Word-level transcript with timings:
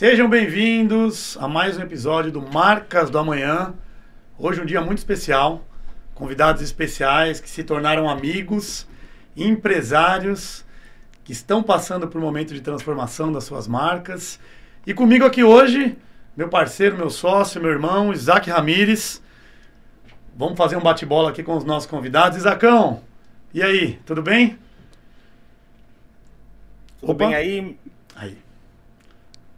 Sejam 0.00 0.30
bem-vindos 0.30 1.36
a 1.38 1.46
mais 1.46 1.76
um 1.76 1.82
episódio 1.82 2.32
do 2.32 2.40
Marcas 2.40 3.10
do 3.10 3.18
Amanhã. 3.18 3.74
Hoje 4.38 4.62
um 4.62 4.64
dia 4.64 4.80
muito 4.80 4.96
especial, 4.96 5.62
convidados 6.14 6.62
especiais 6.62 7.38
que 7.38 7.50
se 7.50 7.62
tornaram 7.62 8.08
amigos, 8.08 8.88
empresários 9.36 10.64
que 11.22 11.32
estão 11.32 11.62
passando 11.62 12.08
por 12.08 12.16
um 12.16 12.24
momento 12.24 12.54
de 12.54 12.62
transformação 12.62 13.30
das 13.30 13.44
suas 13.44 13.68
marcas. 13.68 14.40
E 14.86 14.94
comigo 14.94 15.26
aqui 15.26 15.44
hoje, 15.44 15.98
meu 16.34 16.48
parceiro, 16.48 16.96
meu 16.96 17.10
sócio, 17.10 17.60
meu 17.60 17.70
irmão, 17.70 18.10
Isaac 18.10 18.48
Ramires. 18.48 19.22
Vamos 20.34 20.56
fazer 20.56 20.76
um 20.76 20.82
bate-bola 20.82 21.28
aqui 21.28 21.42
com 21.42 21.58
os 21.58 21.64
nossos 21.64 21.90
convidados. 21.90 22.38
Isacão, 22.38 23.02
e 23.52 23.62
aí, 23.62 24.00
tudo 24.06 24.22
bem? 24.22 24.58
Tudo 27.00 27.12
Opa. 27.12 27.26
bem 27.26 27.34
aí? 27.34 27.78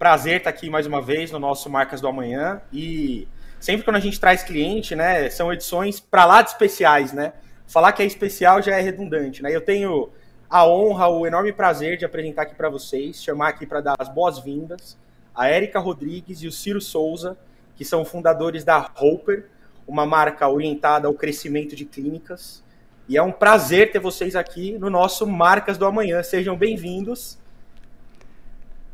Prazer 0.02 0.38
estar 0.38 0.51
aqui 0.51 0.69
mais 0.69 0.84
uma 0.84 1.01
vez 1.01 1.30
no 1.30 1.38
nosso 1.38 1.70
Marcas 1.70 2.01
do 2.01 2.09
Amanhã. 2.09 2.60
E 2.73 3.29
sempre 3.60 3.84
quando 3.84 3.95
a 3.95 4.01
gente 4.01 4.19
traz 4.19 4.43
cliente, 4.43 4.97
né, 4.97 5.30
são 5.30 5.52
edições 5.52 6.01
para 6.01 6.24
lá 6.24 6.43
de 6.43 6.51
especiais, 6.51 7.13
né? 7.13 7.35
Falar 7.68 7.93
que 7.93 8.02
é 8.02 8.04
especial 8.04 8.60
já 8.60 8.76
é 8.76 8.80
redundante, 8.80 9.45
né? 9.45 9.54
Eu 9.54 9.60
tenho 9.60 10.10
a 10.51 10.66
honra, 10.66 11.07
o 11.07 11.24
enorme 11.24 11.52
prazer 11.52 11.96
de 11.96 12.04
apresentar 12.04 12.43
aqui 12.43 12.54
para 12.57 12.68
vocês, 12.68 13.23
chamar 13.23 13.51
aqui 13.51 13.65
para 13.65 13.80
dar 13.80 13.95
as 13.96 14.09
boas-vindas 14.09 14.99
a 15.32 15.46
Érica 15.46 15.79
Rodrigues 15.79 16.43
e 16.43 16.48
o 16.48 16.52
Ciro 16.52 16.80
Souza, 16.80 17.38
que 17.76 17.85
são 17.85 18.04
fundadores 18.04 18.65
da 18.65 18.91
Hopper, 19.01 19.46
uma 19.87 20.04
marca 20.04 20.48
orientada 20.48 21.07
ao 21.07 21.15
crescimento 21.15 21.76
de 21.76 21.85
clínicas. 21.85 22.60
E 23.09 23.16
é 23.16 23.23
um 23.23 23.30
prazer 23.30 23.93
ter 23.93 24.01
vocês 24.01 24.35
aqui 24.35 24.76
no 24.80 24.91
nosso 24.91 25.24
Marcas 25.29 25.79
do 25.79 25.87
Amanhã. 25.87 26.24
Sejam 26.24 26.57
bem-vindos. 26.57 27.41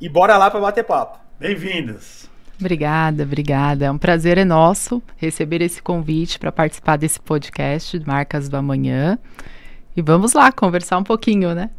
E 0.00 0.08
bora 0.08 0.36
lá 0.36 0.48
para 0.48 0.60
bater 0.60 0.84
papo. 0.84 1.18
Bem-vindos. 1.40 2.28
Obrigada, 2.60 3.24
obrigada. 3.24 3.86
É 3.86 3.90
um 3.90 3.98
prazer 3.98 4.38
é 4.38 4.44
nosso 4.44 5.02
receber 5.16 5.60
esse 5.60 5.82
convite 5.82 6.38
para 6.38 6.52
participar 6.52 6.96
desse 6.96 7.18
podcast 7.18 8.00
Marcas 8.06 8.48
do 8.48 8.56
Amanhã. 8.56 9.18
E 9.96 10.02
vamos 10.02 10.34
lá 10.34 10.52
conversar 10.52 10.98
um 10.98 11.02
pouquinho, 11.02 11.52
né? 11.52 11.70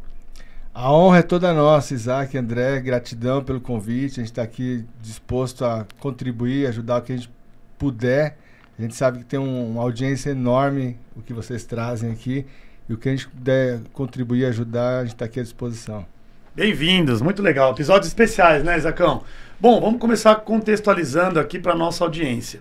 A 0.74 0.92
honra 0.92 1.20
é 1.20 1.22
toda 1.22 1.54
nossa, 1.54 1.94
Isaac, 1.94 2.38
André. 2.38 2.82
Gratidão 2.82 3.42
pelo 3.42 3.62
convite. 3.62 4.20
A 4.20 4.24
gente 4.24 4.32
está 4.32 4.44
aqui 4.44 4.84
disposto 5.02 5.64
a 5.64 5.88
contribuir, 6.02 6.68
ajudar 6.68 6.98
o 6.98 7.02
que 7.02 7.14
a 7.14 7.16
gente 7.16 7.32
puder. 7.78 8.38
A 8.78 8.82
gente 8.82 8.96
sabe 8.96 9.20
que 9.20 9.26
tem 9.26 9.40
um, 9.40 9.72
uma 9.72 9.82
audiência 9.82 10.32
enorme 10.32 10.98
o 11.16 11.22
que 11.22 11.34
vocês 11.34 11.64
trazem 11.64 12.12
aqui. 12.12 12.46
E 12.90 12.94
o 12.94 12.98
que 12.98 13.08
a 13.08 13.12
gente 13.12 13.30
puder 13.30 13.80
contribuir, 13.94 14.44
ajudar, 14.46 15.00
a 15.00 15.04
gente 15.04 15.14
está 15.14 15.24
aqui 15.24 15.40
à 15.40 15.44
disposição. 15.44 16.06
Bem-vindos, 16.56 17.22
muito 17.22 17.44
legal. 17.44 17.72
Episódios 17.74 18.08
especiais, 18.08 18.64
né, 18.64 18.76
Isacão? 18.76 19.24
Bom, 19.60 19.80
vamos 19.80 20.00
começar 20.00 20.36
contextualizando 20.38 21.40
aqui 21.40 21.60
para 21.60 21.76
nossa 21.76 22.04
audiência. 22.04 22.60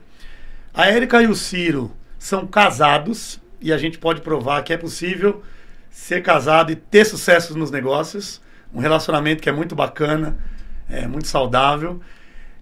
A 0.74 0.86
Érica 0.88 1.22
e 1.22 1.26
o 1.26 1.34
Ciro 1.34 1.90
são 2.18 2.46
casados 2.46 3.40
e 3.58 3.72
a 3.72 3.78
gente 3.78 3.98
pode 3.98 4.20
provar 4.20 4.62
que 4.62 4.74
é 4.74 4.76
possível 4.76 5.42
ser 5.90 6.22
casado 6.22 6.70
e 6.70 6.76
ter 6.76 7.06
sucesso 7.06 7.56
nos 7.56 7.70
negócios. 7.70 8.42
Um 8.74 8.78
relacionamento 8.78 9.42
que 9.42 9.48
é 9.48 9.52
muito 9.52 9.74
bacana, 9.74 10.36
é 10.86 11.06
muito 11.06 11.26
saudável. 11.26 11.98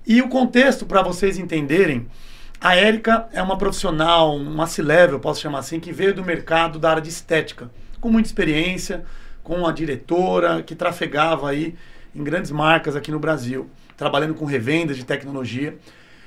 E 0.06 0.22
o 0.22 0.28
contexto, 0.28 0.86
para 0.86 1.02
vocês 1.02 1.38
entenderem, 1.38 2.06
a 2.60 2.76
Érica 2.76 3.28
é 3.32 3.42
uma 3.42 3.58
profissional, 3.58 4.36
uma 4.36 4.68
C-level, 4.68 5.18
posso 5.18 5.40
chamar 5.40 5.58
assim, 5.58 5.80
que 5.80 5.92
veio 5.92 6.14
do 6.14 6.24
mercado 6.24 6.78
da 6.78 6.90
área 6.90 7.02
de 7.02 7.08
estética, 7.08 7.68
com 8.00 8.08
muita 8.08 8.28
experiência, 8.28 9.04
com 9.46 9.64
a 9.64 9.70
diretora 9.70 10.60
que 10.60 10.74
trafegava 10.74 11.48
aí 11.48 11.76
em 12.12 12.24
grandes 12.24 12.50
marcas 12.50 12.96
aqui 12.96 13.12
no 13.12 13.20
Brasil, 13.20 13.70
trabalhando 13.96 14.34
com 14.34 14.44
revendas 14.44 14.96
de 14.96 15.04
tecnologia. 15.04 15.78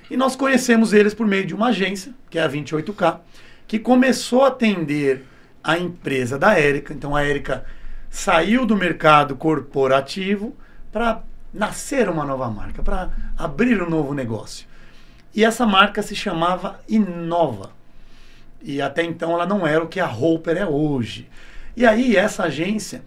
E 0.10 0.16
nós 0.16 0.38
conhecemos 0.38 0.94
eles 0.94 1.14
por 1.14 1.28
meio 1.28 1.46
de 1.46 1.54
uma 1.54 1.68
agência, 1.68 2.14
que 2.30 2.40
é 2.40 2.44
a 2.44 2.50
28K, 2.50 3.20
que 3.68 3.78
começou 3.78 4.46
a 4.46 4.48
atender 4.48 5.26
a 5.62 5.78
empresa 5.78 6.40
da 6.40 6.58
Érica. 6.58 6.94
Então 6.94 7.14
a 7.14 7.22
Érica 7.22 7.66
saiu 8.10 8.66
do 8.66 8.74
mercado 8.74 9.36
corporativo 9.36 10.56
para 10.90 11.22
nascer 11.54 12.08
uma 12.08 12.24
nova 12.24 12.50
marca, 12.50 12.82
para 12.82 13.10
abrir 13.38 13.84
um 13.84 13.90
novo 13.90 14.14
negócio. 14.14 14.66
E 15.36 15.44
essa 15.44 15.66
marca 15.66 16.02
se 16.02 16.16
chamava 16.16 16.80
Inova. 16.88 17.72
E 18.62 18.82
até 18.82 19.04
então 19.04 19.34
ela 19.34 19.46
não 19.46 19.68
era 19.68 19.84
o 19.84 19.90
que 19.90 20.00
a 20.00 20.10
Hopper 20.10 20.56
é 20.56 20.66
hoje. 20.66 21.28
E 21.76 21.86
aí 21.86 22.16
essa 22.16 22.44
agência, 22.44 23.04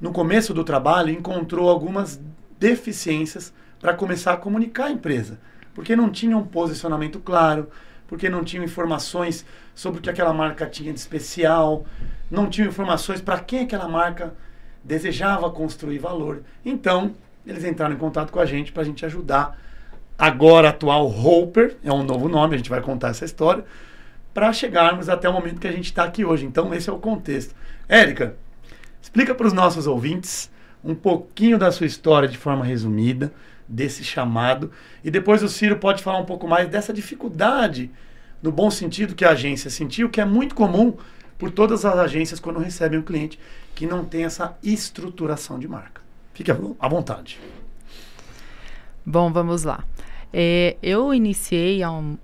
no 0.00 0.12
começo 0.12 0.52
do 0.52 0.64
trabalho, 0.64 1.10
encontrou 1.10 1.68
algumas 1.68 2.20
deficiências 2.58 3.52
para 3.80 3.94
começar 3.94 4.34
a 4.34 4.36
comunicar 4.36 4.86
a 4.86 4.90
empresa, 4.90 5.38
porque 5.74 5.96
não 5.96 6.10
tinha 6.10 6.36
um 6.36 6.44
posicionamento 6.44 7.18
claro, 7.18 7.68
porque 8.06 8.28
não 8.28 8.44
tinham 8.44 8.64
informações 8.64 9.46
sobre 9.74 10.00
o 10.00 10.02
que 10.02 10.10
aquela 10.10 10.34
marca 10.34 10.66
tinha 10.66 10.92
de 10.92 10.98
especial, 10.98 11.86
não 12.30 12.50
tinham 12.50 12.68
informações 12.68 13.20
para 13.20 13.38
quem 13.38 13.60
aquela 13.60 13.88
marca 13.88 14.34
desejava 14.84 15.50
construir 15.50 15.98
valor. 15.98 16.42
Então, 16.64 17.14
eles 17.46 17.64
entraram 17.64 17.94
em 17.94 17.98
contato 17.98 18.30
com 18.30 18.40
a 18.40 18.44
gente 18.44 18.72
para 18.72 18.82
a 18.82 18.84
gente 18.84 19.06
ajudar. 19.06 19.58
Agora 20.18 20.68
atual 20.68 21.06
Hopper, 21.06 21.76
é 21.82 21.92
um 21.92 22.02
novo 22.02 22.28
nome, 22.28 22.54
a 22.54 22.58
gente 22.58 22.68
vai 22.68 22.80
contar 22.80 23.08
essa 23.08 23.24
história, 23.24 23.64
para 24.34 24.52
chegarmos 24.52 25.08
até 25.08 25.28
o 25.28 25.32
momento 25.32 25.60
que 25.60 25.66
a 25.66 25.72
gente 25.72 25.86
está 25.86 26.04
aqui 26.04 26.24
hoje. 26.24 26.44
Então, 26.44 26.74
esse 26.74 26.90
é 26.90 26.92
o 26.92 26.98
contexto. 26.98 27.54
Érica, 27.90 28.36
explica 29.02 29.34
para 29.34 29.48
os 29.48 29.52
nossos 29.52 29.88
ouvintes 29.88 30.48
um 30.84 30.94
pouquinho 30.94 31.58
da 31.58 31.72
sua 31.72 31.86
história 31.86 32.28
de 32.28 32.38
forma 32.38 32.64
resumida, 32.64 33.32
desse 33.66 34.04
chamado, 34.04 34.70
e 35.02 35.10
depois 35.10 35.42
o 35.42 35.48
Ciro 35.48 35.76
pode 35.76 36.00
falar 36.00 36.18
um 36.18 36.24
pouco 36.24 36.46
mais 36.46 36.68
dessa 36.68 36.92
dificuldade, 36.92 37.90
no 38.40 38.52
bom 38.52 38.70
sentido 38.70 39.14
que 39.14 39.24
a 39.24 39.30
agência 39.30 39.68
sentiu, 39.68 40.08
que 40.08 40.20
é 40.20 40.24
muito 40.24 40.54
comum 40.54 40.96
por 41.36 41.50
todas 41.50 41.84
as 41.84 41.98
agências 41.98 42.38
quando 42.38 42.60
recebem 42.60 43.00
um 43.00 43.02
cliente 43.02 43.40
que 43.74 43.86
não 43.86 44.04
tem 44.04 44.24
essa 44.24 44.56
estruturação 44.62 45.58
de 45.58 45.66
marca. 45.66 46.00
Fique 46.32 46.52
à 46.52 46.88
vontade. 46.88 47.40
Bom, 49.04 49.32
vamos 49.32 49.64
lá. 49.64 49.84
É, 50.32 50.76
eu 50.80 51.12
iniciei 51.12 51.82
há 51.82 51.90
um, 51.90 52.16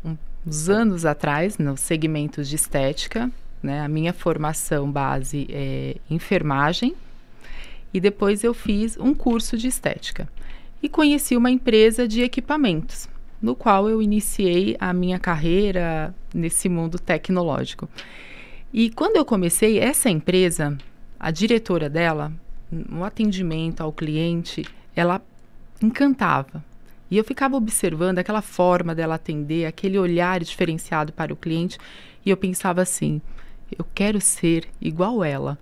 uns 0.46 0.68
anos 0.68 1.04
atrás 1.04 1.58
no 1.58 1.76
segmento 1.76 2.44
de 2.44 2.54
estética, 2.54 3.28
né? 3.62 3.80
A 3.80 3.88
minha 3.88 4.12
formação 4.12 4.90
base 4.90 5.46
é 5.50 5.96
enfermagem 6.10 6.94
e 7.92 8.00
depois 8.00 8.44
eu 8.44 8.52
fiz 8.52 8.96
um 8.98 9.14
curso 9.14 9.56
de 9.56 9.68
estética 9.68 10.28
e 10.82 10.88
conheci 10.88 11.36
uma 11.36 11.50
empresa 11.50 12.06
de 12.06 12.22
equipamentos, 12.22 13.08
no 13.40 13.54
qual 13.54 13.88
eu 13.88 14.02
iniciei 14.02 14.76
a 14.78 14.92
minha 14.92 15.18
carreira 15.18 16.14
nesse 16.34 16.68
mundo 16.68 16.98
tecnológico. 16.98 17.88
E 18.72 18.90
quando 18.90 19.16
eu 19.16 19.24
comecei, 19.24 19.78
essa 19.78 20.10
empresa, 20.10 20.76
a 21.18 21.30
diretora 21.30 21.88
dela, 21.88 22.32
no 22.70 23.04
atendimento 23.04 23.80
ao 23.80 23.92
cliente, 23.92 24.66
ela 24.94 25.22
encantava. 25.82 26.64
E 27.10 27.16
eu 27.16 27.24
ficava 27.24 27.56
observando 27.56 28.18
aquela 28.18 28.42
forma 28.42 28.94
dela 28.94 29.14
atender, 29.14 29.64
aquele 29.64 29.98
olhar 29.98 30.40
diferenciado 30.40 31.12
para 31.12 31.32
o 31.32 31.36
cliente, 31.36 31.78
e 32.24 32.30
eu 32.30 32.36
pensava 32.36 32.82
assim: 32.82 33.20
eu 33.70 33.84
quero 33.94 34.20
ser 34.20 34.68
igual 34.80 35.24
ela. 35.24 35.58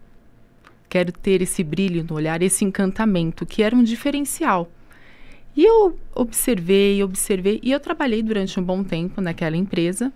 Quero 0.89 1.12
ter 1.12 1.43
esse 1.43 1.65
brilho 1.65 2.05
no 2.09 2.15
olhar, 2.15 2.43
esse 2.43 2.65
encantamento, 2.65 3.45
que 3.45 3.62
era 3.62 3.75
um 3.75 3.83
diferencial. 3.83 4.71
E 5.56 5.65
eu 5.65 5.99
observei, 6.15 7.03
observei, 7.03 7.61
e 7.62 7.71
eu 7.71 7.81
trabalhei 7.81 8.23
durante 8.23 8.59
um 8.59 8.62
bom 8.62 8.83
tempo 8.83 9.21
naquela 9.21 9.56
empresa. 9.56 10.12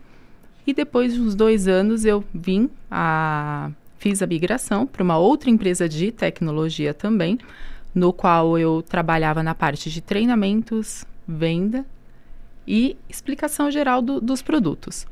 E 0.67 0.75
depois 0.75 1.15
de 1.15 1.21
uns 1.21 1.35
dois 1.35 1.67
anos 1.67 2.05
eu 2.05 2.25
vim 2.35 2.69
a 2.91 3.71
fiz 3.99 4.23
a 4.23 4.27
migração 4.27 4.87
para 4.87 5.03
uma 5.03 5.19
outra 5.19 5.51
empresa 5.51 5.89
de 5.89 6.13
tecnologia 6.13 6.95
também, 6.95 7.39
no 7.95 8.13
qual 8.13 8.57
eu 8.59 8.81
trabalhava 8.83 9.43
na 9.43 9.55
parte 9.55 9.91
de 9.91 10.01
treinamentos, 10.01 11.05
venda 11.27 11.85
e 12.67 12.97
explicação 13.09 13.71
geral 13.71 14.01
do, 14.01 14.21
dos 14.21 14.41
produtos. 14.41 15.07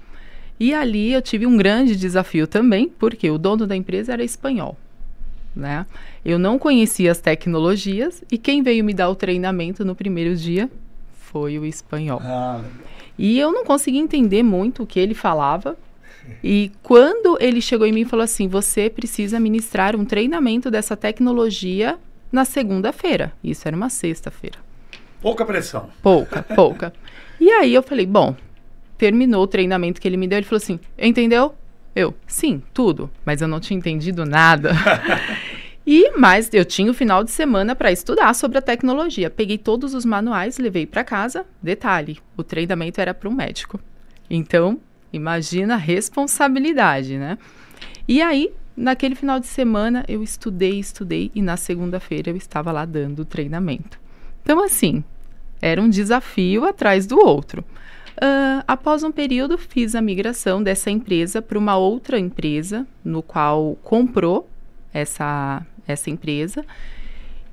E 0.59 0.73
ali 0.73 1.13
eu 1.13 1.21
tive 1.21 1.47
um 1.47 1.57
grande 1.57 1.97
desafio 1.97 2.47
também, 2.47 2.89
porque 2.89 3.31
o 3.31 3.39
dono 3.39 3.67
da 3.67 3.77
empresa 3.77 4.13
era 4.13 4.25
espanhol. 4.25 4.77
Né? 5.55 5.87
Eu 6.25 6.39
não 6.39 6.59
conhecia 6.59 7.11
as 7.11 7.21
tecnologias 7.21 8.23
e 8.31 8.37
quem 8.37 8.63
veio 8.63 8.85
me 8.85 8.93
dar 8.93 9.09
o 9.09 9.15
treinamento 9.15 9.85
no 9.85 9.95
primeiro 9.95 10.37
dia 10.37 10.71
foi 11.15 11.59
o 11.59 11.65
espanhol. 11.65 12.21
Ah, 12.23 12.61
e 13.19 13.39
eu 13.39 13.51
não 13.51 13.65
conseguia 13.65 14.01
entender 14.01 14.43
muito 14.43 14.83
o 14.83 14.87
que 14.87 15.01
ele 15.01 15.15
falava. 15.15 15.77
E 16.43 16.73
quando 16.83 17.39
ele 17.41 17.61
chegou 17.61 17.87
em 17.87 17.93
mim 17.93 18.01
e 18.01 18.05
falou 18.05 18.25
assim: 18.25 18.49
Você 18.49 18.91
precisa 18.91 19.39
ministrar 19.39 19.97
um 19.97 20.05
treinamento 20.05 20.71
dessa 20.71 20.97
tecnologia 20.97 21.99
na 22.31 22.45
segunda-feira. 22.45 23.33
Isso 23.43 23.67
era 23.67 23.77
uma 23.77 23.89
sexta-feira. 23.89 24.59
Pouca 25.23 25.45
pressão. 25.45 25.89
Pouca, 26.03 26.43
pouca. 26.43 26.93
E 27.41 27.51
aí 27.51 27.73
eu 27.73 27.83
falei: 27.83 28.07
Bom, 28.07 28.35
terminou 28.99 29.43
o 29.43 29.47
treinamento 29.47 30.01
que 30.01 30.09
ele 30.09 30.17
me 30.17 30.27
deu, 30.27 30.39
ele 30.39 30.47
falou 30.47 30.59
assim: 30.59 30.81
entendeu? 30.99 31.55
Eu, 31.95 32.15
sim, 32.27 32.63
tudo, 32.75 33.11
mas 33.25 33.41
eu 33.41 33.49
não 33.49 33.59
tinha 33.59 33.79
entendido 33.79 34.25
nada. 34.25 34.73
E 35.89 36.19
mais, 36.19 36.53
eu 36.53 36.65
tinha 36.65 36.91
o 36.91 36.95
final 36.95 37.23
de 37.23 37.31
semana 37.31 37.77
para 37.77 37.93
estudar 37.93 38.35
sobre 38.35 38.59
a 38.59 38.63
tecnologia. 38.63 39.31
Peguei 39.31 39.57
todos 39.57 39.95
os 39.95 40.05
manuais, 40.05 40.59
levei 40.59 40.85
para 40.85 41.05
casa. 41.05 41.47
Detalhe: 41.63 42.19
o 42.37 42.43
treinamento 42.43 43.01
era 43.01 43.15
para 43.15 43.29
um 43.29 43.33
médico. 43.33 43.79
Então, 44.29 44.81
imagina 45.13 45.75
a 45.75 45.79
responsabilidade, 45.79 47.17
né? 47.17 47.39
E 48.09 48.21
aí, 48.21 48.53
naquele 48.77 49.15
final 49.15 49.39
de 49.39 49.47
semana, 49.47 50.05
eu 50.09 50.25
estudei, 50.25 50.81
estudei 50.81 51.31
e 51.33 51.41
na 51.41 51.57
segunda-feira 51.57 52.31
eu 52.31 52.37
estava 52.37 52.73
lá 52.73 52.85
dando 52.85 53.21
o 53.21 53.25
treinamento. 53.25 54.01
Então, 54.43 54.61
assim, 54.65 55.05
era 55.63 55.81
um 55.81 55.89
desafio 55.89 56.65
atrás 56.65 57.07
do 57.07 57.17
outro. 57.17 57.65
Uh, 58.17 58.65
após 58.67 59.03
um 59.03 59.13
período, 59.13 59.59
fiz 59.59 59.95
a 59.95 60.01
migração 60.01 60.63
dessa 60.63 60.91
empresa 60.91 61.43
para 61.43 61.59
uma 61.59 61.77
outra 61.77 62.19
empresa, 62.19 62.87
no 63.05 63.23
qual 63.23 63.77
comprou 63.83 64.49
essa, 64.93 65.65
essa 65.87 66.09
empresa, 66.09 66.65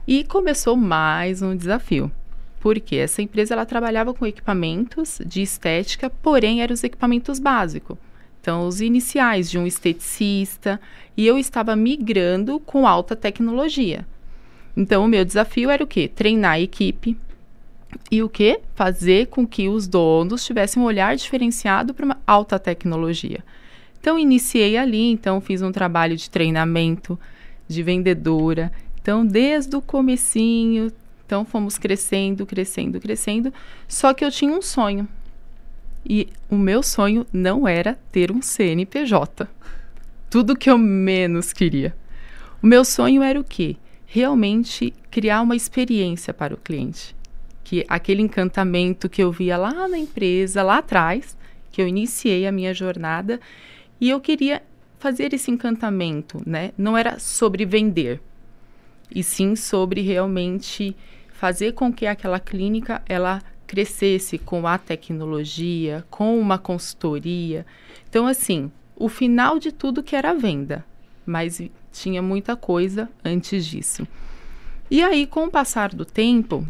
e 0.08 0.24
começou 0.24 0.78
mais 0.78 1.42
um 1.42 1.56
desafio. 1.56 2.10
Porque 2.62 2.96
essa 2.96 3.22
empresa 3.22 3.54
ela 3.54 3.66
trabalhava 3.66 4.14
com 4.14 4.26
equipamentos 4.26 5.20
de 5.26 5.42
estética, 5.42 6.10
porém 6.10 6.62
eram 6.62 6.74
os 6.74 6.84
equipamentos 6.84 7.40
básicos. 7.40 7.98
Então, 8.40 8.66
os 8.66 8.80
iniciais 8.80 9.52
de 9.52 9.58
um 9.58 9.68
esteticista, 9.68 10.80
e 11.16 11.28
eu 11.28 11.38
estava 11.38 11.76
migrando 11.76 12.58
com 12.62 12.88
alta 12.88 13.18
tecnologia. 13.18 14.06
Então, 14.76 15.04
o 15.04 15.08
meu 15.10 15.26
desafio 15.26 15.70
era 15.70 15.84
o 15.84 15.88
quê? 15.88 16.08
Treinar 16.08 16.54
a 16.54 16.60
equipe, 16.60 17.18
e 18.12 18.22
o 18.22 18.30
que? 18.30 18.60
Fazer 18.76 19.28
com 19.28 19.46
que 19.46 19.68
os 19.68 19.88
donos 19.88 20.46
tivessem 20.46 20.82
um 20.82 20.86
olhar 20.86 21.16
diferenciado 21.16 21.94
para 21.94 22.06
uma 22.06 22.20
alta 22.26 22.60
tecnologia. 22.60 23.44
Então, 24.00 24.20
iniciei 24.20 24.78
ali, 24.78 25.12
então 25.12 25.40
fiz 25.40 25.62
um 25.62 25.72
trabalho 25.72 26.16
de 26.16 26.30
treinamento 26.30 27.20
de 27.68 27.82
vendedora. 27.82 28.72
Então, 29.02 29.26
desde 29.26 29.76
o 29.76 29.82
comecinho, 29.82 30.92
então 31.26 31.46
fomos 31.46 31.78
crescendo, 31.78 32.46
crescendo, 32.46 33.00
crescendo. 33.00 33.54
Só 33.88 34.14
que 34.14 34.24
eu 34.24 34.32
tinha 34.32 34.52
um 34.52 34.62
sonho. 34.62 35.08
E 36.06 36.28
o 36.50 36.56
meu 36.56 36.84
sonho 36.84 37.26
não 37.32 37.68
era 37.68 37.98
ter 38.12 38.32
um 38.32 38.42
CNPJ. 38.42 39.48
Tudo 40.30 40.56
que 40.56 40.70
eu 40.70 40.78
menos 40.78 41.54
queria. 41.54 41.96
O 42.62 42.68
meu 42.68 42.84
sonho 42.84 43.24
era 43.24 43.40
o 43.40 43.44
quê? 43.44 43.78
Realmente 44.06 44.94
criar 45.10 45.42
uma 45.42 45.56
experiência 45.56 46.34
para 46.34 46.54
o 46.54 46.58
cliente 46.58 47.16
que 47.74 47.84
aquele 47.90 48.22
encantamento 48.22 49.10
que 49.10 49.24
eu 49.24 49.32
via 49.32 49.58
lá 49.58 49.88
na 49.88 49.98
empresa, 49.98 50.62
lá 50.62 50.78
atrás, 50.78 51.36
que 51.72 51.82
eu 51.82 51.88
iniciei 51.88 52.46
a 52.46 52.52
minha 52.52 52.72
jornada, 52.72 53.40
e 54.00 54.12
eu 54.12 54.22
queria 54.22 54.62
fazer 55.00 55.34
esse 55.34 55.50
encantamento, 55.50 56.40
né? 56.46 56.72
Não 56.78 56.96
era 56.96 57.18
sobre 57.18 57.66
vender, 57.66 58.22
e 59.10 59.24
sim 59.24 59.56
sobre 59.56 60.02
realmente 60.02 60.96
fazer 61.34 61.72
com 61.72 61.92
que 61.92 62.06
aquela 62.06 62.40
clínica 62.40 63.02
ela 63.08 63.42
crescesse 63.66 64.38
com 64.38 64.68
a 64.68 64.78
tecnologia, 64.78 66.06
com 66.12 66.40
uma 66.40 66.60
consultoria. 66.60 67.66
Então, 68.08 68.28
assim, 68.28 68.72
o 68.96 69.10
final 69.10 69.58
de 69.58 69.72
tudo 69.72 70.04
que 70.04 70.16
era 70.16 70.30
a 70.30 70.36
venda, 70.36 70.86
mas 71.26 71.60
tinha 71.92 72.22
muita 72.22 72.56
coisa 72.56 73.10
antes 73.26 73.66
disso. 73.66 74.08
E 74.92 75.02
aí, 75.02 75.26
com 75.26 75.46
o 75.46 75.50
passar 75.50 75.90
do 75.90 76.06
tempo, 76.06 76.68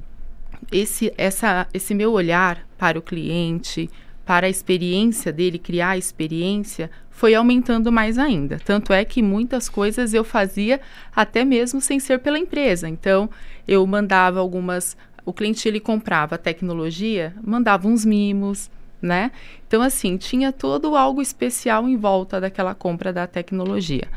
esse, 0.71 1.13
essa, 1.18 1.68
esse 1.74 1.94
meu 1.94 2.12
olhar 2.12 2.68
para 2.77 2.98
o 2.98 3.01
cliente, 3.01 3.89
para 4.25 4.48
a 4.48 4.50
experiência 4.50 5.31
dele, 5.31 5.60
criar 5.60 5.89
a 5.92 5.98
experiência, 5.98 6.89
foi 7.10 7.36
aumentando 7.36 7.92
mais 7.92 8.18
ainda. 8.18 8.60
Tanto 8.63 8.92
é 8.92 9.06
que 9.06 9.21
muitas 9.21 9.69
coisas 9.69 10.13
eu 10.13 10.24
fazia 10.24 10.81
até 11.15 11.45
mesmo 11.45 11.80
sem 11.80 12.00
ser 12.00 12.19
pela 12.19 12.39
empresa. 12.39 12.89
Então, 12.89 13.30
eu 13.68 13.86
mandava 13.86 14.39
algumas. 14.39 14.98
O 15.25 15.31
cliente 15.31 15.68
ele 15.68 15.80
comprava 15.80 16.38
tecnologia, 16.38 17.33
mandava 17.42 17.88
uns 17.88 18.04
mimos, 18.04 18.69
né? 19.01 19.31
Então, 19.68 19.81
assim, 19.81 20.18
tinha 20.18 20.51
todo 20.51 20.95
algo 20.95 21.21
especial 21.21 21.88
em 21.88 21.95
volta 21.95 22.42
daquela 22.42 22.74
compra 22.74 23.13
da 23.13 23.27
tecnologia. 23.27 24.07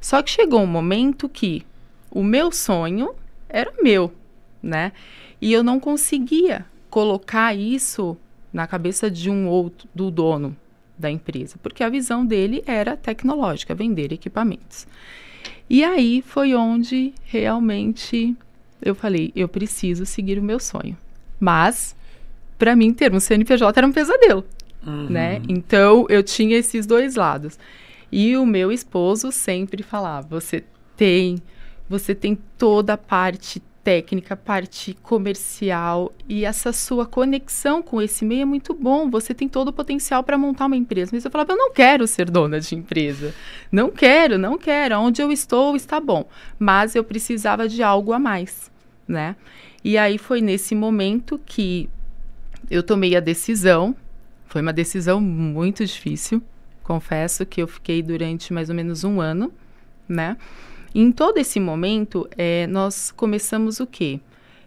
Só 0.00 0.22
que 0.22 0.30
chegou 0.30 0.60
um 0.60 0.66
momento 0.66 1.28
que 1.28 1.64
o 2.10 2.22
meu 2.22 2.52
sonho 2.52 3.14
era 3.48 3.72
meu, 3.82 4.12
né? 4.62 4.92
E 5.42 5.52
eu 5.52 5.64
não 5.64 5.80
conseguia 5.80 6.64
colocar 6.88 7.52
isso 7.52 8.16
na 8.52 8.64
cabeça 8.64 9.10
de 9.10 9.28
um 9.28 9.48
outro, 9.48 9.88
do 9.92 10.08
dono 10.08 10.56
da 10.96 11.10
empresa, 11.10 11.56
porque 11.60 11.82
a 11.82 11.88
visão 11.88 12.24
dele 12.24 12.62
era 12.64 12.96
tecnológica, 12.96 13.74
vender 13.74 14.12
equipamentos. 14.12 14.86
E 15.68 15.82
aí 15.82 16.22
foi 16.24 16.54
onde 16.54 17.12
realmente 17.24 18.36
eu 18.80 18.94
falei, 18.94 19.32
eu 19.34 19.48
preciso 19.48 20.06
seguir 20.06 20.38
o 20.38 20.42
meu 20.42 20.60
sonho. 20.60 20.96
Mas 21.40 21.96
para 22.56 22.76
mim 22.76 22.94
ter 22.94 23.12
um 23.12 23.18
CNPJ 23.18 23.76
era 23.76 23.86
um 23.86 23.92
pesadelo, 23.92 24.44
uhum. 24.86 25.10
né? 25.10 25.42
Então 25.48 26.06
eu 26.08 26.22
tinha 26.22 26.56
esses 26.56 26.86
dois 26.86 27.16
lados. 27.16 27.58
E 28.12 28.36
o 28.36 28.46
meu 28.46 28.70
esposo 28.70 29.32
sempre 29.32 29.82
falava: 29.82 30.28
"Você 30.28 30.62
tem, 30.96 31.38
você 31.88 32.14
tem 32.14 32.38
toda 32.56 32.92
a 32.92 32.98
parte 32.98 33.60
técnica, 33.82 34.36
parte 34.36 34.94
comercial 35.02 36.12
e 36.28 36.44
essa 36.44 36.72
sua 36.72 37.04
conexão 37.04 37.82
com 37.82 38.00
esse 38.00 38.24
meio 38.24 38.42
é 38.42 38.44
muito 38.44 38.74
bom. 38.74 39.10
Você 39.10 39.34
tem 39.34 39.48
todo 39.48 39.68
o 39.68 39.72
potencial 39.72 40.22
para 40.22 40.38
montar 40.38 40.66
uma 40.66 40.76
empresa. 40.76 41.10
Mas 41.12 41.24
eu 41.24 41.30
falava, 41.30 41.52
eu 41.52 41.56
não 41.56 41.72
quero 41.72 42.06
ser 42.06 42.30
dona 42.30 42.60
de 42.60 42.74
empresa. 42.74 43.34
Não 43.70 43.90
quero, 43.90 44.38
não 44.38 44.56
quero. 44.56 44.98
Onde 44.98 45.20
eu 45.20 45.32
estou 45.32 45.74
está 45.74 46.00
bom. 46.00 46.28
Mas 46.58 46.94
eu 46.94 47.02
precisava 47.02 47.68
de 47.68 47.82
algo 47.82 48.12
a 48.12 48.18
mais, 48.18 48.70
né? 49.06 49.36
E 49.84 49.98
aí 49.98 50.16
foi 50.16 50.40
nesse 50.40 50.74
momento 50.74 51.40
que 51.44 51.88
eu 52.70 52.82
tomei 52.82 53.16
a 53.16 53.20
decisão. 53.20 53.96
Foi 54.46 54.62
uma 54.62 54.72
decisão 54.72 55.20
muito 55.20 55.84
difícil. 55.84 56.42
Confesso 56.84 57.44
que 57.44 57.60
eu 57.60 57.66
fiquei 57.66 58.02
durante 58.02 58.52
mais 58.52 58.68
ou 58.68 58.74
menos 58.74 59.02
um 59.02 59.20
ano, 59.20 59.52
né? 60.08 60.36
Em 61.00 61.10
todo 61.10 61.38
esse 61.38 61.58
momento, 61.58 62.28
é, 62.36 62.66
nós 62.66 63.10
começamos 63.10 63.80
o 63.80 63.86
quê? 63.86 64.20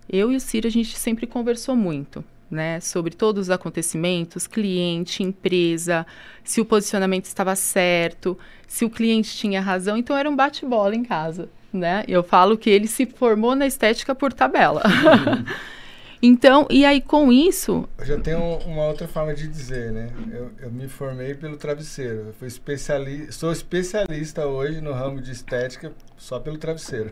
Eu 0.10 0.32
e 0.32 0.36
o 0.36 0.39
Ciro, 0.39 0.67
a 0.67 0.72
gente 0.72 0.98
sempre 0.98 1.27
conversou 1.27 1.75
muito, 1.75 2.24
né? 2.50 2.79
Sobre 2.79 3.15
todos 3.15 3.44
os 3.44 3.50
acontecimentos, 3.50 4.48
cliente, 4.48 5.24
empresa, 5.24 6.05
se 6.44 6.62
o 6.62 6.65
posicionamento 6.65 7.25
estava 7.25 7.55
certo, 7.55 8.38
se 8.67 8.86
o 8.86 8.89
cliente 8.89 9.36
tinha 9.36 9.62
razão. 9.62 9.98
Então, 9.98 10.17
era 10.17 10.29
um 10.29 10.36
bate-bola 10.36 10.96
em 10.96 11.03
casa, 11.03 11.50
né? 11.74 12.03
Eu 12.08 12.24
falo 12.24 12.58
que 12.58 12.70
ele 12.70 12.88
se 12.88 13.05
formou 13.05 13.55
na 13.55 13.65
estética 13.65 14.13
por 14.13 14.32
tabela. 14.32 14.84
Então, 16.22 16.68
e 16.70 16.86
aí 16.86 17.02
com 17.02 17.32
isso. 17.32 17.88
Eu 17.98 18.06
já 18.06 18.20
tenho 18.20 18.40
uma 18.66 18.86
outra 18.86 19.08
forma 19.08 19.34
de 19.34 19.48
dizer, 19.48 19.92
né? 19.92 20.10
Eu, 20.32 20.52
eu 20.60 20.72
me 20.72 20.88
formei 20.88 21.34
pelo 21.34 21.58
travesseiro. 21.58 22.28
Eu 22.28 22.34
fui 22.34 22.48
especialista, 22.48 23.32
sou 23.32 23.52
especialista 23.52 24.46
hoje 24.46 24.82
no 24.82 24.94
ramo 24.94 25.22
de 25.22 25.32
estética 25.32 25.92
só 26.18 26.40
pelo 26.40 26.58
travesseiro. 26.58 27.12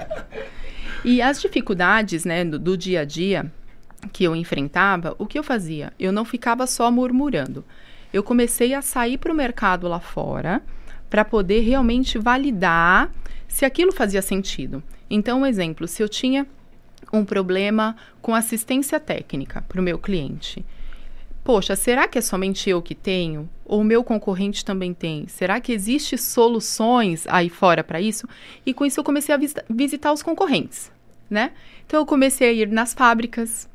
e 1.04 1.20
as 1.20 1.40
dificuldades, 1.40 2.24
né, 2.24 2.44
do, 2.44 2.58
do 2.58 2.76
dia 2.76 3.00
a 3.00 3.04
dia 3.04 3.50
que 4.12 4.24
eu 4.24 4.34
enfrentava, 4.34 5.14
o 5.18 5.26
que 5.26 5.38
eu 5.38 5.42
fazia? 5.42 5.92
Eu 5.98 6.10
não 6.10 6.24
ficava 6.24 6.66
só 6.66 6.90
murmurando. 6.90 7.64
Eu 8.12 8.22
comecei 8.22 8.74
a 8.74 8.82
sair 8.82 9.18
para 9.18 9.32
o 9.32 9.36
mercado 9.36 9.86
lá 9.86 10.00
fora 10.00 10.62
para 11.08 11.24
poder 11.24 11.60
realmente 11.60 12.18
validar 12.18 13.12
se 13.46 13.64
aquilo 13.64 13.92
fazia 13.92 14.22
sentido. 14.22 14.82
Então, 15.08 15.40
um 15.40 15.46
exemplo, 15.46 15.86
se 15.86 16.02
eu 16.02 16.08
tinha 16.08 16.46
um 17.12 17.24
problema 17.24 17.96
com 18.22 18.34
assistência 18.34 19.00
técnica 19.00 19.62
para 19.68 19.80
o 19.80 19.84
meu 19.84 19.98
cliente. 19.98 20.64
Poxa, 21.42 21.74
será 21.74 22.06
que 22.06 22.18
é 22.18 22.20
somente 22.20 22.68
eu 22.68 22.82
que 22.82 22.94
tenho? 22.94 23.48
Ou 23.64 23.80
o 23.80 23.84
meu 23.84 24.04
concorrente 24.04 24.64
também 24.64 24.92
tem? 24.92 25.26
Será 25.26 25.58
que 25.60 25.72
existe 25.72 26.18
soluções 26.18 27.26
aí 27.26 27.48
fora 27.48 27.82
para 27.82 28.00
isso? 28.00 28.28
E 28.64 28.74
com 28.74 28.84
isso 28.84 29.00
eu 29.00 29.04
comecei 29.04 29.34
a 29.34 29.38
visitar 29.68 30.12
os 30.12 30.22
concorrentes, 30.22 30.92
né? 31.28 31.52
Então 31.86 32.00
eu 32.00 32.06
comecei 32.06 32.48
a 32.48 32.52
ir 32.52 32.68
nas 32.68 32.92
fábricas 32.92 33.68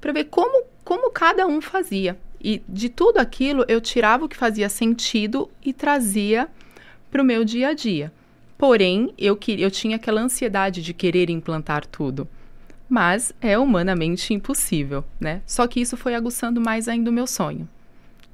para 0.00 0.12
ver 0.12 0.24
como, 0.24 0.64
como 0.84 1.10
cada 1.10 1.46
um 1.46 1.60
fazia. 1.60 2.18
E 2.42 2.62
de 2.68 2.88
tudo 2.88 3.18
aquilo 3.18 3.64
eu 3.68 3.80
tirava 3.80 4.24
o 4.24 4.28
que 4.28 4.36
fazia 4.36 4.68
sentido 4.68 5.50
e 5.62 5.72
trazia 5.72 6.48
para 7.10 7.22
o 7.22 7.24
meu 7.24 7.44
dia 7.44 7.68
a 7.68 7.72
dia. 7.74 8.10
Porém, 8.56 9.12
eu, 9.18 9.38
eu 9.58 9.70
tinha 9.70 9.96
aquela 9.96 10.20
ansiedade 10.20 10.82
de 10.82 10.94
querer 10.94 11.28
implantar 11.28 11.86
tudo 11.86 12.26
mas 12.92 13.32
é 13.40 13.58
humanamente 13.58 14.34
impossível, 14.34 15.02
né? 15.18 15.40
Só 15.46 15.66
que 15.66 15.80
isso 15.80 15.96
foi 15.96 16.14
aguçando 16.14 16.60
mais 16.60 16.88
ainda 16.88 17.08
o 17.08 17.12
meu 17.12 17.26
sonho 17.26 17.66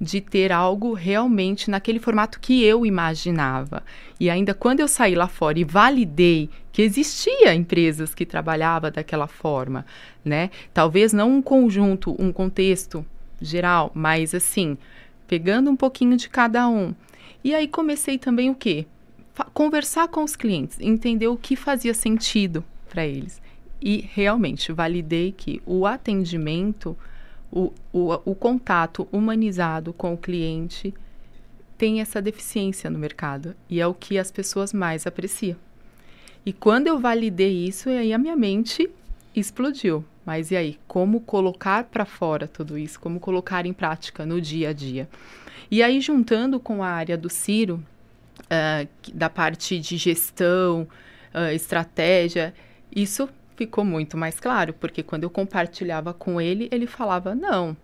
de 0.01 0.19
ter 0.19 0.51
algo 0.51 0.93
realmente 0.93 1.69
naquele 1.69 1.99
formato 1.99 2.39
que 2.39 2.63
eu 2.63 2.85
imaginava. 2.85 3.83
E 4.19 4.29
ainda 4.29 4.53
quando 4.53 4.81
eu 4.81 4.87
saí 4.87 5.15
lá 5.15 5.27
fora 5.27 5.59
e 5.59 5.63
validei 5.63 6.49
que 6.73 6.81
existia 6.81 7.53
empresas 7.53 8.13
que 8.13 8.25
trabalhavam 8.25 8.91
daquela 8.91 9.27
forma, 9.27 9.85
né? 10.23 10.49
Talvez 10.73 11.13
não 11.13 11.31
um 11.37 11.41
conjunto, 11.41 12.15
um 12.19 12.31
contexto 12.31 13.05
geral, 13.41 13.91
mas 13.93 14.35
assim, 14.35 14.77
pegando 15.25 15.69
um 15.69 15.75
pouquinho 15.75 16.17
de 16.17 16.27
cada 16.27 16.67
um. 16.67 16.93
E 17.43 17.55
aí 17.55 17.67
comecei 17.67 18.17
também 18.17 18.49
o 18.49 18.55
quê? 18.55 18.85
conversar 19.53 20.09
com 20.09 20.21
os 20.21 20.35
clientes, 20.35 20.77
entender 20.81 21.29
o 21.29 21.37
que 21.37 21.55
fazia 21.55 21.93
sentido 21.93 22.61
para 22.89 23.05
eles. 23.05 23.41
E 23.81 24.07
realmente 24.13 24.71
validei 24.71 25.31
que 25.31 25.61
o 25.65 25.85
atendimento, 25.85 26.97
o, 27.51 27.71
o, 27.93 28.31
o 28.31 28.35
contato 28.35 29.07
humanizado 29.11 29.93
com 29.93 30.13
o 30.13 30.17
cliente 30.17 30.93
tem 31.77 32.01
essa 32.01 32.21
deficiência 32.21 32.89
no 32.89 32.99
mercado 32.99 33.55
e 33.69 33.79
é 33.79 33.87
o 33.87 33.93
que 33.93 34.17
as 34.17 34.29
pessoas 34.31 34.73
mais 34.73 35.07
apreciam. 35.07 35.57
E 36.45 36.51
quando 36.51 36.87
eu 36.87 36.99
validei 36.99 37.65
isso, 37.65 37.89
aí 37.89 38.11
a 38.11 38.17
minha 38.17 38.35
mente 38.35 38.89
explodiu. 39.35 40.03
Mas 40.25 40.51
e 40.51 40.55
aí, 40.55 40.77
como 40.87 41.21
colocar 41.21 41.85
para 41.85 42.05
fora 42.05 42.47
tudo 42.47 42.77
isso? 42.77 42.99
Como 42.99 43.19
colocar 43.19 43.65
em 43.65 43.73
prática 43.73 44.25
no 44.25 44.39
dia 44.39 44.69
a 44.69 44.73
dia? 44.73 45.09
E 45.71 45.81
aí, 45.81 46.01
juntando 46.01 46.59
com 46.59 46.83
a 46.83 46.87
área 46.87 47.17
do 47.17 47.29
Ciro, 47.29 47.83
uh, 48.41 48.87
da 49.13 49.29
parte 49.29 49.79
de 49.79 49.97
gestão, 49.97 50.87
uh, 51.33 51.53
estratégia, 51.53 52.53
isso 52.95 53.29
ficou 53.59 53.83
muito 53.83 54.17
mais 54.17 54.39
claro, 54.39 54.73
porque 54.73 55.03
quando 55.03 55.23
eu 55.23 55.29
compartilhava 55.29 56.13
com 56.13 56.39
ele, 56.39 56.69
ele 56.71 56.87
falava: 56.87 57.35
não, 57.35 57.75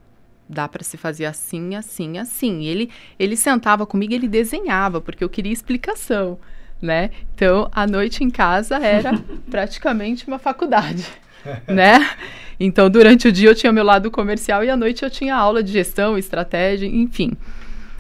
dá 0.48 0.70
para 0.70 0.84
se 0.84 0.96
fazer 0.96 1.26
assim, 1.26 1.76
assim, 1.76 2.18
assim. 2.18 2.64
Ele, 2.64 2.90
ele 3.20 3.36
sentava 3.36 3.86
comigo, 3.86 4.14
ele 4.14 4.28
desenhava, 4.28 5.02
porque 5.02 5.22
eu 5.22 5.30
queria 5.30 5.52
explicação, 5.52 6.40
né? 6.82 7.12
Então, 7.34 7.70
a 7.74 7.86
noite 7.86 8.24
em 8.24 8.30
casa 8.30 8.78
era 8.78 9.12
praticamente 9.52 10.26
uma 10.26 10.40
faculdade, 10.40 11.06
né? 11.68 12.10
Então, 12.58 12.90
durante 12.90 13.28
o 13.28 13.32
dia 13.34 13.50
eu 13.50 13.56
tinha 13.56 13.74
meu 13.74 13.84
lado 13.84 14.10
comercial 14.10 14.64
e 14.64 14.70
à 14.70 14.78
noite 14.78 15.04
eu 15.04 15.10
tinha 15.10 15.36
aula 15.36 15.62
de 15.62 15.74
gestão, 15.74 16.18
estratégia, 16.18 16.88
enfim. 16.88 17.34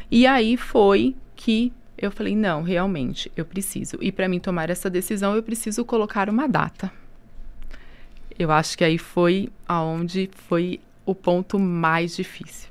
E 0.09 0.25
aí 0.25 0.55
foi 0.55 1.13
que 1.35 1.73
eu 1.97 2.09
falei: 2.09 2.37
não, 2.37 2.63
realmente, 2.63 3.29
eu 3.35 3.43
preciso. 3.43 3.97
E 3.99 4.13
para 4.13 4.29
mim 4.29 4.39
tomar 4.39 4.69
essa 4.69 4.89
decisão, 4.89 5.35
eu 5.35 5.43
preciso 5.43 5.83
colocar 5.83 6.29
uma 6.29 6.47
data. 6.47 6.89
Eu 8.37 8.51
acho 8.51 8.77
que 8.77 8.83
aí 8.83 8.97
foi 8.97 9.49
aonde 9.67 10.29
foi 10.47 10.79
o 11.05 11.15
ponto 11.15 11.57
mais 11.57 12.15
difícil. 12.15 12.69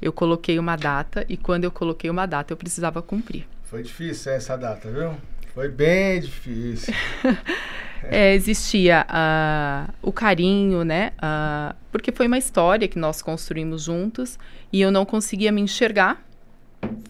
Eu 0.00 0.12
coloquei 0.12 0.58
uma 0.58 0.76
data 0.76 1.24
e 1.28 1.36
quando 1.36 1.64
eu 1.64 1.70
coloquei 1.70 2.10
uma 2.10 2.26
data, 2.26 2.52
eu 2.52 2.56
precisava 2.56 3.02
cumprir. 3.02 3.46
Foi 3.64 3.82
difícil 3.82 4.32
essa 4.32 4.56
data, 4.56 4.90
viu? 4.90 5.14
Foi 5.54 5.68
bem 5.68 6.20
difícil. 6.20 6.92
é, 8.04 8.34
existia 8.34 9.06
uh, 9.08 9.92
o 10.02 10.12
carinho, 10.12 10.84
né? 10.84 11.12
Uh, 11.18 11.74
porque 11.92 12.10
foi 12.10 12.26
uma 12.26 12.38
história 12.38 12.88
que 12.88 12.98
nós 12.98 13.22
construímos 13.22 13.84
juntos 13.84 14.38
e 14.72 14.80
eu 14.80 14.90
não 14.90 15.04
conseguia 15.04 15.52
me 15.52 15.60
enxergar 15.60 16.22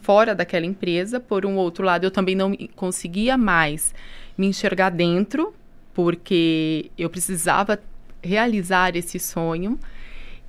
fora 0.03 0.35
daquela 0.35 0.67
empresa. 0.67 1.19
Por 1.19 1.47
um 1.47 1.57
outro 1.57 1.85
lado, 1.85 2.05
eu 2.05 2.11
também 2.11 2.35
não 2.35 2.55
conseguia 2.77 3.37
mais 3.37 3.95
me 4.37 4.47
enxergar 4.47 4.91
dentro, 4.91 5.55
porque 5.95 6.91
eu 6.99 7.09
precisava 7.09 7.79
realizar 8.23 8.97
esse 8.97 9.19
sonho. 9.19 9.79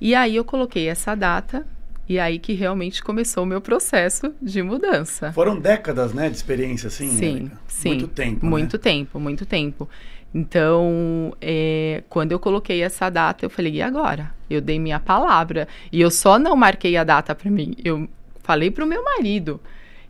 E 0.00 0.14
aí 0.14 0.36
eu 0.36 0.44
coloquei 0.44 0.88
essa 0.88 1.14
data 1.14 1.66
e 2.08 2.18
aí 2.18 2.38
que 2.38 2.52
realmente 2.52 3.02
começou 3.02 3.44
o 3.44 3.46
meu 3.46 3.60
processo 3.60 4.32
de 4.40 4.62
mudança. 4.62 5.32
Foram 5.32 5.58
décadas, 5.58 6.12
né, 6.12 6.28
de 6.28 6.36
experiência, 6.36 6.88
assim? 6.88 7.08
Sim, 7.08 7.50
sim. 7.66 7.88
Muito 7.88 8.08
tempo. 8.08 8.46
Muito 8.46 8.76
né? 8.76 8.82
tempo, 8.82 9.20
muito 9.20 9.46
tempo. 9.46 9.88
Então, 10.34 11.32
é, 11.40 12.02
quando 12.08 12.32
eu 12.32 12.38
coloquei 12.38 12.82
essa 12.82 13.08
data, 13.08 13.44
eu 13.44 13.50
falei, 13.50 13.74
e 13.74 13.82
agora? 13.82 14.34
Eu 14.50 14.60
dei 14.60 14.78
minha 14.78 15.00
palavra. 15.00 15.66
E 15.90 16.00
eu 16.00 16.10
só 16.10 16.38
não 16.38 16.54
marquei 16.54 16.96
a 16.96 17.04
data 17.04 17.34
para 17.34 17.50
mim. 17.50 17.74
Eu 17.82 18.08
falei 18.42 18.70
para 18.70 18.84
o 18.84 18.86
meu 18.86 19.02
marido. 19.02 19.60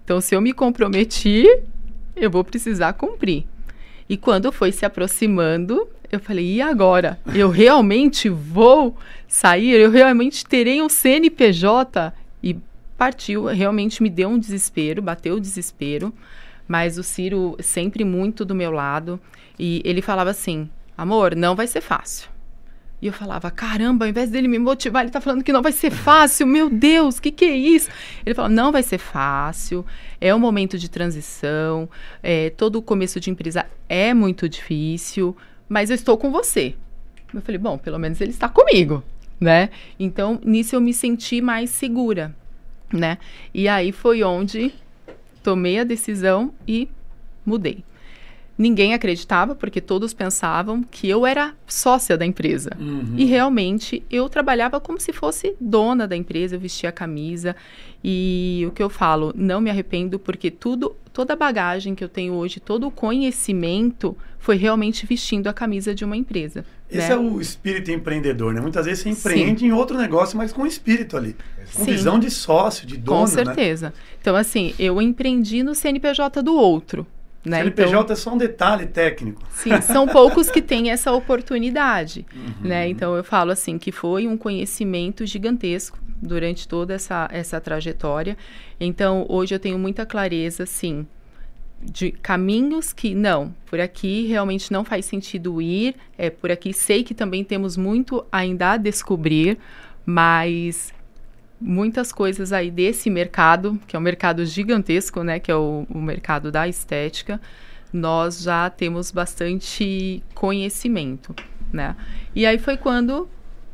Então, 0.04 0.20
se 0.20 0.34
eu 0.34 0.40
me 0.40 0.52
comprometi, 0.52 1.46
eu 2.14 2.30
vou 2.30 2.42
precisar 2.42 2.92
cumprir. 2.94 3.46
E 4.08 4.16
quando 4.16 4.52
foi 4.52 4.70
se 4.72 4.84
aproximando, 4.84 5.88
eu 6.10 6.20
falei, 6.20 6.54
e 6.54 6.62
agora? 6.62 7.18
Eu 7.34 7.50
realmente 7.50 8.28
vou 8.28 8.96
sair? 9.26 9.80
Eu 9.80 9.90
realmente 9.90 10.44
terei 10.44 10.80
um 10.80 10.88
CNPJ? 10.88 12.12
E 12.42 12.56
partiu, 12.96 13.46
realmente 13.46 14.02
me 14.02 14.08
deu 14.08 14.28
um 14.28 14.38
desespero, 14.38 15.02
bateu 15.02 15.36
o 15.36 15.40
desespero. 15.40 16.12
Mas 16.68 16.98
o 16.98 17.02
Ciro 17.02 17.56
sempre 17.60 18.04
muito 18.04 18.44
do 18.44 18.54
meu 18.54 18.70
lado. 18.70 19.20
E 19.58 19.82
ele 19.84 20.02
falava 20.02 20.30
assim: 20.30 20.68
amor, 20.96 21.34
não 21.34 21.54
vai 21.54 21.66
ser 21.66 21.80
fácil. 21.80 22.28
E 23.00 23.06
eu 23.06 23.12
falava, 23.12 23.50
caramba, 23.50 24.06
ao 24.06 24.08
invés 24.08 24.30
dele 24.30 24.48
me 24.48 24.58
motivar, 24.58 25.02
ele 25.02 25.10
tá 25.10 25.20
falando 25.20 25.44
que 25.44 25.52
não 25.52 25.60
vai 25.60 25.72
ser 25.72 25.90
fácil, 25.90 26.46
meu 26.46 26.70
Deus, 26.70 27.18
o 27.18 27.22
que, 27.22 27.30
que 27.30 27.44
é 27.44 27.54
isso? 27.54 27.90
Ele 28.24 28.34
falou, 28.34 28.50
não 28.50 28.72
vai 28.72 28.82
ser 28.82 28.96
fácil, 28.96 29.84
é 30.18 30.34
um 30.34 30.38
momento 30.38 30.78
de 30.78 30.88
transição, 30.88 31.88
é, 32.22 32.50
todo 32.50 32.76
o 32.76 32.82
começo 32.82 33.20
de 33.20 33.30
empresa 33.30 33.66
é 33.86 34.14
muito 34.14 34.48
difícil, 34.48 35.36
mas 35.68 35.90
eu 35.90 35.94
estou 35.94 36.16
com 36.16 36.30
você. 36.30 36.74
Eu 37.34 37.42
falei, 37.42 37.58
bom, 37.58 37.76
pelo 37.76 37.98
menos 37.98 38.18
ele 38.20 38.30
está 38.30 38.48
comigo, 38.48 39.02
né? 39.38 39.68
Então, 40.00 40.40
nisso 40.42 40.74
eu 40.74 40.80
me 40.80 40.94
senti 40.94 41.42
mais 41.42 41.68
segura, 41.68 42.34
né? 42.90 43.18
E 43.52 43.68
aí 43.68 43.92
foi 43.92 44.22
onde 44.22 44.72
tomei 45.42 45.78
a 45.78 45.84
decisão 45.84 46.52
e 46.66 46.88
mudei. 47.44 47.84
Ninguém 48.58 48.94
acreditava, 48.94 49.54
porque 49.54 49.80
todos 49.80 50.14
pensavam 50.14 50.82
que 50.82 51.08
eu 51.08 51.26
era 51.26 51.54
sócia 51.66 52.16
da 52.16 52.24
empresa. 52.24 52.70
Uhum. 52.78 53.14
E 53.16 53.24
realmente 53.26 54.02
eu 54.10 54.28
trabalhava 54.28 54.80
como 54.80 54.98
se 54.98 55.12
fosse 55.12 55.54
dona 55.60 56.08
da 56.08 56.16
empresa, 56.16 56.56
eu 56.56 56.60
vestia 56.60 56.88
a 56.88 56.92
camisa. 56.92 57.54
E 58.02 58.64
o 58.66 58.70
que 58.70 58.82
eu 58.82 58.88
falo, 58.88 59.32
não 59.36 59.60
me 59.60 59.68
arrependo, 59.68 60.18
porque 60.18 60.50
tudo, 60.50 60.96
toda 61.12 61.34
a 61.34 61.36
bagagem 61.36 61.94
que 61.94 62.02
eu 62.02 62.08
tenho 62.08 62.32
hoje, 62.34 62.60
todo 62.60 62.86
o 62.86 62.90
conhecimento 62.90 64.16
foi 64.38 64.56
realmente 64.56 65.04
vestindo 65.04 65.48
a 65.48 65.52
camisa 65.52 65.94
de 65.94 66.04
uma 66.04 66.16
empresa. 66.16 66.64
Esse 66.88 67.08
né? 67.08 67.14
é 67.14 67.18
o 67.18 67.40
espírito 67.40 67.90
empreendedor, 67.90 68.54
né? 68.54 68.60
Muitas 68.60 68.86
vezes 68.86 69.02
você 69.02 69.08
empreende 69.10 69.60
Sim. 69.60 69.66
em 69.66 69.72
outro 69.72 69.98
negócio, 69.98 70.38
mas 70.38 70.52
com 70.52 70.64
espírito 70.64 71.16
ali. 71.16 71.34
Com 71.74 71.84
Sim. 71.84 71.90
visão 71.90 72.18
de 72.18 72.30
sócio, 72.30 72.86
de 72.86 72.96
dono, 72.96 73.18
Com 73.18 73.36
né? 73.36 73.44
certeza. 73.44 73.86
Né? 73.86 73.92
Então, 74.20 74.36
assim, 74.36 74.72
eu 74.78 75.02
empreendi 75.02 75.64
no 75.64 75.74
CNPJ 75.74 76.42
do 76.42 76.54
outro. 76.54 77.04
Né? 77.46 77.58
CNPJ 77.58 78.02
então, 78.02 78.12
é 78.12 78.16
só 78.16 78.34
um 78.34 78.36
detalhe 78.36 78.86
técnico. 78.86 79.40
Sim, 79.52 79.80
são 79.80 80.06
poucos 80.08 80.50
que 80.50 80.60
têm 80.60 80.90
essa 80.90 81.12
oportunidade. 81.12 82.26
Uhum. 82.34 82.68
Né? 82.68 82.88
Então 82.88 83.14
eu 83.14 83.22
falo 83.22 83.52
assim 83.52 83.78
que 83.78 83.92
foi 83.92 84.26
um 84.26 84.36
conhecimento 84.36 85.24
gigantesco 85.24 85.96
durante 86.20 86.66
toda 86.66 86.94
essa, 86.94 87.28
essa 87.30 87.60
trajetória. 87.60 88.36
Então 88.80 89.24
hoje 89.28 89.54
eu 89.54 89.60
tenho 89.60 89.78
muita 89.78 90.04
clareza, 90.04 90.66
sim, 90.66 91.06
de 91.80 92.10
caminhos 92.10 92.92
que 92.92 93.14
não, 93.14 93.54
por 93.66 93.78
aqui 93.78 94.26
realmente 94.26 94.72
não 94.72 94.84
faz 94.84 95.04
sentido 95.06 95.62
ir, 95.62 95.94
é 96.18 96.30
por 96.30 96.50
aqui 96.50 96.72
sei 96.72 97.04
que 97.04 97.14
também 97.14 97.44
temos 97.44 97.76
muito 97.76 98.26
ainda 98.32 98.72
a 98.72 98.76
descobrir, 98.76 99.56
mas 100.04 100.92
muitas 101.60 102.12
coisas 102.12 102.52
aí 102.52 102.70
desse 102.70 103.08
mercado, 103.08 103.80
que 103.86 103.96
é 103.96 103.98
um 103.98 104.02
mercado 104.02 104.44
gigantesco, 104.44 105.22
né, 105.22 105.38
que 105.38 105.50
é 105.50 105.56
o, 105.56 105.86
o 105.90 105.98
mercado 106.00 106.52
da 106.52 106.68
estética, 106.68 107.40
nós 107.92 108.42
já 108.42 108.68
temos 108.68 109.10
bastante 109.10 110.22
conhecimento, 110.34 111.34
né? 111.72 111.96
E 112.34 112.44
aí 112.44 112.58
foi 112.58 112.76
quando 112.76 113.28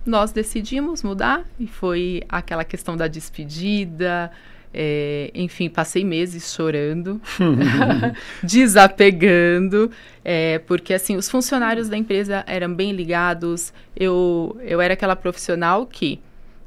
nós 0.04 0.32
decidimos 0.32 1.02
mudar 1.02 1.44
e 1.58 1.66
foi 1.66 2.22
aquela 2.28 2.64
questão 2.64 2.96
da 2.96 3.08
despedida, 3.08 4.30
é, 4.74 5.30
enfim, 5.34 5.68
passei 5.68 6.04
meses 6.04 6.52
chorando, 6.52 7.20
desapegando, 8.42 9.90
é, 10.24 10.58
porque 10.60 10.94
assim 10.94 11.16
os 11.16 11.28
funcionários 11.28 11.88
da 11.88 11.96
empresa 11.96 12.44
eram 12.46 12.72
bem 12.74 12.92
ligados. 12.92 13.72
Eu 13.94 14.56
eu 14.62 14.80
era 14.80 14.94
aquela 14.94 15.16
profissional 15.16 15.86
que 15.86 16.20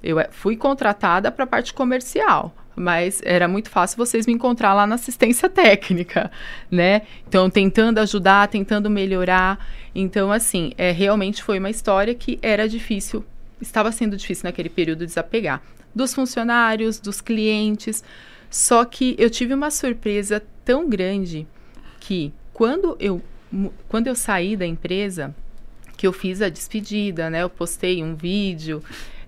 eu 0.05 0.19
eh, 0.19 0.29
fui 0.31 0.55
contratada 0.55 1.31
para 1.31 1.43
a 1.43 1.47
parte 1.47 1.73
comercial, 1.73 2.55
mas 2.75 3.21
era 3.25 3.47
muito 3.47 3.69
fácil 3.71 3.97
vocês 3.97 4.27
me 4.27 4.33
encontrar 4.33 4.73
lá 4.75 4.85
na 4.85 4.95
assistência 4.95 5.49
técnica, 5.49 6.31
né? 6.69 7.01
Então, 7.27 7.49
tentando 7.49 7.97
ajudar, 7.97 8.47
tentando 8.47 8.89
melhorar. 8.89 9.65
Então, 9.95 10.31
assim, 10.31 10.71
é, 10.77 10.91
realmente 10.91 11.41
foi 11.41 11.57
uma 11.57 11.71
história 11.71 12.13
que 12.13 12.37
era 12.41 12.69
difícil, 12.69 13.25
estava 13.59 13.91
sendo 13.91 14.15
difícil 14.15 14.43
naquele 14.43 14.69
período 14.69 15.05
desapegar. 15.05 15.61
Dos 15.93 16.13
funcionários, 16.13 16.99
dos 16.99 17.19
clientes. 17.19 18.03
Só 18.49 18.85
que 18.85 19.15
eu 19.17 19.29
tive 19.29 19.53
uma 19.53 19.71
surpresa 19.71 20.43
tão 20.63 20.87
grande 20.87 21.47
que 21.99 22.31
quando 22.53 22.95
eu, 22.99 23.21
quando 23.87 24.07
eu 24.07 24.15
saí 24.15 24.55
da 24.55 24.65
empresa, 24.65 25.33
que 25.97 26.05
eu 26.05 26.13
fiz 26.13 26.41
a 26.41 26.49
despedida, 26.49 27.29
né? 27.29 27.43
Eu 27.43 27.49
postei 27.49 28.03
um 28.03 28.15
vídeo 28.15 28.83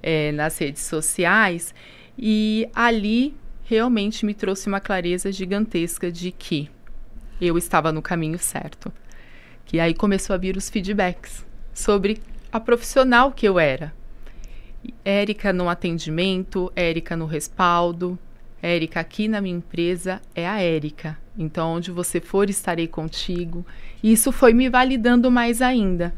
é, 0.08 0.32
nas 0.32 0.58
redes 0.58 0.84
sociais 0.84 1.76
e 2.18 2.70
ali 2.74 3.36
realmente 3.66 4.26
me 4.26 4.34
trouxe 4.34 4.70
uma 4.70 4.80
clareza 4.80 5.30
gigantesca 5.34 6.10
de 6.10 6.32
que 6.32 6.72
eu 7.42 7.58
estava 7.58 7.92
no 7.92 8.02
caminho 8.02 8.40
certo. 8.40 8.90
Que 9.66 9.82
aí 9.82 9.94
começou 9.94 10.34
a 10.34 10.38
vir 10.38 10.56
os 10.56 10.70
feedbacks 10.70 11.46
sobre 11.74 12.22
a 12.50 12.58
profissional 12.58 13.34
que 13.34 13.46
eu 13.46 13.60
era. 13.60 13.94
Érica 15.04 15.52
no 15.52 15.68
atendimento, 15.68 16.72
Érica 16.74 17.18
no 17.18 17.26
respaldo, 17.26 18.18
Érica 18.62 19.02
aqui 19.02 19.28
na 19.28 19.42
minha 19.42 19.58
empresa 19.58 20.22
é 20.34 20.48
a 20.48 20.62
Érica. 20.62 21.18
Então, 21.38 21.74
onde 21.74 21.92
você 21.92 22.22
for, 22.22 22.50
estarei 22.50 22.88
contigo. 22.88 23.66
Isso 24.02 24.32
foi 24.32 24.54
me 24.54 24.70
validando 24.70 25.30
mais 25.30 25.62
ainda. 25.62 26.16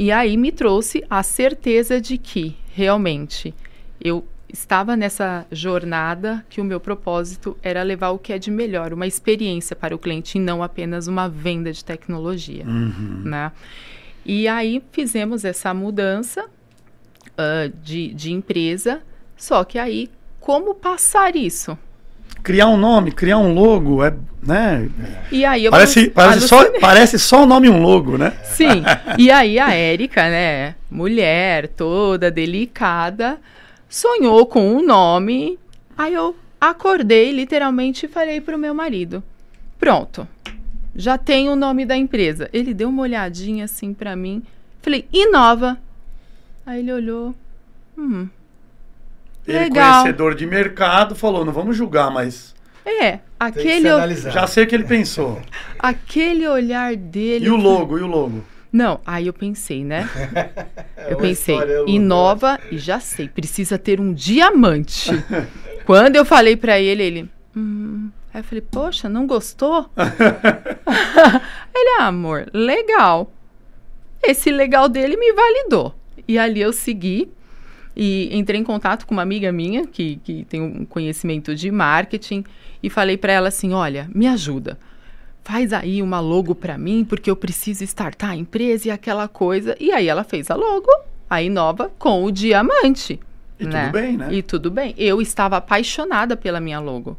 E 0.00 0.12
aí 0.12 0.36
me 0.36 0.52
trouxe 0.52 1.04
a 1.10 1.24
certeza 1.24 2.00
de 2.00 2.16
que, 2.18 2.56
realmente, 2.72 3.52
eu 4.00 4.24
estava 4.48 4.94
nessa 4.96 5.44
jornada 5.50 6.46
que 6.48 6.60
o 6.60 6.64
meu 6.64 6.78
propósito 6.78 7.56
era 7.64 7.82
levar 7.82 8.10
o 8.10 8.18
que 8.18 8.32
é 8.32 8.38
de 8.38 8.48
melhor, 8.48 8.92
uma 8.92 9.08
experiência 9.08 9.74
para 9.74 9.96
o 9.96 9.98
cliente 9.98 10.38
e 10.38 10.40
não 10.40 10.62
apenas 10.62 11.08
uma 11.08 11.28
venda 11.28 11.72
de 11.72 11.84
tecnologia, 11.84 12.64
Uhum. 12.64 13.22
né? 13.24 13.50
E 14.24 14.46
aí 14.46 14.80
fizemos 14.92 15.44
essa 15.44 15.74
mudança 15.74 16.44
uh, 16.44 17.68
de, 17.82 18.14
de 18.14 18.32
empresa, 18.32 19.02
só 19.36 19.64
que 19.64 19.80
aí 19.80 20.08
como 20.38 20.76
passar 20.76 21.34
isso? 21.34 21.76
Criar 22.48 22.68
um 22.68 22.78
nome, 22.78 23.12
criar 23.12 23.36
um 23.36 23.52
logo, 23.52 24.02
é, 24.02 24.14
né? 24.42 24.88
E 25.30 25.44
aí 25.44 25.66
eu 25.66 25.70
Parece, 25.70 26.08
parece, 26.08 26.48
só, 26.48 26.64
parece 26.80 27.18
só 27.18 27.42
o 27.42 27.46
nome 27.46 27.66
e 27.66 27.70
um 27.70 27.82
logo, 27.82 28.16
né? 28.16 28.32
Sim. 28.42 28.82
E 29.18 29.30
aí 29.30 29.58
a 29.58 29.74
Érica, 29.74 30.22
né, 30.22 30.74
mulher 30.90 31.68
toda 31.68 32.30
delicada, 32.30 33.38
sonhou 33.86 34.46
com 34.46 34.66
um 34.66 34.82
nome. 34.82 35.58
Aí 35.94 36.14
eu 36.14 36.34
acordei 36.58 37.32
literalmente 37.32 38.06
e 38.06 38.08
falei 38.08 38.40
pro 38.40 38.56
meu 38.56 38.72
marido: 38.72 39.22
"Pronto. 39.78 40.26
Já 40.96 41.18
tem 41.18 41.50
o 41.50 41.54
nome 41.54 41.84
da 41.84 41.98
empresa". 41.98 42.48
Ele 42.50 42.72
deu 42.72 42.88
uma 42.88 43.02
olhadinha 43.02 43.66
assim 43.66 43.92
pra 43.92 44.16
mim. 44.16 44.42
Falei: 44.80 45.06
"Inova". 45.12 45.76
Aí 46.64 46.78
ele 46.80 46.94
olhou: 46.94 47.34
"Hum, 47.98 48.26
Ele, 49.48 49.60
Legal. 49.60 50.02
conhecedor 50.02 50.34
de 50.34 50.46
mercado, 50.46 51.14
falou: 51.14 51.42
não 51.42 51.54
vamos 51.54 51.74
julgar, 51.74 52.10
mas 52.10 52.54
é, 52.84 53.18
aquele 53.40 53.88
se 54.14 54.30
já 54.30 54.46
sei 54.46 54.64
o 54.64 54.66
que 54.66 54.74
ele 54.74 54.84
pensou. 54.84 55.40
aquele 55.78 56.46
olhar 56.46 56.94
dele". 56.94 57.46
E 57.46 57.50
o 57.50 57.56
logo, 57.56 57.98
e 57.98 58.02
o 58.02 58.06
logo? 58.06 58.44
Não, 58.70 59.00
aí 59.06 59.26
eu 59.26 59.32
pensei, 59.32 59.82
né? 59.82 60.08
É 60.96 61.12
Eu 61.12 61.16
pensei, 61.16 61.56
inova 61.86 62.60
e 62.70 62.76
já 62.76 63.00
sei, 63.00 63.28
precisa 63.28 63.78
ter 63.78 63.98
um 63.98 64.12
diamante. 64.12 65.10
Quando 65.86 66.16
eu 66.16 66.24
falei 66.24 66.54
pra 66.54 66.78
ele, 66.78 67.02
ele. 67.02 67.30
Hum. 67.56 68.10
Aí 68.34 68.40
eu 68.40 68.44
falei, 68.44 68.60
poxa, 68.60 69.08
não 69.08 69.26
gostou? 69.26 69.88
ele, 69.96 71.96
ah, 71.98 72.08
amor, 72.08 72.46
legal. 72.52 73.32
Esse 74.22 74.50
legal 74.50 74.88
dele 74.88 75.16
me 75.16 75.32
validou. 75.32 75.94
E 76.26 76.38
ali 76.38 76.60
eu 76.60 76.74
segui 76.74 77.32
e 78.00 78.28
entrei 78.32 78.60
em 78.60 78.64
contato 78.64 79.04
com 79.04 79.12
uma 79.12 79.22
amiga 79.22 79.50
minha 79.50 79.84
que, 79.84 80.20
que 80.22 80.44
tem 80.44 80.62
um 80.62 80.84
conhecimento 80.84 81.52
de 81.52 81.68
marketing 81.68 82.44
e 82.80 82.88
falei 82.88 83.16
pra 83.16 83.32
ela 83.32 83.48
assim: 83.48 83.72
olha, 83.72 84.08
me 84.14 84.28
ajuda. 84.28 84.78
Faz 85.42 85.72
aí 85.72 86.00
uma 86.00 86.20
logo 86.20 86.54
pra 86.54 86.78
mim, 86.78 87.04
porque 87.04 87.28
eu 87.28 87.34
preciso 87.34 87.82
startar 87.82 88.30
a 88.30 88.36
empresa 88.36 88.86
e 88.86 88.90
aquela 88.92 89.26
coisa. 89.26 89.74
E 89.80 89.90
aí 89.90 90.06
ela 90.06 90.22
fez 90.22 90.48
a 90.48 90.54
logo, 90.54 90.86
a 91.28 91.42
Inova, 91.42 91.90
com 91.98 92.22
o 92.22 92.30
diamante. 92.30 93.18
E 93.58 93.64
né? 93.64 93.86
tudo 93.86 93.92
bem, 93.92 94.16
né? 94.16 94.28
E 94.32 94.42
tudo 94.42 94.70
bem. 94.70 94.94
Eu 94.96 95.20
estava 95.20 95.56
apaixonada 95.56 96.36
pela 96.36 96.60
minha 96.60 96.78
logo. 96.78 97.16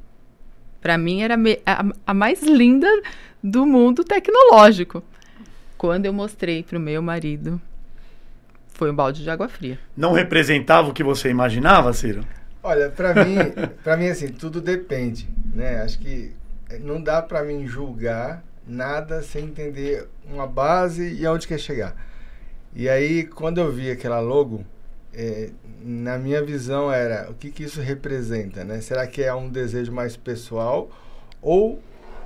Pra 0.79 0.97
mim 0.97 1.21
era 1.21 1.35
a, 1.65 1.85
a 2.07 2.13
mais 2.13 2.41
linda 2.41 2.87
do 3.43 3.65
mundo 3.65 4.03
tecnológico. 4.05 5.03
Quando 5.77 6.05
eu 6.05 6.13
mostrei 6.13 6.63
pro 6.63 6.79
meu 6.79 7.01
marido, 7.01 7.59
foi 8.79 8.89
um 8.89 8.95
balde 8.95 9.21
de 9.21 9.29
água 9.29 9.49
fria. 9.49 9.77
Não 9.95 10.13
representava 10.13 10.87
o 10.87 10.93
que 10.93 11.03
você 11.03 11.29
imaginava, 11.29 11.91
Ciro? 11.91 12.23
Olha, 12.63 12.89
pra 12.89 13.13
mim, 13.13 13.35
para 13.83 13.97
mim 13.97 14.07
assim, 14.07 14.29
tudo 14.29 14.61
depende, 14.61 15.29
né? 15.53 15.81
Acho 15.81 15.99
que 15.99 16.31
não 16.79 17.01
dá 17.01 17.21
pra 17.21 17.43
mim 17.43 17.67
julgar 17.67 18.41
nada 18.65 19.21
sem 19.21 19.45
entender 19.45 20.07
uma 20.25 20.47
base 20.47 21.13
e 21.13 21.25
aonde 21.25 21.45
quer 21.45 21.59
chegar. 21.59 21.93
E 22.73 22.87
aí, 22.87 23.25
quando 23.25 23.57
eu 23.57 23.69
vi 23.69 23.91
aquela 23.91 24.21
logo, 24.21 24.63
é, 25.13 25.49
na 25.83 26.17
minha 26.17 26.41
visão 26.41 26.89
era 26.89 27.29
o 27.29 27.33
que 27.33 27.51
que 27.51 27.63
isso 27.63 27.81
representa, 27.81 28.63
né? 28.63 28.79
Será 28.79 29.05
que 29.07 29.21
é 29.21 29.33
um 29.33 29.49
desejo 29.49 29.91
mais 29.91 30.15
pessoal 30.15 30.89
ou 31.41 31.81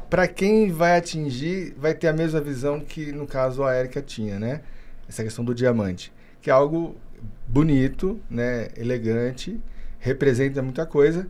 para 0.08 0.28
quem 0.28 0.72
vai 0.72 0.98
atingir 0.98 1.74
vai 1.78 1.96
ter 1.96 2.10
a 2.10 2.14
mesma 2.14 2.40
visão 2.40 2.80
que 2.80 3.12
no 3.12 3.26
caso 3.26 3.64
a 3.64 3.74
Érica 3.74 4.02
tinha, 4.04 4.38
né? 4.38 4.62
Essa 5.10 5.24
questão 5.24 5.44
do 5.44 5.56
diamante, 5.56 6.14
que 6.44 6.50
é 6.50 6.54
algo 6.54 6.96
bonito, 7.48 8.20
né? 8.30 8.68
Elegante, 8.78 9.60
representa 9.98 10.62
muita 10.62 10.86
coisa, 10.86 11.26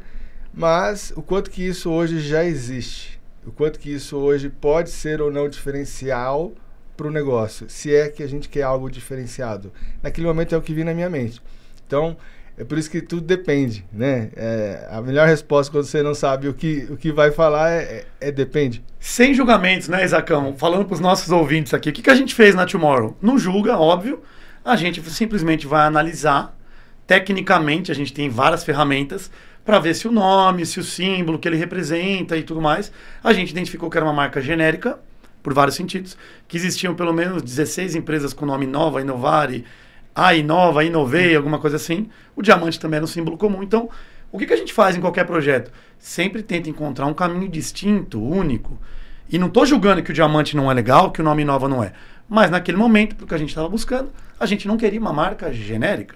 mas 0.51 1.13
o 1.15 1.21
quanto 1.21 1.51
que 1.51 1.63
isso 1.65 1.91
hoje 1.91 2.19
já 2.19 2.43
existe, 2.43 3.21
o 3.45 3.51
quanto 3.51 3.79
que 3.79 3.93
isso 3.93 4.17
hoje 4.17 4.49
pode 4.49 4.89
ser 4.89 5.21
ou 5.21 5.31
não 5.31 5.47
diferencial 5.47 6.51
para 6.97 7.07
o 7.07 7.11
negócio, 7.11 7.69
se 7.69 7.93
é 7.93 8.09
que 8.09 8.23
a 8.23 8.27
gente 8.27 8.49
quer 8.49 8.63
algo 8.63 8.89
diferenciado. 8.89 9.71
Naquele 10.01 10.25
momento 10.25 10.55
é 10.55 10.57
o 10.57 10.61
que 10.61 10.73
vi 10.73 10.83
na 10.83 10.93
minha 10.95 11.09
mente. 11.09 11.39
Então, 11.85 12.17
é 12.57 12.63
por 12.63 12.77
isso 12.79 12.89
que 12.89 13.01
tudo 13.01 13.21
depende, 13.21 13.85
né? 13.91 14.29
É, 14.35 14.87
a 14.89 15.01
melhor 15.01 15.27
resposta 15.27 15.71
quando 15.71 15.85
você 15.85 16.01
não 16.01 16.15
sabe 16.15 16.47
o 16.47 16.53
que, 16.55 16.87
o 16.89 16.97
que 16.97 17.11
vai 17.11 17.31
falar 17.31 17.71
é, 17.71 18.05
é- 18.21 18.29
é 18.29 18.31
depende. 18.31 18.83
Sem 18.99 19.33
julgamentos, 19.33 19.87
né, 19.87 20.03
Isacão? 20.03 20.55
Falando 20.57 20.85
para 20.85 20.93
os 20.95 20.99
nossos 20.99 21.29
ouvintes 21.29 21.73
aqui, 21.73 21.89
o 21.89 21.93
que, 21.93 22.01
que 22.01 22.09
a 22.09 22.15
gente 22.15 22.33
fez 22.33 22.55
na 22.55 22.65
Tomorrow? 22.65 23.15
Não 23.21 23.37
julga, 23.37 23.77
óbvio. 23.77 24.21
A 24.63 24.75
gente 24.77 25.01
simplesmente 25.09 25.67
vai 25.67 25.85
analisar. 25.85 26.57
Tecnicamente, 27.05 27.91
a 27.91 27.95
gente 27.95 28.13
tem 28.13 28.29
várias 28.29 28.63
ferramentas 28.63 29.29
para 29.65 29.77
ver 29.77 29.93
se 29.93 30.07
o 30.07 30.11
nome, 30.11 30.65
se 30.65 30.79
o 30.79 30.83
símbolo 30.83 31.37
que 31.37 31.47
ele 31.47 31.57
representa 31.57 32.37
e 32.37 32.43
tudo 32.43 32.61
mais. 32.61 32.91
A 33.21 33.33
gente 33.33 33.51
identificou 33.51 33.89
que 33.89 33.97
era 33.97 34.05
uma 34.05 34.13
marca 34.13 34.41
genérica, 34.41 34.99
por 35.41 35.53
vários 35.53 35.75
sentidos, 35.75 36.17
que 36.47 36.55
existiam 36.55 36.95
pelo 36.95 37.11
menos 37.11 37.43
16 37.43 37.95
empresas 37.95 38.33
com 38.33 38.45
nome 38.45 38.65
Nova, 38.65 39.01
Inovare, 39.01 39.65
a 40.15 40.33
Inova, 40.33 40.83
Inovei, 40.85 41.35
alguma 41.35 41.59
coisa 41.59 41.75
assim. 41.75 42.09
O 42.33 42.41
diamante 42.41 42.79
também 42.79 42.97
era 42.97 43.03
um 43.03 43.07
símbolo 43.07 43.37
comum. 43.37 43.61
Então, 43.61 43.89
o 44.31 44.37
que, 44.37 44.45
que 44.45 44.53
a 44.53 44.57
gente 44.57 44.71
faz 44.71 44.95
em 44.95 45.01
qualquer 45.01 45.25
projeto? 45.25 45.71
Sempre 45.99 46.41
tenta 46.41 46.69
encontrar 46.69 47.05
um 47.05 47.13
caminho 47.13 47.49
distinto, 47.49 48.23
único. 48.23 48.79
E 49.29 49.37
não 49.37 49.47
estou 49.47 49.65
julgando 49.65 50.01
que 50.01 50.11
o 50.11 50.13
diamante 50.13 50.55
não 50.55 50.71
é 50.71 50.73
legal, 50.73 51.11
que 51.11 51.21
o 51.21 51.23
nome 51.23 51.41
Inova 51.41 51.67
não 51.67 51.83
é. 51.83 51.93
Mas 52.27 52.49
naquele 52.49 52.77
momento, 52.77 53.15
porque 53.15 53.33
a 53.33 53.37
gente 53.37 53.49
estava 53.49 53.69
buscando, 53.69 54.11
a 54.39 54.45
gente 54.45 54.67
não 54.67 54.77
queria 54.77 54.99
uma 54.99 55.13
marca 55.13 55.51
genérica. 55.53 56.15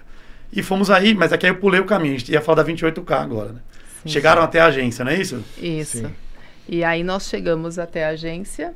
E 0.52 0.62
fomos 0.62 0.90
aí, 0.90 1.14
mas 1.14 1.32
aqui 1.32 1.46
aí 1.46 1.52
eu 1.52 1.56
pulei 1.56 1.80
o 1.80 1.84
caminho. 1.84 2.14
A 2.14 2.18
gente 2.18 2.32
ia 2.32 2.40
falar 2.40 2.62
da 2.62 2.72
28K 2.72 3.10
agora, 3.12 3.52
né? 3.52 3.60
Sim. 4.02 4.08
Chegaram 4.08 4.42
até 4.42 4.60
a 4.60 4.66
agência, 4.66 5.04
não 5.04 5.12
é 5.12 5.20
isso? 5.20 5.44
Isso. 5.58 5.98
Sim. 5.98 6.14
E 6.68 6.84
aí 6.84 7.02
nós 7.02 7.28
chegamos 7.28 7.78
até 7.78 8.04
a 8.04 8.10
agência 8.10 8.74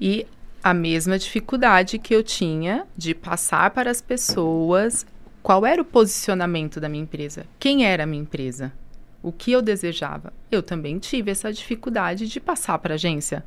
e 0.00 0.26
a 0.62 0.74
mesma 0.74 1.18
dificuldade 1.18 1.98
que 1.98 2.14
eu 2.14 2.22
tinha 2.22 2.86
de 2.96 3.14
passar 3.14 3.70
para 3.70 3.90
as 3.90 4.00
pessoas 4.00 5.06
qual 5.42 5.64
era 5.64 5.80
o 5.80 5.84
posicionamento 5.84 6.80
da 6.80 6.88
minha 6.88 7.04
empresa, 7.04 7.46
quem 7.58 7.86
era 7.86 8.02
a 8.02 8.06
minha 8.06 8.22
empresa, 8.22 8.72
o 9.22 9.30
que 9.30 9.52
eu 9.52 9.62
desejava. 9.62 10.32
Eu 10.50 10.62
também 10.62 10.98
tive 10.98 11.30
essa 11.30 11.52
dificuldade 11.52 12.26
de 12.26 12.40
passar 12.40 12.78
para 12.78 12.94
a 12.94 12.96
agência. 12.96 13.44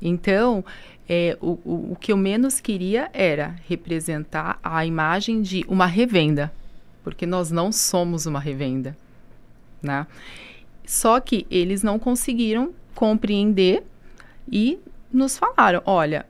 Então, 0.00 0.64
é, 1.08 1.36
o, 1.40 1.58
o, 1.64 1.92
o 1.92 1.96
que 1.96 2.12
eu 2.12 2.16
menos 2.16 2.60
queria 2.60 3.10
era 3.12 3.56
representar 3.68 4.58
a 4.62 4.84
imagem 4.86 5.42
de 5.42 5.64
uma 5.68 5.86
revenda, 5.86 6.52
porque 7.02 7.26
nós 7.26 7.50
não 7.50 7.72
somos 7.72 8.26
uma 8.26 8.40
revenda, 8.40 8.96
né? 9.82 10.06
Só 10.84 11.20
que 11.20 11.46
eles 11.50 11.82
não 11.82 11.98
conseguiram 11.98 12.72
compreender 12.94 13.84
e 14.50 14.78
nos 15.12 15.36
falaram: 15.38 15.82
olha, 15.84 16.26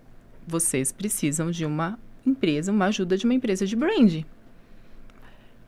vocês 0.46 0.92
precisam 0.92 1.50
de 1.50 1.64
uma 1.64 1.98
empresa, 2.26 2.72
uma 2.72 2.87
ajuda 2.87 3.16
de 3.16 3.24
uma 3.24 3.35
empresa 3.35 3.66
de 3.66 3.76
brand. 3.76 4.22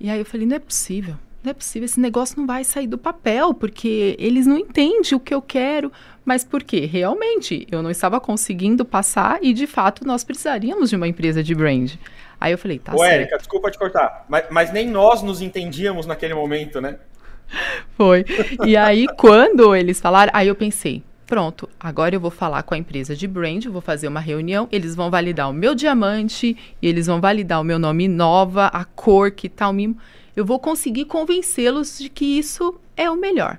E 0.00 0.10
aí 0.10 0.18
eu 0.18 0.24
falei: 0.24 0.46
não 0.46 0.56
é 0.56 0.60
possível, 0.60 1.16
não 1.42 1.50
é 1.50 1.54
possível, 1.54 1.84
esse 1.84 2.00
negócio 2.00 2.38
não 2.38 2.46
vai 2.46 2.64
sair 2.64 2.86
do 2.86 2.98
papel, 2.98 3.54
porque 3.54 4.16
eles 4.18 4.46
não 4.46 4.58
entendem 4.58 5.14
o 5.14 5.20
que 5.20 5.34
eu 5.34 5.42
quero. 5.42 5.92
Mas 6.24 6.44
por 6.44 6.62
quê? 6.62 6.86
Realmente, 6.86 7.66
eu 7.70 7.82
não 7.82 7.90
estava 7.90 8.18
conseguindo 8.18 8.84
passar 8.84 9.38
e 9.42 9.52
de 9.52 9.66
fato 9.66 10.06
nós 10.06 10.24
precisaríamos 10.24 10.88
de 10.90 10.96
uma 10.96 11.06
empresa 11.06 11.42
de 11.42 11.54
brand. 11.54 11.92
Aí 12.40 12.52
eu 12.52 12.58
falei: 12.58 12.78
tá 12.78 12.94
Ô, 12.94 12.98
certo. 12.98 13.12
Érica, 13.12 13.38
desculpa 13.38 13.70
te 13.70 13.78
cortar, 13.78 14.24
mas, 14.28 14.44
mas 14.50 14.72
nem 14.72 14.88
nós 14.88 15.22
nos 15.22 15.40
entendíamos 15.40 16.06
naquele 16.06 16.34
momento, 16.34 16.80
né? 16.80 16.96
Foi. 17.96 18.24
E 18.64 18.76
aí, 18.76 19.06
quando 19.16 19.74
eles 19.74 20.00
falaram, 20.00 20.32
aí 20.34 20.48
eu 20.48 20.54
pensei, 20.54 21.02
pronto, 21.26 21.68
agora 21.78 22.14
eu 22.14 22.20
vou 22.20 22.30
falar 22.30 22.62
com 22.62 22.74
a 22.74 22.78
empresa 22.78 23.14
de 23.14 23.26
brand, 23.26 23.66
vou 23.66 23.80
fazer 23.80 24.08
uma 24.08 24.20
reunião, 24.20 24.68
eles 24.72 24.94
vão 24.94 25.10
validar 25.10 25.50
o 25.50 25.52
meu 25.52 25.74
diamante, 25.74 26.56
e 26.80 26.88
eles 26.88 27.06
vão 27.06 27.20
validar 27.20 27.60
o 27.60 27.64
meu 27.64 27.78
nome 27.78 28.08
nova, 28.08 28.66
a 28.66 28.84
cor, 28.84 29.30
que 29.30 29.48
tal 29.48 29.72
mimo. 29.72 29.96
Eu 30.34 30.44
vou 30.44 30.58
conseguir 30.58 31.04
convencê-los 31.04 31.98
de 31.98 32.08
que 32.08 32.38
isso 32.38 32.78
é 32.96 33.10
o 33.10 33.16
melhor. 33.16 33.58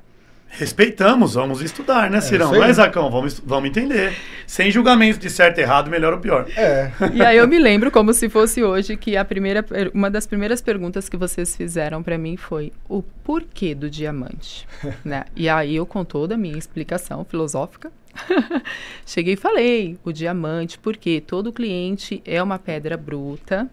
Respeitamos, 0.58 1.34
vamos 1.34 1.62
estudar, 1.62 2.10
né, 2.10 2.22
Cirão? 2.22 2.46
isso 2.48 2.56
aí. 2.56 2.60
Não 2.62 2.68
é, 2.68 2.74
Zacão? 2.74 3.10
Vamos, 3.12 3.42
vamos 3.46 3.70
entender. 3.70 4.16
Sem 4.48 4.72
julgamento 4.72 5.20
de 5.20 5.30
certo 5.30 5.58
e 5.58 5.62
errado, 5.62 5.90
melhor 5.90 6.14
ou 6.14 6.20
pior. 6.20 6.46
É. 6.56 6.92
E 7.14 7.22
aí 7.22 7.38
eu 7.38 7.48
me 7.48 7.60
lembro 7.60 7.92
como 7.92 8.14
se 8.14 8.30
fosse 8.30 8.64
hoje 8.64 8.96
que 8.96 9.18
a 9.18 9.26
primeira, 9.26 9.66
uma 9.94 10.10
das 10.10 10.26
primeiras 10.26 10.62
perguntas 10.62 11.10
que 11.10 11.18
vocês 11.18 11.56
fizeram 11.56 12.02
para 12.02 12.18
mim 12.18 12.38
foi 12.38 12.72
o 12.88 13.02
porquê 13.24 13.76
do 13.76 13.90
diamante, 13.90 14.68
né? 15.04 15.26
E 15.36 15.50
aí 15.50 15.76
eu 15.76 15.86
com 15.86 16.06
toda 16.06 16.36
a 16.36 16.38
minha 16.38 16.58
explicação 16.58 17.26
filosófica, 17.26 17.92
cheguei 19.06 19.34
e 19.34 19.38
falei 19.38 19.98
o 20.04 20.12
diamante 20.12 20.78
porque 20.80 21.22
todo 21.26 21.52
cliente 21.52 22.22
é 22.26 22.42
uma 22.42 22.58
pedra 22.60 22.96
bruta. 22.96 23.68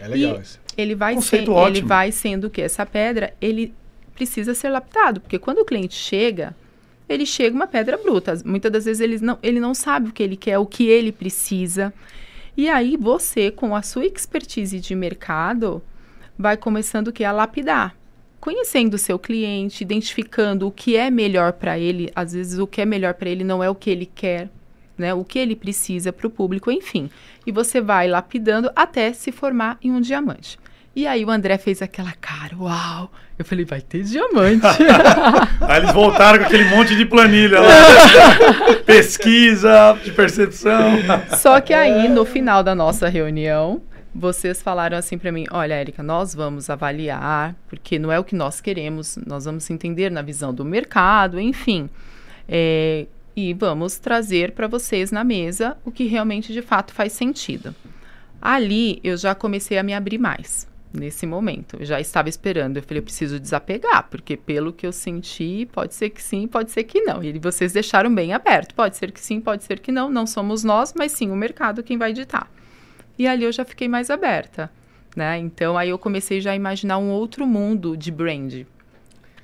É 0.00 0.08
legal 0.08 0.36
E 0.36 0.40
isso. 0.40 0.60
Ele 0.76 0.94
vai 0.94 1.14
Conceito 1.14 1.46
ser, 1.46 1.50
ótimo. 1.50 1.76
ele 1.78 1.86
vai 1.86 2.12
sendo 2.12 2.48
que 2.48 2.62
essa 2.62 2.86
pedra 2.86 3.34
ele 3.40 3.74
precisa 4.14 4.54
ser 4.54 4.68
lapidado, 4.70 5.20
porque 5.20 5.38
quando 5.38 5.58
o 5.58 5.64
cliente 5.64 5.94
chega 5.94 6.54
ele 7.08 7.26
chega 7.26 7.54
uma 7.54 7.66
pedra 7.66 7.96
bruta. 7.96 8.32
As- 8.32 8.42
Muitas 8.42 8.72
das 8.72 8.84
vezes 8.84 9.00
ele 9.00 9.18
não, 9.18 9.38
ele 9.42 9.60
não 9.60 9.74
sabe 9.74 10.08
o 10.08 10.12
que 10.12 10.22
ele 10.22 10.36
quer, 10.36 10.58
o 10.58 10.66
que 10.66 10.86
ele 10.86 11.12
precisa. 11.12 11.92
E 12.56 12.68
aí 12.68 12.96
você, 12.96 13.50
com 13.50 13.74
a 13.74 13.82
sua 13.82 14.06
expertise 14.06 14.78
de 14.80 14.94
mercado, 14.94 15.82
vai 16.38 16.56
começando 16.56 17.08
o 17.08 17.12
que? 17.12 17.24
A 17.24 17.32
lapidar. 17.32 17.94
Conhecendo 18.40 18.94
o 18.94 18.98
seu 18.98 19.18
cliente, 19.18 19.82
identificando 19.84 20.66
o 20.66 20.70
que 20.72 20.96
é 20.96 21.10
melhor 21.10 21.52
para 21.52 21.78
ele. 21.78 22.10
Às 22.14 22.32
vezes 22.32 22.58
o 22.58 22.66
que 22.66 22.80
é 22.80 22.86
melhor 22.86 23.14
para 23.14 23.28
ele 23.30 23.44
não 23.44 23.62
é 23.62 23.70
o 23.70 23.74
que 23.74 23.90
ele 23.90 24.06
quer, 24.06 24.48
né? 24.98 25.14
O 25.14 25.24
que 25.24 25.38
ele 25.38 25.54
precisa 25.54 26.12
para 26.12 26.26
o 26.26 26.30
público, 26.30 26.70
enfim. 26.70 27.10
E 27.46 27.52
você 27.52 27.80
vai 27.80 28.08
lapidando 28.08 28.70
até 28.74 29.12
se 29.12 29.30
formar 29.30 29.78
em 29.82 29.90
um 29.92 30.00
diamante. 30.00 30.58
E 30.94 31.06
aí 31.06 31.24
o 31.24 31.30
André 31.30 31.56
fez 31.56 31.80
aquela 31.80 32.12
cara, 32.12 32.54
uau! 32.56 33.10
Eu 33.38 33.44
falei, 33.46 33.64
vai 33.64 33.80
ter 33.80 34.02
diamante. 34.02 34.66
Aí 35.62 35.78
eles 35.78 35.92
voltaram 35.92 36.38
com 36.38 36.44
aquele 36.44 36.64
monte 36.64 36.94
de 36.94 37.06
planilha 37.06 37.60
lá. 37.60 37.68
Pesquisa, 38.84 39.98
de 40.04 40.12
percepção. 40.12 40.98
Só 41.38 41.60
que 41.60 41.72
aí, 41.72 42.08
no 42.08 42.24
final 42.24 42.62
da 42.62 42.74
nossa 42.74 43.08
reunião, 43.08 43.80
vocês 44.14 44.60
falaram 44.60 44.98
assim 44.98 45.16
para 45.16 45.32
mim: 45.32 45.46
olha, 45.50 45.74
Érica, 45.74 46.02
nós 46.02 46.34
vamos 46.34 46.68
avaliar, 46.68 47.56
porque 47.68 47.98
não 47.98 48.12
é 48.12 48.18
o 48.18 48.24
que 48.24 48.34
nós 48.34 48.60
queremos, 48.60 49.18
nós 49.26 49.46
vamos 49.46 49.68
entender 49.70 50.10
na 50.10 50.22
visão 50.22 50.52
do 50.52 50.64
mercado, 50.64 51.40
enfim. 51.40 51.88
É, 52.46 53.06
e 53.34 53.54
vamos 53.54 53.98
trazer 53.98 54.52
para 54.52 54.68
vocês 54.68 55.10
na 55.10 55.24
mesa 55.24 55.76
o 55.84 55.90
que 55.90 56.04
realmente 56.04 56.52
de 56.52 56.60
fato 56.60 56.92
faz 56.92 57.12
sentido. 57.12 57.74
Ali 58.40 59.00
eu 59.02 59.16
já 59.16 59.34
comecei 59.34 59.78
a 59.78 59.82
me 59.82 59.94
abrir 59.94 60.18
mais. 60.18 60.70
Nesse 60.94 61.26
momento, 61.26 61.78
eu 61.80 61.86
já 61.86 61.98
estava 62.00 62.28
esperando. 62.28 62.76
Eu 62.76 62.82
falei, 62.82 62.98
eu 62.98 63.02
preciso 63.02 63.40
desapegar, 63.40 64.08
porque 64.10 64.36
pelo 64.36 64.72
que 64.74 64.86
eu 64.86 64.92
senti, 64.92 65.66
pode 65.72 65.94
ser 65.94 66.10
que 66.10 66.22
sim, 66.22 66.46
pode 66.46 66.70
ser 66.70 66.84
que 66.84 67.00
não. 67.00 67.22
E 67.24 67.38
vocês 67.38 67.72
deixaram 67.72 68.14
bem 68.14 68.34
aberto. 68.34 68.74
Pode 68.74 68.96
ser 68.96 69.10
que 69.10 69.20
sim, 69.20 69.40
pode 69.40 69.64
ser 69.64 69.80
que 69.80 69.90
não. 69.90 70.10
Não 70.10 70.26
somos 70.26 70.62
nós, 70.62 70.92
mas 70.96 71.12
sim 71.12 71.30
o 71.30 71.36
mercado 71.36 71.82
quem 71.82 71.96
vai 71.96 72.12
ditar. 72.12 72.50
E 73.18 73.26
ali 73.26 73.44
eu 73.44 73.52
já 73.52 73.64
fiquei 73.64 73.88
mais 73.88 74.10
aberta, 74.10 74.70
né? 75.16 75.38
Então 75.38 75.78
aí 75.78 75.88
eu 75.88 75.98
comecei 75.98 76.40
já 76.42 76.50
a 76.52 76.56
imaginar 76.56 76.98
um 76.98 77.10
outro 77.10 77.46
mundo 77.46 77.96
de 77.96 78.10
brand. 78.10 78.64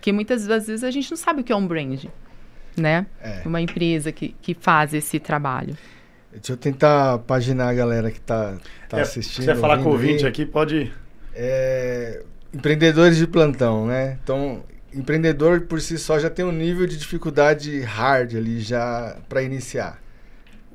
Que 0.00 0.12
muitas 0.12 0.46
das 0.46 0.66
vezes 0.66 0.84
a 0.84 0.90
gente 0.90 1.10
não 1.10 1.16
sabe 1.16 1.40
o 1.40 1.44
que 1.44 1.52
é 1.52 1.56
um 1.56 1.66
brand, 1.66 2.04
né? 2.76 3.06
É. 3.22 3.42
Uma 3.46 3.60
empresa 3.60 4.12
que, 4.12 4.34
que 4.42 4.52
faz 4.54 4.92
esse 4.92 5.18
trabalho. 5.18 5.76
Deixa 6.30 6.52
eu 6.52 6.56
tentar 6.58 7.18
paginar 7.20 7.68
a 7.68 7.74
galera 7.74 8.10
que 8.10 8.20
tá, 8.20 8.56
tá 8.88 8.98
É, 8.98 9.00
assistindo. 9.00 9.44
Se 9.44 9.52
você 9.52 9.54
falar 9.54 9.78
com 9.78 9.88
o 9.88 9.92
ouvindo 9.92 10.08
ouvinte 10.10 10.24
aí. 10.24 10.30
aqui, 10.30 10.44
pode. 10.46 10.92
É, 11.40 12.24
empreendedores 12.52 13.16
de 13.16 13.24
plantão, 13.24 13.86
né? 13.86 14.18
Então, 14.24 14.64
empreendedor 14.92 15.60
por 15.62 15.80
si 15.80 15.96
só 15.96 16.18
já 16.18 16.28
tem 16.28 16.44
um 16.44 16.50
nível 16.50 16.84
de 16.84 16.96
dificuldade 16.96 17.80
hard 17.80 18.34
ali 18.34 18.58
já 18.60 19.16
para 19.28 19.40
iniciar. 19.40 20.02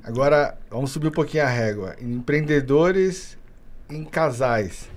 Agora, 0.02 0.58
vamos 0.70 0.92
subir 0.92 1.08
um 1.08 1.12
pouquinho 1.12 1.44
a 1.44 1.50
régua. 1.50 1.98
Empreendedores 2.02 3.38
em 3.90 4.06
casais. 4.06 4.90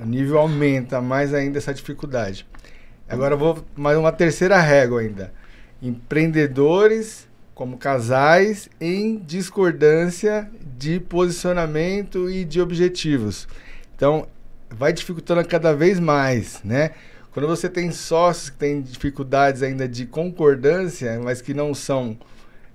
O 0.00 0.06
nível 0.06 0.38
aumenta 0.38 1.00
mais 1.00 1.34
ainda 1.34 1.58
essa 1.58 1.74
dificuldade. 1.74 2.46
Agora 3.08 3.34
vou 3.34 3.64
mais 3.74 3.98
uma 3.98 4.12
terceira 4.12 4.60
régua 4.60 5.00
ainda. 5.00 5.32
Empreendedores 5.82 7.28
como 7.56 7.76
casais 7.76 8.70
em 8.80 9.18
discordância 9.18 10.48
de 10.78 11.00
posicionamento 11.00 12.30
e 12.30 12.44
de 12.44 12.60
objetivos. 12.60 13.48
Então, 13.96 14.28
vai 14.70 14.92
dificultando 14.92 15.44
cada 15.44 15.74
vez 15.74 15.98
mais, 15.98 16.60
né? 16.64 16.90
Quando 17.32 17.46
você 17.46 17.68
tem 17.68 17.92
sócios 17.92 18.50
que 18.50 18.56
têm 18.56 18.82
dificuldades 18.82 19.62
ainda 19.62 19.86
de 19.86 20.04
concordância, 20.06 21.20
mas 21.22 21.40
que 21.40 21.54
não 21.54 21.72
são 21.74 22.18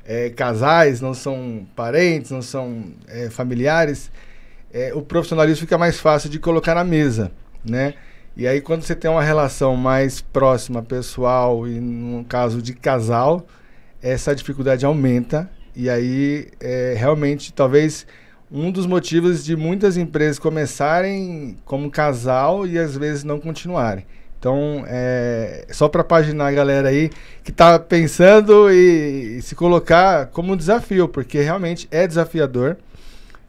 é, 0.06 0.30
casais, 0.30 1.02
não 1.02 1.14
são 1.14 1.68
parentes, 1.76 2.32
não 2.32 2.42
são 2.42 2.86
é, 3.08 3.30
familiares, 3.30 4.12
é, 4.72 4.94
o 4.94 5.02
profissionalismo 5.02 5.62
fica 5.62 5.78
mais 5.78 6.00
fácil 6.00 6.30
de 6.30 6.40
colocar 6.40 6.76
na 6.76 6.84
mesa, 6.84 7.32
né? 7.64 7.96
E 8.38 8.48
aí 8.48 8.62
quando 8.62 8.84
você 8.84 8.96
tem 8.96 9.10
uma 9.10 9.24
relação 9.24 9.76
mais 9.76 10.22
próxima, 10.22 10.84
pessoal 10.84 11.68
e 11.68 11.80
no 11.80 12.24
caso 12.26 12.62
de 12.62 12.74
casal, 12.74 13.46
essa 14.02 14.36
dificuldade 14.36 14.86
aumenta 14.86 15.50
e 15.76 15.90
aí 15.90 16.50
é, 16.60 16.94
realmente 16.98 17.52
talvez 17.52 18.06
um 18.56 18.72
dos 18.72 18.86
motivos 18.86 19.44
de 19.44 19.54
muitas 19.54 19.98
empresas 19.98 20.40
começarem 20.40 21.58
como 21.66 21.92
casal 21.92 22.66
e 22.66 22.80
às 22.80 22.96
vezes 22.96 23.26
não 23.26 23.38
continuarem. 23.38 24.06
Então, 24.40 24.86
é, 24.88 25.66
só 25.72 25.90
para 25.90 26.04
paginar 26.04 26.48
a 26.48 26.52
galera 26.52 26.88
aí 26.88 27.10
que 27.44 27.52
está 27.52 27.78
pensando 27.78 28.72
e, 28.72 29.38
e 29.38 29.42
se 29.42 29.56
colocar 29.56 30.28
como 30.28 30.54
um 30.54 30.56
desafio, 30.56 31.08
porque 31.10 31.42
realmente 31.42 31.86
é 31.92 32.08
desafiador, 32.08 32.78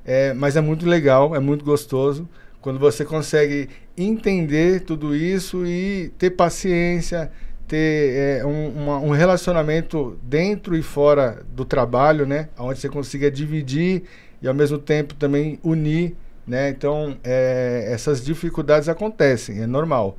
é, 0.05 0.33
mas 0.35 0.57
é 0.57 0.61
muito 0.61 0.87
legal, 0.89 1.37
é 1.37 1.39
muito 1.39 1.65
gostoso 1.65 2.29
quando 2.61 2.81
você 2.81 3.05
consegue 3.05 3.69
entender 3.97 4.81
tudo 4.81 5.15
isso 5.15 5.65
e 5.65 6.11
ter 6.19 6.31
paciência, 6.31 7.31
ter 7.69 8.41
é, 8.41 8.45
um, 8.45 8.69
uma- 8.71 8.99
um 8.99 9.11
relacionamento 9.11 10.19
dentro 10.23 10.77
e 10.77 10.83
fora 10.83 11.43
do 11.55 11.65
trabalho, 11.65 12.27
né? 12.27 12.49
Onde 12.59 12.81
você 12.81 12.89
consiga 12.89 13.31
dividir 13.31 14.03
e 14.43 14.49
ao 14.49 14.55
mesmo 14.55 14.79
tempo 14.79 15.15
também 15.15 15.59
unir, 15.63 16.15
né? 16.47 16.71
Então, 16.71 17.17
é, 17.25 17.89
essas 17.93 18.25
dificuldades 18.25 18.89
acontecem, 18.89 19.63
é 19.63 19.67
normal. 19.67 20.19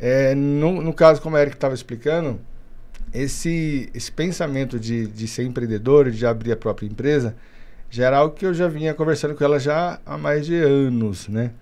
É, 0.00 0.34
no, 0.34 0.82
no 0.82 0.92
caso, 0.92 1.20
como 1.22 1.36
a 1.36 1.42
Eric 1.42 1.56
estava 1.56 1.74
explicando, 1.74 2.40
esse, 3.12 3.90
esse 3.94 4.10
pensamento 4.10 4.78
de, 4.78 5.06
de 5.06 5.28
ser 5.28 5.44
empreendedor, 5.44 6.10
de 6.10 6.24
abrir 6.26 6.52
a 6.52 6.56
própria 6.56 6.86
empresa, 6.86 7.34
já 7.90 8.06
era 8.06 8.18
algo 8.18 8.34
que 8.34 8.46
eu 8.46 8.54
já 8.54 8.68
vinha 8.68 8.94
conversando 8.94 9.34
com 9.34 9.44
ela 9.44 9.58
já 9.60 10.00
há 10.06 10.16
mais 10.16 10.46
de 10.46 10.56
anos, 10.56 11.28
né? 11.28 11.52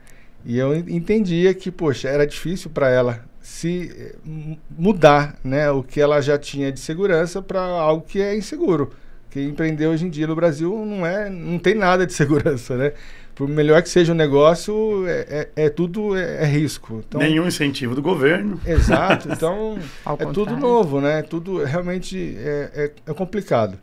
E 0.45 0.59
eu 0.59 0.75
en- 0.75 0.85
entendia 0.97 1.53
que, 1.55 1.71
poxa, 1.71 2.09
era 2.09 2.27
difícil 2.27 2.71
para 2.71 2.89
ela 2.89 3.25
se 3.41 3.93
eh, 3.97 4.15
mu- 4.25 4.59
mudar, 4.79 5.37
né, 5.45 5.71
o 5.71 5.83
que 5.83 6.01
ela 6.01 6.21
já 6.21 6.39
tinha 6.39 6.71
de 6.73 6.81
segurança 6.81 7.43
para 7.43 7.61
algo 7.63 8.05
que 8.07 8.21
é 8.21 8.37
inseguro. 8.37 8.93
Que 9.31 9.41
empreender 9.43 9.87
hoje 9.87 10.05
em 10.05 10.11
dia 10.11 10.27
no 10.27 10.35
Brasil 10.35 10.85
não 10.85 11.07
é, 11.07 11.31
não 11.31 11.59
tem 11.59 11.75
nada 11.75 12.07
de 12.07 12.13
segurança, 12.15 12.77
né? 12.77 12.93
Por 13.35 13.49
melhor 13.49 13.81
que 13.83 13.89
seja 13.89 14.13
o 14.13 14.15
negócio, 14.15 15.07
é, 15.07 15.49
é, 15.57 15.65
é 15.65 15.69
tudo 15.71 16.17
é, 16.17 16.43
é 16.43 16.45
risco. 16.45 17.03
Então, 17.07 17.21
Nenhum 17.21 17.47
incentivo 17.47 17.95
do 17.95 18.03
governo. 18.03 18.61
Exato. 18.67 19.29
Então 19.33 19.79
é 20.05 20.25
tudo 20.27 20.39
contrário. 20.39 20.61
novo, 20.61 21.01
né? 21.01 21.23
Tudo 21.23 21.65
realmente 21.65 22.37
é, 22.39 22.71
é, 22.75 23.11
é 23.11 23.15
complicado. 23.15 23.79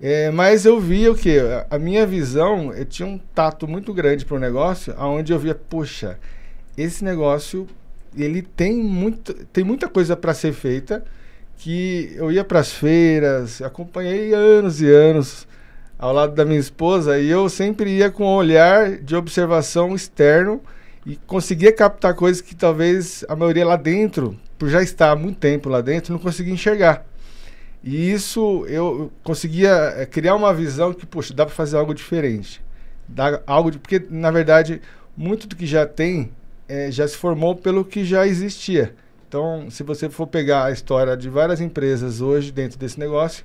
É, 0.00 0.30
mas 0.30 0.64
eu 0.64 0.80
via 0.80 1.10
o 1.10 1.14
que? 1.14 1.38
A 1.70 1.78
minha 1.78 2.06
visão, 2.06 2.72
eu 2.72 2.84
tinha 2.84 3.06
um 3.06 3.18
tato 3.18 3.66
muito 3.66 3.92
grande 3.92 4.24
para 4.24 4.36
o 4.36 4.40
negócio, 4.40 4.94
aonde 4.96 5.32
eu 5.32 5.38
via, 5.38 5.54
poxa, 5.54 6.18
esse 6.76 7.04
negócio 7.04 7.66
ele 8.16 8.42
tem 8.42 8.76
muito, 8.76 9.34
tem 9.46 9.64
muita 9.64 9.88
coisa 9.88 10.16
para 10.16 10.32
ser 10.32 10.52
feita 10.52 11.04
que 11.58 12.12
eu 12.14 12.30
ia 12.30 12.44
para 12.44 12.60
as 12.60 12.72
feiras, 12.72 13.60
acompanhei 13.60 14.32
anos 14.32 14.80
e 14.80 14.88
anos 14.88 15.46
ao 15.98 16.12
lado 16.12 16.34
da 16.34 16.44
minha 16.44 16.60
esposa 16.60 17.18
e 17.18 17.28
eu 17.28 17.48
sempre 17.48 17.90
ia 17.90 18.10
com 18.10 18.24
um 18.24 18.36
olhar 18.36 18.98
de 18.98 19.16
observação 19.16 19.94
externo 19.94 20.62
e 21.04 21.16
conseguia 21.16 21.72
captar 21.72 22.14
coisas 22.14 22.40
que 22.40 22.54
talvez 22.54 23.24
a 23.28 23.34
maioria 23.34 23.66
lá 23.66 23.76
dentro, 23.76 24.38
por 24.56 24.68
já 24.68 24.82
estar 24.82 25.10
há 25.10 25.16
muito 25.16 25.38
tempo 25.40 25.68
lá 25.68 25.80
dentro, 25.80 26.12
não 26.12 26.20
conseguia 26.20 26.52
enxergar. 26.52 27.04
E 27.82 28.10
isso 28.10 28.64
eu 28.68 29.10
conseguia 29.22 29.94
eh, 29.96 30.06
criar 30.06 30.34
uma 30.34 30.52
visão 30.52 30.92
que, 30.92 31.06
poxa, 31.06 31.32
dá 31.32 31.46
para 31.46 31.54
fazer 31.54 31.76
algo 31.76 31.94
diferente. 31.94 32.60
Dá 33.08 33.40
algo 33.46 33.70
de, 33.70 33.78
porque, 33.78 34.04
na 34.10 34.30
verdade, 34.30 34.80
muito 35.16 35.46
do 35.46 35.56
que 35.56 35.66
já 35.66 35.86
tem 35.86 36.30
eh, 36.68 36.90
já 36.90 37.06
se 37.08 37.16
formou 37.16 37.56
pelo 37.56 37.84
que 37.84 38.04
já 38.04 38.26
existia. 38.26 38.94
Então, 39.28 39.66
se 39.70 39.82
você 39.82 40.08
for 40.08 40.26
pegar 40.26 40.64
a 40.64 40.70
história 40.72 41.14
de 41.14 41.28
várias 41.28 41.60
empresas 41.60 42.22
hoje 42.22 42.50
dentro 42.50 42.78
desse 42.78 42.98
negócio, 42.98 43.44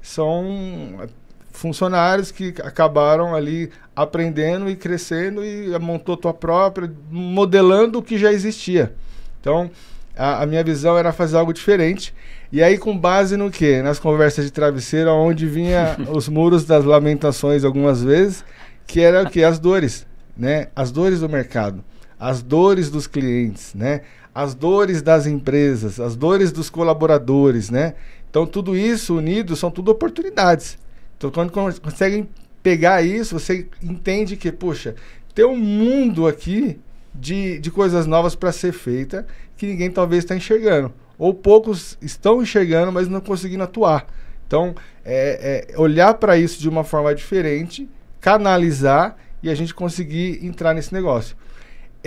são 0.00 1.06
funcionários 1.50 2.30
que 2.30 2.54
acabaram 2.62 3.34
ali 3.34 3.70
aprendendo 3.94 4.70
e 4.70 4.76
crescendo 4.76 5.44
e 5.44 5.78
montou 5.78 6.16
tua 6.16 6.32
própria, 6.32 6.90
modelando 7.10 7.98
o 7.98 8.02
que 8.02 8.16
já 8.16 8.32
existia. 8.32 8.94
Então, 9.38 9.70
a, 10.16 10.42
a, 10.42 10.46
minha 10.46 10.64
visão 10.64 10.96
era 10.96 11.12
fazer 11.12 11.36
algo 11.36 11.52
diferente. 11.52 12.14
E 12.50 12.62
aí, 12.62 12.78
com 12.78 12.96
base 12.96 13.36
no 13.36 13.50
quê? 13.50 13.82
Nas 13.82 13.98
conversas 13.98 14.46
de 14.46 14.50
travesseiro, 14.50 15.10
onde 15.10 15.46
vinha 15.46 15.94
os 16.10 16.26
muros 16.26 16.64
das 16.64 16.86
lamentações 16.86 17.64
algumas 17.64 18.02
vezes, 18.02 18.42
que 18.86 19.00
era 19.00 19.24
o 19.24 19.30
que? 19.30 19.44
As 19.44 19.58
dores, 19.58 20.06
né? 20.34 20.68
As 20.74 20.90
dores 20.90 21.20
do 21.20 21.28
mercado, 21.28 21.84
as 22.18 22.42
dores 22.42 22.90
dos 22.90 23.06
clientes, 23.06 23.74
né? 23.74 24.00
As 24.34 24.54
dores 24.54 25.02
das 25.02 25.26
empresas, 25.26 25.98
as 25.98 26.14
dores 26.14 26.52
dos 26.52 26.70
colaboradores, 26.70 27.70
né? 27.70 27.94
Então, 28.30 28.46
tudo 28.46 28.76
isso 28.76 29.16
unido 29.16 29.56
são 29.56 29.70
tudo 29.70 29.90
oportunidades. 29.90 30.78
Então, 31.16 31.30
quando 31.30 31.80
conseguem 31.80 32.28
pegar 32.62 33.02
isso, 33.02 33.38
você 33.38 33.66
entende 33.82 34.36
que, 34.36 34.52
puxa, 34.52 34.94
tem 35.34 35.44
um 35.44 35.56
mundo 35.56 36.26
aqui 36.26 36.78
de, 37.14 37.58
de 37.58 37.70
coisas 37.70 38.06
novas 38.06 38.34
para 38.34 38.52
ser 38.52 38.72
feita 38.72 39.26
que 39.56 39.66
ninguém 39.66 39.90
talvez 39.90 40.24
está 40.24 40.36
enxergando. 40.36 40.92
Ou 41.18 41.34
poucos 41.34 41.98
estão 42.00 42.42
enxergando, 42.42 42.92
mas 42.92 43.08
não 43.08 43.20
conseguindo 43.20 43.64
atuar. 43.64 44.06
Então, 44.46 44.74
é, 45.04 45.66
é 45.72 45.78
olhar 45.78 46.14
para 46.14 46.38
isso 46.38 46.60
de 46.60 46.68
uma 46.68 46.84
forma 46.84 47.14
diferente, 47.14 47.88
canalizar 48.20 49.16
e 49.42 49.50
a 49.50 49.54
gente 49.54 49.74
conseguir 49.74 50.44
entrar 50.44 50.74
nesse 50.74 50.92
negócio. 50.92 51.36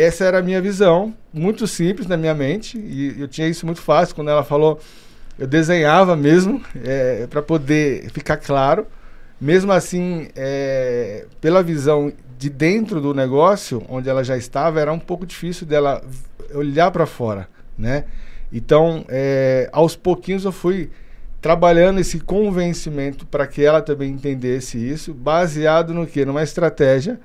Essa 0.01 0.25
era 0.25 0.39
a 0.39 0.41
minha 0.41 0.59
visão, 0.59 1.13
muito 1.31 1.67
simples 1.67 2.07
na 2.07 2.17
minha 2.17 2.33
mente, 2.33 2.75
e 2.75 3.21
eu 3.21 3.27
tinha 3.27 3.47
isso 3.47 3.67
muito 3.67 3.79
fácil 3.79 4.15
quando 4.15 4.31
ela 4.31 4.43
falou. 4.43 4.79
Eu 5.37 5.45
desenhava 5.45 6.15
mesmo, 6.15 6.59
é, 6.83 7.27
para 7.27 7.39
poder 7.39 8.09
ficar 8.09 8.37
claro. 8.37 8.87
Mesmo 9.39 9.71
assim, 9.71 10.27
é, 10.35 11.27
pela 11.39 11.61
visão 11.61 12.11
de 12.35 12.49
dentro 12.49 12.99
do 12.99 13.13
negócio, 13.13 13.83
onde 13.87 14.09
ela 14.09 14.23
já 14.23 14.35
estava, 14.35 14.81
era 14.81 14.91
um 14.91 14.97
pouco 14.97 15.23
difícil 15.23 15.67
dela 15.67 16.03
olhar 16.51 16.89
para 16.89 17.05
fora, 17.05 17.47
né? 17.77 18.05
Então, 18.51 19.05
é, 19.07 19.69
aos 19.71 19.95
pouquinhos 19.95 20.45
eu 20.45 20.51
fui 20.51 20.89
trabalhando 21.39 21.99
esse 21.99 22.19
convencimento 22.19 23.23
para 23.27 23.45
que 23.45 23.63
ela 23.63 23.83
também 23.83 24.09
entendesse 24.09 24.79
isso, 24.79 25.13
baseado 25.13 25.93
no 25.93 26.07
que? 26.07 26.25
Numa 26.25 26.41
estratégia 26.41 27.19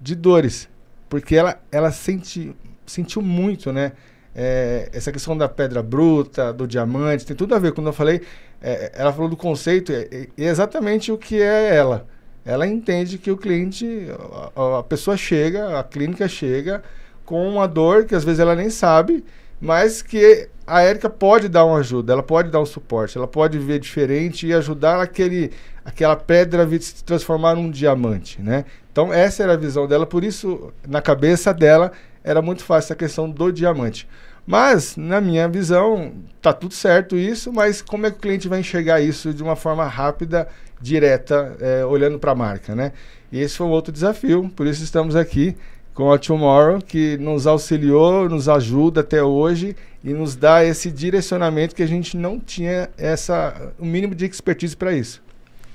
de 0.00 0.16
dores, 0.16 0.68
porque 1.08 1.36
ela, 1.36 1.60
ela 1.70 1.90
sente, 1.90 2.54
sentiu 2.86 3.22
muito, 3.22 3.72
né? 3.72 3.92
É, 4.34 4.90
essa 4.92 5.10
questão 5.10 5.36
da 5.36 5.48
pedra 5.48 5.82
bruta, 5.82 6.52
do 6.52 6.66
diamante, 6.66 7.24
tem 7.24 7.34
tudo 7.34 7.54
a 7.54 7.58
ver. 7.58 7.72
Quando 7.72 7.86
eu 7.86 7.92
falei, 7.92 8.20
é, 8.60 8.92
ela 8.94 9.12
falou 9.12 9.30
do 9.30 9.36
conceito, 9.36 9.92
é, 9.92 10.28
é 10.36 10.44
exatamente 10.44 11.10
o 11.10 11.16
que 11.16 11.40
é 11.40 11.74
ela 11.74 12.06
ela 12.46 12.64
entende 12.64 13.18
que 13.18 13.30
o 13.30 13.36
cliente, 13.36 14.06
a, 14.54 14.78
a, 14.78 14.82
pessoa 14.84 15.16
chega, 15.16 15.80
a 15.80 15.82
clínica 15.82 16.28
chega 16.28 16.80
com 17.24 17.46
uma 17.48 17.66
dor 17.66 18.04
que 18.04 18.14
às 18.14 18.22
vezes 18.22 18.38
ela 18.38 18.54
nem 18.54 18.70
sabe, 18.70 19.24
mas 19.60 20.00
que 20.00 20.48
a 20.64 20.80
Érica 20.80 21.10
pode 21.10 21.48
dar 21.48 21.64
uma 21.64 21.78
ajuda, 21.78 22.12
ela 22.12 22.22
pode 22.22 22.48
dar 22.50 22.60
um 22.60 22.66
suporte, 22.66 23.18
ela 23.18 23.26
pode 23.26 23.58
ver 23.58 23.80
diferente 23.80 24.46
e 24.46 24.54
ajudar 24.54 25.00
aquele, 25.00 25.50
aquela 25.86 26.16
pedra 26.16 26.68
se 26.80 27.04
transformar 27.04 27.54
num 27.54 27.70
diamante, 27.70 28.42
né? 28.42 28.64
Então 28.90 29.12
essa 29.12 29.44
era 29.44 29.52
a 29.52 29.56
visão 29.56 29.86
dela, 29.86 30.04
por 30.04 30.24
isso 30.24 30.72
na 30.86 31.00
cabeça 31.00 31.54
dela 31.54 31.92
era 32.24 32.42
muito 32.42 32.64
fácil 32.64 32.92
a 32.92 32.96
questão 32.96 33.30
do 33.30 33.52
diamante. 33.52 34.08
Mas, 34.44 34.96
na 34.96 35.20
minha 35.20 35.48
visão, 35.48 36.12
tá 36.40 36.52
tudo 36.52 36.72
certo 36.72 37.16
isso, 37.16 37.52
mas 37.52 37.82
como 37.82 38.06
é 38.06 38.10
que 38.10 38.16
o 38.16 38.20
cliente 38.20 38.48
vai 38.48 38.60
enxergar 38.60 39.00
isso 39.00 39.34
de 39.34 39.42
uma 39.42 39.56
forma 39.56 39.84
rápida 39.86 40.46
direta, 40.80 41.56
é, 41.60 41.84
olhando 41.84 42.18
para 42.18 42.32
a 42.32 42.34
marca, 42.34 42.74
né? 42.74 42.92
E 43.30 43.40
esse 43.40 43.56
foi 43.56 43.66
um 43.66 43.70
outro 43.70 43.92
desafio, 43.92 44.50
por 44.54 44.66
isso 44.66 44.84
estamos 44.84 45.16
aqui 45.16 45.56
com 45.94 46.12
a 46.12 46.18
Tomorrow, 46.18 46.78
que 46.80 47.16
nos 47.16 47.46
auxiliou, 47.46 48.28
nos 48.28 48.48
ajuda 48.48 49.00
até 49.00 49.22
hoje 49.22 49.74
e 50.04 50.12
nos 50.12 50.36
dá 50.36 50.64
esse 50.64 50.90
direcionamento 50.90 51.74
que 51.74 51.82
a 51.82 51.88
gente 51.88 52.16
não 52.16 52.38
tinha 52.38 52.88
essa 52.96 53.72
o 53.78 53.84
um 53.84 53.86
mínimo 53.86 54.14
de 54.14 54.26
expertise 54.26 54.76
para 54.76 54.92
isso. 54.92 55.25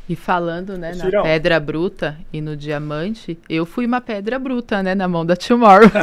E 0.09 0.15
falando, 0.15 0.77
né, 0.77 0.93
na 0.93 1.21
pedra 1.21 1.59
bruta 1.59 2.17
e 2.33 2.41
no 2.41 2.57
diamante, 2.57 3.37
eu 3.47 3.65
fui 3.65 3.85
uma 3.85 4.01
pedra 4.01 4.37
bruta, 4.37 4.83
né, 4.83 4.93
na 4.93 5.07
mão 5.07 5.25
da 5.25 5.37
Tomorrow. 5.37 5.89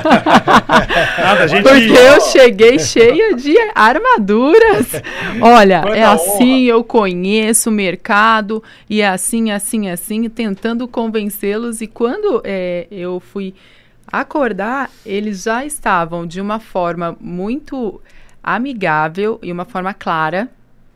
Nada, 1.19 1.47
gente... 1.47 1.63
Porque 1.63 1.93
eu 1.93 2.21
cheguei 2.21 2.79
cheia 2.79 3.35
de 3.35 3.55
armaduras. 3.75 4.93
Olha, 5.43 5.83
é 5.95 6.05
assim, 6.05 6.63
eu 6.63 6.83
conheço 6.83 7.69
o 7.69 7.73
mercado, 7.73 8.63
e 8.89 9.03
é 9.03 9.09
assim, 9.09 9.51
assim, 9.51 9.91
assim, 9.91 10.29
tentando 10.31 10.89
convencê-los. 10.89 11.83
E 11.83 11.87
quando 11.87 12.41
é, 12.45 12.87
eu 12.91 13.21
fui 13.21 13.55
acordar, 14.07 14.91
eles 15.05 15.43
já 15.43 15.67
estavam 15.67 16.27
de 16.27 16.41
uma 16.41 16.59
forma 16.59 17.15
muito 17.21 18.01
amigável 18.43 19.39
e 19.43 19.53
uma 19.53 19.67
forma 19.67 19.93
clara 19.93 20.49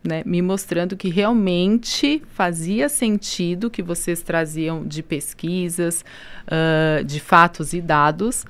né, 0.04 0.22
me 0.26 0.42
mostrando 0.42 0.96
que 0.96 1.08
realmente 1.08 2.22
fazia 2.32 2.88
sentido 2.88 3.70
que 3.70 3.82
vocês 3.82 4.22
traziam 4.22 4.84
de 4.84 5.02
pesquisas, 5.02 6.04
uh, 6.46 7.04
de 7.04 7.20
fatos 7.20 7.72
e 7.72 7.80
dados, 7.80 8.44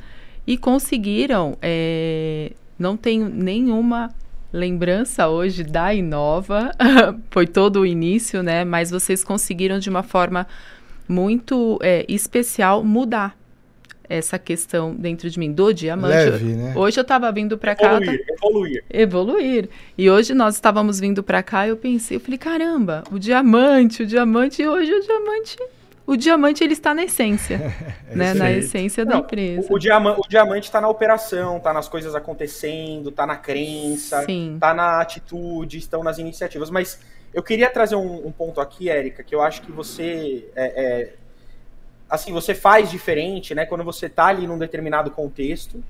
e 0.47 0.57
conseguiram. 0.57 1.57
É, 1.61 2.53
não 2.79 2.97
tenho 2.97 3.29
nenhuma 3.29 4.11
lembrança 4.53 5.29
hoje 5.29 5.63
da 5.63 5.95
Inova, 5.95 6.73
foi 7.31 7.47
todo 7.47 7.81
o 7.81 7.87
início, 7.87 8.43
né? 8.43 8.65
Mas 8.65 8.91
vocês 8.91 9.23
conseguiram 9.23 9.79
de 9.79 9.89
uma 9.89 10.03
forma 10.03 10.47
muito 11.09 11.79
é, 11.83 12.05
especial 12.09 12.83
mudar 12.83 13.42
essa 14.09 14.39
questão 14.39 14.95
dentro 14.95 15.29
de 15.31 15.39
mim 15.39 15.53
do 15.53 15.73
diamante. 15.73 16.15
Leve, 16.15 16.55
né? 16.55 16.73
Hoje 16.77 16.99
eu 16.99 17.03
estava 17.03 17.31
vindo 17.33 17.57
para 17.57 17.75
cá. 17.75 17.97
Evoluir, 17.97 18.27
tá... 18.27 18.35
evoluir. 18.35 18.85
Evoluir. 18.91 19.69
E 19.97 20.11
hoje 20.11 20.35
nós 20.35 20.55
estávamos 20.55 21.01
vindo 21.01 21.23
para 21.23 21.43
cá 21.43 21.67
e 21.67 21.71
eu 21.71 21.77
pensei, 21.77 22.17
eu 22.17 22.21
falei, 22.21 22.39
caramba, 22.39 23.05
o 23.11 23.19
diamante, 23.19 24.03
o 24.03 24.07
diamante, 24.07 24.63
e 24.63 24.69
hoje 24.69 24.93
o 24.93 25.01
diamante 25.01 25.57
o 26.07 26.17
diamante 26.17 26.65
ele 26.65 26.73
está 26.73 26.93
na 26.93 27.05
essência, 27.05 27.59
né? 28.13 28.35
na 28.35 28.51
essência 28.51 29.05
da 29.05 29.15
Não, 29.15 29.21
empresa. 29.21 29.67
O, 29.71 29.77
o, 29.77 29.79
diama 29.79 30.19
o 30.19 30.29
diamante 30.29 30.67
está 30.67 30.81
na 30.81 30.89
operação, 30.89 31.59
está 31.59 31.73
nas 31.73 31.89
coisas 31.89 32.15
acontecendo, 32.15 33.11
está 33.11 33.25
na 33.25 33.37
crença, 33.37 34.25
está 34.29 34.75
na 34.75 35.01
atitude, 35.01 35.79
estão 35.79 36.03
nas 36.03 36.19
iniciativas. 36.19 36.71
Mas 36.71 37.01
eu 37.33 37.43
queria 37.43 37.71
trazer 37.71 37.95
um, 37.95 38.27
um 38.27 38.33
ponto 38.33 38.61
aqui, 38.61 38.91
Érica, 38.91 39.23
que 39.23 39.35
eu 39.35 39.41
acho 39.41 39.63
que 39.63 39.71
você 39.71 40.49
é, 40.57 40.65
é, 40.65 41.15
assim, 42.13 42.31
você 42.31 42.55
faz 42.55 42.91
diferente, 42.91 43.55
né? 43.55 43.65
Quando 43.65 43.83
você 43.83 44.07
tá 44.07 44.27
ali 44.27 44.47
num 44.47 44.59
determinado 44.59 45.11
contexto, 45.11 45.83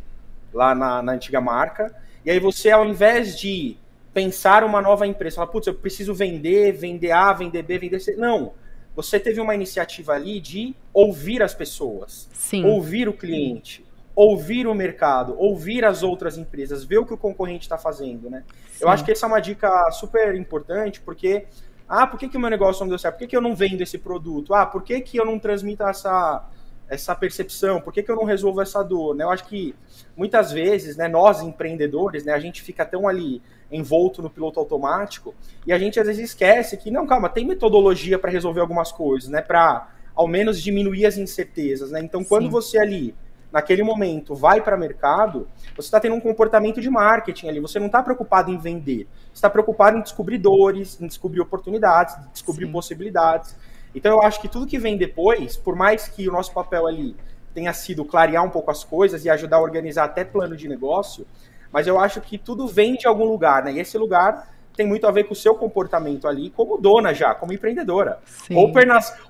lá 0.55 0.73
na, 0.73 1.03
na 1.03 1.13
antiga 1.13 1.41
marca, 1.41 1.93
e 2.25 2.31
aí 2.31 2.39
você, 2.39 2.71
ao 2.71 2.87
invés 2.87 3.37
de 3.37 3.77
pensar 4.15 4.63
uma 4.63 4.81
nova 4.81 5.05
empresa, 5.05 5.37
falar, 5.37 5.49
putz, 5.49 5.67
eu 5.67 5.75
preciso 5.75 6.15
vender, 6.15 6.75
vender 6.75 7.11
A, 7.11 7.33
vender 7.33 7.65
B, 7.65 7.77
vender 7.77 7.99
C. 7.99 8.15
Não. 8.15 8.53
Você 8.95 9.19
teve 9.19 9.41
uma 9.41 9.53
iniciativa 9.53 10.13
ali 10.13 10.39
de 10.39 10.77
ouvir 10.95 11.43
as 11.43 11.55
pessoas, 11.55 12.29
Sim. 12.33 12.65
ouvir 12.67 13.09
o 13.09 13.13
cliente, 13.13 13.85
ouvir 14.15 14.69
o 14.69 14.75
mercado, 14.75 15.35
ouvir 15.37 15.85
as 15.85 16.05
outras 16.05 16.39
empresas, 16.39 16.85
ver 16.85 16.99
o 16.99 17.07
que 17.07 17.15
o 17.15 17.17
concorrente 17.17 17.65
está 17.65 17.79
fazendo, 17.79 18.31
né? 18.31 18.45
Sim. 18.71 18.85
Eu 18.85 18.89
acho 18.89 19.05
que 19.05 19.11
essa 19.11 19.27
é 19.27 19.29
uma 19.29 19.41
dica 19.41 19.91
super 19.91 20.37
importante, 20.37 21.01
porque 21.01 21.47
ah, 21.88 22.07
por 22.07 22.18
que, 22.18 22.29
que 22.29 22.37
o 22.37 22.40
meu 22.40 22.51
negócio 22.51 22.83
não 22.83 22.88
deu 22.88 22.99
certo? 22.99 23.14
Por 23.14 23.21
que, 23.21 23.27
que 23.29 23.37
eu 23.37 23.40
não 23.40 23.55
vendo 23.55 23.81
esse 23.81 23.99
produto? 23.99 24.55
Ah, 24.55 24.66
por 24.66 24.83
que, 24.83 25.01
que 25.01 25.18
eu 25.18 25.25
não 25.25 25.38
transmito 25.38 25.83
essa, 25.83 26.49
essa 26.88 27.14
percepção? 27.14 27.81
Por 27.81 27.92
que, 27.92 28.03
que 28.03 28.11
eu 28.11 28.16
não 28.16 28.25
resolvo 28.25 28.61
essa 28.61 28.83
dor? 28.83 29.14
Né? 29.14 29.25
Eu 29.25 29.31
acho 29.31 29.45
que 29.45 29.75
muitas 30.16 30.53
vezes, 30.53 30.97
né, 30.97 31.09
nós 31.09 31.42
empreendedores, 31.42 32.25
né, 32.25 32.33
a 32.33 32.38
gente 32.38 32.62
fica 32.62 32.85
tão 32.85 33.09
ali 33.09 33.42
envolto 33.71 34.23
no 34.23 34.29
piloto 34.29 34.61
automático 34.61 35.35
e 35.66 35.73
a 35.73 35.79
gente 35.79 35.99
às 35.99 36.07
vezes 36.07 36.31
esquece 36.31 36.77
que, 36.77 36.90
não, 36.90 37.07
calma, 37.07 37.29
tem 37.29 37.47
metodologia 37.47 38.18
para 38.18 38.31
resolver 38.31 38.61
algumas 38.61 38.92
coisas, 38.92 39.29
né, 39.29 39.40
para 39.40 39.88
ao 40.14 40.29
menos 40.29 40.61
diminuir 40.62 41.07
as 41.07 41.16
incertezas. 41.16 41.90
Né? 41.90 42.01
Então, 42.01 42.23
quando 42.23 42.45
Sim. 42.45 42.51
você 42.51 42.79
ali 42.79 43.14
naquele 43.53 43.83
momento 43.83 44.35
vai 44.35 44.61
para 44.61 44.77
mercado, 44.77 45.47
você 45.77 45.87
está 45.87 46.01
tendo 46.01 46.17
um 46.17 46.21
comportamento 46.21 46.81
de 46.81 46.88
marketing 46.88 47.49
ali. 47.49 47.61
Você 47.61 47.79
não 47.79 47.87
está 47.87 48.03
preocupado 48.03 48.51
em 48.51 48.57
vender. 48.57 49.07
Você 49.27 49.35
está 49.35 49.51
preocupado 49.51 49.99
em 49.99 50.03
descobrir 50.03 50.38
dores, 50.38 50.99
em 51.01 51.07
descobrir 51.07 51.41
oportunidades, 51.41 52.17
em 52.17 52.33
descobrir 52.33 52.67
Sim. 52.67 52.73
possibilidades. 52.73 53.55
Então 53.95 54.12
eu 54.12 54.23
acho 54.23 54.41
que 54.41 54.49
tudo 54.49 54.67
que 54.67 54.79
vem 54.79 54.97
depois, 54.97 55.57
por 55.57 55.77
mais 55.77 56.09
que 56.09 56.27
o 56.27 56.33
nosso 56.33 56.53
papel 56.53 56.87
ali 56.87 57.15
tenha 57.53 57.73
sido 57.75 58.05
clarear 58.05 58.43
um 58.43 58.49
pouco 58.49 58.71
as 58.71 58.83
coisas 58.83 59.27
e 59.27 59.31
ajudar 59.31 59.59
a 59.59 59.61
organizar 59.61 60.05
até 60.05 60.25
plano 60.25 60.57
de 60.57 60.67
negócio, 60.67 61.27
mas 61.71 61.87
eu 61.87 62.01
acho 62.01 62.23
que 62.23 62.38
tudo 62.38 62.67
vem 62.67 62.95
de 62.95 63.07
algum 63.07 63.25
lugar, 63.25 63.62
né? 63.65 63.73
E 63.73 63.79
esse 63.79 63.99
lugar 63.99 64.49
tem 64.75 64.87
muito 64.87 65.07
a 65.07 65.11
ver 65.11 65.25
com 65.25 65.35
o 65.35 65.37
seu 65.37 65.55
comportamento 65.55 66.27
ali 66.27 66.49
como 66.49 66.79
dona 66.79 67.12
já, 67.12 67.35
como 67.35 67.53
empreendedora. 67.53 68.19
Ou 68.51 68.69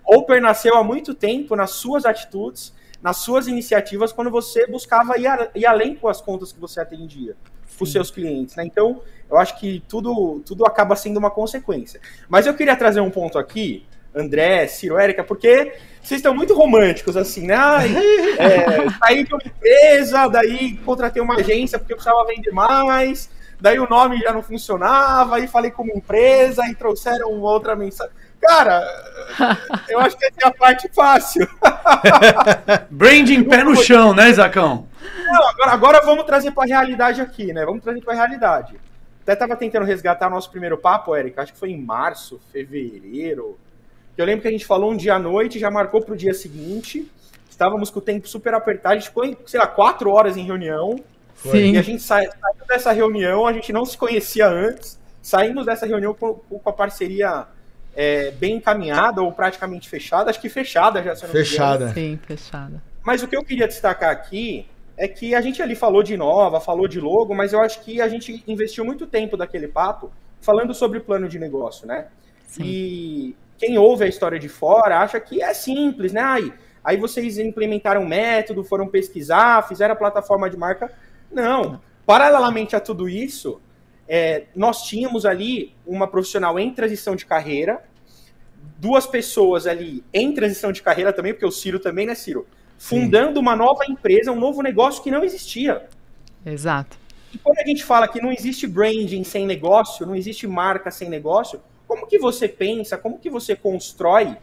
Oper 0.07 0.41
nasceu 0.41 0.77
há 0.77 0.85
muito 0.85 1.13
tempo 1.15 1.57
nas 1.57 1.71
suas 1.71 2.05
atitudes 2.05 2.73
nas 3.03 3.19
suas 3.19 3.49
iniciativas 3.49 4.13
quando 4.13 4.31
você 4.31 4.67
buscava 4.67 5.19
ir, 5.19 5.27
a, 5.27 5.51
ir 5.55 5.67
além 5.67 5.97
com 5.97 6.09
as 6.09 6.21
contas 6.21 6.53
que 6.53 6.61
você 6.61 6.81
atendia 6.81 7.37
com 7.77 7.85
os 7.85 7.91
seus 7.91 8.11
clientes, 8.11 8.55
né? 8.55 8.65
Então, 8.65 9.01
eu 9.29 9.37
acho 9.37 9.59
que 9.59 9.83
tudo, 9.89 10.41
tudo 10.47 10.65
acaba 10.65 10.95
sendo 10.95 11.17
uma 11.17 11.31
consequência. 11.31 12.01
Mas 12.29 12.47
eu 12.47 12.55
queria 12.55 12.77
trazer 12.77 13.01
um 13.01 13.11
ponto 13.11 13.39
aqui, 13.39 13.85
André, 14.15 14.67
Ciro, 14.67 14.99
Érica, 14.99 15.25
porque 15.25 15.73
vocês 16.01 16.19
estão 16.19 16.35
muito 16.35 16.55
românticos, 16.55 17.17
assim, 17.17 17.47
né? 17.47 17.57
É, 18.39 18.89
saí 18.99 19.25
de 19.25 19.35
uma 19.35 19.43
empresa, 19.45 20.29
daí 20.29 20.77
contratei 20.79 21.23
uma 21.23 21.37
agência 21.37 21.79
porque 21.79 21.93
eu 21.93 21.97
precisava 21.97 22.27
vender 22.27 22.51
mais, 22.51 23.31
daí 23.63 23.79
o 23.79 23.89
nome 23.89 24.19
já 24.19 24.33
não 24.33 24.43
funcionava, 24.43 25.37
aí 25.37 25.47
falei 25.47 25.71
com 25.71 25.85
uma 25.85 25.95
empresa, 25.95 26.67
e 26.67 26.75
trouxeram 26.75 27.41
outra 27.41 27.77
mensagem. 27.77 28.13
Cara, 28.41 28.83
eu 29.89 30.01
acho 30.01 30.19
que 30.19 30.25
essa 30.25 30.37
é 30.43 30.47
a 30.49 30.51
parte 30.51 30.91
fácil. 30.93 31.49
Branding 32.91 33.45
pé 33.45 33.63
no 33.63 33.77
chão, 33.77 34.13
né, 34.13 34.31
Isacão? 34.31 34.89
Não, 35.25 35.49
agora, 35.49 35.71
agora 35.71 36.01
vamos 36.05 36.25
trazer 36.25 36.51
para 36.51 36.65
a 36.65 36.67
realidade 36.67 37.21
aqui, 37.21 37.53
né? 37.53 37.65
Vamos 37.65 37.85
trazer 37.85 38.01
para 38.01 38.15
a 38.15 38.17
realidade. 38.17 38.75
Até 39.23 39.37
tava 39.37 39.55
tentando 39.55 39.87
resgatar 39.87 40.29
nosso 40.29 40.51
primeiro 40.51 40.77
papo, 40.77 41.15
Eric, 41.15 41.39
acho 41.39 41.53
que 41.53 41.59
foi 41.59 41.71
em 41.71 41.81
março, 41.81 42.41
fevereiro. 42.51 43.57
Eu 44.19 44.27
lembro 44.27 44.43
que 44.43 44.49
a 44.49 44.51
gente 44.51 44.67
falou 44.67 44.91
um 44.91 44.97
dia 44.97 45.15
à 45.15 45.19
noite, 45.21 45.61
já 45.61 45.71
marcou 45.71 46.03
para 46.03 46.15
o 46.15 46.17
dia 46.17 46.35
seguinte. 46.35 47.09
Estávamos 47.49 47.91
com 47.91 48.01
o 48.01 48.03
tempo 48.03 48.27
super 48.27 48.55
apertado, 48.55 48.95
a 48.95 48.99
gente 48.99 49.09
ficou, 49.09 49.25
sei 49.47 49.61
lá, 49.61 49.69
quatro 49.69 50.11
horas 50.11 50.37
em 50.37 50.45
reunião. 50.45 50.99
Sim. 51.51 51.73
E 51.73 51.79
a 51.79 51.83
gente 51.83 52.03
saiu 52.03 52.31
dessa 52.69 52.93
reunião, 52.93 53.47
a 53.47 53.53
gente 53.53 53.73
não 53.73 53.85
se 53.85 53.97
conhecia 53.97 54.49
antes. 54.49 55.01
Saímos 55.21 55.67
dessa 55.67 55.87
reunião 55.87 56.15
com, 56.15 56.35
com 56.35 56.69
a 56.69 56.73
parceria 56.73 57.47
é, 57.95 58.31
bem 58.33 58.57
encaminhada 58.57 59.23
ou 59.23 59.33
praticamente 59.33 59.89
fechada. 59.89 60.31
Acho 60.31 60.41
que 60.41 60.49
fechada 60.49 61.03
já. 61.03 61.15
Se 61.15 61.27
fechada. 61.27 61.93
Sim, 61.93 62.19
fechada. 62.27 62.83
Mas 63.05 63.23
o 63.23 63.29
que 63.29 63.37
eu 63.37 63.45
queria 63.45 63.67
destacar 63.67 64.11
aqui 64.11 64.67
é 64.97 65.09
que 65.09 65.35
a 65.35 65.41
gente 65.41 65.61
ali 65.61 65.75
falou 65.75 66.03
de 66.03 66.17
nova, 66.17 66.61
falou 66.61 66.87
de 66.87 67.01
logo, 67.01 67.35
mas 67.35 67.53
eu 67.53 67.61
acho 67.61 67.81
que 67.81 68.01
a 68.01 68.09
gente 68.09 68.43
investiu 68.47 68.85
muito 68.85 69.07
tempo 69.07 69.37
daquele 69.37 69.69
papo 69.69 70.13
falando 70.41 70.75
sobre 70.75 71.01
plano 71.01 71.29
de 71.29 71.39
negócio, 71.39 71.87
né? 71.87 72.07
Sim. 72.47 72.63
E 72.65 73.37
quem 73.59 73.79
ouve 73.79 74.05
a 74.05 74.09
história 74.09 74.39
de 74.39 74.49
fora 74.49 74.99
acha 74.99 75.19
que 75.21 75.43
é 75.43 75.55
simples, 75.55 76.13
né? 76.13 76.21
Aí, 76.21 76.53
aí 76.85 76.97
vocês 76.97 77.39
implementaram 77.39 78.03
um 78.03 78.09
método, 78.09 78.65
foram 78.65 78.87
pesquisar, 78.87 79.67
fizeram 79.67 79.95
a 79.95 79.97
plataforma 79.97 80.51
de 80.51 80.57
marca. 80.57 80.93
Não. 81.33 81.81
Paralelamente 82.05 82.77
a 82.77 82.81
tudo 82.81 83.09
isso, 83.09 83.61
é, 84.09 84.45
nós 84.55 84.83
tínhamos 84.83 85.25
ali 85.25 85.75
uma 85.87 86.07
profissional 86.07 86.59
em 86.59 86.73
transição 86.73 87.17
de 87.17 87.25
carreira, 87.25 87.83
duas 88.79 89.07
pessoas 89.07 89.67
ali 89.67 90.05
em 90.13 90.33
transição 90.33 90.73
de 90.73 90.83
carreira 90.83 91.13
também, 91.13 91.33
porque 91.33 91.47
o 91.47 91.51
Ciro 91.51 91.79
também, 91.79 92.07
né, 92.07 92.15
Ciro? 92.15 92.47
Fundando 92.77 93.35
Sim. 93.35 93.41
uma 93.41 93.55
nova 93.55 93.85
empresa, 93.89 94.33
um 94.33 94.39
novo 94.39 94.61
negócio 94.61 95.03
que 95.03 95.11
não 95.11 95.23
existia. 95.23 95.89
Exato. 96.45 96.99
E 97.33 97.39
quando 97.39 97.59
a 97.59 97.65
gente 97.65 97.85
fala 97.85 98.09
que 98.09 98.21
não 98.21 98.33
existe 98.33 98.67
branding 98.67 99.25
sem 99.25 99.47
negócio, 99.47 100.05
não 100.05 100.15
existe 100.15 100.47
marca 100.47 100.91
sem 100.91 101.09
negócio, 101.09 101.63
como 101.87 102.07
que 102.07 102.19
você 102.19 102.49
pensa, 102.49 102.99
como 102.99 103.19
que 103.19 103.31
você 103.31 103.55
constrói 103.55 104.37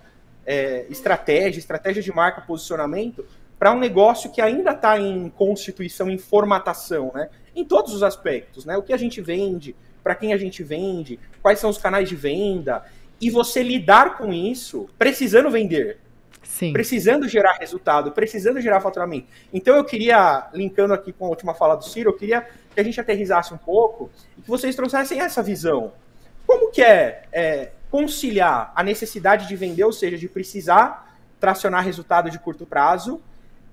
é, 0.45 0.85
estratégia, 0.89 1.59
estratégia 1.59 2.01
de 2.01 2.11
marca, 2.11 2.41
posicionamento 2.41 3.25
para 3.59 3.73
um 3.73 3.77
negócio 3.77 4.31
que 4.31 4.41
ainda 4.41 4.71
está 4.71 4.97
em 4.97 5.29
constituição, 5.29 6.09
em 6.09 6.17
formatação, 6.17 7.11
né? 7.13 7.29
Em 7.53 7.65
todos 7.65 7.93
os 7.93 8.01
aspectos, 8.01 8.63
né? 8.63 8.77
O 8.77 8.81
que 8.81 8.93
a 8.93 8.97
gente 8.97 9.19
vende, 9.19 9.75
para 10.01 10.15
quem 10.15 10.33
a 10.33 10.37
gente 10.37 10.63
vende, 10.63 11.19
quais 11.41 11.59
são 11.59 11.69
os 11.69 11.77
canais 11.77 12.07
de 12.07 12.15
venda, 12.15 12.85
e 13.19 13.29
você 13.29 13.61
lidar 13.61 14.17
com 14.17 14.31
isso 14.31 14.89
precisando 14.97 15.51
vender. 15.51 15.99
Sim. 16.41 16.71
Precisando 16.71 17.27
gerar 17.27 17.57
resultado, 17.59 18.11
precisando 18.11 18.61
gerar 18.61 18.79
faturamento. 18.79 19.27
Então 19.53 19.75
eu 19.75 19.83
queria, 19.83 20.47
linkando 20.53 20.93
aqui 20.93 21.11
com 21.11 21.25
a 21.25 21.29
última 21.29 21.53
fala 21.53 21.75
do 21.75 21.83
Ciro, 21.83 22.09
eu 22.09 22.17
queria 22.17 22.47
que 22.73 22.79
a 22.79 22.83
gente 22.83 22.99
aterrizasse 22.99 23.53
um 23.53 23.57
pouco 23.57 24.09
e 24.37 24.41
que 24.41 24.49
vocês 24.49 24.75
trouxessem 24.75 25.19
essa 25.19 25.43
visão. 25.43 25.91
Como 26.47 26.71
que 26.71 26.81
é, 26.81 27.23
é 27.31 27.71
conciliar 27.91 28.71
a 28.73 28.83
necessidade 28.83 29.47
de 29.47 29.55
vender, 29.55 29.83
ou 29.83 29.91
seja, 29.91 30.17
de 30.17 30.27
precisar 30.27 31.13
tracionar 31.39 31.83
resultado 31.83 32.29
de 32.29 32.39
curto 32.39 32.65
prazo, 32.65 33.21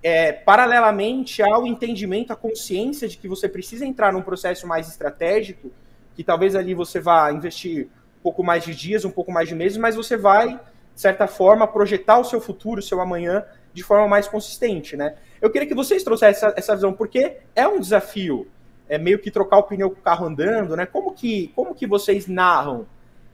é, 0.03 0.33
paralelamente 0.33 1.43
ao 1.43 1.67
entendimento, 1.67 2.33
à 2.33 2.37
consciência 2.37 3.09
de 3.09 3.17
que 3.17 3.29
você 3.29 3.49
precisa 3.49 3.85
entrar 3.85 4.13
num 4.13 4.23
processo 4.23 4.67
mais 4.67 4.89
estratégico, 4.89 5.71
que 6.15 6.25
talvez 6.25 6.55
ali 6.55 6.75
você 6.75 7.01
vá 7.01 7.31
investir 7.33 7.89
um 8.19 8.23
pouco 8.23 8.43
mais 8.43 8.65
de 8.65 8.75
dias, 8.75 9.05
um 9.05 9.11
pouco 9.11 9.33
mais 9.33 9.49
de 9.49 9.55
meses, 9.55 9.79
mas 9.79 9.95
você 9.95 10.17
vai, 10.17 10.55
de 10.95 11.01
certa 11.01 11.27
forma, 11.27 11.67
projetar 11.67 12.19
o 12.19 12.25
seu 12.25 12.41
futuro, 12.41 12.81
o 12.81 12.83
seu 12.83 13.01
amanhã, 13.01 13.45
de 13.73 13.83
forma 13.83 14.09
mais 14.09 14.27
consistente, 14.27 14.97
né? 14.97 15.17
Eu 15.41 15.51
queria 15.51 15.69
que 15.69 15.75
vocês 15.75 16.03
trouxessem 16.03 16.49
essa, 16.49 16.59
essa 16.59 16.75
visão, 16.75 16.93
porque 16.93 17.39
é 17.55 17.69
um 17.69 17.79
desafio, 17.79 18.49
é 18.89 18.97
meio 18.97 19.19
que 19.19 19.31
trocar 19.31 19.59
o 19.59 19.65
pneu 19.65 19.91
com 19.91 19.99
o 19.99 20.03
carro 20.03 20.27
andando, 20.27 20.75
né? 20.75 20.87
Como 20.87 21.13
que, 21.13 21.53
como 21.55 21.75
que 21.75 21.87
vocês 21.87 22.27
narram 22.27 22.87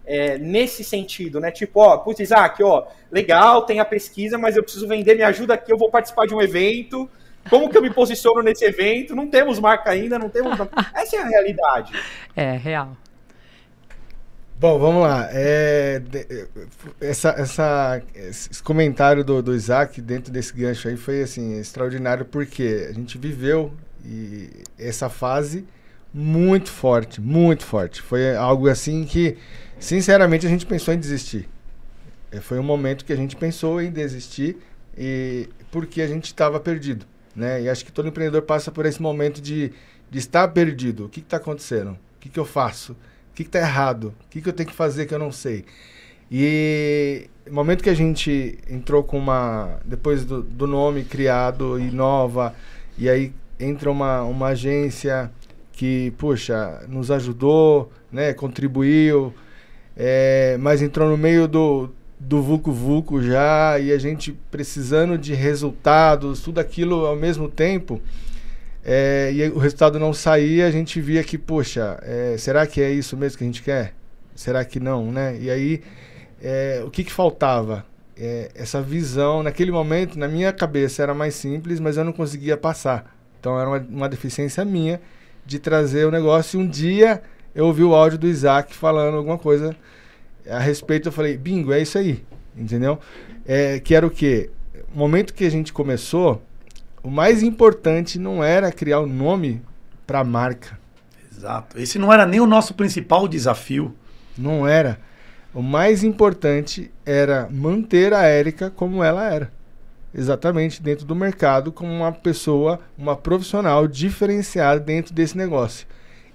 é, 0.05 0.39
nesse 0.39 0.83
sentido, 0.83 1.41
né? 1.41 1.51
Tipo, 1.51 1.81
ó, 1.81 1.99
putz, 1.99 2.21
Isaac, 2.21 2.63
ó, 2.63 2.87
legal, 3.11 3.63
tem 3.65 3.81
a 3.81 3.85
pesquisa, 3.85 4.37
mas 4.39 4.57
eu 4.57 4.63
preciso 4.63 4.89
vender, 4.89 5.17
me 5.17 5.23
ajuda 5.23 5.55
aqui, 5.55 5.73
eu 5.73 5.79
vou 5.79 5.91
participar 5.91 6.27
de 6.27 6.35
um 6.35 6.41
evento. 6.41 7.09
Como 7.49 7.69
que 7.69 7.77
eu 7.77 7.83
me 7.83 7.91
posiciono 7.91 8.43
nesse 8.45 8.65
evento? 8.65 9.15
Não 9.15 9.29
temos 9.29 9.59
marca 9.59 9.91
ainda, 9.91 10.19
não 10.19 10.29
temos. 10.29 10.59
Essa 10.95 11.17
é 11.17 11.21
a 11.21 11.27
realidade. 11.27 11.93
É, 12.37 12.57
real. 12.57 12.97
Bom, 14.59 14.79
vamos 14.79 15.03
lá. 15.03 15.29
É, 15.33 16.01
essa, 17.01 17.31
essa, 17.31 18.03
esse 18.15 18.63
comentário 18.63 19.25
do, 19.25 19.43
do 19.43 19.57
Isaac 19.57 20.01
dentro 20.01 20.33
desse 20.33 20.55
gancho 20.55 20.87
aí 20.87 20.97
foi 20.97 21.23
assim 21.23 21.59
extraordinário 21.59 22.25
porque 22.25 22.87
a 22.89 22.93
gente 22.93 23.19
viveu 23.19 23.73
e 24.05 24.51
essa 24.79 25.09
fase 25.09 25.67
muito 26.15 26.71
forte, 26.71 27.21
muito 27.21 27.65
forte. 27.65 28.01
Foi 28.01 28.37
algo 28.37 28.69
assim 28.69 29.05
que 29.05 29.37
Sinceramente, 29.83 30.47
a 30.47 30.49
gente 30.49 30.65
pensou 30.65 30.95
em 30.95 30.99
desistir. 30.99 31.49
É, 32.31 32.39
foi 32.41 32.57
um 32.57 32.63
momento 32.63 33.05
que 33.05 33.13
a 33.13 33.17
gente 33.17 33.35
pensou 33.35 33.83
em 33.83 33.91
desistir 33.91 34.57
e 34.97 35.49
porque 35.73 36.01
a 36.01 36.07
gente 36.07 36.27
estava 36.27 36.61
perdido, 36.61 37.05
né? 37.35 37.63
E 37.63 37.69
acho 37.69 37.85
que 37.85 37.91
todo 37.91 38.07
empreendedor 38.07 38.43
passa 38.43 38.71
por 38.71 38.87
esse 38.87 39.03
momento 39.03 39.43
de, 39.43 39.73
de 40.09 40.19
estar 40.21 40.47
perdido. 40.47 41.07
O 41.07 41.09
que 41.09 41.19
está 41.19 41.39
acontecendo? 41.39 41.91
O 41.91 42.21
que, 42.21 42.29
que 42.29 42.39
eu 42.39 42.45
faço? 42.45 42.93
O 42.93 43.35
que 43.35 43.43
está 43.43 43.59
errado? 43.59 44.15
O 44.25 44.29
que, 44.31 44.41
que 44.41 44.49
eu 44.49 44.53
tenho 44.53 44.69
que 44.69 44.75
fazer 44.75 45.07
que 45.07 45.15
eu 45.15 45.19
não 45.19 45.33
sei? 45.33 45.65
E 46.31 47.29
no 47.45 47.55
momento 47.55 47.83
que 47.83 47.91
a 47.91 47.95
gente 47.95 48.61
entrou 48.71 49.03
com 49.03 49.19
uma. 49.19 49.81
Depois 49.85 50.25
do, 50.25 50.45
do 50.45 50.69
nome 50.69 51.03
criado 51.03 51.77
e 51.81 51.91
nova, 51.91 52.55
e 52.97 53.11
aí 53.11 53.33
entra 53.59 53.91
uma, 53.91 54.23
uma 54.23 54.47
agência 54.49 55.29
que, 55.73 56.13
puxa, 56.19 56.87
nos 56.89 57.11
ajudou, 57.11 57.91
né? 58.13 58.33
Contribuiu 58.33 59.35
é, 59.97 60.57
mas 60.59 60.83
entrou 60.83 61.09
no 61.09 61.17
meio 61.17 61.47
do, 61.47 61.91
do 62.19 62.43
Vucu 62.43 62.73
Vucu 62.73 63.23
já 63.23 63.79
e 63.79 63.93
a 63.93 63.99
gente 63.99 64.33
precisando 64.51 65.19
de 65.19 65.35
resultados, 65.35 66.41
tudo 66.41 66.61
aquilo 66.61 67.07
ao 67.07 67.17
mesmo 67.17 67.49
tempo. 67.49 68.01
É, 68.85 69.31
e 69.33 69.49
o 69.51 69.59
resultado 69.59 69.99
não 69.99 70.13
saía, 70.13 70.67
a 70.67 70.71
gente 70.71 71.01
via 71.01 71.23
que, 71.23 71.39
poxa, 71.39 71.99
é, 72.03 72.37
será 72.37 72.67
que 72.67 72.81
é 72.81 72.91
isso 72.91 73.17
mesmo 73.17 73.39
que 73.39 73.45
a 73.45 73.47
gente 73.47 73.63
quer? 73.63 73.95
Será 74.35 74.65
que 74.65 74.81
não, 74.81 75.13
né? 75.13 75.37
E 75.41 75.51
aí, 75.51 75.83
é, 76.43 76.83
o 76.85 76.91
que, 76.91 77.05
que 77.05 77.13
faltava? 77.13 77.85
É, 78.17 78.51
essa 78.55 78.83
visão, 78.83 79.43
naquele 79.43 79.71
momento, 79.71 80.19
na 80.19 80.27
minha 80.27 80.53
cabeça 80.53 81.03
era 81.03 81.15
mais 81.15 81.35
simples, 81.35 81.79
mas 81.79 81.97
eu 81.97 82.05
não 82.05 82.13
conseguia 82.13 82.57
passar. 82.57 83.17
Então 83.39 83.59
era 83.59 83.69
uma, 83.69 83.79
uma 83.79 84.09
deficiência 84.09 84.65
minha 84.65 85.01
de 85.47 85.59
trazer 85.59 86.07
o 86.07 86.11
negócio. 86.11 86.61
E 86.61 86.63
um 86.63 86.67
dia 86.69 87.23
eu 87.55 87.67
ouvi 87.67 87.83
o 87.83 87.95
áudio 87.95 88.19
do 88.19 88.27
Isaac 88.27 88.75
falando 88.75 89.17
alguma 89.17 89.39
coisa 89.39 89.77
a 90.49 90.59
respeito. 90.59 91.09
Eu 91.09 91.13
falei, 91.13 91.37
bingo, 91.37 91.73
é 91.73 91.81
isso 91.81 91.99
aí. 91.99 92.25
Entendeu? 92.57 92.99
É, 93.47 93.81
que 93.81 93.95
era 93.95 94.07
o 94.07 94.11
quê? 94.11 94.51
O 94.95 94.99
momento 94.99 95.35
que 95.35 95.45
a 95.45 95.51
gente 95.51 95.73
começou, 95.73 96.43
o 97.03 97.11
mais 97.11 97.43
importante 97.43 98.19
não 98.19 98.43
era 98.43 98.71
criar 98.71 99.01
o 99.01 99.05
um 99.05 99.07
nome 99.07 99.63
para 100.07 100.21
a 100.21 100.25
marca. 100.25 100.79
Exato. 101.31 101.79
Esse 101.79 101.99
não 101.99 102.13
era 102.13 102.27
nem 102.27 102.41
o 102.41 102.47
nosso 102.47 102.75
principal 102.75 103.27
desafio. 103.27 103.95
Não 104.37 104.67
era. 104.67 104.99
O 105.55 105.63
mais 105.63 106.03
importante 106.03 106.91
era 107.05 107.49
manter 107.51 108.15
a 108.15 108.23
Érica 108.23 108.71
como 108.71 109.03
ela 109.03 109.31
era. 109.31 109.53
Exatamente, 110.15 110.83
dentro 110.83 111.07
do 111.07 111.15
mercado, 111.15 111.73
como 111.73 111.91
uma 111.91 112.13
pessoa, 112.13 112.81
uma 112.97 113.17
profissional 113.17 113.89
diferenciada 113.89 114.79
dentro 114.79 115.15
desse 115.15 115.37
negócio. 115.37 115.87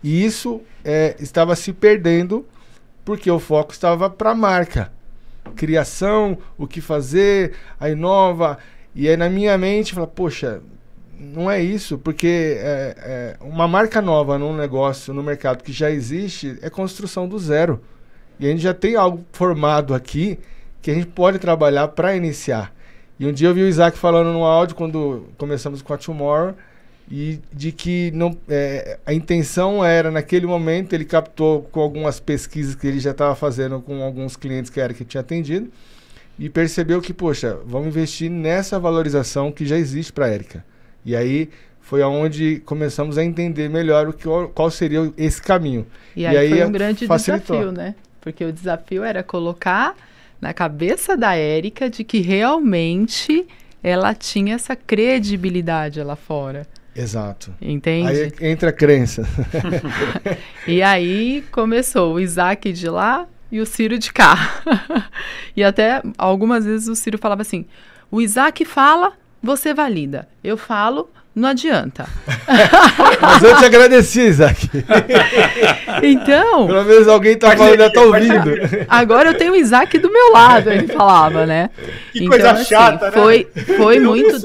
E 0.07 0.23
isso 0.23 0.61
é, 0.85 1.17
estava 1.19 1.53
se 1.53 1.73
perdendo 1.73 2.45
porque 3.03 3.29
o 3.29 3.39
foco 3.39 3.73
estava 3.73 4.09
para 4.09 4.31
a 4.31 4.35
marca. 4.35 4.89
Criação, 5.53 6.37
o 6.57 6.65
que 6.65 6.79
fazer, 6.79 7.55
a 7.77 7.89
inova. 7.89 8.57
E 8.95 9.09
aí 9.09 9.17
na 9.17 9.29
minha 9.29 9.57
mente, 9.57 9.93
fala, 9.93 10.07
poxa, 10.07 10.61
não 11.19 11.51
é 11.51 11.61
isso, 11.61 11.97
porque 11.97 12.55
é, 12.57 12.95
é, 12.99 13.37
uma 13.41 13.67
marca 13.67 14.01
nova 14.01 14.37
num 14.39 14.55
negócio, 14.55 15.13
no 15.13 15.21
mercado 15.21 15.61
que 15.61 15.73
já 15.73 15.91
existe, 15.91 16.57
é 16.61 16.69
construção 16.69 17.27
do 17.27 17.37
zero. 17.37 17.81
E 18.39 18.47
a 18.47 18.49
gente 18.49 18.61
já 18.61 18.73
tem 18.73 18.95
algo 18.95 19.25
formado 19.33 19.93
aqui 19.93 20.39
que 20.81 20.89
a 20.89 20.93
gente 20.93 21.07
pode 21.07 21.37
trabalhar 21.37 21.89
para 21.89 22.15
iniciar. 22.15 22.73
E 23.19 23.27
um 23.27 23.33
dia 23.33 23.49
eu 23.49 23.53
vi 23.53 23.63
o 23.63 23.67
Isaac 23.67 23.97
falando 23.97 24.31
no 24.31 24.45
áudio, 24.45 24.73
quando 24.73 25.25
começamos 25.37 25.81
com 25.81 25.93
a 25.93 25.97
Tomorrow, 25.97 26.55
e 27.09 27.39
de 27.53 27.71
que 27.71 28.11
não, 28.11 28.37
é, 28.49 28.99
a 29.05 29.13
intenção 29.13 29.83
era, 29.83 30.11
naquele 30.11 30.45
momento, 30.45 30.93
ele 30.93 31.05
captou 31.05 31.63
com 31.63 31.79
algumas 31.79 32.19
pesquisas 32.19 32.75
que 32.75 32.85
ele 32.85 32.99
já 32.99 33.11
estava 33.11 33.33
fazendo 33.33 33.79
com 33.81 34.03
alguns 34.03 34.35
clientes 34.35 34.69
que 34.69 34.79
era 34.79 34.93
que 34.93 35.05
tinha 35.05 35.21
atendido, 35.21 35.71
e 36.37 36.49
percebeu 36.49 37.01
que, 37.01 37.13
poxa, 37.13 37.57
vamos 37.65 37.87
investir 37.87 38.29
nessa 38.29 38.77
valorização 38.79 39.51
que 39.51 39.65
já 39.65 39.77
existe 39.77 40.11
para 40.11 40.25
a 40.25 40.29
Érica. 40.29 40.63
E 41.05 41.15
aí 41.15 41.49
foi 41.79 42.01
aonde 42.01 42.61
começamos 42.65 43.17
a 43.17 43.23
entender 43.23 43.69
melhor 43.69 44.09
o 44.09 44.13
que, 44.13 44.27
qual 44.53 44.69
seria 44.69 45.11
esse 45.17 45.41
caminho. 45.41 45.87
E, 46.15 46.23
e 46.23 46.27
aí, 46.27 46.37
aí, 46.37 46.49
foi 46.49 46.65
um 46.65 46.71
grande 46.71 47.07
facilitou. 47.07 47.55
desafio, 47.55 47.71
né? 47.71 47.95
Porque 48.19 48.43
o 48.43 48.51
desafio 48.51 49.03
era 49.03 49.23
colocar 49.23 49.95
na 50.41 50.53
cabeça 50.53 51.15
da 51.15 51.33
Érica 51.35 51.89
de 51.89 52.03
que 52.03 52.19
realmente 52.19 53.47
ela 53.81 54.13
tinha 54.13 54.55
essa 54.55 54.75
credibilidade 54.75 56.03
lá 56.03 56.17
fora. 56.17 56.67
Exato. 56.97 57.53
Entende? 57.61 58.07
Aí 58.07 58.31
entra 58.41 58.69
a 58.69 58.73
crença. 58.73 59.23
e 60.67 60.81
aí 60.81 61.43
começou 61.51 62.15
o 62.15 62.19
Isaac 62.19 62.73
de 62.73 62.89
lá 62.89 63.27
e 63.51 63.61
o 63.61 63.65
Ciro 63.65 63.99
de 63.99 64.11
cá. 64.11 64.61
e 65.55 65.63
até 65.63 66.01
algumas 66.17 66.65
vezes 66.65 66.87
o 66.87 66.95
Ciro 66.95 67.17
falava 67.19 67.43
assim: 67.43 67.65
o 68.09 68.19
Isaac 68.19 68.65
fala, 68.65 69.13
você 69.41 69.73
valida. 69.73 70.27
Eu 70.43 70.57
falo, 70.57 71.09
não 71.37 71.49
adianta. 71.49 72.07
Mas 73.21 73.43
eu 73.43 73.55
te 73.57 73.65
agradeci, 73.65 74.21
Isaac. 74.21 74.69
então. 76.01 76.65
Pelo 76.65 76.83
menos 76.83 77.07
alguém 77.07 77.33
está 77.33 77.55
falando, 77.55 77.77
já 77.77 77.91
tá 77.91 78.01
ouvindo. 78.01 78.51
Agora 78.89 79.29
eu 79.29 79.37
tenho 79.37 79.53
o 79.53 79.55
Isaac 79.55 79.99
do 79.99 80.11
meu 80.11 80.31
lado, 80.31 80.71
ele 80.71 80.87
falava, 80.87 81.45
né? 81.45 81.69
Que 82.11 82.25
então, 82.25 82.29
coisa 82.29 82.51
assim, 82.53 82.65
chata, 82.65 83.11
foi, 83.11 83.47
né? 83.55 83.63
Foi 83.77 83.99
muito. 83.99 84.41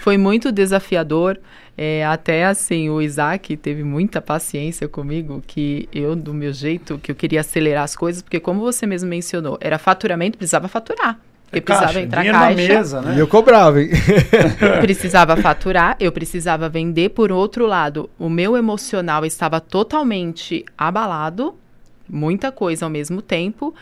Foi 0.00 0.16
muito 0.16 0.52
desafiador. 0.52 1.38
É, 1.76 2.04
até 2.04 2.44
assim, 2.44 2.90
o 2.90 3.00
Isaac 3.00 3.56
teve 3.56 3.82
muita 3.82 4.20
paciência 4.20 4.86
comigo, 4.86 5.42
que 5.46 5.88
eu, 5.92 6.14
do 6.14 6.34
meu 6.34 6.52
jeito, 6.52 6.98
que 6.98 7.10
eu 7.10 7.14
queria 7.14 7.40
acelerar 7.40 7.84
as 7.84 7.96
coisas, 7.96 8.20
porque 8.20 8.38
como 8.38 8.60
você 8.60 8.86
mesmo 8.86 9.08
mencionou, 9.08 9.56
era 9.60 9.78
faturamento, 9.78 10.36
precisava 10.36 10.68
faturar. 10.68 11.18
Porque 11.46 11.60
precisava 11.60 11.92
caixa, 11.92 12.00
entrar 12.06 12.24
caixa. 12.24 12.48
Na 12.48 12.54
mesa, 12.54 13.02
né? 13.02 13.16
E 13.16 13.18
eu 13.18 13.28
cobrava, 13.28 13.82
hein? 13.82 13.90
precisava 14.80 15.36
faturar, 15.36 15.96
eu 16.00 16.10
precisava 16.10 16.66
vender. 16.68 17.10
Por 17.10 17.30
outro 17.30 17.66
lado, 17.66 18.08
o 18.18 18.30
meu 18.30 18.56
emocional 18.56 19.24
estava 19.26 19.60
totalmente 19.60 20.64
abalado, 20.76 21.54
muita 22.08 22.50
coisa 22.50 22.86
ao 22.86 22.90
mesmo 22.90 23.20
tempo. 23.20 23.74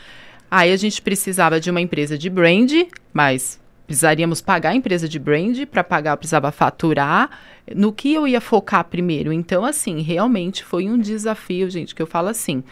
Aí 0.51 0.73
a 0.73 0.77
gente 0.77 1.01
precisava 1.01 1.61
de 1.61 1.71
uma 1.71 1.81
empresa 1.81 2.19
de 2.19 2.29
brand, 2.29 2.73
mas 3.13 3.60
precisaríamos 3.91 4.41
pagar 4.41 4.71
a 4.71 4.75
empresa 4.77 5.09
de 5.09 5.19
brand, 5.19 5.67
para 5.67 5.83
pagar 5.83 6.13
eu 6.13 6.17
precisava 6.17 6.53
faturar. 6.53 7.29
No 7.75 7.93
que 7.93 8.15
eu 8.15 8.29
ia 8.29 8.41
focar 8.41 8.85
primeiro? 8.85 9.33
Então, 9.33 9.65
assim, 9.65 10.01
realmente 10.01 10.63
foi 10.63 10.89
um 10.89 10.97
desafio, 10.97 11.69
gente, 11.69 11.93
que 11.93 12.01
eu 12.01 12.07
falo 12.07 12.29
assim, 12.29 12.63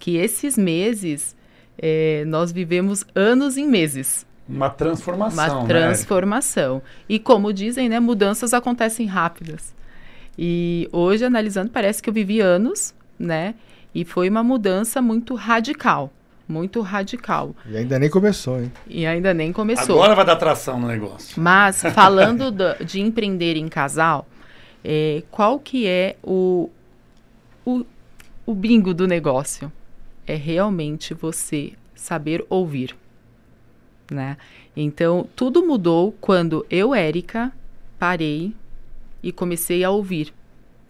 que 0.00 0.16
esses 0.16 0.58
meses 0.58 1.36
é, 1.78 2.24
nós 2.26 2.50
vivemos 2.50 3.04
anos 3.14 3.56
em 3.56 3.68
meses. 3.68 4.26
Uma 4.48 4.68
transformação. 4.68 5.60
Uma 5.60 5.62
né, 5.62 5.68
transformação. 5.68 6.74
Né? 6.74 6.82
E 7.08 7.18
como 7.20 7.52
dizem, 7.52 7.88
né, 7.88 8.00
mudanças 8.00 8.52
acontecem 8.52 9.06
rápidas. 9.06 9.72
E 10.36 10.88
hoje, 10.90 11.24
analisando, 11.24 11.70
parece 11.70 12.02
que 12.02 12.10
eu 12.10 12.14
vivi 12.14 12.40
anos, 12.40 12.92
né? 13.16 13.54
E 13.94 14.04
foi 14.04 14.28
uma 14.28 14.42
mudança 14.42 15.00
muito 15.00 15.36
radical. 15.36 16.12
Muito 16.46 16.80
radical. 16.80 17.54
E 17.66 17.76
ainda 17.76 17.98
nem 17.98 18.10
começou, 18.10 18.60
hein? 18.60 18.72
E 18.86 19.06
ainda 19.06 19.32
nem 19.32 19.52
começou. 19.52 19.96
Agora 19.96 20.14
vai 20.14 20.24
dar 20.24 20.36
tração 20.36 20.78
no 20.78 20.86
negócio. 20.86 21.40
Mas, 21.40 21.82
falando 21.94 22.50
do, 22.50 22.84
de 22.84 23.00
empreender 23.00 23.56
em 23.56 23.68
casal, 23.68 24.26
é, 24.84 25.22
qual 25.30 25.58
que 25.58 25.86
é 25.86 26.16
o, 26.22 26.70
o, 27.64 27.84
o 28.44 28.54
bingo 28.54 28.92
do 28.92 29.06
negócio? 29.06 29.72
É 30.26 30.34
realmente 30.34 31.14
você 31.14 31.72
saber 31.94 32.44
ouvir 32.48 32.94
né? 34.10 34.36
Então, 34.76 35.28
tudo 35.34 35.66
mudou 35.66 36.12
quando 36.20 36.66
eu, 36.68 36.94
Érica, 36.94 37.52
parei 37.98 38.54
e 39.22 39.32
comecei 39.32 39.84
a 39.84 39.90
ouvir 39.90 40.32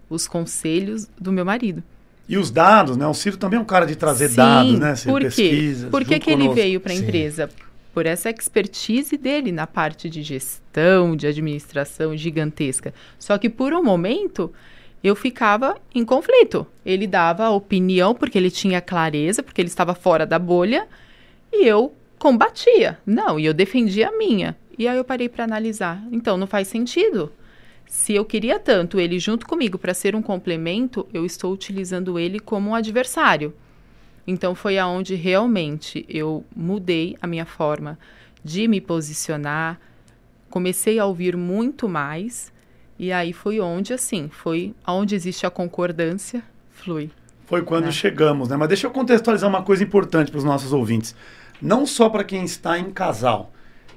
os 0.08 0.26
conselhos 0.26 1.08
do 1.18 1.32
meu 1.32 1.44
marido. 1.44 1.82
E 2.28 2.38
os 2.38 2.50
dados, 2.50 2.96
né? 2.96 3.06
O 3.06 3.14
Ciro 3.14 3.36
também 3.36 3.58
é 3.58 3.62
um 3.62 3.66
cara 3.66 3.86
de 3.86 3.96
trazer 3.96 4.28
Sim, 4.30 4.36
dados, 4.36 4.78
né? 4.78 4.96
Ciro, 4.96 5.12
por 5.12 5.20
quê? 5.20 5.26
Pesquisas, 5.26 5.90
por 5.90 6.04
que, 6.04 6.18
que 6.18 6.30
ele 6.30 6.48
veio 6.48 6.80
para 6.80 6.92
a 6.92 6.96
empresa? 6.96 7.50
Por 7.92 8.06
essa 8.06 8.30
expertise 8.30 9.16
dele 9.16 9.52
na 9.52 9.66
parte 9.66 10.10
de 10.10 10.22
gestão, 10.22 11.14
de 11.14 11.26
administração 11.26 12.16
gigantesca. 12.16 12.92
Só 13.18 13.38
que 13.38 13.48
por 13.48 13.72
um 13.72 13.84
momento 13.84 14.52
eu 15.02 15.14
ficava 15.14 15.76
em 15.94 16.04
conflito. 16.04 16.66
Ele 16.84 17.06
dava 17.06 17.50
opinião 17.50 18.14
porque 18.14 18.38
ele 18.38 18.50
tinha 18.50 18.80
clareza, 18.80 19.42
porque 19.42 19.60
ele 19.60 19.68
estava 19.68 19.94
fora 19.94 20.26
da 20.26 20.38
bolha, 20.38 20.88
e 21.52 21.66
eu 21.66 21.92
combatia. 22.18 22.98
Não, 23.04 23.38
e 23.38 23.44
eu 23.44 23.52
defendia 23.52 24.08
a 24.08 24.16
minha. 24.16 24.56
E 24.78 24.88
aí 24.88 24.96
eu 24.96 25.04
parei 25.04 25.28
para 25.28 25.44
analisar. 25.44 26.02
Então, 26.10 26.38
não 26.38 26.46
faz 26.46 26.68
sentido. 26.68 27.30
Se 27.94 28.12
eu 28.12 28.24
queria 28.24 28.58
tanto 28.58 28.98
ele 28.98 29.20
junto 29.20 29.46
comigo 29.46 29.78
para 29.78 29.94
ser 29.94 30.16
um 30.16 30.20
complemento, 30.20 31.06
eu 31.14 31.24
estou 31.24 31.52
utilizando 31.52 32.18
ele 32.18 32.40
como 32.40 32.70
um 32.70 32.74
adversário. 32.74 33.54
Então 34.26 34.52
foi 34.52 34.76
aonde 34.76 35.14
realmente 35.14 36.04
eu 36.08 36.44
mudei 36.54 37.16
a 37.22 37.26
minha 37.28 37.46
forma 37.46 37.96
de 38.42 38.66
me 38.66 38.80
posicionar, 38.80 39.80
comecei 40.50 40.98
a 40.98 41.06
ouvir 41.06 41.36
muito 41.36 41.88
mais 41.88 42.52
e 42.98 43.12
aí 43.12 43.32
foi 43.32 43.60
onde 43.60 43.94
assim, 43.94 44.28
foi 44.28 44.74
aonde 44.84 45.14
existe 45.14 45.46
a 45.46 45.50
concordância, 45.50 46.42
flui. 46.72 47.12
Foi 47.46 47.62
quando 47.62 47.84
né? 47.84 47.92
chegamos, 47.92 48.48
né? 48.48 48.56
Mas 48.56 48.68
deixa 48.68 48.88
eu 48.88 48.90
contextualizar 48.90 49.48
uma 49.48 49.62
coisa 49.62 49.84
importante 49.84 50.32
para 50.32 50.38
os 50.38 50.44
nossos 50.44 50.72
ouvintes 50.72 51.14
não 51.62 51.86
só 51.86 52.10
para 52.10 52.24
quem 52.24 52.44
está 52.44 52.76
em 52.76 52.90
casal, 52.90 53.52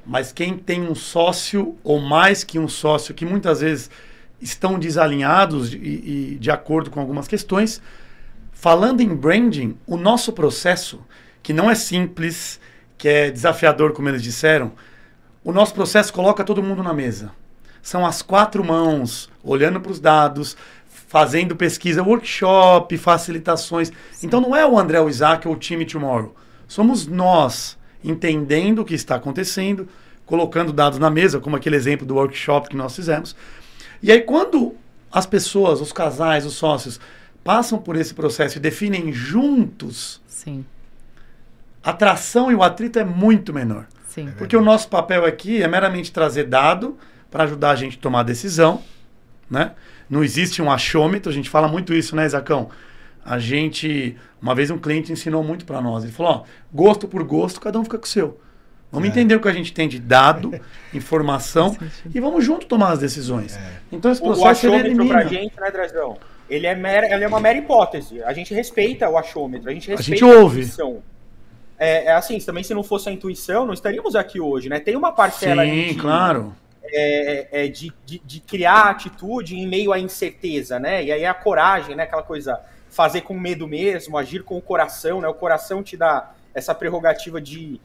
mas 0.07 0.31
quem 0.31 0.57
tem 0.57 0.81
um 0.81 0.95
sócio 0.95 1.77
ou 1.83 1.99
mais 1.99 2.43
que 2.43 2.57
um 2.57 2.67
sócio 2.67 3.13
que 3.13 3.25
muitas 3.25 3.61
vezes 3.61 3.89
estão 4.41 4.79
desalinhados 4.79 5.73
e, 5.73 5.77
e 5.77 6.37
de 6.39 6.49
acordo 6.49 6.89
com 6.89 6.99
algumas 6.99 7.27
questões. 7.27 7.81
Falando 8.51 9.01
em 9.01 9.13
branding, 9.13 9.77
o 9.85 9.97
nosso 9.97 10.31
processo, 10.33 11.01
que 11.43 11.53
não 11.53 11.69
é 11.69 11.75
simples, 11.75 12.59
que 12.97 13.07
é 13.07 13.31
desafiador, 13.31 13.93
como 13.93 14.09
eles 14.09 14.23
disseram, 14.23 14.71
o 15.43 15.51
nosso 15.51 15.73
processo 15.73 16.11
coloca 16.13 16.43
todo 16.43 16.63
mundo 16.63 16.81
na 16.81 16.93
mesa. 16.93 17.31
São 17.81 18.05
as 18.05 18.21
quatro 18.21 18.63
mãos, 18.63 19.29
olhando 19.43 19.79
para 19.79 19.91
os 19.91 19.99
dados, 19.99 20.57
fazendo 20.87 21.55
pesquisa, 21.55 22.03
workshop, 22.03 22.97
facilitações. 22.97 23.91
Então 24.23 24.41
não 24.41 24.55
é 24.55 24.65
o 24.65 24.77
André, 24.77 24.99
o 24.99 25.09
Isaac 25.09 25.47
ou 25.47 25.53
o 25.53 25.57
time 25.57 25.85
Tomorrow 25.85 26.35
somos 26.67 27.07
nós 27.07 27.77
entendendo 28.03 28.79
o 28.79 28.85
que 28.85 28.93
está 28.93 29.15
acontecendo, 29.15 29.87
colocando 30.25 30.73
dados 30.73 30.99
na 30.99 31.09
mesa, 31.09 31.39
como 31.39 31.55
aquele 31.55 31.75
exemplo 31.75 32.05
do 32.05 32.15
workshop 32.15 32.69
que 32.69 32.75
nós 32.75 32.95
fizemos. 32.95 33.35
E 34.01 34.11
aí, 34.11 34.21
quando 34.21 34.75
as 35.11 35.25
pessoas, 35.25 35.81
os 35.81 35.91
casais, 35.91 36.45
os 36.45 36.53
sócios, 36.53 36.99
passam 37.43 37.79
por 37.79 37.95
esse 37.95 38.13
processo 38.13 38.57
e 38.57 38.61
definem 38.61 39.11
juntos, 39.11 40.21
Sim. 40.27 40.65
a 41.83 41.93
tração 41.93 42.51
e 42.51 42.55
o 42.55 42.61
atrito 42.61 42.99
é 42.99 43.05
muito 43.05 43.53
menor. 43.53 43.87
Sim. 44.07 44.31
Porque 44.37 44.57
o 44.57 44.61
nosso 44.61 44.89
papel 44.89 45.25
aqui 45.25 45.61
é 45.61 45.67
meramente 45.67 46.11
trazer 46.11 46.43
dado 46.45 46.97
para 47.31 47.43
ajudar 47.45 47.71
a 47.71 47.75
gente 47.75 47.97
a 47.97 48.01
tomar 48.01 48.23
decisão, 48.23 48.83
né? 49.49 49.71
Não 50.09 50.23
existe 50.23 50.61
um 50.61 50.71
achômetro, 50.71 51.29
a 51.29 51.33
gente 51.33 51.49
fala 51.49 51.67
muito 51.67 51.93
isso, 51.93 52.15
né, 52.15 52.25
Isacão? 52.25 52.69
A 53.27 53.39
gente, 53.39 54.15
uma 54.41 54.55
vez 54.55 54.71
um 54.71 54.77
cliente 54.77 55.11
ensinou 55.11 55.43
muito 55.43 55.65
para 55.65 55.81
nós. 55.81 56.05
Ele 56.05 56.13
falou: 56.13 56.31
ó, 56.31 56.43
gosto 56.73 57.07
por 57.09 57.23
gosto, 57.23 57.59
cada 57.59 57.77
um 57.77 57.83
fica 57.83 57.97
com 57.97 58.05
o 58.05 58.07
seu. 58.07 58.39
Vamos 58.89 59.09
é. 59.09 59.11
entender 59.11 59.35
o 59.35 59.41
que 59.41 59.49
a 59.49 59.53
gente 59.53 59.73
tem 59.73 59.87
de 59.87 59.99
dado, 59.99 60.57
informação 60.93 61.77
e 62.13 62.19
vamos 62.21 62.45
junto 62.45 62.65
tomar 62.65 62.91
as 62.93 62.99
decisões. 62.99 63.57
É. 63.57 63.71
Então 63.91 64.09
esse 64.09 64.21
processo 64.21 64.69
o 64.69 64.73
ele 64.73 64.87
elimina. 64.87 65.09
pra 65.09 65.25
gente, 65.25 65.59
né, 65.59 65.69
Drazão? 65.69 66.17
Ele 66.49 66.65
é, 66.65 66.73
mera, 66.73 67.13
ele 67.13 67.25
é 67.25 67.27
uma 67.27 67.41
mera 67.41 67.57
hipótese. 67.57 68.23
A 68.23 68.31
gente 68.31 68.53
respeita 68.53 69.09
o 69.09 69.17
achômetro, 69.17 69.69
a 69.69 69.73
gente 69.73 69.89
respeita 69.89 70.25
a, 70.25 70.29
gente 70.29 70.39
ouve. 70.39 70.61
a 70.61 70.63
intuição. 70.63 71.03
É, 71.77 72.05
é, 72.05 72.11
assim, 72.13 72.39
também 72.39 72.63
se 72.63 72.73
não 72.73 72.81
fosse 72.81 73.09
a 73.09 73.11
intuição, 73.11 73.65
não 73.65 73.73
estaríamos 73.73 74.15
aqui 74.15 74.39
hoje, 74.39 74.69
né? 74.69 74.79
Tem 74.79 74.95
uma 74.95 75.11
parcela 75.11 75.63
Sim, 75.65 75.87
de, 75.89 75.95
claro. 75.95 76.55
É, 76.81 77.65
é, 77.65 77.67
de, 77.67 77.91
de, 78.05 78.19
de, 78.25 78.39
criar 78.39 78.89
atitude 78.91 79.57
em 79.57 79.67
meio 79.67 79.91
à 79.91 79.99
incerteza, 79.99 80.79
né? 80.79 81.03
E 81.03 81.11
aí 81.11 81.25
a 81.25 81.33
coragem, 81.33 81.95
né? 81.95 82.03
Aquela 82.03 82.23
coisa 82.23 82.59
fazer 82.97 83.21
com 83.21 83.35
medo 83.35 83.67
mesmo, 83.67 84.17
agir 84.17 84.41
com 84.41 84.57
o 84.57 84.61
coração, 84.61 85.21
né? 85.21 85.27
O 85.27 85.33
coração 85.35 85.83
te 85.83 85.95
dá 85.95 86.33
essa 86.51 86.73
prerrogativa 86.73 87.39
de 87.39 87.79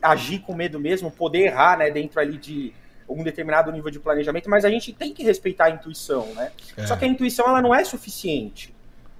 agir 0.00 0.38
com 0.38 0.54
medo 0.54 0.80
mesmo, 0.80 1.10
poder 1.10 1.48
errar, 1.48 1.76
né, 1.76 1.90
dentro 1.90 2.18
ali 2.18 2.38
de 2.38 2.72
um 3.06 3.22
determinado 3.22 3.70
nível 3.70 3.90
de 3.90 4.00
planejamento, 4.00 4.48
mas 4.48 4.64
a 4.64 4.70
gente 4.70 4.90
tem 4.90 5.12
que 5.12 5.22
respeitar 5.22 5.66
a 5.66 5.70
intuição, 5.70 6.28
né? 6.34 6.50
É. 6.78 6.86
Só 6.86 6.96
que 6.96 7.04
a 7.04 7.08
intuição 7.08 7.46
ela 7.46 7.60
não 7.60 7.74
é 7.74 7.84
suficiente. 7.84 8.74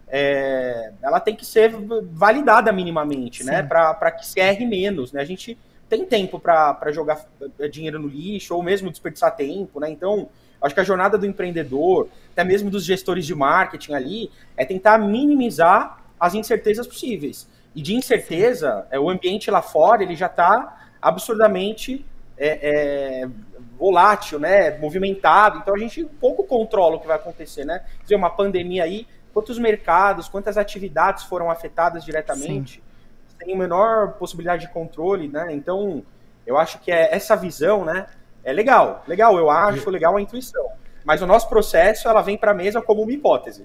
É, 0.09 0.93
ela 1.03 1.21
tem 1.21 1.37
que 1.37 1.45
ser 1.45 1.75
validada 2.11 2.73
minimamente, 2.73 3.45
né? 3.45 3.57
Sim. 3.57 3.63
né? 3.63 3.69
Para 3.69 4.11
que 4.13 4.27
se 4.27 4.41
erre 4.41 4.65
menos, 4.65 5.13
né? 5.13 5.21
A 5.21 5.27
gente 5.27 5.59
tem 5.91 6.07
tempo 6.07 6.41
para 6.41 6.91
jogar 6.91 7.23
dinheiro 7.71 7.99
no 7.99 8.09
lixo 8.09 8.55
ou 8.55 8.63
mesmo 8.63 8.91
desperdiçar 8.91 9.37
tempo, 9.37 9.79
né? 9.79 9.91
Então, 9.91 10.31
Acho 10.61 10.75
que 10.75 10.81
a 10.81 10.85
jornada 10.85 11.19
do 11.19 11.27
empreendedor, 11.27 12.09
até 12.33 12.45
mesmo 12.45 12.71
dos 12.71 12.85
gestores 12.85 13.27
de 13.27 13.35
marketing 13.35 13.93
ali, 13.93 14.31
é 14.57 14.65
tentar 14.65 14.99
minimizar 14.99 16.03
as 16.19 16.35
incertezas 16.35 16.87
possíveis. 16.87 17.49
E 17.75 17.83
de 17.83 17.95
incerteza, 17.95 18.87
é, 18.91 18.99
o 18.99 19.11
ambiente 19.11 19.51
lá 19.51 19.61
fora 19.61 20.03
ele 20.03 20.15
já 20.15 20.27
está 20.27 20.89
absurdamente 21.03 22.05
é, 22.39 23.23
é, 23.23 23.29
volátil, 23.79 24.39
né? 24.39 24.79
Movimentado. 24.79 25.59
Então 25.59 25.75
a 25.75 25.79
gente 25.79 26.05
pouco 26.21 26.45
controla 26.45 26.97
o 26.97 27.01
que 27.01 27.07
vai 27.07 27.17
acontecer, 27.17 27.65
né? 27.65 27.81
Quer 27.99 28.03
dizer, 28.05 28.17
uma 28.17 28.31
pandemia 28.31 28.85
aí, 28.85 29.07
quantos 29.33 29.59
mercados, 29.59 30.29
quantas 30.29 30.57
atividades 30.57 31.25
foram 31.25 31.51
afetadas 31.51 32.05
diretamente, 32.05 32.83
Sim. 33.29 33.37
tem 33.39 33.59
menor 33.59 34.13
possibilidade 34.13 34.67
de 34.67 34.73
controle, 34.73 35.29
né? 35.29 35.49
Então, 35.51 36.05
eu 36.47 36.57
acho 36.57 36.79
que 36.79 36.93
é 36.93 37.15
essa 37.15 37.37
visão, 37.37 37.85
né? 37.85 38.07
É 38.45 38.53
legal, 38.53 39.03
legal, 39.09 39.39
eu 39.39 39.51
acho 39.51 39.89
legal 39.89 40.17
a 40.17 40.21
intuição. 40.21 40.69
Mas 41.05 41.21
o 41.21 41.27
nosso 41.27 41.49
processo, 41.49 42.09
ela 42.09 42.23
vem 42.23 42.37
para 42.37 42.53
a 42.53 42.55
mesa 42.55 42.81
como 42.81 43.03
uma 43.03 43.13
hipótese. 43.13 43.65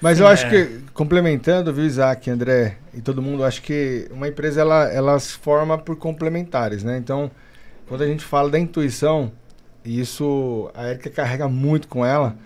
Mas 0.00 0.20
eu 0.20 0.28
é. 0.28 0.32
acho 0.32 0.48
que, 0.48 0.80
complementando, 0.94 1.72
viu, 1.72 1.84
Isaac, 1.84 2.30
André 2.30 2.76
e 2.94 3.00
todo 3.00 3.20
mundo, 3.20 3.44
acho 3.44 3.60
que 3.62 4.08
uma 4.10 4.28
empresa, 4.28 4.60
ela, 4.60 4.84
ela 4.92 5.18
se 5.18 5.32
forma 5.32 5.76
por 5.76 5.96
complementares, 5.96 6.84
né? 6.84 6.96
Então, 6.96 7.30
quando 7.86 8.02
a 8.02 8.06
gente 8.06 8.24
fala 8.24 8.48
da 8.48 8.58
intuição, 8.58 9.32
e 9.84 10.00
isso 10.00 10.70
a 10.74 10.90
Erika 10.90 11.10
carrega 11.10 11.48
muito 11.48 11.88
com 11.88 12.04
ela, 12.04 12.36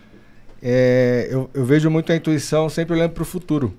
é, 0.63 1.29
eu, 1.31 1.51
eu, 1.53 1.65
vejo 1.65 1.91
muito 1.91 2.13
a 2.13 2.17
intuição 2.17 2.69
sempre 2.69 2.95
olhando 2.95 3.13
para 3.13 3.23
o 3.23 3.27
futuro. 3.27 3.77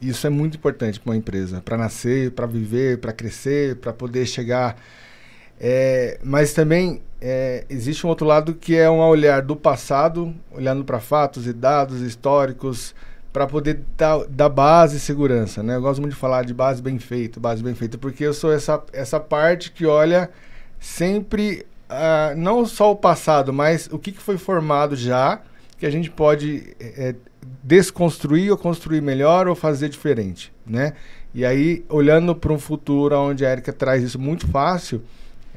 Isso 0.00 0.26
é 0.26 0.30
muito 0.30 0.56
importante 0.56 1.00
para 1.00 1.10
uma 1.10 1.16
empresa, 1.16 1.62
para 1.62 1.76
nascer, 1.78 2.32
para 2.32 2.46
viver, 2.46 2.98
para 2.98 3.12
crescer, 3.12 3.76
para 3.76 3.92
poder 3.92 4.26
chegar. 4.26 4.76
É, 5.64 6.18
mas 6.24 6.52
também 6.52 7.00
é, 7.20 7.64
existe 7.70 8.04
um 8.04 8.10
outro 8.10 8.26
lado 8.26 8.52
que 8.52 8.76
é 8.76 8.90
um 8.90 8.98
olhar 8.98 9.42
do 9.42 9.54
passado, 9.54 10.34
olhando 10.50 10.82
para 10.82 10.98
fatos 10.98 11.46
e 11.46 11.52
dados 11.52 12.00
históricos, 12.00 12.92
para 13.32 13.46
poder 13.46 13.80
dar, 13.96 14.24
dar 14.28 14.48
base 14.48 14.96
e 14.96 15.00
segurança. 15.00 15.62
Né? 15.62 15.76
Eu 15.76 15.80
gosto 15.80 16.00
muito 16.00 16.14
de 16.14 16.18
falar 16.18 16.44
de 16.44 16.52
base 16.52 16.82
bem 16.82 16.98
feita, 16.98 17.38
base 17.38 17.62
bem 17.62 17.76
feita, 17.76 17.96
porque 17.96 18.24
eu 18.24 18.34
sou 18.34 18.52
essa, 18.52 18.82
essa 18.92 19.20
parte 19.20 19.70
que 19.70 19.86
olha 19.86 20.28
sempre 20.80 21.64
uh, 21.88 22.36
não 22.36 22.66
só 22.66 22.90
o 22.90 22.96
passado, 22.96 23.52
mas 23.52 23.88
o 23.92 24.00
que, 24.00 24.10
que 24.10 24.20
foi 24.20 24.36
formado 24.36 24.96
já, 24.96 25.40
que 25.78 25.86
a 25.86 25.90
gente 25.90 26.10
pode 26.10 26.74
é, 26.80 27.14
desconstruir 27.62 28.50
ou 28.50 28.58
construir 28.58 29.00
melhor 29.00 29.46
ou 29.46 29.54
fazer 29.54 29.88
diferente, 29.88 30.52
né? 30.66 30.94
E 31.34 31.46
aí, 31.46 31.84
olhando 31.88 32.34
para 32.34 32.52
um 32.52 32.58
futuro 32.58 33.16
onde 33.16 33.46
a 33.46 33.52
Erika 33.52 33.72
traz 33.72 34.02
isso 34.02 34.18
muito 34.18 34.46
fácil, 34.48 35.02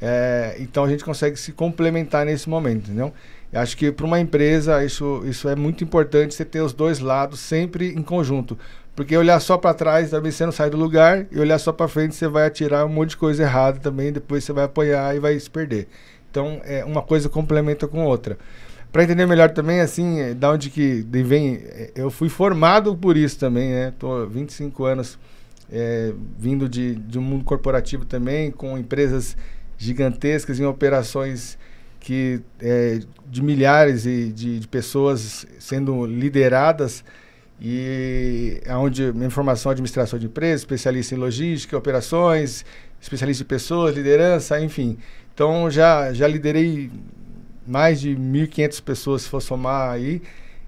é, 0.01 0.55
então 0.59 0.83
a 0.83 0.89
gente 0.89 1.03
consegue 1.03 1.37
se 1.37 1.51
complementar 1.51 2.25
nesse 2.25 2.49
momento, 2.49 2.85
entendeu? 2.85 3.13
Eu 3.51 3.61
acho 3.61 3.77
que 3.77 3.91
para 3.91 4.05
uma 4.05 4.19
empresa 4.19 4.83
isso, 4.83 5.23
isso 5.25 5.47
é 5.47 5.55
muito 5.55 5.83
importante 5.83 6.35
você 6.35 6.43
ter 6.43 6.61
os 6.61 6.73
dois 6.73 6.99
lados 6.99 7.39
sempre 7.39 7.89
em 7.89 8.01
conjunto. 8.01 8.57
Porque 8.95 9.15
olhar 9.15 9.39
só 9.39 9.57
para 9.57 9.73
trás 9.73 10.09
também 10.09 10.31
você 10.31 10.45
não 10.45 10.53
sai 10.53 10.69
do 10.69 10.77
lugar, 10.77 11.25
e 11.31 11.39
olhar 11.39 11.59
só 11.59 11.73
para 11.73 11.87
frente 11.87 12.15
você 12.15 12.27
vai 12.27 12.45
atirar 12.45 12.85
um 12.85 12.89
monte 12.89 13.11
de 13.11 13.17
coisa 13.17 13.43
errada 13.43 13.79
também, 13.79 14.11
depois 14.11 14.43
você 14.43 14.53
vai 14.53 14.63
apanhar 14.63 15.15
e 15.15 15.19
vai 15.19 15.37
se 15.37 15.49
perder. 15.49 15.87
Então, 16.31 16.61
é, 16.63 16.83
uma 16.83 17.01
coisa 17.01 17.29
complementa 17.29 17.87
com 17.87 18.05
outra. 18.05 18.37
Para 18.91 19.03
entender 19.03 19.25
melhor 19.25 19.49
também, 19.51 19.81
assim, 19.81 20.21
é, 20.21 20.33
da 20.33 20.51
onde 20.51 20.69
que 20.69 21.05
vem, 21.09 21.55
é, 21.63 21.91
eu 21.95 22.09
fui 22.09 22.29
formado 22.29 22.95
por 22.95 23.17
isso 23.17 23.37
também, 23.37 23.69
né? 23.69 23.93
Tô 23.99 24.25
25 24.25 24.85
anos 24.85 25.19
é, 25.69 26.13
vindo 26.39 26.69
de, 26.69 26.95
de 26.95 27.19
um 27.19 27.21
mundo 27.21 27.43
corporativo 27.43 28.05
também, 28.05 28.51
com 28.51 28.77
empresas 28.77 29.35
gigantescas 29.77 30.59
em 30.59 30.65
operações 30.65 31.57
que 31.99 32.39
é, 32.59 32.99
de 33.27 33.41
milhares 33.41 34.05
e 34.05 34.31
de, 34.31 34.59
de, 34.59 34.67
pessoas 34.67 35.45
sendo 35.57 36.05
lideradas 36.05 37.03
e 37.59 38.61
onde 38.77 39.11
minha 39.11 39.29
formação 39.29 39.71
administração 39.71 40.19
de 40.19 40.27
empresas, 40.27 40.61
especialista 40.61 41.15
em 41.15 41.17
logística, 41.17 41.75
operações, 41.75 42.63
especialista 43.01 43.43
em 43.43 43.47
pessoas, 43.47 43.95
liderança, 43.95 44.61
enfim. 44.61 44.97
Então 45.33 45.69
já, 45.71 46.13
já 46.13 46.27
liderei 46.27 46.91
mais 47.65 47.99
de 47.99 48.15
1.500 48.15 48.83
pessoas, 48.83 49.21
se 49.23 49.29
for 49.29 49.41
somar 49.41 49.91
aí, 49.91 50.21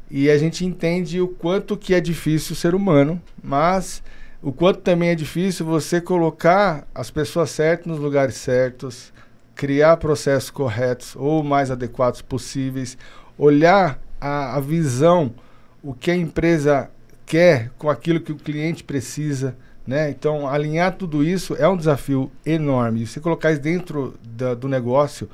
e 0.09 0.29
a 0.29 0.37
gente 0.37 0.65
entende 0.65 1.21
o 1.21 1.27
quanto 1.27 1.77
que 1.77 1.93
é 1.93 1.99
difícil 1.99 2.55
ser 2.55 2.73
humano, 2.73 3.21
mas 3.43 4.01
o 4.41 4.51
quanto 4.51 4.81
também 4.81 5.09
é 5.09 5.15
difícil 5.15 5.65
você 5.65 5.99
colocar 5.99 6.87
as 6.93 7.09
pessoas 7.09 7.49
certas 7.49 7.87
nos 7.87 7.99
lugares 7.99 8.35
certos, 8.35 9.11
criar 9.55 9.97
processos 9.97 10.49
corretos 10.49 11.15
ou 11.15 11.43
mais 11.43 11.71
adequados 11.71 12.21
possíveis, 12.21 12.97
olhar 13.37 13.99
a, 14.21 14.55
a 14.55 14.59
visão, 14.59 15.33
o 15.81 15.93
que 15.93 16.11
a 16.11 16.15
empresa 16.15 16.89
quer 17.25 17.71
com 17.77 17.89
aquilo 17.89 18.19
que 18.19 18.31
o 18.31 18.37
cliente 18.37 18.83
precisa, 18.83 19.55
né? 19.85 20.09
Então, 20.09 20.47
alinhar 20.47 20.95
tudo 20.95 21.23
isso 21.23 21.55
é 21.55 21.67
um 21.67 21.77
desafio 21.77 22.31
enorme. 22.45 23.03
E 23.03 23.19
colocar 23.19 23.51
isso 23.51 23.61
dentro 23.61 24.15
da, 24.23 24.53
do 24.53 24.67
negócio 24.67 25.29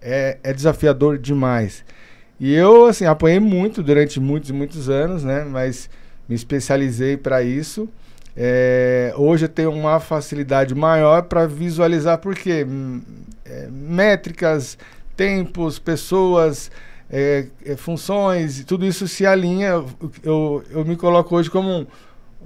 é, 0.00 0.38
é, 0.42 0.52
desafiador 0.52 1.18
demais. 1.18 1.84
E 2.38 2.54
eu, 2.54 2.86
assim, 2.86 3.04
apanhei 3.04 3.40
muito 3.40 3.82
durante 3.82 4.20
muitos 4.20 4.50
e 4.50 4.52
muitos 4.52 4.88
anos, 4.88 5.24
né? 5.24 5.44
Mas 5.44 5.90
me 6.28 6.34
especializei 6.34 7.16
para 7.16 7.42
isso. 7.42 7.88
É, 8.36 9.14
hoje 9.16 9.46
eu 9.46 9.48
tenho 9.48 9.72
uma 9.72 9.98
facilidade 9.98 10.74
maior 10.74 11.22
para 11.22 11.46
visualizar, 11.46 12.18
porque 12.18 12.66
é, 13.44 13.68
métricas, 13.70 14.76
tempos, 15.16 15.78
pessoas, 15.78 16.70
é, 17.10 17.46
é, 17.64 17.76
funções, 17.76 18.64
tudo 18.64 18.84
isso 18.84 19.08
se 19.08 19.24
alinha. 19.24 19.68
Eu, 19.68 19.86
eu, 20.22 20.64
eu 20.70 20.84
me 20.84 20.96
coloco 20.96 21.34
hoje 21.34 21.50
como 21.50 21.70
um 21.70 21.86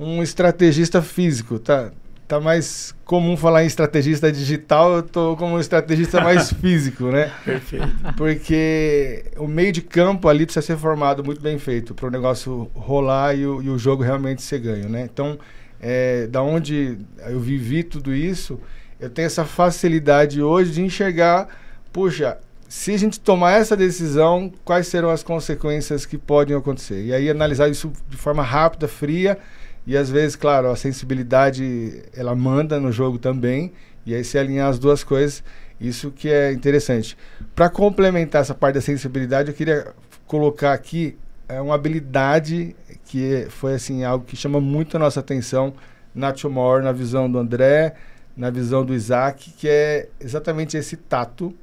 um 0.00 0.22
estrategista 0.22 1.02
físico, 1.02 1.58
tá? 1.58 1.90
Tá 2.26 2.40
mais 2.40 2.94
comum 3.04 3.36
falar 3.36 3.64
em 3.64 3.66
estrategista 3.66 4.30
digital, 4.30 4.96
eu 4.96 5.02
tô 5.02 5.36
como 5.36 5.56
um 5.56 5.60
estrategista 5.60 6.20
mais 6.24 6.52
físico, 6.52 7.04
né? 7.04 7.30
Perfeito. 7.44 7.88
Porque 8.16 9.24
o 9.36 9.46
meio 9.46 9.72
de 9.72 9.82
campo 9.82 10.26
ali 10.26 10.46
precisa 10.46 10.64
ser 10.64 10.78
formado 10.78 11.22
muito 11.22 11.42
bem 11.42 11.58
feito 11.58 11.92
para 11.92 12.06
o 12.06 12.10
negócio 12.10 12.70
rolar 12.72 13.34
e 13.34 13.44
o, 13.44 13.60
e 13.60 13.68
o, 13.68 13.76
jogo 13.76 14.02
realmente 14.02 14.42
ser 14.42 14.60
ganho, 14.60 14.88
né? 14.88 15.08
Então, 15.12 15.38
é, 15.80 16.26
da 16.26 16.42
onde 16.42 16.98
eu 17.26 17.40
vivi 17.40 17.82
tudo 17.82 18.14
isso, 18.14 18.60
eu 18.98 19.08
tenho 19.08 19.26
essa 19.26 19.44
facilidade 19.44 20.42
hoje 20.42 20.72
de 20.72 20.82
enxergar, 20.82 21.48
puxa, 21.92 22.38
se 22.68 22.92
a 22.92 22.98
gente 22.98 23.18
tomar 23.18 23.52
essa 23.52 23.76
decisão, 23.76 24.52
quais 24.64 24.86
serão 24.86 25.10
as 25.10 25.22
consequências 25.22 26.06
que 26.06 26.16
podem 26.16 26.56
acontecer? 26.56 27.04
E 27.04 27.12
aí 27.12 27.28
analisar 27.28 27.68
isso 27.68 27.90
de 28.08 28.16
forma 28.16 28.42
rápida, 28.42 28.86
fria, 28.86 29.38
e 29.86 29.96
às 29.96 30.10
vezes, 30.10 30.36
claro, 30.36 30.68
a 30.68 30.76
sensibilidade 30.76 32.02
ela 32.14 32.34
manda 32.34 32.78
no 32.78 32.92
jogo 32.92 33.18
também. 33.18 33.72
E 34.06 34.14
aí 34.14 34.22
se 34.22 34.38
alinhar 34.38 34.68
as 34.68 34.78
duas 34.78 35.02
coisas, 35.02 35.42
isso 35.80 36.10
que 36.10 36.28
é 36.28 36.52
interessante. 36.52 37.16
Para 37.54 37.68
complementar 37.68 38.42
essa 38.42 38.54
parte 38.54 38.74
da 38.74 38.80
sensibilidade, 38.80 39.50
eu 39.50 39.54
queria 39.54 39.88
colocar 40.26 40.72
aqui 40.72 41.18
é, 41.50 41.60
uma 41.60 41.74
habilidade 41.74 42.76
que 43.04 43.46
foi 43.50 43.74
assim 43.74 44.04
algo 44.04 44.24
que 44.24 44.36
chama 44.36 44.60
muito 44.60 44.96
a 44.96 45.00
nossa 45.00 45.20
atenção 45.20 45.74
na 46.14 46.32
Tomorrow, 46.32 46.82
na 46.82 46.92
visão 46.92 47.30
do 47.30 47.38
André, 47.38 47.94
na 48.36 48.50
visão 48.50 48.84
do 48.84 48.94
Isaac, 48.94 49.50
que 49.50 49.68
é 49.68 50.08
exatamente 50.20 50.76
esse 50.76 50.96
tato 50.96 51.54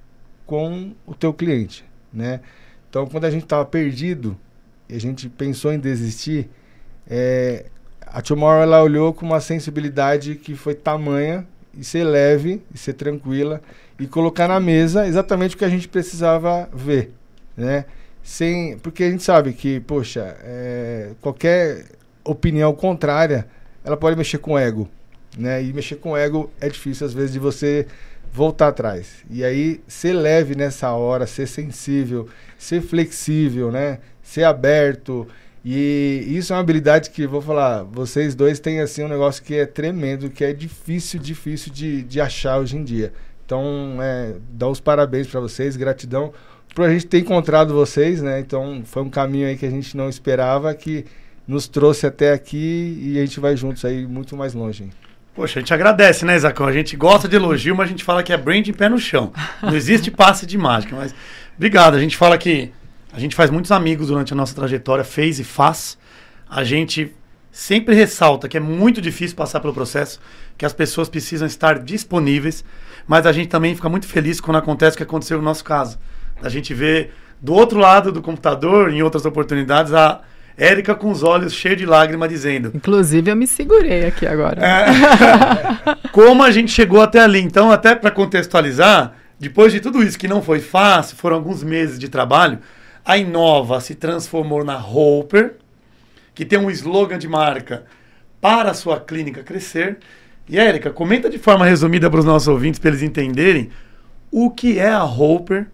com 0.45 0.93
o 1.05 1.13
teu 1.13 1.33
cliente, 1.33 1.85
né? 2.11 2.41
Então, 2.89 3.05
quando 3.05 3.25
a 3.25 3.31
gente 3.31 3.43
estava 3.43 3.65
perdido 3.65 4.37
e 4.89 4.95
a 4.95 4.99
gente 4.99 5.29
pensou 5.29 5.73
em 5.73 5.79
desistir, 5.79 6.49
é, 7.09 7.65
a 8.01 8.21
Tomorrow 8.21 8.61
ela 8.61 8.83
olhou 8.83 9.13
com 9.13 9.25
uma 9.25 9.39
sensibilidade 9.39 10.35
que 10.35 10.55
foi 10.55 10.75
tamanha 10.75 11.47
e 11.73 11.83
ser 11.83 12.03
leve 12.03 12.61
e 12.73 12.77
ser 12.77 12.93
tranquila 12.93 13.61
e 13.99 14.07
colocar 14.07 14.47
na 14.47 14.59
mesa 14.59 15.07
exatamente 15.07 15.55
o 15.55 15.57
que 15.57 15.65
a 15.65 15.69
gente 15.69 15.87
precisava 15.87 16.69
ver, 16.73 17.11
né? 17.55 17.85
Sem, 18.27 18.77
porque 18.79 19.05
a 19.05 19.09
gente 19.09 19.23
sabe 19.23 19.53
que, 19.53 19.79
poxa, 19.79 20.35
é, 20.43 21.11
qualquer 21.21 21.85
opinião 22.25 22.73
contrária, 22.73 23.47
ela 23.85 23.95
pode 23.95 24.17
mexer 24.17 24.37
com 24.37 24.51
o 24.51 24.57
ego, 24.57 24.85
né? 25.37 25.63
E 25.63 25.71
mexer 25.71 25.95
com 25.95 26.11
o 26.11 26.17
ego 26.17 26.51
é 26.59 26.67
difícil 26.67 27.07
às 27.07 27.13
vezes 27.13 27.31
de 27.31 27.39
você 27.39 27.87
voltar 28.33 28.67
atrás. 28.67 29.23
E 29.29 29.45
aí 29.45 29.79
ser 29.87 30.11
leve 30.11 30.55
nessa 30.55 30.91
hora, 30.91 31.25
ser 31.25 31.47
sensível, 31.47 32.27
ser 32.57 32.81
flexível, 32.81 33.71
né? 33.71 33.99
Ser 34.21 34.43
aberto 34.43 35.25
e 35.63 36.25
isso 36.27 36.51
é 36.51 36.55
uma 36.57 36.61
habilidade 36.61 37.09
que, 37.11 37.25
vou 37.25 37.41
falar, 37.41 37.83
vocês 37.83 38.35
dois 38.35 38.59
têm 38.59 38.81
assim 38.81 39.03
um 39.05 39.07
negócio 39.07 39.41
que 39.41 39.55
é 39.55 39.65
tremendo, 39.65 40.29
que 40.29 40.43
é 40.43 40.51
difícil, 40.51 41.17
difícil 41.17 41.71
de, 41.71 42.03
de 42.03 42.19
achar 42.19 42.59
hoje 42.59 42.75
em 42.75 42.83
dia. 42.83 43.13
Então, 43.45 43.97
é, 44.01 44.33
dá 44.51 44.67
os 44.67 44.81
parabéns 44.81 45.27
para 45.27 45.39
vocês, 45.39 45.77
gratidão 45.77 46.33
por 46.77 46.85
a 46.85 46.91
gente 46.91 47.07
ter 47.07 47.17
encontrado 47.17 47.73
vocês, 47.73 48.21
né? 48.21 48.39
Então, 48.39 48.83
foi 48.85 49.01
um 49.01 49.09
caminho 49.09 49.47
aí 49.47 49.57
que 49.57 49.65
a 49.65 49.69
gente 49.69 49.97
não 49.97 50.07
esperava, 50.07 50.71
que 50.75 51.05
nos 51.47 51.67
trouxe 51.67 52.05
até 52.05 52.31
aqui 52.31 52.99
e 53.01 53.17
a 53.17 53.21
gente 53.21 53.39
vai 53.39 53.57
juntos 53.57 53.83
aí 53.83 54.05
muito 54.05 54.37
mais 54.37 54.53
longe. 54.53 54.83
Hein? 54.83 54.91
Poxa, 55.33 55.57
a 55.57 55.59
gente 55.59 55.73
agradece, 55.73 56.23
né, 56.23 56.35
Isacão? 56.35 56.67
A 56.67 56.71
gente 56.71 56.95
gosta 56.95 57.27
de 57.27 57.35
elogio, 57.35 57.75
mas 57.75 57.87
a 57.87 57.89
gente 57.89 58.03
fala 58.03 58.21
que 58.21 58.31
é 58.31 58.37
brand 58.37 58.67
em 58.67 58.73
pé 58.73 58.87
no 58.89 58.99
chão. 58.99 59.33
Não 59.63 59.75
existe 59.75 60.11
passe 60.11 60.45
de 60.45 60.55
mágica, 60.55 60.95
mas 60.95 61.15
obrigado. 61.55 61.95
A 61.95 61.99
gente 61.99 62.15
fala 62.15 62.37
que 62.37 62.71
a 63.11 63.19
gente 63.19 63.35
faz 63.35 63.49
muitos 63.49 63.71
amigos 63.71 64.09
durante 64.09 64.33
a 64.33 64.35
nossa 64.35 64.53
trajetória, 64.53 65.03
fez 65.03 65.39
e 65.39 65.43
faz. 65.43 65.97
A 66.47 66.63
gente 66.63 67.11
sempre 67.51 67.95
ressalta 67.95 68.47
que 68.47 68.55
é 68.55 68.59
muito 68.59 69.01
difícil 69.01 69.35
passar 69.35 69.61
pelo 69.61 69.73
processo, 69.73 70.19
que 70.55 70.63
as 70.63 70.73
pessoas 70.73 71.09
precisam 71.09 71.47
estar 71.47 71.79
disponíveis, 71.79 72.63
mas 73.07 73.25
a 73.25 73.31
gente 73.31 73.47
também 73.47 73.73
fica 73.73 73.89
muito 73.89 74.05
feliz 74.05 74.39
quando 74.39 74.57
acontece 74.57 74.93
o 74.93 74.97
que 74.97 75.03
aconteceu 75.03 75.39
no 75.39 75.43
nosso 75.43 75.63
caso. 75.63 75.97
A 76.41 76.49
gente 76.49 76.73
vê 76.73 77.09
do 77.41 77.53
outro 77.53 77.79
lado 77.79 78.11
do 78.11 78.21
computador, 78.21 78.91
em 78.91 79.01
outras 79.01 79.25
oportunidades, 79.25 79.93
a 79.93 80.21
Érica 80.57 80.95
com 80.95 81.11
os 81.11 81.21
olhos 81.21 81.53
cheios 81.53 81.77
de 81.77 81.85
lágrimas 81.85 82.27
dizendo. 82.29 82.71
Inclusive, 82.73 83.29
eu 83.29 83.35
me 83.35 83.45
segurei 83.45 84.07
aqui 84.07 84.25
agora. 84.25 84.59
É, 84.65 86.09
como 86.11 86.41
a 86.41 86.49
gente 86.49 86.71
chegou 86.71 86.99
até 86.99 87.19
ali. 87.19 87.39
Então, 87.39 87.71
até 87.71 87.93
para 87.93 88.09
contextualizar, 88.09 89.13
depois 89.39 89.71
de 89.71 89.79
tudo 89.79 90.01
isso 90.01 90.17
que 90.17 90.27
não 90.27 90.41
foi 90.41 90.59
fácil, 90.59 91.15
foram 91.15 91.35
alguns 91.35 91.63
meses 91.63 91.99
de 91.99 92.09
trabalho, 92.09 92.57
a 93.05 93.17
Inova 93.19 93.79
se 93.79 93.93
transformou 93.93 94.65
na 94.65 94.77
Hopper, 94.79 95.57
que 96.33 96.43
tem 96.43 96.57
um 96.57 96.71
slogan 96.71 97.19
de 97.19 97.27
marca 97.27 97.85
para 98.41 98.71
a 98.71 98.73
sua 98.73 98.99
clínica 98.99 99.43
crescer. 99.43 99.99
E 100.49 100.57
Érica, 100.57 100.89
comenta 100.89 101.29
de 101.29 101.37
forma 101.37 101.65
resumida 101.65 102.09
para 102.09 102.19
os 102.19 102.25
nossos 102.25 102.47
ouvintes, 102.47 102.79
para 102.79 102.89
eles 102.89 103.03
entenderem 103.03 103.69
o 104.31 104.49
que 104.49 104.79
é 104.79 104.89
a 104.89 105.05
Hopper, 105.05 105.67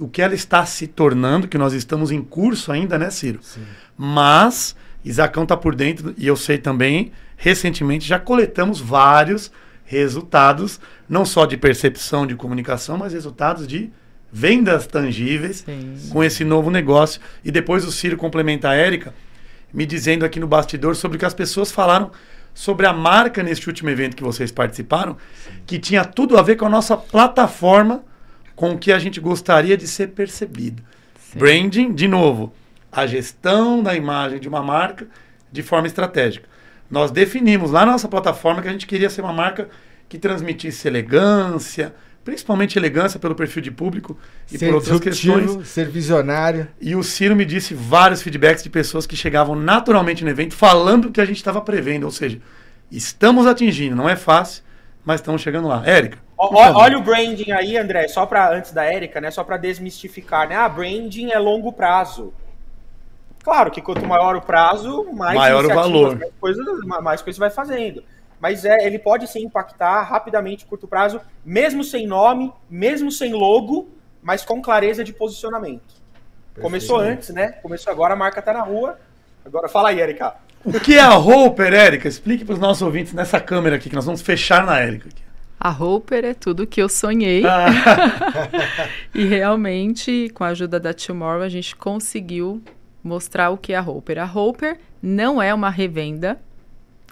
o 0.00 0.08
que 0.08 0.22
ela 0.22 0.34
está 0.34 0.64
se 0.64 0.86
tornando, 0.86 1.46
que 1.46 1.58
nós 1.58 1.72
estamos 1.72 2.10
em 2.10 2.22
curso 2.22 2.72
ainda, 2.72 2.98
né, 2.98 3.10
Ciro? 3.10 3.38
Sim. 3.42 3.62
Mas 3.96 4.74
Isacão 5.04 5.44
está 5.44 5.56
por 5.56 5.74
dentro, 5.74 6.14
e 6.16 6.26
eu 6.26 6.36
sei 6.36 6.58
também, 6.58 7.12
recentemente 7.36 8.06
já 8.06 8.18
coletamos 8.18 8.80
vários 8.80 9.52
resultados, 9.84 10.80
não 11.08 11.24
só 11.24 11.46
de 11.46 11.56
percepção 11.56 12.26
de 12.26 12.34
comunicação, 12.34 12.96
mas 12.96 13.12
resultados 13.12 13.66
de 13.66 13.90
vendas 14.32 14.86
tangíveis 14.86 15.64
Sim. 15.66 16.08
com 16.10 16.22
esse 16.22 16.44
novo 16.44 16.70
negócio. 16.70 17.20
E 17.44 17.50
depois 17.50 17.84
o 17.84 17.90
Ciro 17.90 18.16
complementa 18.16 18.68
a 18.68 18.74
Érica, 18.74 19.12
me 19.72 19.84
dizendo 19.84 20.24
aqui 20.24 20.38
no 20.38 20.46
bastidor 20.46 20.94
sobre 20.96 21.16
o 21.16 21.18
que 21.18 21.26
as 21.26 21.34
pessoas 21.34 21.70
falaram 21.72 22.10
sobre 22.54 22.86
a 22.86 22.92
marca 22.92 23.42
neste 23.42 23.68
último 23.68 23.90
evento 23.90 24.16
que 24.16 24.22
vocês 24.22 24.50
participaram, 24.50 25.16
Sim. 25.44 25.50
que 25.66 25.78
tinha 25.78 26.04
tudo 26.04 26.36
a 26.36 26.42
ver 26.42 26.56
com 26.56 26.66
a 26.66 26.70
nossa 26.70 26.96
plataforma, 26.96 28.02
com 28.60 28.72
o 28.72 28.78
que 28.78 28.92
a 28.92 28.98
gente 28.98 29.18
gostaria 29.20 29.74
de 29.74 29.88
ser 29.88 30.08
percebido. 30.08 30.82
Sim. 31.18 31.38
Branding, 31.38 31.94
de 31.94 32.06
novo, 32.06 32.52
a 32.92 33.06
gestão 33.06 33.82
da 33.82 33.94
imagem 33.94 34.38
de 34.38 34.50
uma 34.50 34.62
marca 34.62 35.08
de 35.50 35.62
forma 35.62 35.86
estratégica. 35.86 36.46
Nós 36.90 37.10
definimos 37.10 37.70
lá 37.70 37.86
na 37.86 37.92
nossa 37.92 38.06
plataforma 38.06 38.60
que 38.60 38.68
a 38.68 38.72
gente 38.72 38.86
queria 38.86 39.08
ser 39.08 39.22
uma 39.22 39.32
marca 39.32 39.70
que 40.10 40.18
transmitisse 40.18 40.86
elegância, 40.86 41.94
principalmente 42.22 42.78
elegância 42.78 43.18
pelo 43.18 43.34
perfil 43.34 43.62
de 43.62 43.70
público 43.70 44.18
e 44.52 44.58
ser 44.58 44.66
por 44.66 44.74
outras 44.74 45.00
questões. 45.00 45.66
Ser 45.66 45.88
visionário. 45.88 46.68
E 46.78 46.94
o 46.94 47.02
Ciro 47.02 47.34
me 47.34 47.46
disse 47.46 47.72
vários 47.72 48.20
feedbacks 48.20 48.62
de 48.62 48.68
pessoas 48.68 49.06
que 49.06 49.16
chegavam 49.16 49.56
naturalmente 49.56 50.22
no 50.22 50.28
evento 50.28 50.54
falando 50.54 51.06
o 51.06 51.10
que 51.10 51.22
a 51.22 51.24
gente 51.24 51.38
estava 51.38 51.62
prevendo, 51.62 52.04
ou 52.04 52.10
seja, 52.10 52.38
estamos 52.92 53.46
atingindo, 53.46 53.96
não 53.96 54.06
é 54.06 54.16
fácil, 54.16 54.62
mas 55.02 55.22
estamos 55.22 55.40
chegando 55.40 55.66
lá. 55.66 55.82
Érica. 55.86 56.18
Olha 56.42 56.96
o 56.96 57.02
branding 57.02 57.52
aí, 57.52 57.76
André, 57.76 58.08
só 58.08 58.24
para 58.24 58.50
antes 58.50 58.72
da 58.72 58.84
Érica, 58.84 59.20
né? 59.20 59.30
Só 59.30 59.44
para 59.44 59.58
desmistificar, 59.58 60.48
né? 60.48 60.56
Ah, 60.56 60.68
branding 60.68 61.30
é 61.30 61.38
longo 61.38 61.70
prazo. 61.70 62.32
Claro 63.44 63.70
que 63.70 63.82
quanto 63.82 64.06
maior 64.06 64.36
o 64.36 64.40
prazo, 64.40 65.06
mais 65.12 65.36
maior 65.36 65.64
o 65.66 65.68
valor. 65.68 66.18
Mais 66.18 66.32
coisas, 66.40 66.66
mais 67.02 67.22
coisas 67.22 67.38
vai 67.38 67.50
fazendo. 67.50 68.02
Mas 68.40 68.64
é, 68.64 68.86
ele 68.86 68.98
pode 68.98 69.26
sim 69.26 69.42
impactar 69.42 70.02
rapidamente, 70.02 70.64
curto 70.64 70.88
prazo, 70.88 71.20
mesmo 71.44 71.84
sem 71.84 72.06
nome, 72.06 72.50
mesmo 72.70 73.12
sem 73.12 73.34
logo, 73.34 73.90
mas 74.22 74.42
com 74.42 74.62
clareza 74.62 75.04
de 75.04 75.12
posicionamento. 75.12 75.82
Perfeito. 75.82 76.62
Começou 76.62 76.98
antes, 76.98 77.28
né? 77.30 77.52
Começou 77.62 77.92
agora, 77.92 78.14
a 78.14 78.16
marca 78.16 78.40
tá 78.40 78.54
na 78.54 78.62
rua. 78.62 78.98
Agora 79.44 79.68
fala 79.68 79.90
aí, 79.90 80.00
Erika. 80.00 80.34
O 80.64 80.80
que 80.80 80.96
é 80.96 81.00
a 81.00 81.16
Hopper, 81.18 81.72
Erika? 81.72 82.08
Explique 82.08 82.44
para 82.44 82.54
os 82.54 82.58
nossos 82.58 82.82
ouvintes 82.82 83.12
nessa 83.12 83.38
câmera 83.40 83.76
aqui, 83.76 83.90
que 83.90 83.94
nós 83.94 84.06
vamos 84.06 84.22
fechar 84.22 84.64
na 84.64 84.82
Erika. 84.82 85.08
A 85.62 85.70
Hopper 85.70 86.24
é 86.24 86.32
tudo 86.32 86.66
que 86.66 86.80
eu 86.80 86.88
sonhei. 86.88 87.44
Ah. 87.44 87.66
e 89.14 89.26
realmente, 89.26 90.30
com 90.32 90.42
a 90.42 90.48
ajuda 90.48 90.80
da 90.80 90.94
Tomorrow, 90.94 91.42
a 91.42 91.50
gente 91.50 91.76
conseguiu 91.76 92.62
mostrar 93.04 93.50
o 93.50 93.58
que 93.58 93.74
é 93.74 93.76
a 93.76 93.82
Hopper. 93.82 94.18
A 94.18 94.24
Hopper 94.24 94.80
não 95.02 95.40
é 95.40 95.52
uma 95.52 95.68
revenda, 95.68 96.40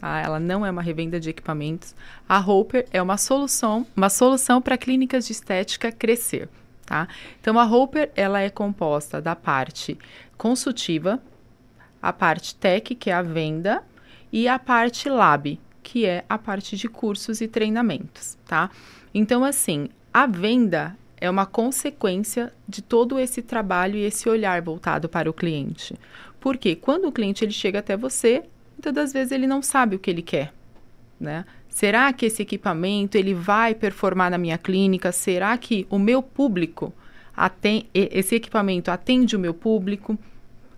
tá? 0.01 0.20
ela 0.20 0.40
não 0.40 0.64
é 0.64 0.70
uma 0.70 0.80
revenda 0.80 1.20
de 1.20 1.28
equipamentos. 1.28 1.94
A 2.26 2.40
Hopper 2.40 2.86
é 2.90 3.03
uma 3.03 3.18
solução, 3.18 3.86
uma 3.94 4.09
solução 4.09 4.62
para 4.62 4.78
clínicas 4.78 5.26
de 5.26 5.32
estética 5.32 5.92
crescer. 5.92 6.49
Tá? 6.86 7.07
Então, 7.38 7.59
a 7.59 7.66
Hopper 7.66 8.11
ela 8.16 8.40
é 8.40 8.49
composta 8.49 9.20
da 9.20 9.36
parte 9.36 9.99
consultiva, 10.38 11.20
a 12.01 12.14
parte 12.14 12.55
tech, 12.55 12.94
que 12.94 13.11
é 13.11 13.12
a 13.12 13.20
venda, 13.20 13.82
e 14.32 14.49
a 14.49 14.59
parte 14.59 15.07
lab, 15.11 15.61
que 15.89 16.05
é 16.05 16.22
a 16.28 16.36
parte 16.36 16.76
de 16.76 16.86
cursos 16.86 17.41
e 17.41 17.49
treinamentos, 17.49 18.36
tá? 18.47 18.70
Então, 19.14 19.43
assim, 19.43 19.89
a 20.12 20.26
venda 20.26 20.95
é 21.16 21.30
uma 21.30 21.47
consequência 21.47 22.53
de 22.68 22.82
todo 22.82 23.18
esse 23.18 23.41
trabalho 23.41 23.97
e 23.97 24.05
esse 24.05 24.28
olhar 24.28 24.61
voltado 24.61 25.09
para 25.09 25.30
o 25.30 25.32
cliente. 25.32 25.99
Porque 26.39 26.76
quando 26.76 27.09
o 27.09 27.12
cliente 27.12 27.43
ele 27.43 27.53
chega 27.53 27.78
até 27.78 27.97
você, 27.97 28.43
muitas 28.76 28.93
das 28.93 29.12
vezes 29.14 29.32
ele 29.32 29.47
não 29.47 29.62
sabe 29.62 29.97
o 29.97 29.99
que 29.99 30.11
ele 30.11 30.20
quer, 30.20 30.53
né? 31.18 31.47
Será 31.70 32.12
que 32.12 32.26
esse 32.26 32.43
equipamento 32.43 33.16
ele 33.16 33.32
vai 33.32 33.74
performar 33.74 34.30
na 34.30 34.36
minha 34.36 34.59
clínica? 34.59 35.11
Será 35.11 35.57
que 35.57 35.86
o 35.89 35.99
meu 35.99 36.22
público 36.22 36.93
atende, 37.34 37.86
esse 37.95 38.34
equipamento 38.34 38.91
atende 38.91 39.34
o 39.34 39.41
meu 39.41 39.55
público? 39.55 40.18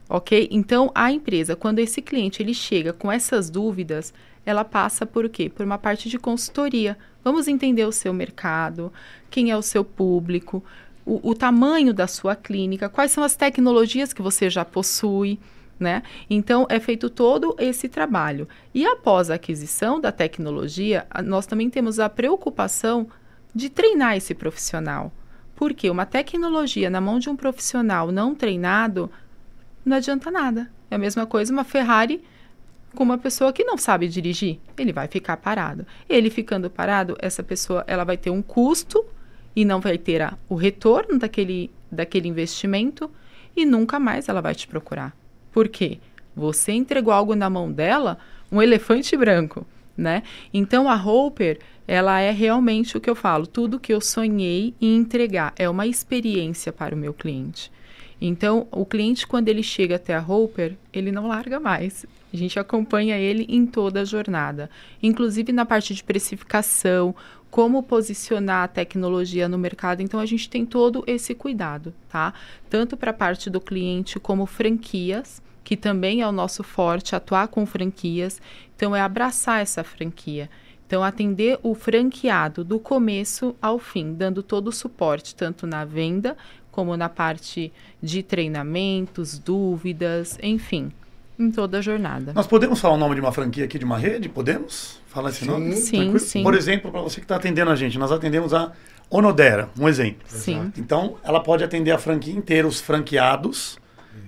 Ok? 0.08 0.48
Então 0.52 0.90
a 0.94 1.10
empresa, 1.10 1.56
quando 1.56 1.80
esse 1.80 2.00
cliente 2.00 2.40
ele 2.40 2.54
chega 2.54 2.92
com 2.92 3.10
essas 3.10 3.50
dúvidas, 3.50 4.14
ela 4.50 4.64
passa 4.64 5.06
por 5.06 5.28
quê? 5.28 5.48
Por 5.48 5.64
uma 5.64 5.78
parte 5.78 6.08
de 6.08 6.18
consultoria. 6.18 6.98
Vamos 7.22 7.48
entender 7.48 7.84
o 7.84 7.92
seu 7.92 8.12
mercado, 8.12 8.92
quem 9.30 9.50
é 9.50 9.56
o 9.56 9.62
seu 9.62 9.84
público, 9.84 10.62
o, 11.04 11.30
o 11.30 11.34
tamanho 11.34 11.94
da 11.94 12.06
sua 12.06 12.34
clínica, 12.36 12.88
quais 12.88 13.12
são 13.12 13.22
as 13.24 13.36
tecnologias 13.36 14.12
que 14.12 14.22
você 14.22 14.50
já 14.50 14.64
possui. 14.64 15.38
Né? 15.78 16.02
Então, 16.28 16.66
é 16.68 16.78
feito 16.78 17.08
todo 17.08 17.56
esse 17.58 17.88
trabalho. 17.88 18.46
E 18.74 18.84
após 18.84 19.30
a 19.30 19.34
aquisição 19.34 19.98
da 19.98 20.12
tecnologia, 20.12 21.06
nós 21.24 21.46
também 21.46 21.70
temos 21.70 21.98
a 21.98 22.08
preocupação 22.08 23.06
de 23.54 23.70
treinar 23.70 24.14
esse 24.14 24.34
profissional. 24.34 25.10
Porque 25.56 25.88
uma 25.88 26.04
tecnologia 26.04 26.90
na 26.90 27.00
mão 27.00 27.18
de 27.18 27.30
um 27.30 27.36
profissional 27.36 28.12
não 28.12 28.34
treinado 28.34 29.10
não 29.84 29.96
adianta 29.96 30.30
nada. 30.30 30.70
É 30.90 30.94
a 30.96 30.98
mesma 30.98 31.26
coisa 31.26 31.52
uma 31.52 31.64
Ferrari 31.64 32.22
com 32.94 33.04
uma 33.04 33.18
pessoa 33.18 33.52
que 33.52 33.64
não 33.64 33.76
sabe 33.76 34.08
dirigir, 34.08 34.58
ele 34.76 34.92
vai 34.92 35.06
ficar 35.06 35.36
parado. 35.36 35.86
Ele 36.08 36.30
ficando 36.30 36.68
parado, 36.68 37.16
essa 37.20 37.42
pessoa 37.42 37.84
ela 37.86 38.04
vai 38.04 38.16
ter 38.16 38.30
um 38.30 38.42
custo 38.42 39.04
e 39.54 39.64
não 39.64 39.80
vai 39.80 39.98
ter 39.98 40.22
a, 40.22 40.36
o 40.48 40.54
retorno 40.54 41.18
daquele, 41.18 41.70
daquele 41.90 42.28
investimento 42.28 43.10
e 43.56 43.64
nunca 43.64 43.98
mais 43.98 44.28
ela 44.28 44.40
vai 44.40 44.54
te 44.54 44.66
procurar. 44.66 45.16
Por 45.52 45.68
quê? 45.68 45.98
Você 46.34 46.72
entregou 46.72 47.12
algo 47.12 47.34
na 47.34 47.50
mão 47.50 47.70
dela, 47.70 48.18
um 48.50 48.62
elefante 48.62 49.16
branco, 49.16 49.66
né? 49.96 50.22
Então 50.52 50.88
a 50.88 50.94
Hopper, 50.94 51.58
ela 51.86 52.20
é 52.20 52.30
realmente 52.30 52.96
o 52.96 53.00
que 53.00 53.10
eu 53.10 53.16
falo, 53.16 53.46
tudo 53.46 53.80
que 53.80 53.92
eu 53.92 54.00
sonhei 54.00 54.74
em 54.80 54.96
entregar, 54.96 55.52
é 55.56 55.68
uma 55.68 55.86
experiência 55.86 56.72
para 56.72 56.94
o 56.94 56.98
meu 56.98 57.12
cliente. 57.12 57.70
Então, 58.20 58.68
o 58.70 58.84
cliente, 58.84 59.26
quando 59.26 59.48
ele 59.48 59.62
chega 59.62 59.96
até 59.96 60.14
a 60.14 60.20
Hopper, 60.20 60.76
ele 60.92 61.10
não 61.10 61.26
larga 61.28 61.58
mais. 61.58 62.04
A 62.32 62.36
gente 62.36 62.58
acompanha 62.58 63.18
ele 63.18 63.44
em 63.48 63.66
toda 63.66 64.02
a 64.02 64.04
jornada, 64.04 64.70
inclusive 65.02 65.52
na 65.52 65.66
parte 65.66 65.94
de 65.94 66.04
precificação, 66.04 67.14
como 67.50 67.82
posicionar 67.82 68.64
a 68.64 68.68
tecnologia 68.68 69.48
no 69.48 69.58
mercado. 69.58 70.00
Então 70.00 70.20
a 70.20 70.26
gente 70.26 70.48
tem 70.48 70.64
todo 70.64 71.02
esse 71.06 71.34
cuidado, 71.34 71.92
tá? 72.08 72.32
Tanto 72.68 72.96
para 72.96 73.10
a 73.10 73.14
parte 73.14 73.50
do 73.50 73.60
cliente 73.60 74.20
como 74.20 74.46
franquias, 74.46 75.42
que 75.64 75.76
também 75.76 76.22
é 76.22 76.28
o 76.28 76.32
nosso 76.32 76.62
forte 76.62 77.16
atuar 77.16 77.48
com 77.48 77.66
franquias. 77.66 78.40
Então 78.76 78.94
é 78.94 79.00
abraçar 79.00 79.60
essa 79.60 79.82
franquia. 79.82 80.48
Então 80.86 81.02
atender 81.02 81.58
o 81.62 81.74
franqueado 81.74 82.64
do 82.64 82.78
começo 82.78 83.54
ao 83.60 83.78
fim, 83.78 84.14
dando 84.14 84.42
todo 84.42 84.68
o 84.68 84.72
suporte 84.72 85.34
tanto 85.34 85.66
na 85.66 85.84
venda 85.84 86.36
como 86.70 86.96
na 86.96 87.08
parte 87.08 87.72
de 88.00 88.22
treinamentos, 88.22 89.38
dúvidas, 89.38 90.38
enfim 90.40 90.92
em 91.42 91.50
toda 91.50 91.78
a 91.78 91.80
jornada. 91.80 92.32
Nós 92.34 92.46
podemos 92.46 92.78
falar 92.78 92.94
o 92.94 92.98
nome 92.98 93.14
de 93.14 93.20
uma 93.20 93.32
franquia 93.32 93.64
aqui, 93.64 93.78
de 93.78 93.84
uma 93.84 93.98
rede? 93.98 94.28
Podemos 94.28 95.00
falar 95.06 95.30
esse 95.30 95.40
sim, 95.40 95.46
nome? 95.46 95.72
Sim, 95.76 95.96
Tranquilo? 95.96 96.18
sim. 96.18 96.42
Por 96.42 96.54
exemplo, 96.54 96.90
para 96.90 97.00
você 97.00 97.16
que 97.16 97.24
está 97.24 97.36
atendendo 97.36 97.70
a 97.70 97.76
gente, 97.76 97.98
nós 97.98 98.12
atendemos 98.12 98.52
a 98.52 98.72
Onodera, 99.08 99.68
um 99.78 99.88
exemplo. 99.88 100.22
Sim. 100.26 100.72
Então, 100.76 101.16
ela 101.24 101.40
pode 101.40 101.64
atender 101.64 101.90
a 101.90 101.98
franquia 101.98 102.34
inteira, 102.34 102.68
os 102.68 102.80
franqueados, 102.80 103.78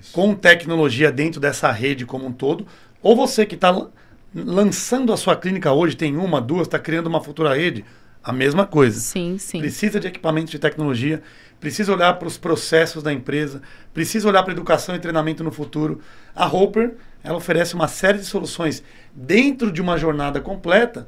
Isso. 0.01 0.13
com 0.13 0.35
tecnologia 0.35 1.13
dentro 1.13 1.41
dessa 1.41 1.71
rede 1.71 2.05
como 2.05 2.27
um 2.27 2.33
todo. 2.33 2.67
Ou 3.03 3.15
você 3.15 3.47
que 3.47 3.55
está 3.55 3.89
lançando 4.35 5.13
a 5.13 5.17
sua 5.17 5.37
clínica 5.37 5.73
hoje, 5.73 5.97
tem 5.97 6.17
uma, 6.17 6.41
duas, 6.41 6.67
está 6.67 6.79
criando 6.79 7.07
uma 7.07 7.21
futura 7.21 7.55
rede, 7.55 7.85
a 8.25 8.33
mesma 8.33 8.67
coisa. 8.67 8.99
Sim, 8.99 9.37
sim. 9.39 9.59
Precisa 9.59 10.01
de 10.01 10.07
equipamentos 10.07 10.51
de 10.51 10.59
tecnologia, 10.59 11.23
precisa 11.63 11.93
olhar 11.93 12.15
para 12.15 12.27
os 12.27 12.37
processos 12.37 13.05
da 13.05 13.13
empresa, 13.13 13.63
precisa 13.95 14.29
olhar 14.29 14.43
para 14.43 14.53
educação 14.53 14.97
e 14.97 14.99
treinamento 14.99 15.45
no 15.45 15.53
futuro. 15.53 16.01
A 16.35 16.45
Hopper, 16.45 16.97
ela 17.23 17.37
oferece 17.37 17.77
uma 17.77 17.87
série 17.87 18.19
de 18.19 18.25
soluções 18.25 18.83
dentro 19.15 19.71
de 19.71 19.81
uma 19.81 19.97
jornada 19.97 20.41
completa 20.41 21.07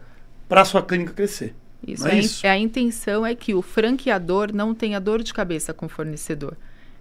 para 0.48 0.60
a 0.60 0.64
sua 0.64 0.80
clínica 0.80 1.12
crescer. 1.12 1.56
Isso, 1.84 2.06
é, 2.06 2.12
é 2.12 2.18
isso? 2.20 2.46
A 2.46 2.56
intenção 2.56 3.26
é 3.26 3.34
que 3.34 3.52
o 3.52 3.62
franqueador 3.62 4.54
não 4.54 4.72
tenha 4.72 5.00
dor 5.00 5.24
de 5.24 5.34
cabeça 5.34 5.74
com 5.74 5.86
o 5.86 5.88
fornecedor. 5.88 6.56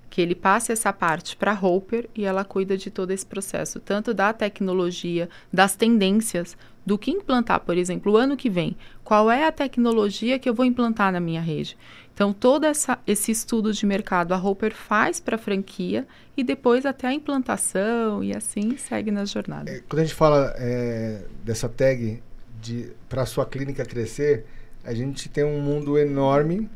que 0.10 0.22
ele 0.22 0.36
passe 0.36 0.72
essa 0.72 0.94
parte 0.94 1.36
para 1.36 1.52
a 1.54 1.60
Hopper 1.60 2.08
e 2.16 2.24
ela 2.24 2.46
cuida 2.46 2.78
de 2.78 2.92
todo 2.92 3.10
esse 3.10 3.26
processo, 3.26 3.80
tanto 3.80 4.14
da 4.14 4.32
tecnologia, 4.32 5.28
das 5.52 5.76
tendências, 5.76 6.56
do 6.86 7.00
que 7.00 7.10
implantar, 7.10 7.62
por 7.62 7.78
exemplo, 7.78 8.12
o 8.12 8.18
ano 8.18 8.38
que 8.38 8.48
vem. 8.48 8.76
Qual 9.04 9.32
é 9.32 9.48
a 9.48 9.52
tecnologia 9.52 10.38
que 10.38 10.48
eu 10.48 10.54
vou 10.54 10.66
implantar 10.66 11.12
na 11.12 11.20
minha 11.20 11.42
rede? 11.42 11.76
Então, 12.14 12.32
todo 12.32 12.66
essa, 12.66 13.00
esse 13.08 13.32
estudo 13.32 13.74
de 13.74 13.86
mercado 13.86 14.34
a 14.34 14.38
Hopper 14.38 14.74
faz 14.74 15.20
para 15.20 15.36
a 15.36 15.40
franquia 15.40 16.08
e 16.38 16.44
depois 16.44 16.86
até 16.86 17.08
a 17.08 17.14
implantação 17.14 18.24
e 18.24 18.36
assim 18.36 18.78
segue 18.78 19.10
na 19.10 19.26
jornada. 19.26 19.72
É, 19.72 19.82
quando 19.90 20.02
a 20.02 20.06
gente 20.06 20.16
fala 20.16 20.54
é, 20.58 21.24
dessa 21.44 21.68
tag 21.68 22.22
de 22.62 22.92
para 23.10 23.24
a 23.24 23.26
sua 23.26 23.46
clínica 23.46 23.84
crescer, 23.84 24.46
a 24.84 24.94
gente 24.94 25.28
tem 25.28 25.44
um 25.44 25.60
mundo 25.60 25.98
enorme 25.98 26.70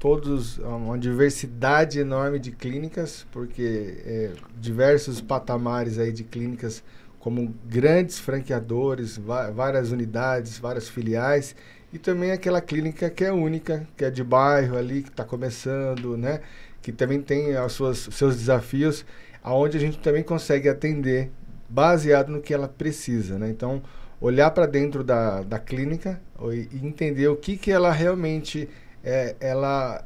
todos 0.00 0.56
uma 0.58 0.98
diversidade 0.98 2.00
enorme 2.00 2.38
de 2.38 2.50
clínicas, 2.50 3.26
porque 3.30 3.98
é, 4.04 4.32
diversos 4.58 5.20
patamares 5.20 5.98
aí 5.98 6.10
de 6.10 6.24
clínicas 6.24 6.82
como 7.18 7.54
grandes 7.66 8.18
franqueadores, 8.18 9.20
várias 9.54 9.92
unidades, 9.92 10.58
várias 10.58 10.88
filiais 10.88 11.54
e 11.92 11.98
também 11.98 12.30
aquela 12.30 12.60
clínica 12.60 13.10
que 13.10 13.24
é 13.24 13.32
única, 13.32 13.86
que 13.96 14.04
é 14.04 14.10
de 14.10 14.22
bairro 14.22 14.76
ali, 14.76 15.02
que 15.02 15.08
está 15.08 15.24
começando, 15.24 16.16
né? 16.16 16.40
Que 16.80 16.92
também 16.92 17.20
tem 17.20 17.56
as 17.56 17.72
suas, 17.72 18.08
seus 18.12 18.36
desafios, 18.36 19.04
aonde 19.42 19.76
a 19.76 19.80
gente 19.80 19.98
também 19.98 20.22
consegue 20.22 20.68
atender 20.68 21.30
baseado 21.68 22.30
no 22.30 22.40
que 22.40 22.54
ela 22.54 22.68
precisa, 22.68 23.38
né? 23.38 23.48
Então, 23.48 23.82
olhar 24.20 24.50
para 24.50 24.66
dentro 24.66 25.02
da, 25.02 25.42
da 25.42 25.58
clínica 25.58 26.20
e 26.52 26.86
entender 26.86 27.28
o 27.28 27.36
que, 27.36 27.56
que 27.56 27.72
ela 27.72 27.90
realmente 27.90 28.68
é, 29.02 29.34
ela 29.40 30.02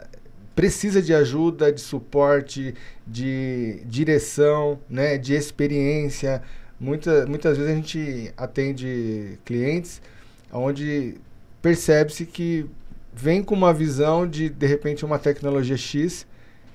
precisa 0.54 1.02
de 1.02 1.12
ajuda, 1.12 1.72
de 1.72 1.80
suporte, 1.80 2.74
de 3.06 3.82
direção, 3.86 4.78
né, 4.88 5.18
de 5.18 5.34
experiência. 5.34 6.42
Muita, 6.78 7.26
muitas 7.26 7.56
vezes 7.56 7.72
a 7.72 7.76
gente 7.76 8.32
atende 8.36 9.38
clientes 9.44 10.00
onde 10.52 11.16
percebe-se 11.64 12.26
que 12.26 12.66
vem 13.10 13.42
com 13.42 13.54
uma 13.54 13.72
visão 13.72 14.28
de, 14.28 14.50
de 14.50 14.66
repente, 14.66 15.02
uma 15.02 15.18
tecnologia 15.18 15.78
X, 15.78 16.26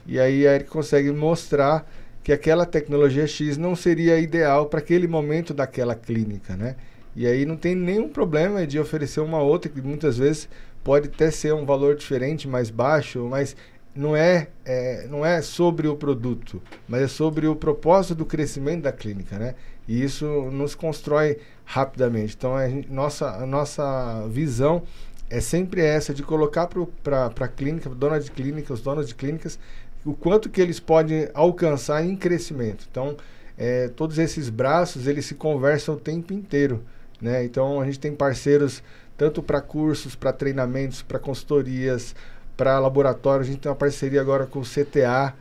e 0.07 0.19
aí 0.19 0.47
a 0.47 0.55
Eric 0.55 0.67
consegue 0.67 1.11
mostrar 1.11 1.87
que 2.23 2.33
aquela 2.33 2.65
tecnologia 2.65 3.27
X 3.27 3.55
não 3.55 3.75
seria 3.75 4.17
ideal 4.17 4.65
para 4.65 4.79
aquele 4.79 5.07
momento 5.07 5.53
daquela 5.53 5.93
clínica, 5.93 6.57
né? 6.57 6.75
E 7.15 7.27
aí 7.27 7.45
não 7.45 7.55
tem 7.55 7.75
nenhum 7.75 8.09
problema 8.09 8.65
de 8.65 8.79
oferecer 8.79 9.19
uma 9.19 9.39
outra 9.39 9.69
que 9.69 9.79
muitas 9.79 10.17
vezes 10.17 10.49
pode 10.83 11.07
até 11.07 11.29
ser 11.29 11.53
um 11.53 11.67
valor 11.67 11.95
diferente, 11.95 12.47
mais 12.47 12.71
baixo, 12.71 13.27
mas 13.29 13.55
não 13.93 14.15
é, 14.15 14.47
é, 14.65 15.05
não 15.07 15.23
é 15.23 15.39
sobre 15.43 15.87
o 15.87 15.95
produto, 15.95 16.59
mas 16.87 17.03
é 17.03 17.07
sobre 17.07 17.45
o 17.45 17.55
propósito 17.55 18.15
do 18.15 18.25
crescimento 18.25 18.81
da 18.81 18.91
clínica, 18.91 19.37
né? 19.37 19.53
E 19.89 20.03
isso 20.03 20.25
nos 20.51 20.75
constrói 20.75 21.39
rapidamente. 21.65 22.35
Então, 22.37 22.55
a 22.55 22.69
gente, 22.69 22.91
nossa, 22.91 23.27
a 23.31 23.43
nossa 23.43 24.27
visão 24.27 24.83
é 25.31 25.41
sempre 25.41 25.81
essa 25.81 26.13
de 26.13 26.21
colocar 26.21 26.69
para 27.03 27.25
a 27.25 27.47
clínica, 27.47 27.89
dona 27.89 28.19
de 28.19 28.29
clínica, 28.29 28.71
os 28.71 28.81
donos 28.81 29.07
de 29.07 29.15
clínicas, 29.15 29.57
o 30.05 30.13
quanto 30.13 30.47
que 30.47 30.61
eles 30.61 30.79
podem 30.79 31.27
alcançar 31.33 32.05
em 32.05 32.15
crescimento. 32.15 32.85
Então, 32.89 33.17
é, 33.57 33.87
todos 33.87 34.19
esses 34.19 34.47
braços, 34.47 35.07
eles 35.07 35.25
se 35.25 35.33
conversam 35.33 35.95
o 35.95 35.99
tempo 35.99 36.33
inteiro, 36.33 36.83
né? 37.19 37.43
Então, 37.43 37.81
a 37.81 37.85
gente 37.85 37.99
tem 37.99 38.13
parceiros 38.13 38.83
tanto 39.17 39.41
para 39.41 39.59
cursos, 39.59 40.15
para 40.15 40.31
treinamentos, 40.31 41.01
para 41.01 41.17
consultorias, 41.17 42.15
para 42.55 42.77
laboratórios. 42.77 43.47
A 43.47 43.51
gente 43.51 43.61
tem 43.61 43.71
uma 43.71 43.75
parceria 43.75 44.21
agora 44.21 44.45
com 44.45 44.59
o 44.59 44.63
CTA, 44.63 45.33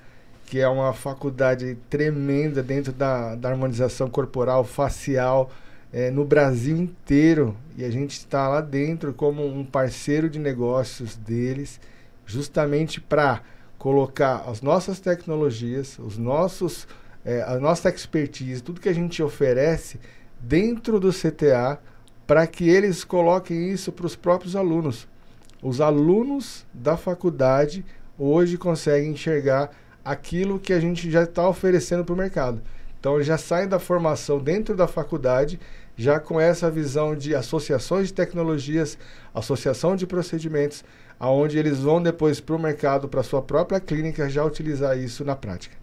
que 0.49 0.59
é 0.59 0.66
uma 0.66 0.94
faculdade 0.94 1.76
tremenda 1.90 2.62
dentro 2.62 2.90
da, 2.90 3.34
da 3.34 3.51
harmonização 3.51 4.09
corporal, 4.09 4.64
facial, 4.64 5.51
é, 5.92 6.11
no 6.11 6.24
Brasil 6.24 6.76
inteiro. 6.76 7.55
E 7.76 7.84
a 7.84 7.90
gente 7.90 8.12
está 8.12 8.49
lá 8.49 8.62
dentro 8.62 9.12
como 9.12 9.46
um 9.46 9.62
parceiro 9.62 10.28
de 10.28 10.38
negócios 10.38 11.16
deles, 11.16 11.78
justamente 12.24 12.99
para 12.99 13.42
colocar 13.78 14.44
as 14.49 14.62
nossas 14.62 14.99
tecnologias, 14.99 15.99
os 15.99 16.16
nossos, 16.16 16.88
é, 17.24 17.42
a 17.42 17.59
nossa 17.59 17.90
expertise, 17.90 18.62
tudo 18.62 18.80
que 18.80 18.88
a 18.88 18.94
gente 18.94 19.22
oferece 19.22 20.01
dentro 20.40 20.99
do 20.99 21.12
CTA 21.12 21.78
para 22.26 22.46
que 22.46 22.68
eles 22.68 23.05
coloquem 23.05 23.70
isso 23.70 23.92
para 23.92 24.07
os 24.07 24.16
próprios 24.16 24.57
alunos. 24.57 25.07
Os 25.62 25.80
alunos 25.80 26.66
da 26.72 26.96
faculdade 26.96 27.84
hoje 28.18 28.57
conseguem 28.57 29.12
enxergar 29.12 29.70
aquilo 30.09 30.59
que 30.59 30.72
a 30.72 30.80
gente 30.80 31.11
já 31.11 31.24
está 31.24 31.46
oferecendo 31.46 32.02
para 32.02 32.14
o 32.14 32.16
mercado. 32.16 32.62
Então, 32.98 33.22
já 33.22 33.36
saem 33.36 33.68
da 33.68 33.78
formação 33.78 34.38
dentro 34.38 34.74
da 34.74 34.88
faculdade, 34.88 35.61
já 35.98 36.18
com 36.18 36.40
essa 36.40 36.70
visão 36.70 37.14
de 37.14 37.34
associações 37.34 38.09
de 38.09 38.14
tecnologias, 38.14 38.96
associação 39.34 39.94
de 39.94 40.06
procedimentos, 40.06 40.82
aonde 41.20 41.59
eles 41.59 41.80
vão 41.80 42.02
depois 42.02 42.40
para 42.40 42.56
o 42.56 42.59
mercado, 42.59 43.06
para 43.06 43.22
sua 43.22 43.42
própria 43.42 43.80
clínica, 43.80 44.30
já 44.30 44.42
utilizar 44.42 44.98
isso 44.98 45.26
na 45.26 45.36
prática. 45.36 45.76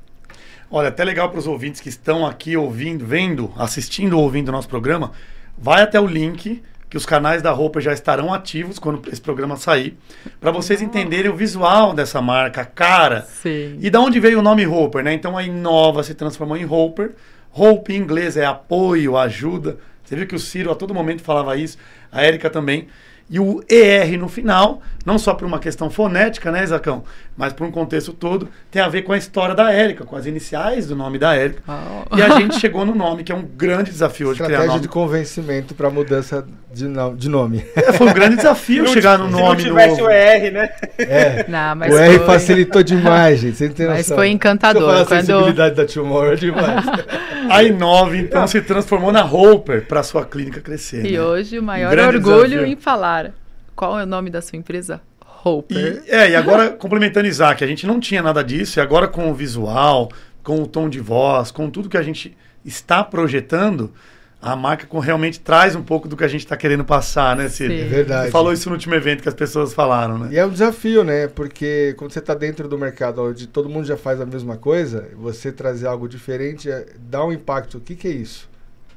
Olha, 0.71 0.89
até 0.89 1.03
legal 1.03 1.29
para 1.29 1.39
os 1.39 1.45
ouvintes 1.45 1.79
que 1.79 1.89
estão 1.89 2.25
aqui 2.25 2.57
ouvindo, 2.57 3.05
vendo, 3.05 3.53
assistindo 3.55 4.17
ou 4.17 4.23
ouvindo 4.23 4.49
o 4.49 4.51
nosso 4.51 4.67
programa, 4.67 5.11
vai 5.55 5.83
até 5.83 5.99
o 5.99 6.07
link 6.07 6.63
que 6.95 6.97
os 6.97 7.05
canais 7.05 7.41
da 7.41 7.51
roupa 7.51 7.81
já 7.81 7.91
estarão 7.91 8.33
ativos 8.33 8.79
quando 8.79 9.01
esse 9.11 9.19
programa 9.19 9.57
sair, 9.57 9.97
para 10.39 10.49
vocês 10.49 10.81
entenderem 10.81 11.29
o 11.29 11.35
visual 11.35 11.93
dessa 11.93 12.21
marca, 12.21 12.61
a 12.61 12.65
cara. 12.65 13.23
Sim. 13.23 13.77
E 13.81 13.89
da 13.89 13.99
onde 13.99 14.17
veio 14.17 14.39
o 14.39 14.41
nome 14.41 14.63
Roper, 14.63 15.03
né? 15.03 15.13
Então 15.13 15.37
a 15.37 15.43
Inova 15.43 16.03
se 16.03 16.13
transformou 16.13 16.55
em 16.55 16.63
Roper. 16.63 17.11
Hope 17.51 17.93
em 17.93 17.97
inglês 17.97 18.37
é 18.37 18.45
apoio, 18.45 19.17
ajuda. 19.17 19.77
Você 20.05 20.15
viu 20.15 20.25
que 20.25 20.35
o 20.35 20.39
Ciro 20.39 20.71
a 20.71 20.75
todo 20.75 20.93
momento 20.93 21.21
falava 21.21 21.57
isso, 21.57 21.77
a 22.09 22.23
Érica 22.23 22.49
também. 22.49 22.87
E 23.29 23.41
o 23.41 23.61
ER 23.67 24.17
no 24.17 24.29
final, 24.29 24.81
não 25.05 25.19
só 25.19 25.33
por 25.33 25.45
uma 25.45 25.59
questão 25.59 25.89
fonética, 25.89 26.51
né, 26.51 26.65
Zacão? 26.65 27.03
Mas 27.37 27.53
por 27.53 27.67
um 27.67 27.71
contexto 27.71 28.11
todo, 28.11 28.49
tem 28.71 28.81
a 28.81 28.87
ver 28.87 29.03
com 29.03 29.13
a 29.13 29.17
história 29.17 29.53
da 29.53 29.71
Érica, 29.71 30.03
com 30.03 30.15
as 30.15 30.25
iniciais 30.25 30.87
do 30.87 30.95
nome 30.95 31.19
da 31.19 31.35
Érica. 31.35 31.61
Oh. 31.67 32.17
E 32.17 32.21
a 32.21 32.39
gente 32.39 32.57
chegou 32.59 32.85
no 32.85 32.95
nome, 32.95 33.23
que 33.23 33.31
é 33.31 33.35
um 33.35 33.43
grande 33.43 33.91
desafio 33.91 34.27
hoje 34.29 34.41
Estratégia 34.41 34.63
criar 34.63 34.67
nome. 34.67 34.81
de 34.81 34.87
convencimento 34.87 35.75
para 35.75 35.89
mudança 35.89 36.45
de, 36.73 36.85
de 37.17 37.29
nome. 37.29 37.63
É, 37.75 37.93
foi 37.93 38.07
um 38.07 38.13
grande 38.13 38.37
desafio 38.37 38.87
chegar 38.89 39.17
no 39.17 39.29
nome 39.29 39.61
Se 39.61 39.69
não 39.69 39.75
tivesse 39.75 40.01
novo. 40.01 40.05
o 40.05 40.09
ER, 40.09 40.51
né? 40.51 40.69
É. 40.97 41.45
Não, 41.47 41.75
mas 41.75 41.93
o 41.93 41.97
R 41.97 42.17
foi... 42.17 42.25
facilitou 42.25 42.83
demais, 42.83 43.39
gente. 43.39 43.57
Você 43.57 43.69
tem 43.69 43.87
mas 43.87 43.97
noção. 43.99 44.17
foi 44.17 44.29
encantador. 44.29 44.89
a 44.89 45.05
quando... 45.05 45.25
sensibilidade 45.25 45.75
da 45.75 45.85
Tomorrow 45.85 46.33
é 46.33 46.35
demais. 46.35 46.85
a 47.49 47.63
Inove, 47.63 48.17
então, 48.19 48.41
não. 48.41 48.47
se 48.47 48.59
transformou 48.61 49.11
na 49.11 49.23
Hopper 49.23 49.85
para 49.85 50.01
sua 50.03 50.25
clínica 50.25 50.61
crescer. 50.61 51.05
E 51.05 51.13
né? 51.13 51.21
hoje 51.21 51.59
o 51.59 51.63
maior 51.63 51.97
um 51.97 52.07
orgulho 52.07 52.47
desafio. 52.47 52.65
em 52.65 52.75
falar. 52.75 53.33
Qual 53.75 53.99
é 53.99 54.03
o 54.03 54.05
nome 54.05 54.29
da 54.29 54.41
sua 54.41 54.57
empresa? 54.57 55.01
Hopper. 55.43 56.03
E, 56.05 56.11
é, 56.11 56.31
e 56.31 56.35
agora, 56.35 56.71
complementando 56.71 57.27
Isaac, 57.27 57.63
a 57.63 57.67
gente 57.67 57.85
não 57.85 57.99
tinha 57.99 58.21
nada 58.21 58.43
disso, 58.43 58.79
e 58.79 58.81
agora 58.81 59.07
com 59.07 59.29
o 59.29 59.33
visual, 59.33 60.09
com 60.41 60.61
o 60.61 60.67
tom 60.67 60.89
de 60.89 60.99
voz, 60.99 61.51
com 61.51 61.69
tudo 61.69 61.89
que 61.89 61.97
a 61.97 62.01
gente 62.01 62.35
está 62.63 63.03
projetando, 63.03 63.93
a 64.41 64.55
marca 64.55 64.85
com, 64.85 64.99
realmente 64.99 65.39
traz 65.39 65.75
um 65.75 65.81
pouco 65.81 66.07
do 66.07 66.15
que 66.15 66.23
a 66.23 66.27
gente 66.27 66.41
está 66.41 66.55
querendo 66.55 66.85
passar, 66.85 67.35
né, 67.35 67.49
Cid? 67.49 67.73
É 67.73 67.85
verdade. 67.85 68.25
Você 68.25 68.31
falou 68.31 68.53
isso 68.53 68.69
no 68.69 68.75
último 68.75 68.95
evento 68.95 69.23
que 69.23 69.29
as 69.29 69.35
pessoas 69.35 69.73
falaram, 69.73 70.17
né? 70.19 70.29
E 70.31 70.37
é 70.37 70.45
um 70.45 70.49
desafio, 70.49 71.03
né? 71.03 71.27
Porque 71.27 71.95
quando 71.97 72.11
você 72.11 72.19
está 72.19 72.33
dentro 72.33 72.67
do 72.67 72.77
mercado 72.77 73.23
onde 73.23 73.47
todo 73.47 73.67
mundo 73.67 73.85
já 73.85 73.97
faz 73.97 74.21
a 74.21 74.25
mesma 74.25 74.55
coisa, 74.57 75.09
você 75.15 75.51
trazer 75.51 75.87
algo 75.87 76.07
diferente 76.07 76.69
é, 76.69 76.85
dá 76.97 77.25
um 77.25 77.31
impacto. 77.31 77.79
O 77.79 77.81
que, 77.81 77.95
que 77.95 78.07
é 78.07 78.11
isso? 78.11 78.47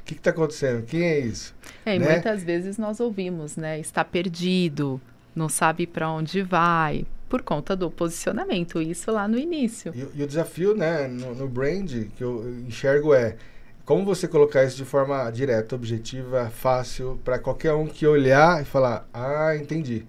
O 0.08 0.14
que 0.14 0.14
está 0.14 0.30
acontecendo? 0.30 0.86
Quem 0.86 1.02
é 1.02 1.18
isso? 1.18 1.54
É, 1.84 1.96
e 1.96 1.98
né? 1.98 2.12
muitas 2.12 2.42
vezes 2.42 2.78
nós 2.78 2.98
ouvimos, 2.98 3.56
né? 3.56 3.78
Está 3.78 4.02
perdido, 4.02 4.98
não 5.36 5.50
sabe 5.50 5.86
para 5.86 6.10
onde 6.10 6.40
vai, 6.40 7.04
por 7.28 7.42
conta 7.42 7.76
do 7.76 7.90
posicionamento, 7.90 8.80
isso 8.80 9.12
lá 9.12 9.28
no 9.28 9.38
início. 9.38 9.92
E, 9.94 10.20
e 10.20 10.22
o 10.22 10.26
desafio, 10.26 10.74
né, 10.74 11.06
no, 11.06 11.34
no 11.34 11.46
brand 11.46 11.90
que 12.16 12.24
eu 12.24 12.42
enxergo 12.66 13.12
é 13.12 13.36
como 13.84 14.02
você 14.02 14.26
colocar 14.26 14.64
isso 14.64 14.76
de 14.78 14.84
forma 14.86 15.30
direta, 15.30 15.74
objetiva, 15.74 16.50
fácil, 16.50 17.20
para 17.22 17.38
qualquer 17.38 17.74
um 17.74 17.86
que 17.86 18.06
olhar 18.06 18.62
e 18.62 18.64
falar, 18.64 19.06
ah, 19.12 19.54
entendi. 19.56 20.06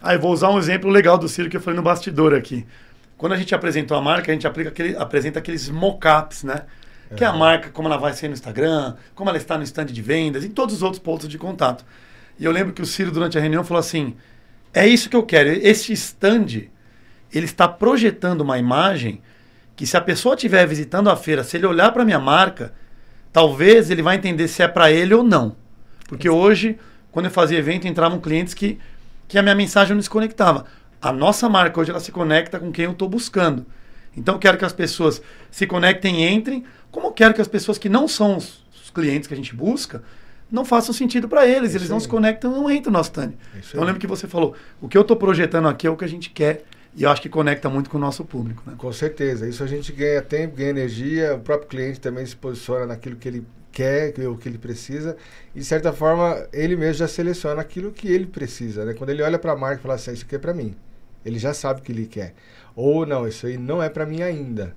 Ah, 0.00 0.14
eu 0.14 0.20
vou 0.20 0.32
usar 0.32 0.50
um 0.50 0.58
exemplo 0.58 0.90
legal 0.90 1.16
do 1.16 1.28
Ciro 1.28 1.48
que 1.48 1.56
eu 1.56 1.60
falei 1.60 1.76
no 1.76 1.82
bastidor 1.82 2.34
aqui. 2.34 2.66
Quando 3.16 3.32
a 3.32 3.36
gente 3.36 3.54
apresentou 3.54 3.96
a 3.96 4.00
marca, 4.00 4.32
a 4.32 4.34
gente 4.34 4.46
aplica 4.46 4.70
aquele, 4.70 4.96
apresenta 4.96 5.38
aqueles 5.38 5.68
mockups, 5.68 6.44
né? 6.44 6.62
Que 7.16 7.24
é 7.24 7.26
a 7.26 7.32
marca, 7.32 7.70
como 7.70 7.88
ela 7.88 7.96
vai 7.96 8.12
ser 8.12 8.28
no 8.28 8.34
Instagram, 8.34 8.94
como 9.14 9.30
ela 9.30 9.38
está 9.38 9.56
no 9.56 9.64
stand 9.64 9.86
de 9.86 10.02
vendas, 10.02 10.44
e 10.44 10.48
todos 10.48 10.74
os 10.74 10.82
outros 10.82 11.02
pontos 11.02 11.28
de 11.28 11.38
contato. 11.38 11.84
E 12.38 12.44
eu 12.44 12.52
lembro 12.52 12.72
que 12.72 12.82
o 12.82 12.86
Ciro, 12.86 13.10
durante 13.10 13.36
a 13.38 13.40
reunião, 13.40 13.64
falou 13.64 13.80
assim: 13.80 14.14
é 14.72 14.86
isso 14.86 15.08
que 15.08 15.16
eu 15.16 15.22
quero. 15.22 15.48
Este 15.48 15.92
stand, 15.92 16.68
ele 17.32 17.46
está 17.46 17.66
projetando 17.66 18.42
uma 18.42 18.58
imagem 18.58 19.20
que, 19.74 19.86
se 19.86 19.96
a 19.96 20.00
pessoa 20.00 20.34
estiver 20.34 20.66
visitando 20.66 21.08
a 21.10 21.16
feira, 21.16 21.42
se 21.42 21.56
ele 21.56 21.66
olhar 21.66 21.92
para 21.92 22.02
a 22.02 22.04
minha 22.04 22.18
marca, 22.18 22.72
talvez 23.32 23.90
ele 23.90 24.02
vai 24.02 24.16
entender 24.16 24.48
se 24.48 24.62
é 24.62 24.68
para 24.68 24.90
ele 24.90 25.14
ou 25.14 25.22
não. 25.22 25.56
Porque 26.06 26.28
hoje, 26.28 26.78
quando 27.10 27.26
eu 27.26 27.30
fazia 27.30 27.58
evento, 27.58 27.86
entravam 27.86 28.20
clientes 28.20 28.54
que, 28.54 28.78
que 29.26 29.38
a 29.38 29.42
minha 29.42 29.54
mensagem 29.54 29.94
não 29.94 30.02
se 30.02 30.10
conectava. 30.10 30.66
A 31.00 31.12
nossa 31.12 31.48
marca 31.48 31.80
hoje 31.80 31.90
ela 31.90 32.00
se 32.00 32.10
conecta 32.10 32.58
com 32.58 32.72
quem 32.72 32.86
eu 32.86 32.92
estou 32.92 33.08
buscando. 33.08 33.64
Então 34.16 34.34
eu 34.34 34.38
quero 34.38 34.58
que 34.58 34.64
as 34.64 34.72
pessoas 34.72 35.22
se 35.50 35.66
conectem 35.66 36.24
e 36.24 36.28
entrem, 36.28 36.64
como 36.98 37.08
eu 37.08 37.12
quero 37.12 37.32
que 37.32 37.40
as 37.40 37.46
pessoas 37.46 37.78
que 37.78 37.88
não 37.88 38.08
são 38.08 38.36
os, 38.36 38.64
os 38.82 38.90
clientes 38.90 39.28
que 39.28 39.34
a 39.34 39.36
gente 39.36 39.54
busca 39.54 40.02
não 40.50 40.64
façam 40.64 40.92
sentido 40.92 41.28
para 41.28 41.46
eles, 41.46 41.74
eles 41.74 41.88
não 41.88 42.00
se 42.00 42.08
conectam, 42.08 42.50
não 42.50 42.68
entram 42.68 42.90
no 42.90 42.98
nosso 42.98 43.10
stand. 43.10 43.34
Então 43.54 43.80
eu 43.80 43.84
lembro 43.84 44.00
que 44.00 44.06
você 44.06 44.26
falou, 44.26 44.54
o 44.80 44.88
que 44.88 44.98
eu 44.98 45.02
estou 45.02 45.16
projetando 45.16 45.68
aqui 45.68 45.86
é 45.86 45.90
o 45.90 45.96
que 45.96 46.04
a 46.04 46.08
gente 46.08 46.30
quer 46.30 46.64
e 46.96 47.04
eu 47.04 47.10
acho 47.10 47.22
que 47.22 47.28
conecta 47.28 47.68
muito 47.68 47.88
com 47.88 47.98
o 47.98 48.00
nosso 48.00 48.24
público. 48.24 48.64
Né? 48.66 48.74
Com 48.76 48.92
certeza. 48.92 49.48
Isso 49.48 49.62
a 49.62 49.66
gente 49.68 49.92
ganha 49.92 50.20
tempo, 50.20 50.56
ganha 50.56 50.70
energia. 50.70 51.36
O 51.36 51.38
próprio 51.38 51.68
cliente 51.68 52.00
também 52.00 52.26
se 52.26 52.34
posiciona 52.34 52.86
naquilo 52.86 53.14
que 53.14 53.28
ele 53.28 53.46
quer, 53.70 54.12
o 54.26 54.36
que 54.36 54.48
ele 54.48 54.58
precisa. 54.58 55.16
E, 55.54 55.60
de 55.60 55.64
certa 55.64 55.92
forma, 55.92 56.48
ele 56.52 56.74
mesmo 56.74 56.94
já 56.94 57.06
seleciona 57.06 57.60
aquilo 57.60 57.92
que 57.92 58.08
ele 58.08 58.26
precisa. 58.26 58.84
Né? 58.84 58.94
Quando 58.94 59.10
ele 59.10 59.22
olha 59.22 59.38
para 59.38 59.52
a 59.52 59.56
marca 59.56 59.78
e 59.78 59.82
fala 59.82 59.94
assim, 59.94 60.12
isso 60.12 60.24
aqui 60.24 60.34
é 60.34 60.38
para 60.38 60.52
mim. 60.52 60.74
Ele 61.24 61.38
já 61.38 61.54
sabe 61.54 61.80
o 61.80 61.82
que 61.84 61.92
ele 61.92 62.06
quer. 62.06 62.34
Ou, 62.74 63.06
não, 63.06 63.28
isso 63.28 63.46
aí 63.46 63.56
não 63.56 63.80
é 63.80 63.88
para 63.88 64.04
mim 64.04 64.22
ainda. 64.22 64.74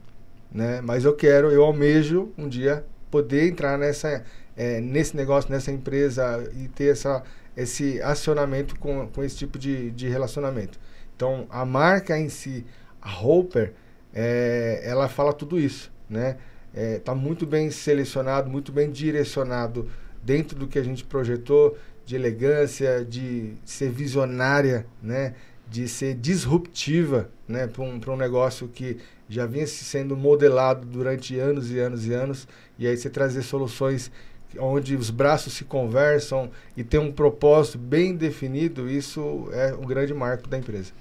Né? 0.52 0.82
Mas 0.82 1.06
eu 1.06 1.16
quero, 1.16 1.52
eu 1.52 1.64
almejo 1.64 2.32
um 2.38 2.47
dia 2.47 2.86
poder 3.10 3.47
entrar 3.47 3.78
nessa, 3.78 4.24
é, 4.56 4.80
nesse 4.80 5.16
negócio, 5.16 5.52
nessa 5.52 5.72
empresa 5.72 6.49
e 6.56 6.68
ter 6.68 6.91
essa, 6.91 7.24
esse 7.56 8.02
acionamento 8.02 8.78
com, 8.80 9.08
com 9.08 9.24
esse 9.24 9.36
tipo 9.38 9.58
de, 9.58 9.91
de 9.91 10.08
relacionamento. 10.08 10.80
Então, 11.16 11.45
a 11.49 11.66
marca 11.66 12.18
em 12.18 12.30
si, 12.30 12.66
a 13.02 13.22
Hopper, 13.22 13.74
é, 14.14 14.82
ela 14.84 15.08
fala 15.08 15.32
tudo 15.34 15.60
isso, 15.60 15.91
né? 16.10 16.38
Está 16.74 16.82
é, 16.82 16.99
tá 16.99 17.16
muito 17.16 17.45
bem 17.45 17.70
selecionado, 17.70 18.49
muito 18.49 18.72
bem 18.72 18.89
direcionado 18.89 19.89
dentro 20.24 20.58
do 20.58 20.68
que 20.68 20.80
a 20.80 20.84
gente 20.84 21.04
projetou 21.04 21.78
de 22.06 22.16
elegância, 22.16 23.06
de 23.06 23.54
ser 23.66 23.89
visionária, 23.89 24.86
né? 25.02 25.34
de 25.70 25.88
ser 25.88 26.16
disruptiva 26.16 27.30
né? 27.47 27.68
para 27.68 27.82
um, 27.82 27.99
um 28.06 28.18
negócio 28.18 28.68
que 28.68 28.97
já 29.32 29.45
vinha 29.45 29.65
sendo 29.65 30.17
modelado 30.17 30.86
durante 30.86 31.39
anos 31.39 31.71
e 31.71 31.79
anos 31.79 32.05
e 32.05 32.13
anos, 32.13 32.47
e 32.77 32.86
aí 32.86 32.97
você 32.97 33.09
trazer 33.09 33.41
soluções 33.43 34.11
onde 34.59 34.93
os 34.93 35.09
braços 35.09 35.53
se 35.53 35.63
conversam 35.63 36.51
e 36.75 36.84
tem 36.84 36.99
um 36.99 37.13
propósito 37.13 37.77
bem 37.77 38.13
definido, 38.13 38.89
isso 38.89 39.47
é 39.53 39.73
o 39.73 39.88
grande 39.88 40.13
marco 40.13 40.49
da 40.49 40.57
empresa. 40.57 40.91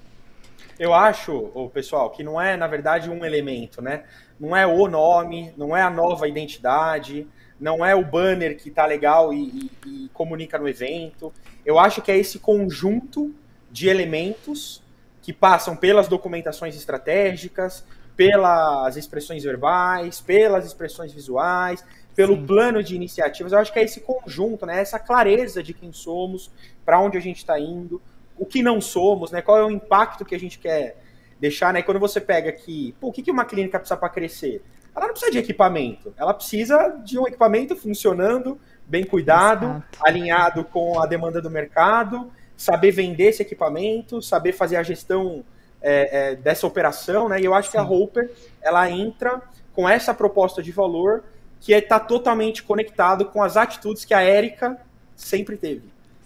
Eu 0.79 0.93
acho, 0.93 1.69
pessoal, 1.73 2.09
que 2.09 2.23
não 2.23 2.39
é, 2.39 2.55
na 2.55 2.67
verdade, 2.67 3.09
um 3.09 3.25
elemento, 3.25 3.81
né? 3.81 4.03
Não 4.39 4.55
é 4.55 4.65
o 4.65 4.87
nome, 4.87 5.53
não 5.57 5.75
é 5.75 5.81
a 5.81 5.89
nova 5.89 6.25
identidade, 6.25 7.27
não 7.59 7.85
é 7.85 7.93
o 7.93 8.05
banner 8.05 8.57
que 8.57 8.71
tá 8.71 8.85
legal 8.85 9.33
e, 9.33 9.69
e, 9.85 10.05
e 10.05 10.09
comunica 10.13 10.57
no 10.57 10.69
evento. 10.69 11.33
Eu 11.65 11.77
acho 11.77 12.01
que 12.01 12.09
é 12.09 12.17
esse 12.17 12.39
conjunto 12.39 13.35
de 13.69 13.89
elementos 13.89 14.81
que 15.21 15.33
passam 15.33 15.75
pelas 15.75 16.07
documentações 16.07 16.75
estratégicas, 16.75 17.85
pelas 18.21 18.97
expressões 18.97 19.43
verbais, 19.43 20.21
pelas 20.21 20.63
expressões 20.63 21.11
visuais, 21.11 21.83
pelo 22.15 22.35
Sim. 22.35 22.45
plano 22.45 22.83
de 22.83 22.95
iniciativas. 22.95 23.51
Eu 23.51 23.57
acho 23.57 23.73
que 23.73 23.79
é 23.79 23.83
esse 23.83 23.99
conjunto, 24.01 24.63
né? 24.63 24.79
Essa 24.79 24.99
clareza 24.99 25.63
de 25.63 25.73
quem 25.73 25.91
somos, 25.91 26.51
para 26.85 26.99
onde 26.99 27.17
a 27.17 27.19
gente 27.19 27.37
está 27.37 27.59
indo 27.59 27.99
o 28.37 28.45
que 28.45 28.61
não 28.61 28.79
somos, 28.79 29.31
né? 29.31 29.41
Qual 29.41 29.57
é 29.57 29.65
o 29.65 29.71
impacto 29.71 30.23
que 30.23 30.35
a 30.35 30.39
gente 30.39 30.59
quer 30.59 30.97
deixar, 31.39 31.73
né? 31.73 31.81
Quando 31.81 31.99
você 31.99 32.21
pega 32.21 32.51
aqui, 32.51 32.93
pô, 33.01 33.07
o 33.07 33.11
que, 33.11 33.23
que 33.23 33.31
uma 33.31 33.43
clínica 33.43 33.79
precisa 33.79 33.97
para 33.97 34.09
crescer? 34.09 34.61
Ela 34.95 35.07
não 35.07 35.13
precisa 35.13 35.31
de 35.31 35.39
equipamento, 35.39 36.13
ela 36.15 36.33
precisa 36.33 36.89
de 37.03 37.17
um 37.17 37.27
equipamento 37.27 37.75
funcionando, 37.75 38.59
bem 38.85 39.03
cuidado, 39.03 39.65
Exato. 39.65 39.99
alinhado 40.05 40.63
com 40.65 40.99
a 40.99 41.07
demanda 41.07 41.41
do 41.41 41.49
mercado, 41.49 42.31
saber 42.55 42.91
vender 42.91 43.29
esse 43.29 43.41
equipamento, 43.41 44.21
saber 44.21 44.51
fazer 44.51 44.75
a 44.75 44.83
gestão 44.83 45.43
é, 45.81 46.31
é, 46.31 46.35
dessa 46.35 46.67
operação, 46.67 47.27
né? 47.27 47.39
E 47.39 47.45
eu 47.45 47.53
acho 47.53 47.69
Sim. 47.69 47.71
que 47.73 47.77
a 47.77 47.83
Hopper 47.83 48.31
ela 48.61 48.89
entra 48.89 49.41
com 49.73 49.87
essa 49.87 50.13
proposta 50.13 50.61
de 50.61 50.71
valor 50.71 51.23
que 51.59 51.73
está 51.73 51.97
é, 51.97 51.99
totalmente 51.99 52.63
conectado 52.63 53.25
com 53.25 53.41
as 53.41 53.55
atitudes 53.55 54.03
que 54.03 54.13
a 54.13 54.21
Érica 54.21 54.77
sempre 55.15 55.57
teve. 55.57 55.83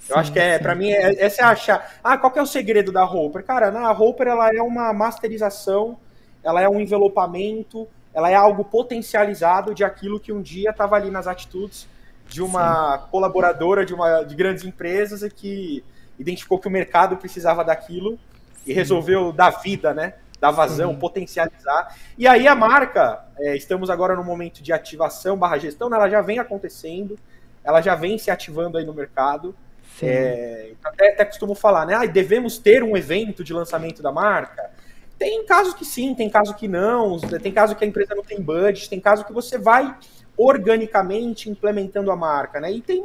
Eu 0.07 0.17
acho 0.17 0.31
que 0.31 0.39
é, 0.39 0.59
para 0.59 0.75
mim, 0.75 0.91
é, 0.91 1.23
essa 1.23 1.41
é 1.41 1.45
a 1.45 1.55
chave. 1.55 1.83
Ah, 2.03 2.17
qual 2.17 2.31
que 2.31 2.39
é 2.39 2.41
o 2.41 2.45
segredo 2.45 2.91
da 2.91 3.03
Roper? 3.03 3.43
Cara, 3.43 3.67
a 3.67 3.91
Roper 3.91 4.27
ela 4.27 4.53
é 4.53 4.61
uma 4.61 4.93
masterização, 4.93 5.97
ela 6.43 6.61
é 6.61 6.69
um 6.69 6.79
envelopamento, 6.79 7.87
ela 8.13 8.29
é 8.29 8.35
algo 8.35 8.63
potencializado 8.63 9.73
de 9.73 9.83
aquilo 9.83 10.19
que 10.19 10.31
um 10.31 10.41
dia 10.41 10.69
estava 10.69 10.95
ali 10.95 11.09
nas 11.09 11.27
atitudes 11.27 11.87
de 12.27 12.41
uma 12.41 12.97
Sim. 12.97 13.03
colaboradora 13.11 13.85
de 13.85 13.93
uma 13.93 14.23
de 14.23 14.35
grandes 14.35 14.63
empresas 14.63 15.21
e 15.21 15.29
que 15.29 15.83
identificou 16.17 16.59
que 16.59 16.67
o 16.67 16.71
mercado 16.71 17.17
precisava 17.17 17.63
daquilo 17.63 18.11
Sim. 18.11 18.19
E 18.65 18.73
resolveu 18.73 19.31
dar 19.31 19.49
vida, 19.61 19.93
né? 19.93 20.15
Dar 20.39 20.51
vazão, 20.51 20.93
Sim. 20.93 20.99
potencializar. 20.99 21.95
E 22.17 22.27
aí 22.27 22.47
a 22.47 22.55
marca, 22.55 23.25
é, 23.39 23.55
estamos 23.55 23.89
agora 23.89 24.15
no 24.15 24.23
momento 24.23 24.61
de 24.61 24.73
ativação 24.73 25.37
barra 25.37 25.57
gestão, 25.57 25.89
né, 25.89 25.95
ela 25.97 26.09
já 26.09 26.21
vem 26.21 26.39
acontecendo, 26.39 27.17
ela 27.63 27.81
já 27.81 27.95
vem 27.95 28.17
se 28.17 28.29
ativando 28.29 28.77
aí 28.77 28.85
no 28.85 28.93
mercado. 28.93 29.55
É, 30.01 30.71
até, 30.83 31.13
até 31.13 31.25
costumo 31.25 31.55
falar, 31.55 31.85
né? 31.85 31.93
Ah, 31.93 32.05
devemos 32.05 32.57
ter 32.57 32.83
um 32.83 32.97
evento 32.97 33.43
de 33.43 33.53
lançamento 33.53 34.03
da 34.03 34.11
marca. 34.11 34.69
Tem 35.17 35.45
casos 35.45 35.73
que 35.73 35.85
sim, 35.85 36.13
tem 36.13 36.29
casos 36.29 36.55
que 36.55 36.67
não, 36.67 37.17
tem 37.19 37.51
casos 37.51 37.77
que 37.77 37.85
a 37.85 37.87
empresa 37.87 38.13
não 38.13 38.23
tem 38.23 38.41
budget, 38.41 38.89
tem 38.89 38.99
casos 38.99 39.25
que 39.25 39.31
você 39.31 39.57
vai 39.57 39.95
organicamente 40.37 41.49
implementando 41.49 42.11
a 42.11 42.15
marca, 42.15 42.59
né? 42.59 42.71
E 42.71 42.81
tem 42.81 43.01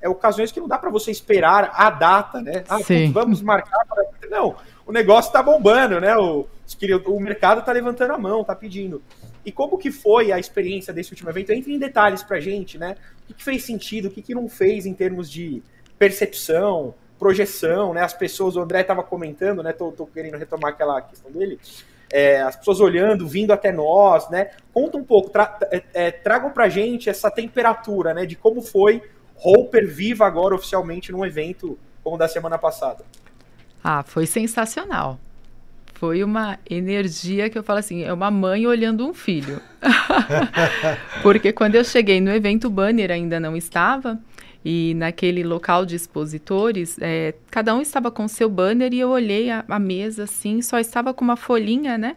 é, 0.00 0.08
ocasiões 0.08 0.52
que 0.52 0.60
não 0.60 0.68
dá 0.68 0.78
para 0.78 0.90
você 0.90 1.10
esperar 1.10 1.70
a 1.74 1.90
data, 1.90 2.40
né? 2.40 2.64
Ah, 2.68 2.78
putz, 2.78 3.10
vamos 3.12 3.42
marcar 3.42 3.84
para. 3.86 4.04
Não, 4.30 4.56
o 4.86 4.92
negócio 4.92 5.28
está 5.28 5.42
bombando, 5.42 6.00
né? 6.00 6.16
O, 6.16 6.46
o 7.06 7.20
mercado 7.20 7.60
está 7.60 7.72
levantando 7.72 8.12
a 8.12 8.18
mão, 8.18 8.42
está 8.42 8.54
pedindo. 8.54 9.02
E 9.44 9.52
como 9.52 9.78
que 9.78 9.90
foi 9.90 10.30
a 10.32 10.38
experiência 10.38 10.92
desse 10.92 11.10
último 11.10 11.30
evento? 11.30 11.52
Entre 11.52 11.72
em 11.72 11.78
detalhes 11.78 12.22
para 12.22 12.40
gente, 12.40 12.78
né? 12.78 12.96
O 13.28 13.34
que, 13.34 13.42
fez 13.42 13.64
sentido, 13.64 14.08
o 14.08 14.10
que, 14.10 14.34
não 14.34 14.48
fez 14.48 14.86
em 14.86 14.94
termos 14.94 15.30
de 15.30 15.62
percepção, 15.98 16.94
projeção, 17.18 17.94
né? 17.94 18.02
As 18.02 18.12
pessoas, 18.12 18.56
o 18.56 18.60
André 18.60 18.82
estava 18.82 19.02
comentando, 19.02 19.62
né? 19.62 19.72
Tô, 19.72 19.90
tô, 19.90 20.06
querendo 20.06 20.36
retomar 20.36 20.72
aquela 20.72 21.00
questão 21.00 21.30
dele. 21.30 21.58
É, 22.10 22.40
as 22.40 22.56
pessoas 22.56 22.80
olhando, 22.80 23.26
vindo 23.26 23.52
até 23.52 23.70
nós, 23.72 24.28
né? 24.30 24.50
Conta 24.72 24.96
um 24.96 25.04
pouco, 25.04 25.30
tra 25.30 25.58
é, 25.70 25.82
é, 25.92 26.10
tragam 26.10 26.50
pra 26.50 26.68
gente 26.68 27.10
essa 27.10 27.30
temperatura, 27.30 28.14
né? 28.14 28.24
De 28.24 28.36
como 28.36 28.62
foi 28.62 29.02
Hopper 29.44 29.86
viva 29.86 30.26
agora 30.26 30.54
oficialmente 30.54 31.12
num 31.12 31.24
evento 31.24 31.78
como 32.02 32.16
o 32.16 32.18
da 32.18 32.28
semana 32.28 32.58
passada. 32.58 33.04
Ah, 33.82 34.02
foi 34.02 34.26
sensacional. 34.26 35.18
Foi 35.94 36.22
uma 36.22 36.58
energia 36.70 37.50
que 37.50 37.58
eu 37.58 37.62
falo 37.62 37.80
assim, 37.80 38.04
é 38.04 38.12
uma 38.12 38.30
mãe 38.30 38.66
olhando 38.66 39.04
um 39.04 39.12
filho. 39.12 39.60
Porque 41.22 41.52
quando 41.52 41.74
eu 41.74 41.82
cheguei 41.82 42.20
no 42.20 42.30
evento, 42.30 42.68
o 42.68 42.70
banner 42.70 43.10
ainda 43.10 43.40
não 43.40 43.56
estava. 43.56 44.18
E 44.64 44.94
naquele 44.94 45.42
local 45.42 45.84
de 45.84 45.96
expositores, 45.96 46.96
é, 47.00 47.34
cada 47.50 47.74
um 47.74 47.80
estava 47.80 48.10
com 48.10 48.28
seu 48.28 48.48
banner 48.48 48.92
e 48.92 49.00
eu 49.00 49.08
olhei 49.08 49.50
a, 49.50 49.64
a, 49.68 49.78
mesa 49.78 50.24
assim, 50.24 50.60
só 50.62 50.78
estava 50.78 51.14
com 51.14 51.24
uma 51.24 51.36
folhinha, 51.36 51.96
né? 51.96 52.16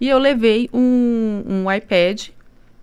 E 0.00 0.08
eu 0.08 0.18
levei 0.18 0.70
um, 0.72 1.42
um 1.46 1.72
iPad. 1.72 2.28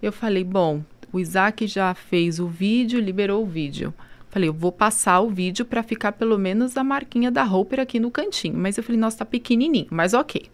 Eu 0.01 0.11
falei, 0.11 0.43
bom, 0.43 0.83
o 1.15 1.19
Isaac 1.19 1.65
já 1.65 1.93
fez 1.93 2.41
o 2.41 2.47
vídeo, 2.47 2.99
liberou 2.99 3.41
o 3.41 3.45
vídeo. 3.45 3.93
Falei, 4.29 4.49
eu 4.49 4.53
vou 4.53 4.69
passar 4.69 5.21
o 5.21 5.29
vídeo 5.29 5.63
para 5.63 5.81
ficar 5.81 6.11
pelo 6.11 6.37
menos 6.37 6.75
a 6.75 6.83
marquinha 6.83 7.31
da 7.31 7.41
Roper 7.41 7.79
aqui 7.79 8.01
no 8.01 8.11
cantinho. 8.11 8.57
Mas 8.57 8.77
eu 8.77 8.83
falei, 8.83 8.99
nossa, 8.99 9.19
tá 9.19 9.25
pequenininho, 9.25 9.87
mas 9.89 10.13
ok. 10.13 10.47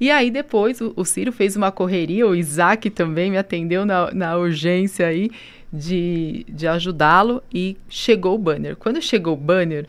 E 0.00 0.10
aí 0.10 0.28
depois 0.28 0.80
o, 0.80 0.92
o 0.96 1.04
Ciro 1.04 1.30
fez 1.30 1.54
uma 1.54 1.70
correria, 1.70 2.26
o 2.26 2.34
Isaac 2.34 2.90
também 2.90 3.30
me 3.30 3.38
atendeu 3.38 3.86
na, 3.86 4.10
na 4.12 4.36
urgência 4.36 5.06
aí 5.06 5.30
de, 5.72 6.44
de 6.48 6.66
ajudá-lo 6.66 7.40
e 7.54 7.76
chegou 7.88 8.34
o 8.34 8.38
banner. 8.38 8.74
Quando 8.74 9.00
chegou 9.00 9.34
o 9.34 9.36
banner, 9.36 9.86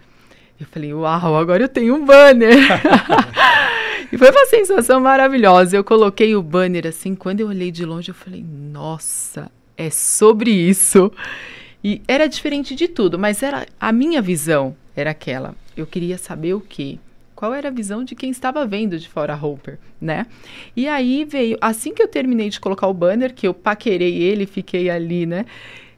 eu 0.60 0.68
falei, 0.68 0.94
uau, 0.94 1.36
agora 1.36 1.64
eu 1.64 1.70
tenho 1.70 1.96
um 1.96 2.06
banner. 2.06 2.56
e 4.14 4.18
foi 4.18 4.30
uma 4.30 4.46
sensação 4.46 5.00
maravilhosa. 5.00 5.76
Eu 5.76 5.84
coloquei 5.84 6.36
o 6.36 6.44
banner 6.44 6.86
assim, 6.86 7.16
quando 7.16 7.40
eu 7.40 7.48
olhei 7.48 7.72
de 7.72 7.84
longe, 7.84 8.10
eu 8.10 8.16
falei, 8.16 8.46
nossa, 8.46 9.50
é 9.78 9.90
sobre 9.90 10.52
isso. 10.52 11.12
E 11.84 12.02
era 12.08 12.28
diferente 12.28 12.76
de 12.76 12.88
tudo, 12.88 13.20
mas 13.20 13.44
era 13.44 13.66
a 13.80 13.92
minha 13.92 14.22
visão 14.22 14.76
era 15.00 15.12
aquela. 15.12 15.56
Eu 15.76 15.86
queria 15.86 16.18
saber 16.18 16.56
o 16.56 16.60
quê? 16.60 16.98
Qual 17.36 17.54
era 17.54 17.68
a 17.68 17.72
visão 17.72 18.04
de 18.04 18.16
quem 18.16 18.32
estava 18.32 18.66
vendo 18.66 18.98
de 18.98 19.08
fora 19.08 19.34
a 19.34 19.38
Hopper, 19.38 19.78
né? 20.02 20.26
E 20.76 20.88
aí 20.88 21.24
veio, 21.24 21.56
assim 21.62 21.94
que 21.94 22.02
eu 22.02 22.08
terminei 22.08 22.50
de 22.50 22.60
colocar 22.60 22.88
o 22.88 22.94
banner, 22.94 23.34
que 23.34 23.48
eu 23.48 23.54
paquerei 23.54 24.24
ele, 24.24 24.48
fiquei 24.48 24.90
ali, 24.90 25.28
né? 25.28 25.46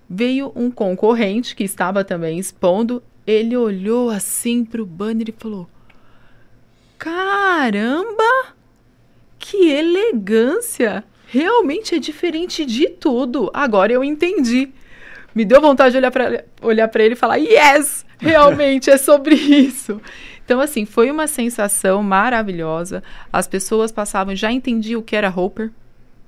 Veio 0.10 0.52
um 0.54 0.70
concorrente 0.70 1.56
que 1.56 1.64
estava 1.64 2.04
também 2.04 2.38
expondo. 2.38 3.02
Ele 3.26 3.56
olhou 3.56 4.10
assim 4.10 4.66
para 4.66 4.82
o 4.82 4.86
banner 4.86 5.30
e 5.30 5.36
falou: 5.38 5.70
Caramba! 6.98 8.54
Que 9.38 9.70
elegância! 9.70 11.06
Realmente 11.32 11.96
é 11.96 12.00
diferente 12.00 12.66
de 12.66 12.90
tudo. 12.90 13.52
Agora 13.54 13.94
eu 13.94 14.04
entendi. 14.04 14.70
Me 15.34 15.46
deu 15.46 15.62
vontade 15.62 15.92
de 15.92 15.98
olhar 15.98 16.12
para 16.12 16.44
olhar 16.62 16.90
ele 16.96 17.14
e 17.14 17.18
falar: 17.18 17.38
Yes! 17.38 18.06
Realmente 18.18 18.90
é 18.90 18.98
sobre 18.98 19.36
isso. 19.38 20.02
Então, 20.44 20.60
assim, 20.60 20.86
foi 20.86 21.12
uma 21.12 21.28
sensação 21.28 22.02
maravilhosa. 22.02 23.04
As 23.32 23.48
pessoas 23.48 23.92
passavam, 23.92 24.36
já 24.36 24.52
entendiam 24.52 25.00
o 25.00 25.04
que 25.04 25.16
era 25.16 25.30
Hopper, 25.30 25.72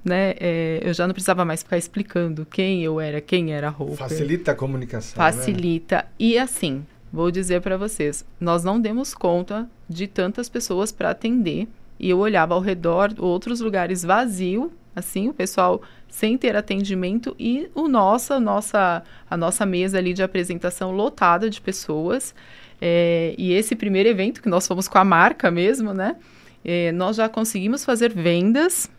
né? 0.05 0.35
É, 0.39 0.79
eu 0.83 0.93
já 0.93 1.07
não 1.07 1.13
precisava 1.13 1.43
mais 1.43 1.63
ficar 1.63 1.77
explicando 1.77 2.45
quem 2.45 2.83
eu 2.83 3.01
era, 3.01 3.19
quem 3.19 3.51
era 3.51 3.69
Hopper. 3.69 3.95
Facilita 3.95 4.51
a 4.51 4.55
comunicação. 4.55 5.21
Né? 5.21 5.31
Facilita. 5.31 5.95
Né? 5.97 6.03
E 6.19 6.37
assim, 6.37 6.85
vou 7.11 7.31
dizer 7.31 7.61
para 7.61 7.75
vocês, 7.77 8.23
nós 8.39 8.63
não 8.63 8.79
demos 8.79 9.15
conta 9.15 9.67
de 9.89 10.07
tantas 10.07 10.47
pessoas 10.47 10.91
para 10.91 11.09
atender. 11.09 11.67
E 11.99 12.09
eu 12.09 12.19
olhava 12.19 12.53
ao 12.53 12.61
redor, 12.61 13.13
outros 13.17 13.59
lugares 13.59 14.03
vazios, 14.03 14.69
assim, 14.95 15.29
o 15.29 15.33
pessoal 15.33 15.81
sem 16.07 16.37
ter 16.37 16.55
atendimento 16.55 17.35
e 17.39 17.69
o 17.73 17.87
nossa, 17.87 18.39
nossa, 18.39 19.01
a 19.29 19.37
nossa 19.37 19.65
mesa 19.65 19.97
ali 19.97 20.13
de 20.13 20.21
apresentação 20.21 20.91
lotada 20.91 21.49
de 21.49 21.61
pessoas. 21.61 22.35
É, 22.81 23.33
e 23.37 23.53
esse 23.53 23.75
primeiro 23.75 24.09
evento, 24.09 24.41
que 24.41 24.49
nós 24.49 24.67
fomos 24.67 24.87
com 24.87 24.97
a 24.97 25.03
marca 25.05 25.49
mesmo, 25.49 25.93
né? 25.93 26.17
É, 26.65 26.91
nós 26.91 27.15
já 27.15 27.29
conseguimos 27.29 27.85
fazer 27.85 28.13
vendas 28.13 28.89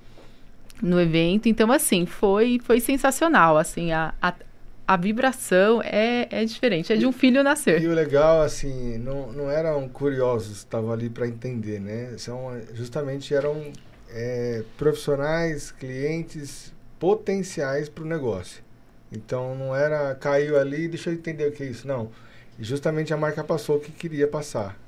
no 0.80 1.00
evento. 1.00 1.48
Então, 1.48 1.70
assim, 1.70 2.06
foi, 2.06 2.58
foi 2.64 2.80
sensacional. 2.80 3.58
Assim, 3.58 3.92
a, 3.92 4.14
a, 4.20 4.34
a 4.86 4.96
vibração 4.96 5.82
é, 5.82 6.26
é 6.30 6.44
diferente, 6.44 6.92
é 6.92 6.96
de 6.96 7.06
um 7.06 7.12
filho 7.12 7.42
nascer. 7.42 7.82
E 7.82 7.86
o 7.86 7.94
legal, 7.94 8.40
assim, 8.40 8.98
não, 8.98 9.32
não 9.32 9.50
eram 9.50 9.88
curiosos 9.88 10.58
estavam 10.58 10.92
ali 10.92 11.10
para 11.10 11.26
entender, 11.26 11.80
né? 11.80 12.14
São, 12.16 12.58
justamente 12.72 13.34
eram 13.34 13.70
é, 14.12 14.62
profissionais, 14.76 15.70
clientes 15.70 16.72
potenciais 16.98 17.88
para 17.88 18.04
o 18.04 18.06
negócio. 18.06 18.62
Então 19.10 19.54
não 19.54 19.74
era 19.74 20.14
caiu 20.14 20.58
ali, 20.58 20.88
deixa 20.88 21.10
eu 21.10 21.14
entender 21.14 21.48
o 21.48 21.52
que 21.52 21.62
é 21.62 21.66
isso. 21.66 21.86
Não. 21.86 22.10
E 22.58 22.64
justamente 22.64 23.12
a 23.12 23.16
marca 23.16 23.42
passou 23.42 23.76
o 23.76 23.80
que 23.80 23.92
queria 23.92 24.28
passar. 24.28 24.78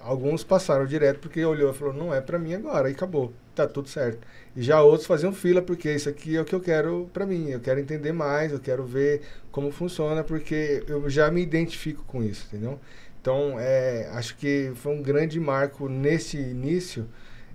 Alguns 0.00 0.44
passaram 0.44 0.86
direto 0.86 1.18
porque 1.18 1.44
olhou 1.44 1.70
e 1.72 1.74
falou: 1.74 1.92
não 1.92 2.14
é 2.14 2.20
para 2.20 2.38
mim 2.38 2.54
agora, 2.54 2.88
e 2.88 2.92
acabou, 2.92 3.32
tá 3.54 3.66
tudo 3.66 3.88
certo. 3.88 4.26
E 4.54 4.62
já 4.62 4.80
outros 4.80 5.06
faziam 5.06 5.32
fila 5.32 5.60
porque 5.60 5.92
isso 5.92 6.08
aqui 6.08 6.36
é 6.36 6.40
o 6.40 6.44
que 6.44 6.54
eu 6.54 6.60
quero 6.60 7.10
para 7.12 7.26
mim. 7.26 7.50
Eu 7.50 7.60
quero 7.60 7.80
entender 7.80 8.12
mais, 8.12 8.52
eu 8.52 8.60
quero 8.60 8.84
ver 8.84 9.22
como 9.50 9.70
funciona 9.72 10.22
porque 10.22 10.84
eu 10.86 11.10
já 11.10 11.30
me 11.30 11.42
identifico 11.42 12.04
com 12.04 12.22
isso, 12.22 12.46
entendeu? 12.46 12.78
Então, 13.20 13.56
é, 13.58 14.08
acho 14.12 14.36
que 14.36 14.70
foi 14.76 14.94
um 14.94 15.02
grande 15.02 15.40
marco 15.40 15.88
nesse 15.88 16.36
início, 16.36 17.08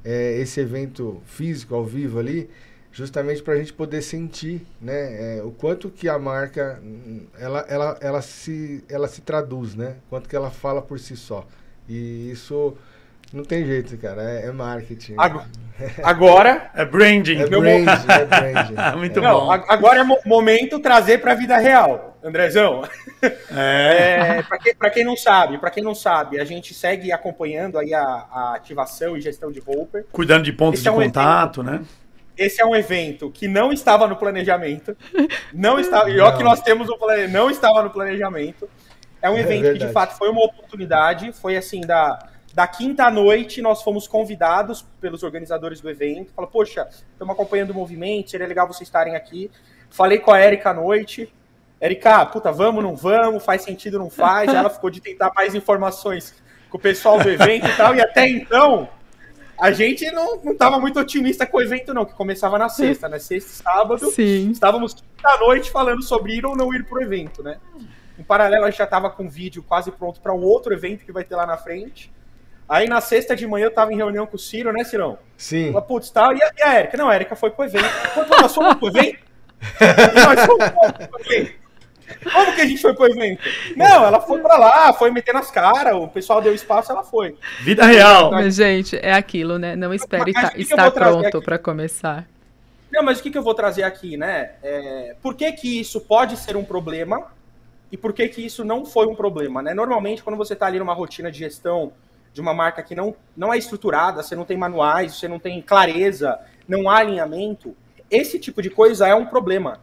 é, 0.04 0.38
esse 0.40 0.60
evento 0.60 1.22
físico 1.26 1.76
ao 1.76 1.86
vivo 1.86 2.20
ali, 2.20 2.50
justamente 2.92 3.42
para 3.42 3.54
a 3.54 3.58
gente 3.58 3.74
poder 3.74 4.02
sentir, 4.02 4.66
né, 4.82 5.38
é, 5.38 5.44
o 5.44 5.52
quanto 5.52 5.90
que 5.90 6.10
a 6.10 6.20
marca 6.20 6.82
ela, 7.40 7.66
ela, 7.70 7.98
ela 8.02 8.22
se 8.22 8.84
ela 8.90 9.08
se 9.08 9.22
traduz, 9.22 9.76
né, 9.76 9.96
quanto 10.10 10.28
que 10.28 10.36
ela 10.36 10.52
fala 10.52 10.82
por 10.82 11.00
si 11.00 11.16
só. 11.16 11.48
E 11.88 12.30
isso 12.32 12.76
não 13.34 13.44
tem 13.46 13.66
jeito, 13.66 13.98
cara. 13.98 14.22
É, 14.22 14.48
é 14.48 14.52
marketing. 14.52 15.16
Agora. 16.04 16.70
é 16.76 16.86
branding. 16.86 17.40
É 17.40 17.48
branding, 17.48 17.88
é 18.10 18.26
branding. 18.26 18.76
Muito 19.00 19.20
é. 19.20 19.22
bom. 19.22 19.46
Não, 19.46 19.52
agora 19.52 20.02
é 20.02 20.28
momento 20.28 20.80
trazer 20.80 21.20
para 21.20 21.32
a 21.32 21.36
vida 21.36 21.58
real, 21.58 22.11
Andrezão. 22.24 22.84
É. 23.52 24.38
é 24.38 24.44
para 24.44 24.58
quem, 24.58 24.74
quem, 24.94 25.06
não 25.06 25.16
sabe, 25.16 25.58
para 25.58 25.70
quem 25.70 25.84
não 25.84 25.94
sabe, 25.94 26.40
a 26.40 26.46
gente 26.46 26.74
segue 26.74 27.12
acompanhando 27.12 27.78
aí 27.78 27.94
a, 27.94 28.04
a 28.04 28.56
ativação 28.56 29.18
e 29.18 29.22
gestão 29.22 29.52
de 29.52 29.62
Hopper. 29.66 30.06
Cuidando 30.12 30.44
de 30.44 30.54
pontos 30.54 30.80
Esse 30.80 30.84
de 30.84 30.90
é 30.90 30.92
um 30.92 30.96
contato, 30.96 31.62
evento, 31.62 31.80
né? 31.80 31.86
Esse 32.38 32.62
é 32.62 32.66
um 32.66 32.76
evento 32.76 33.30
que 33.30 33.48
não 33.48 33.72
estava 33.72 34.08
no 34.08 34.16
planejamento. 34.16 34.96
Não 35.54 35.80
estava. 35.80 36.10
E 36.10 36.20
ó 36.20 36.32
que 36.32 36.44
nós 36.44 36.62
temos 36.62 36.90
o 36.90 36.98
planejamento, 36.98 37.34
não 37.34 37.50
estava 37.50 37.84
no 37.84 37.90
planejamento. 37.90 38.70
É 39.22 39.30
um 39.30 39.38
é 39.38 39.42
evento 39.42 39.68
é 39.68 39.74
que 39.74 39.80
de 39.80 39.92
fato 39.92 40.18
foi 40.18 40.30
uma 40.30 40.44
oportunidade. 40.44 41.32
Foi 41.34 41.58
assim 41.58 41.82
da 41.82 42.32
da 42.54 42.68
quinta 42.68 43.06
à 43.06 43.12
noite, 43.12 43.62
nós 43.62 43.82
fomos 43.82 44.08
convidados 44.08 44.86
pelos 45.00 45.24
organizadores 45.24 45.80
do 45.80 45.90
evento. 45.90 46.34
Falou, 46.34 46.50
poxa, 46.50 46.88
estamos 47.14 47.34
acompanhando 47.34 47.72
o 47.72 47.74
movimento, 47.74 48.30
seria 48.30 48.48
legal 48.48 48.68
vocês 48.68 48.88
estarem 48.88 49.16
aqui. 49.16 49.50
Falei 49.90 50.20
com 50.20 50.32
a 50.32 50.42
Erika 50.44 50.72
à 50.72 50.74
noite. 50.74 51.32
Erika, 51.82 52.24
puta, 52.28 52.52
vamos, 52.52 52.84
não 52.84 52.96
vamos, 52.96 53.44
faz 53.44 53.64
sentido, 53.64 53.98
não 53.98 54.10
faz. 54.10 54.54
Ela 54.54 54.70
ficou 54.70 54.92
de 54.92 55.02
tentar 55.02 55.32
mais 55.34 55.56
informações 55.56 56.36
com 56.70 56.78
o 56.78 56.80
pessoal 56.80 57.20
do 57.20 57.28
evento 57.28 57.66
e 57.66 57.76
tal. 57.76 57.96
E 57.96 58.02
até 58.02 58.30
então, 58.30 58.88
a 59.60 59.72
gente 59.72 60.10
não, 60.12 60.40
não 60.44 60.56
tava 60.56 60.80
muito 60.80 61.00
otimista 61.00 61.46
com 61.46 61.58
o 61.58 61.62
evento, 61.62 61.92
não, 61.92 62.06
que 62.06 62.14
começava 62.14 62.60
na 62.60 62.70
sexta, 62.70 63.10
né? 63.10 63.18
Sexta 63.18 63.52
e 63.52 63.64
sábado. 63.64 64.12
Sim. 64.12 64.52
Estávamos 64.52 64.94
quinta 64.94 65.38
noite 65.40 65.72
falando 65.72 66.04
sobre 66.04 66.36
ir 66.36 66.46
ou 66.46 66.56
não 66.56 66.72
ir 66.72 66.86
pro 66.86 67.02
evento, 67.02 67.42
né? 67.42 67.58
Em 68.18 68.24
paralelo, 68.24 68.66
a 68.66 68.70
gente 68.70 68.78
já 68.78 68.86
tava 68.86 69.10
com 69.10 69.26
o 69.26 69.30
vídeo 69.30 69.64
quase 69.64 69.92
pronto 69.92 70.22
para 70.22 70.34
um 70.34 70.42
outro 70.42 70.72
evento 70.74 71.04
que 71.04 71.12
vai 71.12 71.24
ter 71.24 71.36
lá 71.36 71.48
na 71.48 71.58
frente. 71.58 72.12
Aí 72.70 72.88
na 72.88 73.02
sexta 73.02 73.36
de 73.36 73.46
manhã 73.48 73.66
eu 73.66 73.74
tava 73.74 73.92
em 73.92 73.98
reunião 73.98 74.28
com 74.28 74.36
o 74.36 74.40
Ciro, 74.40 74.72
né, 74.72 74.84
Cirão? 74.84 75.18
Sim. 75.36 75.74
Falei, 75.74 75.88
putz, 75.88 76.12
tá. 76.12 76.32
E 76.32 76.42
a, 76.42 76.52
e 76.58 76.62
a 76.62 76.80
Erika? 76.80 76.98
Não, 76.98 77.10
a 77.10 77.16
Erika 77.16 77.36
foi 77.36 77.50
pro 77.50 77.66
evento. 77.66 77.90
Pô, 78.14 78.42
nós 78.42 78.54
fomos 78.54 78.76
pro 78.76 78.88
evento? 78.88 79.20
nós 80.26 80.46
fomos 80.46 80.70
pro 80.70 81.22
evento. 81.22 81.61
Como 82.24 82.56
que 82.56 82.62
a 82.62 82.66
gente 82.66 82.82
foi 82.82 82.94
pro 82.94 83.08
evento? 83.08 83.42
Não, 83.76 84.06
ela 84.06 84.22
foi 84.22 84.40
pra 84.40 84.58
lá, 84.58 84.94
foi 84.94 85.12
meter 85.12 85.34
nas 85.34 85.50
caras, 85.50 85.96
o 85.96 86.08
pessoal 86.08 86.42
deu 86.42 86.54
espaço, 86.54 86.92
ela 86.92 87.04
foi. 87.04 87.36
Vida 87.62 87.86
real. 87.86 88.32
Mas, 88.32 88.56
gente, 88.56 88.98
é 89.02 89.14
aquilo, 89.14 89.58
né? 89.58 89.76
Não 89.76 89.94
espere 89.94 90.32
tá, 90.32 90.54
estar 90.56 90.92
pronto 90.92 91.42
para 91.42 91.58
começar. 91.58 92.28
Não, 92.92 93.04
mas 93.04 93.20
o 93.20 93.24
que, 93.24 93.32
que 93.32 93.38
eu 93.38 93.44
vou 93.44 93.54
trazer 93.54 93.84
aqui, 93.84 94.18
né? 94.18 94.52
É, 94.62 95.16
por 95.22 95.34
que, 95.36 95.52
que 95.54 95.80
isso 95.80 96.02
pode 96.02 96.38
ser 96.38 96.58
um 96.58 96.64
problema 96.64 97.28
e 97.92 97.98
por 97.98 98.14
que, 98.14 98.28
que 98.28 98.46
isso 98.46 98.64
não 98.64 98.86
foi 98.86 99.08
um 99.08 99.16
problema, 99.16 99.62
né? 99.62 99.74
Normalmente, 99.74 100.24
quando 100.24 100.38
você 100.38 100.54
está 100.54 100.68
ali 100.68 100.78
numa 100.78 100.94
rotina 100.94 101.32
de 101.32 101.40
gestão 101.40 101.94
de 102.34 102.40
uma 102.40 102.54
marca 102.54 102.82
que 102.84 102.96
não, 102.96 103.16
não 103.36 103.54
é 103.54 103.58
estruturada, 103.58 104.22
você 104.22 104.36
não 104.36 104.46
tem 104.46 104.58
manuais, 104.58 105.16
você 105.16 105.28
não 105.28 105.40
tem 105.40 105.62
clareza, 105.62 106.40
não 106.68 106.90
há 106.90 106.98
alinhamento, 106.98 107.76
esse 108.10 108.38
tipo 108.40 108.62
de 108.62 108.70
coisa 108.70 109.08
é 109.08 109.16
um 109.16 109.26
problema. 109.26 109.80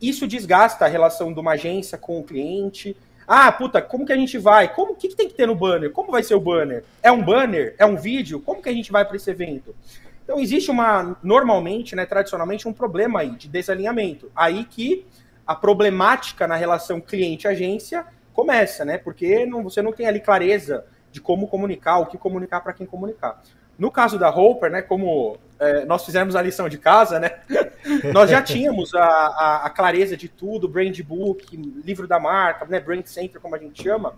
Isso 0.00 0.26
desgasta 0.26 0.84
a 0.84 0.88
relação 0.88 1.32
de 1.32 1.40
uma 1.40 1.52
agência 1.52 1.96
com 1.96 2.18
o 2.20 2.24
cliente. 2.24 2.96
Ah, 3.26 3.50
puta, 3.50 3.80
como 3.82 4.06
que 4.06 4.12
a 4.12 4.16
gente 4.16 4.38
vai? 4.38 4.72
Como 4.72 4.94
que, 4.94 5.08
que 5.08 5.16
tem 5.16 5.28
que 5.28 5.34
ter 5.34 5.46
no 5.46 5.54
banner? 5.54 5.90
Como 5.90 6.12
vai 6.12 6.22
ser 6.22 6.34
o 6.34 6.40
banner? 6.40 6.84
É 7.02 7.10
um 7.10 7.22
banner? 7.22 7.74
É 7.78 7.84
um 7.86 7.96
vídeo? 7.96 8.40
Como 8.40 8.62
que 8.62 8.68
a 8.68 8.72
gente 8.72 8.92
vai 8.92 9.04
para 9.04 9.16
esse 9.16 9.30
evento? 9.30 9.74
Então 10.22 10.40
existe 10.40 10.70
uma 10.70 11.16
normalmente, 11.22 11.94
né, 11.94 12.04
tradicionalmente 12.04 12.66
um 12.66 12.72
problema 12.72 13.20
aí 13.20 13.30
de 13.30 13.48
desalinhamento. 13.48 14.30
Aí 14.34 14.64
que 14.64 15.06
a 15.46 15.54
problemática 15.54 16.46
na 16.46 16.56
relação 16.56 17.00
cliente-agência 17.00 18.04
começa, 18.32 18.84
né? 18.84 18.98
Porque 18.98 19.46
não, 19.46 19.62
você 19.62 19.80
não 19.80 19.92
tem 19.92 20.06
ali 20.06 20.20
clareza 20.20 20.84
de 21.12 21.20
como 21.20 21.46
comunicar, 21.46 21.98
o 21.98 22.06
que 22.06 22.18
comunicar 22.18 22.60
para 22.60 22.72
quem 22.72 22.86
comunicar. 22.86 23.40
No 23.78 23.90
caso 23.90 24.18
da 24.18 24.30
Hopper, 24.30 24.70
né, 24.70 24.82
como 24.82 25.36
é, 25.58 25.84
nós 25.84 26.04
fizemos 26.04 26.34
a 26.34 26.42
lição 26.42 26.68
de 26.68 26.78
casa, 26.78 27.20
né, 27.20 27.30
nós 28.12 28.30
já 28.30 28.40
tínhamos 28.42 28.94
a, 28.94 29.04
a, 29.04 29.66
a, 29.66 29.70
clareza 29.70 30.16
de 30.16 30.28
tudo, 30.28 30.68
brand 30.68 30.98
book, 31.02 31.56
livro 31.84 32.06
da 32.06 32.18
marca, 32.18 32.64
né, 32.66 32.80
brand 32.80 33.04
center, 33.04 33.40
como 33.40 33.54
a 33.54 33.58
gente 33.58 33.82
chama. 33.82 34.14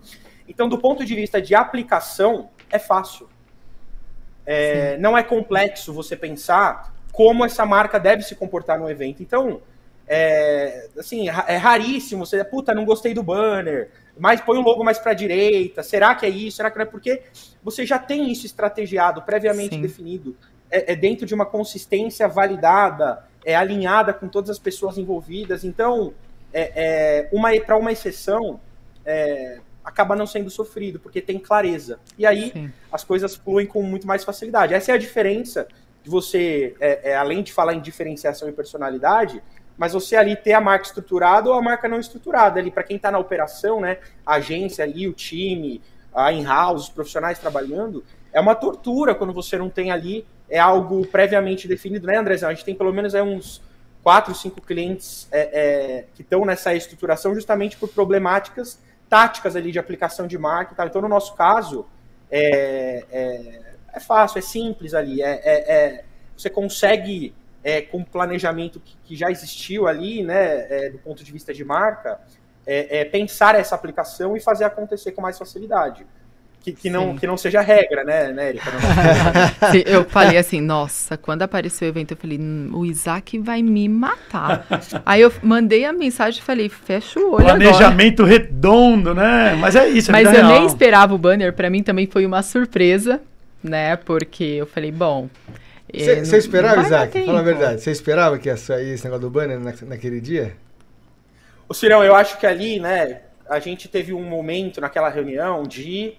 Então, 0.47 0.67
do 0.69 0.77
ponto 0.77 1.05
de 1.05 1.13
vista 1.13 1.41
de 1.41 1.53
aplicação, 1.53 2.49
é 2.69 2.79
fácil. 2.79 3.29
É, 4.45 4.97
não 4.97 5.17
é 5.17 5.21
complexo 5.21 5.93
você 5.93 6.15
pensar 6.15 6.93
como 7.11 7.45
essa 7.45 7.65
marca 7.65 7.99
deve 7.99 8.23
se 8.23 8.35
comportar 8.35 8.79
no 8.79 8.89
evento. 8.89 9.21
Então, 9.21 9.61
é, 10.07 10.87
assim, 10.97 11.29
é 11.29 11.57
raríssimo 11.57 12.25
você, 12.25 12.43
puta, 12.43 12.73
não 12.73 12.83
gostei 12.83 13.13
do 13.13 13.21
banner, 13.21 13.91
mas 14.19 14.41
põe 14.41 14.57
o 14.57 14.61
logo 14.61 14.83
mais 14.83 14.99
para 14.99 15.11
a 15.11 15.15
direita, 15.15 15.81
será 15.81 16.13
que 16.13 16.25
é 16.25 16.29
isso, 16.29 16.57
será 16.57 16.69
que 16.69 16.77
não 16.77 16.83
é? 16.83 16.85
Porque 16.85 17.23
você 17.63 17.85
já 17.85 17.97
tem 17.97 18.29
isso 18.29 18.45
estrategiado, 18.45 19.21
previamente 19.21 19.75
Sim. 19.75 19.81
definido, 19.81 20.35
é, 20.69 20.91
é, 20.91 20.95
dentro 20.95 21.25
de 21.25 21.33
uma 21.33 21.45
consistência 21.45 22.27
validada, 22.27 23.25
é 23.45 23.55
alinhada 23.55 24.13
com 24.13 24.27
todas 24.27 24.49
as 24.49 24.59
pessoas 24.59 24.97
envolvidas, 24.97 25.63
então, 25.63 26.13
é, 26.53 26.71
é 26.75 27.29
uma 27.31 27.49
para 27.61 27.77
uma 27.77 27.91
exceção, 27.91 28.59
é, 29.05 29.59
acaba 29.83 30.15
não 30.15 30.27
sendo 30.27 30.49
sofrido, 30.49 30.99
porque 30.99 31.21
tem 31.21 31.39
clareza. 31.39 31.99
E 32.17 32.25
aí 32.25 32.51
Sim. 32.51 32.71
as 32.91 33.03
coisas 33.03 33.35
fluem 33.35 33.65
com 33.65 33.81
muito 33.81 34.05
mais 34.05 34.23
facilidade. 34.23 34.73
Essa 34.73 34.91
é 34.91 34.95
a 34.95 34.97
diferença 34.97 35.67
de 36.03 36.09
você, 36.09 36.75
é, 36.79 37.11
é, 37.11 37.15
além 37.15 37.41
de 37.41 37.51
falar 37.51 37.73
em 37.73 37.81
diferenciação 37.81 38.47
e 38.47 38.51
personalidade, 38.51 39.41
mas 39.79 39.93
você 39.93 40.17
ali 40.17 40.35
ter 40.35 40.51
a 40.51 40.59
marca 40.59 40.85
estruturada 40.85 41.49
ou 41.49 41.55
a 41.55 41.61
marca 41.61 41.87
não 41.87 42.01
estruturada 42.01 42.59
ali 42.59 42.69
para 42.69 42.83
quem 42.83 42.97
está 42.97 43.09
na 43.09 43.17
operação, 43.17 43.79
né, 43.79 43.99
a 44.25 44.35
agência 44.35 44.83
ali, 44.83 45.07
o 45.07 45.13
time, 45.13 45.81
a 46.13 46.33
in-house, 46.33 46.83
os 46.83 46.89
profissionais 46.89 47.39
trabalhando, 47.39 48.03
é 48.33 48.41
uma 48.41 48.55
tortura 48.55 49.15
quando 49.15 49.31
você 49.31 49.57
não 49.57 49.69
tem 49.69 49.89
ali 49.89 50.27
é 50.49 50.59
algo 50.59 51.05
previamente 51.07 51.65
definido, 51.65 52.07
né, 52.07 52.17
Andrezão? 52.17 52.49
A 52.49 52.53
gente 52.53 52.65
tem 52.65 52.75
pelo 52.75 52.91
menos 52.91 53.13
é, 53.13 53.23
uns 53.23 53.61
quatro, 54.03 54.35
cinco 54.35 54.61
clientes 54.61 55.29
é, 55.31 55.39
é, 55.39 56.05
que 56.13 56.23
estão 56.23 56.43
nessa 56.43 56.73
estruturação 56.73 57.33
justamente 57.33 57.77
por 57.77 57.87
problemáticas 57.87 58.81
táticas 59.07 59.55
ali 59.55 59.71
de 59.71 59.79
aplicação 59.79 60.27
de 60.27 60.37
marca 60.37 60.73
e 60.73 60.75
tal. 60.75 60.87
Então, 60.87 61.01
no 61.01 61.07
nosso 61.07 61.35
caso, 61.35 61.85
é, 62.29 63.05
é, 63.11 63.61
é 63.93 63.99
fácil, 63.99 64.39
é 64.39 64.41
simples 64.41 64.93
ali, 64.93 65.21
é, 65.21 65.39
é, 65.43 65.73
é 65.73 66.03
você 66.35 66.49
consegue 66.49 67.33
é, 67.63 67.81
com 67.81 68.03
planejamento 68.03 68.79
que, 68.79 68.95
que, 69.03 69.15
já 69.15 69.29
existiu 69.29 69.87
ali, 69.87 70.23
né, 70.23 70.67
é, 70.69 70.89
do 70.89 70.97
ponto 70.99 71.23
de 71.23 71.31
vista 71.31 71.53
de 71.53 71.63
marca, 71.63 72.19
é, 72.65 72.99
é, 72.99 73.05
pensar 73.05 73.55
essa 73.55 73.75
aplicação 73.75 74.35
e 74.35 74.39
fazer 74.39 74.63
acontecer 74.63 75.11
com 75.11 75.21
mais 75.21 75.37
facilidade. 75.37 76.05
que, 76.61 76.73
que, 76.73 76.89
não, 76.89 77.11
Sim. 77.11 77.17
que 77.17 77.27
não 77.27 77.37
seja 77.37 77.61
regra, 77.61 78.03
né, 78.03 78.31
né 78.31 78.49
Erika? 78.49 78.71
Sim, 79.71 79.83
Eu 79.85 80.05
falei 80.05 80.37
assim, 80.37 80.61
nossa, 80.61 81.17
quando 81.17 81.41
apareceu 81.41 81.87
o 81.87 81.91
evento, 81.91 82.11
eu 82.11 82.17
falei, 82.17 82.37
"Hum, 82.37 82.69
o 82.73 82.85
Isaac 82.85 83.39
vai 83.39 83.61
me 83.61 83.87
matar. 83.89 84.65
Aí 85.05 85.21
eu 85.21 85.31
mandei 85.41 85.85
a 85.85 85.93
mensagem 85.93 86.41
e 86.41 86.43
falei, 86.43 86.69
fecha 86.69 87.19
o 87.19 87.33
olho 87.33 87.47
agora. 87.47 87.59
Planejamento 87.59 88.23
redondo, 88.23 89.15
né? 89.15 89.55
Mas 89.55 89.75
é 89.75 89.87
isso, 89.87 90.11
é 90.11 90.13
Mas 90.13 90.25
eu 90.27 90.43
nem 90.43 90.53
real. 90.53 90.65
esperava 90.65 91.13
o 91.13 91.17
banner, 91.17 91.53
pra 91.53 91.69
mim 91.69 91.81
também 91.81 92.07
foi 92.07 92.25
uma 92.25 92.43
surpresa, 92.43 93.21
né? 93.63 93.95
Porque 93.95 94.43
eu 94.43 94.67
falei, 94.67 94.91
bom. 94.91 95.29
Você 95.93 96.23
você 96.25 96.37
esperava, 96.37 96.81
Isaac? 96.81 97.25
Fala 97.25 97.39
a 97.39 97.43
verdade. 97.43 97.81
Você 97.81 97.91
esperava 97.91 98.37
que 98.37 98.47
ia 98.47 98.57
sair 98.57 98.89
esse 98.93 99.03
negócio 99.03 99.21
do 99.21 99.29
banner 99.29 99.59
na- 99.59 99.73
naquele 99.87 100.21
dia? 100.21 100.55
O 101.67 101.73
Cirão, 101.73 102.03
eu 102.03 102.15
acho 102.15 102.37
que 102.39 102.45
ali, 102.45 102.79
né, 102.79 103.21
a 103.49 103.59
gente 103.59 103.87
teve 103.87 104.13
um 104.13 104.23
momento 104.23 104.79
naquela 104.81 105.09
reunião 105.09 105.63
de 105.63 106.13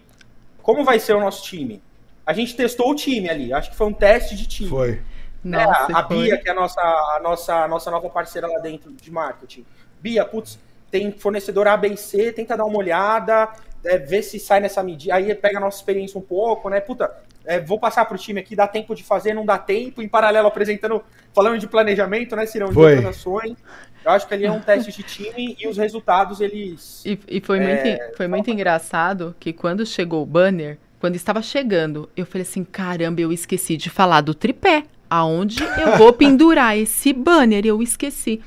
como 0.63 0.85
vai 0.85 0.99
ser 0.99 1.15
o 1.15 1.21
nosso 1.21 1.45
time. 1.45 1.83
A 2.27 2.33
gente 2.33 2.55
testou 2.55 2.91
o 2.91 2.95
time 2.95 3.29
ali, 3.29 3.53
acho 3.53 3.71
que 3.71 3.77
foi 3.77 3.87
um 3.87 3.93
teste 3.93 4.37
de 4.37 4.47
time. 4.47 4.69
Foi. 4.69 5.01
né? 5.43 5.65
Nossa, 5.65 5.93
a, 5.93 6.01
a 6.01 6.07
foi. 6.07 6.17
Bia, 6.25 6.39
que 6.39 6.49
é 6.49 6.53
a 6.53 6.55
nossa, 6.55 6.81
a, 6.81 7.21
nossa, 7.23 7.55
a 7.65 7.69
nossa 7.69 7.91
nova 7.91 8.09
parceira 8.11 8.47
lá 8.47 8.59
dentro 8.59 8.93
de 8.93 9.11
marketing. 9.11 9.65
Bia, 10.01 10.25
putz, 10.25 10.59
tem 10.91 11.13
fornecedor 11.13 11.67
A, 11.69 11.77
B 11.77 11.89
e 11.89 11.97
C, 11.97 12.33
tenta 12.33 12.57
dar 12.57 12.65
uma 12.65 12.79
olhada, 12.79 13.49
é, 13.85 13.99
ver 13.99 14.23
se 14.23 14.39
sai 14.39 14.61
nessa 14.61 14.83
medida. 14.83 15.15
Aí 15.15 15.35
pega 15.35 15.59
a 15.59 15.61
nossa 15.61 15.79
experiência 15.79 16.19
um 16.19 16.23
pouco, 16.23 16.69
né? 16.69 16.81
Puta, 16.81 17.11
é, 17.45 17.59
vou 17.59 17.79
passar 17.79 18.05
pro 18.05 18.19
time 18.19 18.41
aqui, 18.41 18.55
dá 18.55 18.67
tempo 18.67 18.95
de 18.95 19.03
fazer, 19.03 19.35
não 19.35 19.45
dá 19.45 19.59
tempo. 19.59 20.03
Em 20.03 20.09
paralelo, 20.09 20.49
apresentando, 20.49 21.03
falando 21.33 21.59
de 21.59 21.67
planejamento, 21.67 22.37
né, 22.37 22.47
Cirão? 22.47 22.69
De 22.69 22.75
Foi. 22.75 22.97
outras 22.97 23.17
ações. 23.17 23.57
Eu 24.05 24.13
acho 24.13 24.27
que 24.27 24.35
ali 24.35 24.47
é 24.47 24.51
um 24.53 24.61
teste 24.61 24.91
de 24.93 25.03
time 25.03 25.57
e 25.61 25.69
os 25.69 25.77
resultados, 25.77 26.41
eles. 26.41 27.05
E, 27.05 27.19
e 27.29 27.41
foi, 27.41 27.59
É, 27.59 27.85
muito, 27.85 28.17
foi 28.17 28.29
muito 28.29 28.51
engraçado 28.51 29.35
que 29.39 29.53
quando 29.53 29.85
chegou 29.85 30.23
o 30.23 30.27
banner, 30.27 30.79
quando 30.99 31.17
estava 31.17 31.43
chegando, 31.43 32.09
eu 32.17 32.25
falei 32.25 32.43
assim: 32.43 32.65
caramba, 32.65 33.21
eu 33.21 33.33
esqueci 33.33 33.77
de 33.77 33.91
falar 33.91 34.21
do 34.21 34.35
tripé. 34.35 34.85
Aonde 35.09 35.61
eu 35.63 35.99
vou 35.99 36.13
pendurar 36.13 36.79
esse 36.79 37.13
banner? 37.13 37.67
Eu 37.67 37.83
esqueci. 37.83 38.41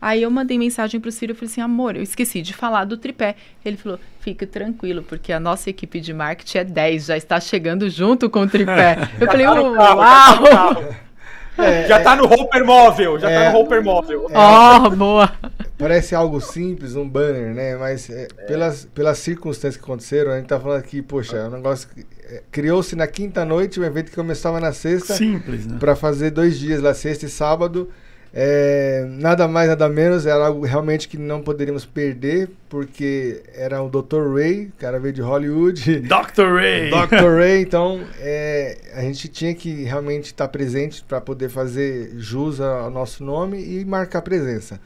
Aí 0.00 0.22
eu 0.22 0.30
mandei 0.30 0.58
mensagem 0.58 0.98
pro 1.00 1.12
Ciro 1.12 1.32
e 1.32 1.34
falei 1.34 1.50
assim: 1.50 1.60
amor, 1.60 1.96
eu 1.96 2.02
esqueci 2.02 2.40
de 2.42 2.54
falar 2.54 2.84
do 2.84 2.96
tripé. 2.96 3.36
Ele 3.64 3.76
falou: 3.76 3.98
fique 4.20 4.46
tranquilo, 4.46 5.02
porque 5.02 5.32
a 5.32 5.38
nossa 5.40 5.68
equipe 5.70 6.00
de 6.00 6.14
marketing 6.14 6.58
é 6.58 6.64
10, 6.64 7.04
já 7.06 7.16
está 7.16 7.38
chegando 7.40 7.88
junto 7.90 8.30
com 8.30 8.40
o 8.42 8.48
tripé. 8.48 8.96
Eu 9.20 9.26
falei: 9.26 9.46
tá 9.46 9.54
carro, 9.54 9.74
já 9.74 9.76
tá 9.76 10.34
no 10.36 10.40
uau! 10.40 10.50
carro. 10.50 10.84
já 11.88 12.00
tá 12.00 12.16
no 12.16 12.24
Hopper 12.24 12.64
móvel, 12.66 13.18
já 13.18 13.30
É. 13.30 13.44
tá 13.44 13.52
no 13.52 13.58
Hopper 13.58 13.84
móvel. 13.84 14.26
Ó, 14.32 14.90
boa! 14.90 15.30
Parece 15.76 16.14
algo 16.14 16.40
simples, 16.40 16.94
um 16.94 17.08
banner, 17.08 17.54
né? 17.54 17.76
Mas 17.76 18.08
é, 18.10 18.28
Pelas, 18.46 18.84
pelas 18.86 19.18
circunstâncias 19.18 19.76
que 19.76 19.82
aconteceram, 19.82 20.32
a 20.32 20.36
gente 20.36 20.46
tá 20.46 20.58
falando 20.60 20.78
aqui, 20.78 21.00
poxa, 21.02 21.36
é 21.38 21.44
um 21.46 21.50
negócio 21.50 21.88
que 21.88 22.06
é, 22.24 22.42
criou-se 22.50 22.94
na 22.94 23.06
quinta 23.06 23.44
noite, 23.44 23.80
um 23.80 23.84
evento 23.84 24.10
que 24.10 24.14
começava 24.16 24.60
na 24.60 24.72
sexta, 24.72 25.14
Simples, 25.14 25.66
né? 25.66 25.78
para 25.78 25.96
fazer 25.96 26.30
dois 26.30 26.58
dias 26.58 26.80
lá, 26.82 26.92
sexta 26.94 27.24
e 27.26 27.28
sábado. 27.28 27.90
É, 28.32 29.04
nada 29.08 29.48
mais, 29.48 29.68
nada 29.68 29.88
menos, 29.88 30.24
era 30.24 30.46
algo 30.46 30.64
realmente 30.64 31.08
que 31.08 31.18
não 31.18 31.42
poderíamos 31.42 31.84
perder, 31.84 32.48
porque 32.68 33.42
era 33.54 33.82
o 33.82 33.88
Dr. 33.88 34.34
Ray, 34.34 34.66
o 34.66 34.72
cara 34.80 35.00
veio 35.00 35.12
de 35.12 35.20
Hollywood. 35.20 36.00
Dr. 36.00 36.54
Ray. 36.54 36.90
Dr. 36.90 37.38
Ray, 37.38 37.62
então 37.62 38.00
é, 38.20 38.78
a 38.94 39.00
gente 39.02 39.26
tinha 39.28 39.52
que 39.54 39.82
realmente 39.82 40.26
estar 40.26 40.46
presente 40.48 41.02
para 41.02 41.20
poder 41.20 41.48
fazer 41.48 42.12
jus 42.16 42.60
ao 42.60 42.90
nosso 42.90 43.24
nome 43.24 43.60
e 43.60 43.84
marcar 43.84 44.22
presença. 44.22 44.80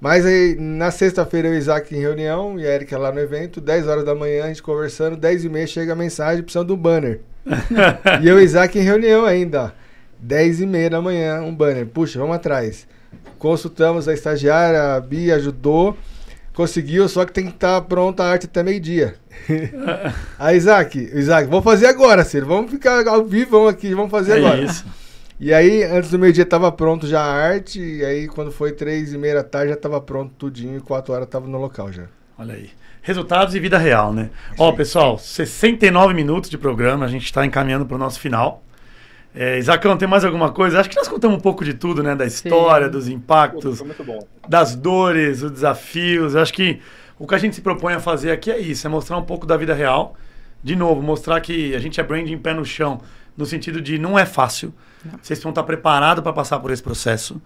Mas 0.00 0.26
aí, 0.26 0.54
na 0.58 0.90
sexta-feira, 0.90 1.48
eu 1.48 1.54
e 1.54 1.56
o 1.56 1.58
Isaac 1.58 1.94
em 1.94 2.00
reunião 2.00 2.60
e 2.60 2.66
a 2.66 2.74
Erika 2.74 2.98
lá 2.98 3.10
no 3.10 3.20
evento, 3.20 3.60
10 3.60 3.88
horas 3.88 4.04
da 4.04 4.14
manhã, 4.14 4.44
a 4.44 4.48
gente 4.48 4.62
conversando, 4.62 5.16
10 5.16 5.46
e 5.46 5.48
meia 5.48 5.66
chega 5.66 5.94
a 5.94 5.96
mensagem 5.96 6.42
precisando 6.42 6.68
do 6.68 6.76
banner. 6.76 7.20
e 8.22 8.28
eu 8.28 8.38
e 8.38 8.44
Isaac 8.44 8.78
em 8.78 8.82
reunião 8.82 9.24
ainda, 9.24 9.74
10 10.24 10.62
e 10.62 10.66
meia 10.66 10.88
da 10.88 11.02
manhã, 11.02 11.42
um 11.42 11.54
banner. 11.54 11.86
Puxa, 11.86 12.18
vamos 12.18 12.36
atrás. 12.36 12.86
Consultamos 13.38 14.08
a 14.08 14.14
estagiária, 14.14 14.94
a 14.94 15.00
Bia 15.00 15.36
ajudou, 15.36 15.96
conseguiu, 16.54 17.06
só 17.08 17.24
que 17.26 17.32
tem 17.32 17.44
que 17.46 17.52
estar 17.52 17.80
pronta 17.82 18.24
a 18.24 18.30
arte 18.30 18.46
até 18.46 18.62
meio-dia. 18.62 19.16
Aí, 20.38 20.56
Isaac, 20.56 20.98
Isaac, 20.98 21.48
vamos 21.48 21.64
fazer 21.64 21.86
agora, 21.86 22.24
Ciro. 22.24 22.46
Vamos 22.46 22.70
ficar 22.70 23.06
ao 23.06 23.24
vivo 23.24 23.68
aqui, 23.68 23.94
vamos 23.94 24.10
fazer 24.10 24.32
É 24.32 24.36
agora. 24.38 24.60
isso. 24.62 24.84
E 25.38 25.52
aí, 25.52 25.82
antes 25.82 26.10
do 26.10 26.18
meio-dia 26.18 26.46
tava 26.46 26.70
pronto 26.70 27.06
já 27.08 27.20
a 27.20 27.32
arte, 27.32 27.80
e 27.80 28.04
aí 28.04 28.28
quando 28.28 28.52
foi 28.52 28.72
três 28.72 29.12
e 29.12 29.18
meia 29.18 29.34
da 29.34 29.42
tarde 29.42 29.70
já 29.70 29.76
tava 29.76 30.00
pronto 30.00 30.32
tudinho, 30.38 30.78
e 30.78 30.80
quatro 30.80 31.12
horas 31.12 31.28
tava 31.28 31.46
no 31.48 31.58
local 31.58 31.92
já. 31.92 32.04
Olha 32.38 32.54
aí. 32.54 32.70
Resultados 33.02 33.54
e 33.54 33.60
vida 33.60 33.76
real, 33.76 34.12
né? 34.14 34.30
Ó, 34.56 34.72
pessoal, 34.72 35.18
69 35.18 36.14
minutos 36.14 36.48
de 36.48 36.56
programa, 36.56 37.04
a 37.04 37.08
gente 37.08 37.24
está 37.24 37.44
encaminhando 37.44 37.84
para 37.84 37.96
o 37.96 37.98
nosso 37.98 38.18
final. 38.18 38.63
É, 39.34 39.58
Isacão, 39.58 39.96
tem 39.96 40.06
mais 40.06 40.24
alguma 40.24 40.52
coisa? 40.52 40.78
Acho 40.78 40.88
que 40.88 40.96
nós 40.96 41.08
contamos 41.08 41.36
um 41.36 41.40
pouco 41.40 41.64
de 41.64 41.74
tudo, 41.74 42.02
né? 42.02 42.14
Da 42.14 42.24
história, 42.24 42.86
Sim. 42.86 42.92
dos 42.92 43.08
impactos, 43.08 43.82
bom. 44.06 44.24
das 44.48 44.76
dores, 44.76 45.42
os 45.42 45.50
desafios. 45.50 46.34
Eu 46.34 46.40
acho 46.42 46.52
que 46.52 46.80
o 47.18 47.26
que 47.26 47.34
a 47.34 47.38
gente 47.38 47.56
se 47.56 47.60
propõe 47.60 47.94
a 47.94 48.00
fazer 48.00 48.30
aqui 48.30 48.50
é 48.50 48.58
isso, 48.58 48.86
é 48.86 48.90
mostrar 48.90 49.16
um 49.16 49.24
pouco 49.24 49.44
da 49.44 49.56
vida 49.56 49.74
real. 49.74 50.14
De 50.62 50.76
novo, 50.76 51.02
mostrar 51.02 51.40
que 51.40 51.74
a 51.74 51.78
gente 51.80 52.00
é 52.00 52.02
branding 52.02 52.38
pé 52.38 52.54
no 52.54 52.64
chão, 52.64 53.00
no 53.36 53.44
sentido 53.44 53.82
de 53.82 53.98
não 53.98 54.16
é 54.16 54.24
fácil. 54.24 54.72
Vocês 55.20 55.42
vão 55.42 55.50
estar 55.50 55.64
preparados 55.64 56.22
para 56.22 56.32
passar 56.32 56.60
por 56.60 56.70
esse 56.70 56.82
processo. 56.82 57.42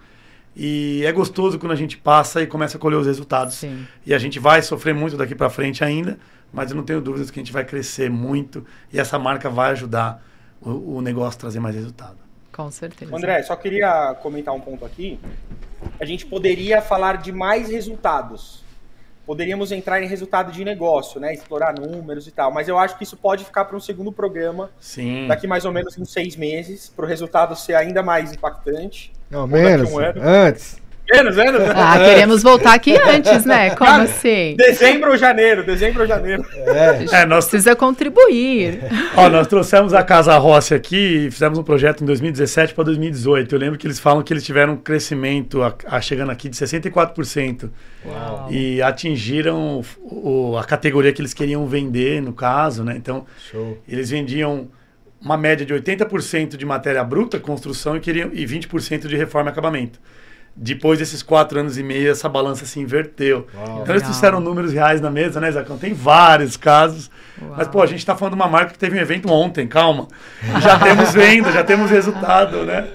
E 0.55 1.03
é 1.05 1.12
gostoso 1.12 1.59
quando 1.59 1.72
a 1.72 1.76
gente 1.76 1.97
passa 1.97 2.43
e 2.43 2.47
começa 2.47 2.76
a 2.76 2.80
colher 2.80 2.97
os 2.97 3.07
resultados. 3.07 3.55
Sim. 3.55 3.86
E 4.05 4.12
a 4.12 4.18
gente 4.18 4.39
vai 4.39 4.61
sofrer 4.61 4.95
muito 4.95 5.16
daqui 5.16 5.34
para 5.34 5.49
frente 5.49 5.82
ainda, 5.82 6.18
mas 6.53 6.70
eu 6.70 6.76
não 6.76 6.84
tenho 6.84 7.01
dúvidas 7.01 7.30
que 7.30 7.39
a 7.39 7.43
gente 7.43 7.53
vai 7.53 7.64
crescer 7.64 8.11
muito 8.11 8.64
e 8.93 9.01
essa 9.01 9.18
marca 9.18 9.49
vai 9.49 9.70
ajudar 9.72 10.22
o, 10.61 10.96
o 10.96 11.00
negócio 11.02 11.38
a 11.38 11.40
trazer 11.40 11.61
mais 11.61 11.74
resultado. 11.74 12.16
Com 12.52 12.70
certeza. 12.70 13.14
André, 13.14 13.42
só 13.42 13.54
queria 13.54 14.14
comentar 14.20 14.52
um 14.54 14.61
ponto 14.61 14.84
aqui. 14.84 15.18
A 16.00 16.04
gente 16.04 16.26
poderia 16.26 16.82
falar 16.82 17.18
de 17.18 17.30
mais 17.30 17.68
resultados. 17.68 18.64
Poderíamos 19.24 19.70
entrar 19.70 20.02
em 20.02 20.09
resultado 20.09 20.50
de 20.50 20.64
negócio, 20.64 21.20
né? 21.20 21.34
Explorar 21.34 21.74
números 21.78 22.26
e 22.26 22.30
tal. 22.30 22.50
Mas 22.50 22.66
eu 22.66 22.78
acho 22.78 22.96
que 22.96 23.04
isso 23.04 23.16
pode 23.16 23.44
ficar 23.44 23.66
para 23.66 23.76
um 23.76 23.80
segundo 23.80 24.11
programa, 24.11 24.70
Sim. 24.80 25.26
daqui 25.28 25.46
mais 25.46 25.64
ou 25.64 25.72
menos 25.72 25.96
uns 25.98 26.11
seis 26.11 26.34
meses, 26.34 26.88
para 26.88 27.04
o 27.04 27.09
resultado 27.09 27.54
ser 27.54 27.74
ainda 27.74 28.02
mais 28.02 28.32
impactante. 28.32 29.12
Não, 29.30 29.46
menos. 29.46 29.92
um. 29.92 29.98
Antes. 29.98 30.80
Menos, 31.11 31.36
menos, 31.36 31.61
né? 31.61 31.72
Ah, 31.74 31.98
queremos 31.98 32.42
voltar 32.42 32.74
aqui 32.74 32.94
antes, 32.96 33.44
né? 33.46 33.70
Como 33.76 33.90
assim? 34.02 34.54
Dezembro 34.59 35.11
ou 35.12 35.16
janeiro, 35.16 35.64
dezembro 35.64 36.02
ou 36.02 36.06
janeiro. 36.09 36.44
É. 36.54 37.22
É, 37.22 37.26
nós, 37.26 37.46
Precisa 37.48 37.74
contribuir. 37.74 38.80
ó, 39.16 39.28
nós 39.30 39.46
trouxemos 39.46 39.94
a 39.94 40.02
Casa 40.02 40.36
Rossi 40.36 40.74
aqui 40.74 41.26
e 41.26 41.30
fizemos 41.30 41.59
um 41.59 41.62
projeto 41.62 42.02
em 42.02 42.06
2017 42.06 42.74
para 42.74 42.85
2018. 42.85 43.55
Eu 43.55 43.59
lembro 43.59 43.78
que 43.78 43.86
eles 43.86 43.98
falam 43.98 44.22
que 44.22 44.32
eles 44.32 44.44
tiveram 44.44 44.74
um 44.74 44.76
crescimento 44.76 45.62
a, 45.62 45.74
a- 45.86 46.01
chegando 46.01 46.30
aqui 46.30 46.48
de 46.48 46.56
64% 46.56 47.70
Uau. 48.05 48.48
e 48.51 48.82
atingiram 48.82 49.82
o- 50.05 50.51
o- 50.52 50.59
a 50.59 50.64
categoria 50.64 51.12
que 51.12 51.20
eles 51.22 51.32
queriam 51.32 51.66
vender, 51.66 52.20
no 52.20 52.32
caso, 52.35 52.85
né? 52.85 52.94
Então, 52.97 53.24
Show. 53.51 53.78
Eles 53.89 54.10
vendiam 54.10 54.68
uma 55.20 55.36
média 55.36 55.64
de 55.66 55.72
80% 55.74 56.56
de 56.56 56.64
matéria 56.66 57.02
bruta, 57.02 57.40
construção, 57.40 57.97
e, 57.97 58.01
queriam, 58.01 58.30
e 58.32 58.44
20% 58.47 59.09
de 59.09 59.16
reforma 59.16 59.51
e 59.51 59.52
acabamento. 59.52 59.98
Depois 60.60 60.98
desses 60.98 61.22
quatro 61.22 61.60
anos 61.60 61.78
e 61.78 61.85
meio, 61.85 62.10
essa 62.10 62.28
balança 62.28 62.66
se 62.66 62.80
inverteu. 62.80 63.47
Uau. 63.55 63.82
Então 63.82 63.94
eles 63.94 64.02
trouxeram 64.02 64.40
números 64.40 64.72
reais 64.72 65.01
na 65.01 65.09
mesa, 65.09 65.40
né, 65.40 65.52
Zacão? 65.52 65.78
Tem 65.78 65.94
vários 65.94 66.56
casos. 66.56 67.09
Uau. 67.40 67.55
Mas, 67.56 67.68
pô, 67.68 67.80
a 67.80 67.86
gente 67.86 68.05
tá 68.05 68.16
falando 68.16 68.35
de 68.35 68.40
uma 68.40 68.48
marca 68.48 68.72
que 68.72 68.78
teve 68.78 68.98
um 68.98 69.01
evento 69.01 69.30
ontem, 69.30 69.68
calma. 69.68 70.09
Já 70.60 70.76
temos 70.80 71.12
venda, 71.14 71.52
já 71.52 71.62
temos 71.62 71.93
resultado, 71.93 72.64
né? 72.64 72.89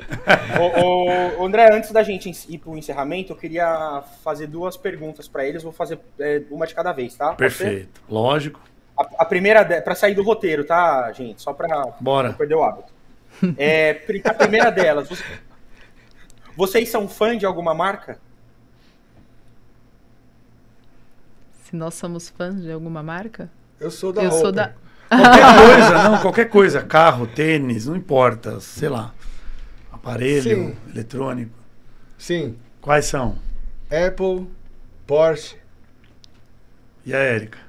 Ô, 0.59 1.39
ô, 1.41 1.45
André, 1.45 1.69
antes 1.73 1.91
da 1.91 2.03
gente 2.03 2.29
ir 2.49 2.57
para 2.57 2.69
o 2.69 2.77
encerramento, 2.77 3.31
eu 3.31 3.37
queria 3.37 4.03
fazer 4.25 4.47
duas 4.47 4.75
perguntas 4.75 5.29
para 5.29 5.45
eles. 5.45 5.63
Vou 5.63 5.71
fazer 5.71 5.99
é, 6.19 6.41
uma 6.51 6.67
de 6.67 6.75
cada 6.75 6.91
vez, 6.91 7.15
tá? 7.15 7.33
Perfeito. 7.33 8.01
Lógico. 8.09 8.59
A, 8.99 9.23
a 9.23 9.25
primeira, 9.25 9.63
para 9.81 9.95
sair 9.95 10.13
do 10.15 10.21
roteiro, 10.21 10.65
tá, 10.65 11.09
gente? 11.13 11.41
Só 11.41 11.53
para 11.53 11.93
Bora. 12.01 12.27
não 12.27 12.35
perder 12.35 12.55
o 12.55 12.63
hábito. 12.63 12.91
É, 13.57 14.01
a 14.25 14.33
primeira 14.33 14.69
delas, 14.69 15.09
você- 15.09 15.23
vocês 16.55 16.89
são 16.89 17.07
fã 17.07 17.37
de 17.37 17.45
alguma 17.45 17.73
marca? 17.73 18.19
Se 21.63 21.75
nós 21.75 21.93
somos 21.95 22.29
fãs 22.29 22.61
de 22.61 22.71
alguma 22.71 23.01
marca? 23.01 23.49
Eu 23.79 23.89
sou 23.91 24.13
da 24.13 24.23
Eu 24.23 24.31
sou 24.31 24.51
da. 24.51 24.73
Qualquer 25.09 25.57
coisa, 25.67 26.03
não, 26.09 26.21
qualquer 26.21 26.49
coisa. 26.49 26.83
Carro, 26.83 27.27
tênis, 27.27 27.87
não 27.87 27.95
importa. 27.95 28.59
Sei 28.59 28.89
lá. 28.89 29.13
Aparelho, 29.91 30.41
Sim. 30.43 30.75
eletrônico. 30.91 31.53
Sim. 32.17 32.57
Quais 32.81 33.05
são? 33.05 33.37
Apple, 33.89 34.47
Porsche. 35.05 35.57
E 37.05 37.13
a 37.13 37.17
Érica? 37.17 37.59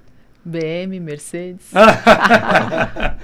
BM, 0.44 1.01
Mercedes. 1.01 1.70
Cara, 1.73 3.19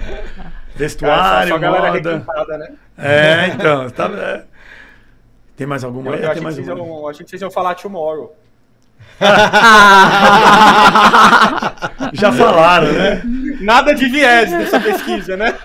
Vestuário, 0.75 1.49
só 1.49 1.55
a 1.55 1.59
galera 1.59 2.19
moda. 2.25 2.57
né? 2.57 2.75
É, 2.97 3.47
então. 3.47 3.89
Tá, 3.89 4.05
é. 4.07 4.45
Tem 5.61 5.67
mais 5.67 5.83
alguma? 5.83 6.09
Eu, 6.09 6.15
eu 6.15 6.23
achei, 6.23 6.33
tem 6.33 6.41
mais 6.41 6.55
que 6.55 6.63
vocês 6.63 6.75
uma. 6.75 6.87
iam, 6.87 7.07
achei 7.07 7.23
que 7.23 7.29
vocês 7.29 7.41
iam 7.43 7.51
falar 7.51 7.75
Tomorrow. 7.75 8.35
Já 12.13 12.31
falaram, 12.31 12.91
né? 12.91 13.21
Nada 13.61 13.93
de 13.93 14.07
viés 14.07 14.51
nessa 14.51 14.79
pesquisa, 14.79 15.37
né? 15.37 15.55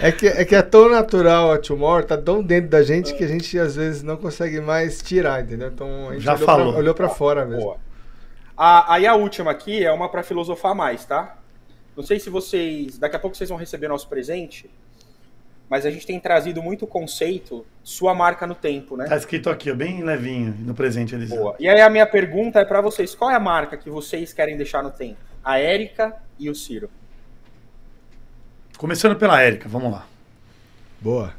É 0.00 0.10
que, 0.10 0.26
é 0.26 0.46
que 0.46 0.54
é 0.54 0.62
tão 0.62 0.88
natural 0.88 1.52
a 1.52 1.58
tumor, 1.58 2.04
tá 2.04 2.16
tão 2.16 2.42
dentro 2.42 2.70
da 2.70 2.82
gente 2.82 3.12
que 3.12 3.22
a 3.22 3.26
gente 3.26 3.58
às 3.58 3.76
vezes 3.76 4.02
não 4.02 4.16
consegue 4.16 4.62
mais 4.62 5.02
tirar, 5.02 5.42
entendeu? 5.42 5.68
Então 5.68 6.08
a 6.08 6.14
gente 6.14 6.22
Já 6.22 6.36
olhou, 6.36 6.46
falou. 6.46 6.72
Pra, 6.72 6.80
olhou 6.80 6.94
pra 6.94 7.10
fora 7.10 7.44
mesmo. 7.44 7.62
Boa. 7.62 7.76
A, 8.56 8.94
aí 8.94 9.06
a 9.06 9.14
última 9.14 9.50
aqui 9.50 9.84
é 9.84 9.92
uma 9.92 10.08
para 10.08 10.22
filosofar 10.22 10.74
mais, 10.74 11.04
tá? 11.04 11.36
Não 11.94 12.02
sei 12.02 12.18
se 12.18 12.30
vocês. 12.30 12.96
Daqui 12.96 13.14
a 13.14 13.18
pouco 13.18 13.36
vocês 13.36 13.50
vão 13.50 13.58
receber 13.58 13.88
nosso 13.88 14.08
presente. 14.08 14.70
Mas 15.70 15.86
a 15.86 15.90
gente 15.90 16.04
tem 16.04 16.18
trazido 16.18 16.60
muito 16.60 16.84
o 16.84 16.88
conceito 16.88 17.64
sua 17.84 18.12
marca 18.12 18.44
no 18.44 18.56
tempo, 18.56 18.96
né? 18.96 19.06
Tá 19.06 19.16
escrito 19.16 19.48
aqui, 19.48 19.70
ó, 19.70 19.74
bem 19.74 20.02
levinho 20.02 20.52
no 20.58 20.74
presente, 20.74 21.14
Eliseu. 21.14 21.38
Boa. 21.38 21.56
E 21.60 21.68
aí 21.68 21.80
a 21.80 21.88
minha 21.88 22.06
pergunta 22.06 22.58
é 22.58 22.64
para 22.64 22.80
vocês: 22.80 23.14
qual 23.14 23.30
é 23.30 23.36
a 23.36 23.40
marca 23.40 23.76
que 23.76 23.88
vocês 23.88 24.32
querem 24.32 24.56
deixar 24.56 24.82
no 24.82 24.90
tempo? 24.90 25.20
A 25.44 25.60
Érica 25.60 26.16
e 26.40 26.50
o 26.50 26.56
Ciro. 26.56 26.90
Começando 28.76 29.14
pela 29.14 29.40
Érica, 29.40 29.68
vamos 29.68 29.92
lá. 29.92 30.08
Boa. 31.00 31.32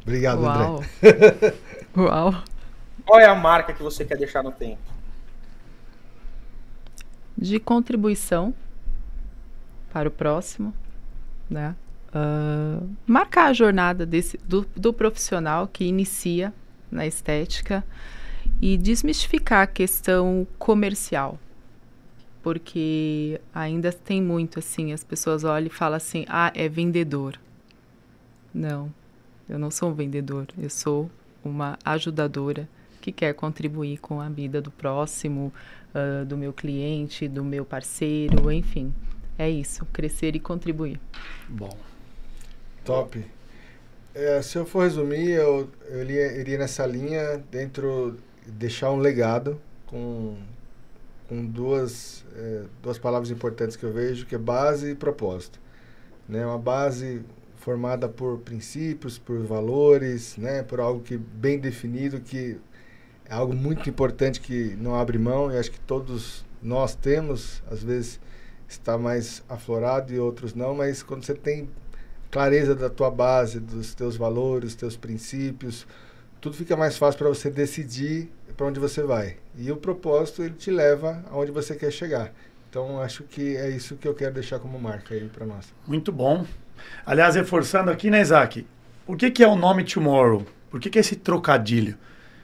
Obrigado, 0.00 0.40
Uau. 0.40 0.76
André. 0.76 1.54
Uau. 1.94 2.42
Qual 3.04 3.20
é 3.20 3.26
a 3.26 3.34
marca 3.34 3.74
que 3.74 3.82
você 3.82 4.02
quer 4.02 4.16
deixar 4.16 4.42
no 4.42 4.50
tempo? 4.50 4.80
De 7.36 7.60
contribuição 7.60 8.54
para 9.92 10.08
o 10.08 10.10
próximo, 10.10 10.72
né? 11.50 11.76
Ah, 12.14 12.80
marcar 13.04 13.46
a 13.46 13.52
jornada 13.52 14.06
desse, 14.06 14.38
do, 14.38 14.64
do 14.76 14.92
profissional 14.92 15.66
que 15.66 15.84
inicia 15.84 16.54
na 16.88 17.04
estética 17.04 17.84
e 18.62 18.76
desmistificar 18.76 19.62
a 19.62 19.66
questão 19.66 20.46
comercial. 20.56 21.40
Porque 22.40 23.40
ainda 23.52 23.92
tem 23.92 24.22
muito 24.22 24.60
assim, 24.60 24.92
as 24.92 25.02
pessoas 25.02 25.42
olham 25.42 25.66
e 25.66 25.70
falam 25.70 25.96
assim: 25.96 26.24
ah, 26.28 26.52
é 26.54 26.68
vendedor. 26.68 27.40
Não, 28.54 28.94
eu 29.48 29.58
não 29.58 29.70
sou 29.70 29.90
um 29.90 29.94
vendedor, 29.94 30.46
eu 30.56 30.70
sou 30.70 31.10
uma 31.44 31.76
ajudadora 31.84 32.68
que 33.00 33.10
quer 33.10 33.34
contribuir 33.34 33.98
com 33.98 34.20
a 34.20 34.28
vida 34.28 34.62
do 34.62 34.70
próximo, 34.70 35.52
ah, 35.92 36.24
do 36.24 36.36
meu 36.36 36.52
cliente, 36.52 37.26
do 37.26 37.42
meu 37.42 37.64
parceiro, 37.64 38.52
enfim. 38.52 38.94
É 39.36 39.50
isso, 39.50 39.84
crescer 39.86 40.36
e 40.36 40.38
contribuir. 40.38 41.00
Bom. 41.48 41.76
Top. 42.84 43.24
É, 44.14 44.42
se 44.42 44.58
eu 44.58 44.66
for 44.66 44.84
resumir, 44.84 45.30
eu, 45.30 45.68
eu 45.88 46.02
iria, 46.02 46.38
iria 46.38 46.58
nessa 46.58 46.86
linha 46.86 47.42
dentro 47.50 48.16
deixar 48.46 48.90
um 48.90 48.98
legado 48.98 49.58
com, 49.86 50.36
com 51.28 51.44
duas, 51.46 52.24
é, 52.36 52.64
duas 52.82 52.98
palavras 52.98 53.30
importantes 53.30 53.74
que 53.74 53.84
eu 53.84 53.92
vejo, 53.92 54.26
que 54.26 54.34
é 54.34 54.38
base 54.38 54.90
e 54.90 54.94
propósito. 54.94 55.58
Né? 56.28 56.44
Uma 56.44 56.58
base 56.58 57.22
formada 57.56 58.06
por 58.06 58.38
princípios, 58.40 59.18
por 59.18 59.38
valores, 59.38 60.36
né? 60.36 60.62
por 60.62 60.78
algo 60.78 61.00
que 61.00 61.16
bem 61.16 61.58
definido, 61.58 62.20
que 62.20 62.58
é 63.24 63.32
algo 63.34 63.54
muito 63.54 63.88
importante 63.88 64.40
que 64.40 64.76
não 64.78 64.94
abre 64.94 65.18
mão 65.18 65.50
e 65.50 65.56
acho 65.56 65.70
que 65.70 65.80
todos 65.80 66.44
nós 66.62 66.94
temos, 66.94 67.62
às 67.70 67.82
vezes 67.82 68.20
está 68.68 68.98
mais 68.98 69.42
aflorado 69.48 70.12
e 70.12 70.18
outros 70.18 70.54
não, 70.54 70.74
mas 70.74 71.02
quando 71.02 71.24
você 71.24 71.34
tem 71.34 71.68
clareza 72.34 72.74
da 72.74 72.90
tua 72.90 73.12
base, 73.12 73.60
dos 73.60 73.94
teus 73.94 74.16
valores, 74.16 74.74
teus 74.74 74.96
princípios, 74.96 75.86
tudo 76.40 76.56
fica 76.56 76.76
mais 76.76 76.98
fácil 76.98 77.18
para 77.18 77.28
você 77.28 77.48
decidir 77.48 78.28
para 78.56 78.66
onde 78.66 78.80
você 78.80 79.04
vai. 79.04 79.36
E 79.56 79.70
o 79.70 79.76
propósito 79.76 80.42
ele 80.42 80.54
te 80.54 80.68
leva 80.68 81.24
aonde 81.30 81.52
você 81.52 81.76
quer 81.76 81.92
chegar. 81.92 82.32
Então 82.68 83.00
acho 83.00 83.22
que 83.22 83.56
é 83.56 83.70
isso 83.70 83.94
que 83.94 84.08
eu 84.08 84.14
quero 84.14 84.34
deixar 84.34 84.58
como 84.58 84.80
marca 84.80 85.14
aí 85.14 85.28
para 85.28 85.46
nós. 85.46 85.72
Muito 85.86 86.10
bom. 86.10 86.44
Aliás, 87.06 87.36
reforçando 87.36 87.88
aqui, 87.88 88.10
né, 88.10 88.20
Isaac? 88.20 88.66
Por 89.06 89.16
que, 89.16 89.30
que 89.30 89.44
é 89.44 89.46
o 89.46 89.54
nome 89.54 89.84
Tomorrow? 89.84 90.44
Por 90.68 90.80
que, 90.80 90.90
que 90.90 90.98
é 90.98 91.02
esse 91.02 91.14
trocadilho? 91.14 91.96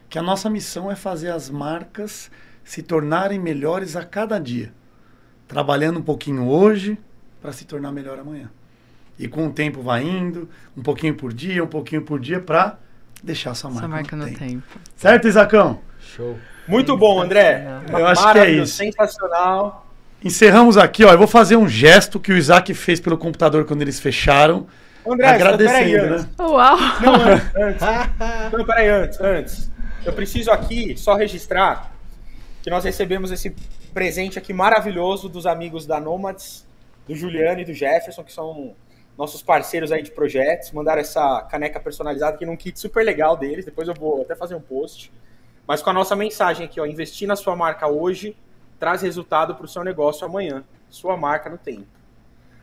Que 0.08 0.20
a 0.20 0.22
nossa 0.22 0.48
missão 0.48 0.88
é 0.88 0.94
fazer 0.94 1.32
as 1.32 1.50
marcas 1.50 2.30
se 2.62 2.80
tornarem 2.80 3.40
melhores 3.40 3.96
a 3.96 4.04
cada 4.04 4.38
dia. 4.38 4.72
Trabalhando 5.48 5.98
um 5.98 6.02
pouquinho 6.02 6.46
hoje 6.48 6.96
para 7.42 7.50
se 7.50 7.64
tornar 7.64 7.90
melhor 7.90 8.20
amanhã. 8.20 8.52
E 9.22 9.28
com 9.28 9.46
o 9.46 9.52
tempo 9.52 9.82
vai 9.82 10.02
indo, 10.02 10.48
um 10.74 10.82
pouquinho 10.82 11.14
por 11.14 11.30
dia, 11.30 11.62
um 11.62 11.66
pouquinho 11.66 12.00
por 12.00 12.18
dia, 12.18 12.40
para 12.40 12.78
deixar 13.22 13.50
essa 13.50 13.68
marca, 13.68 13.80
Essa 13.84 13.88
marca 13.88 14.16
no 14.16 14.22
no 14.24 14.28
tempo. 14.30 14.38
tempo. 14.40 14.62
Certo, 14.96 15.28
Isacão? 15.28 15.78
Show. 15.98 16.38
Muito 16.66 16.96
bom, 16.96 17.20
André. 17.20 17.66
Eu 17.90 18.06
acho 18.06 18.32
que 18.32 18.38
é 18.38 18.50
isso. 18.50 18.76
Sensacional. 18.76 19.86
Encerramos 20.24 20.78
aqui, 20.78 21.04
ó. 21.04 21.12
Eu 21.12 21.18
vou 21.18 21.26
fazer 21.26 21.56
um 21.56 21.68
gesto 21.68 22.18
que 22.18 22.32
o 22.32 22.36
Isaac 22.36 22.72
fez 22.72 22.98
pelo 22.98 23.18
computador 23.18 23.66
quando 23.66 23.82
eles 23.82 24.00
fecharam. 24.00 24.66
André, 25.06 25.26
agradecendo, 25.28 26.16
né? 26.18 26.28
Uau! 26.38 26.76
Não, 27.02 27.14
antes, 27.14 27.56
antes. 27.56 28.52
Não, 28.52 28.64
peraí, 28.64 28.88
antes, 28.88 29.20
antes. 29.20 29.70
Eu 30.02 30.14
preciso 30.14 30.50
aqui 30.50 30.96
só 30.96 31.14
registrar 31.14 31.92
que 32.62 32.70
nós 32.70 32.84
recebemos 32.84 33.30
esse 33.30 33.54
presente 33.92 34.38
aqui 34.38 34.54
maravilhoso 34.54 35.28
dos 35.28 35.44
amigos 35.46 35.84
da 35.86 36.00
Nomads, 36.00 36.66
do 37.06 37.14
Juliano 37.14 37.60
e 37.60 37.64
do 37.66 37.74
Jefferson, 37.74 38.22
que 38.24 38.32
são 38.32 38.74
nossos 39.20 39.42
parceiros 39.42 39.92
aí 39.92 40.02
de 40.02 40.10
projetos. 40.10 40.72
Mandaram 40.72 41.02
essa 41.02 41.42
caneca 41.42 41.78
personalizada 41.78 42.36
aqui 42.36 42.46
num 42.46 42.56
kit 42.56 42.80
super 42.80 43.04
legal 43.04 43.36
deles. 43.36 43.66
Depois 43.66 43.86
eu 43.86 43.94
vou 43.94 44.22
até 44.22 44.34
fazer 44.34 44.54
um 44.54 44.60
post. 44.60 45.12
Mas 45.66 45.82
com 45.82 45.90
a 45.90 45.92
nossa 45.92 46.16
mensagem 46.16 46.64
aqui, 46.64 46.80
ó. 46.80 46.86
Investir 46.86 47.28
na 47.28 47.36
sua 47.36 47.54
marca 47.54 47.86
hoje 47.86 48.34
traz 48.78 49.02
resultado 49.02 49.54
para 49.54 49.66
o 49.66 49.68
seu 49.68 49.84
negócio 49.84 50.26
amanhã. 50.26 50.64
Sua 50.88 51.18
marca 51.18 51.50
no 51.50 51.58
tempo. 51.58 51.86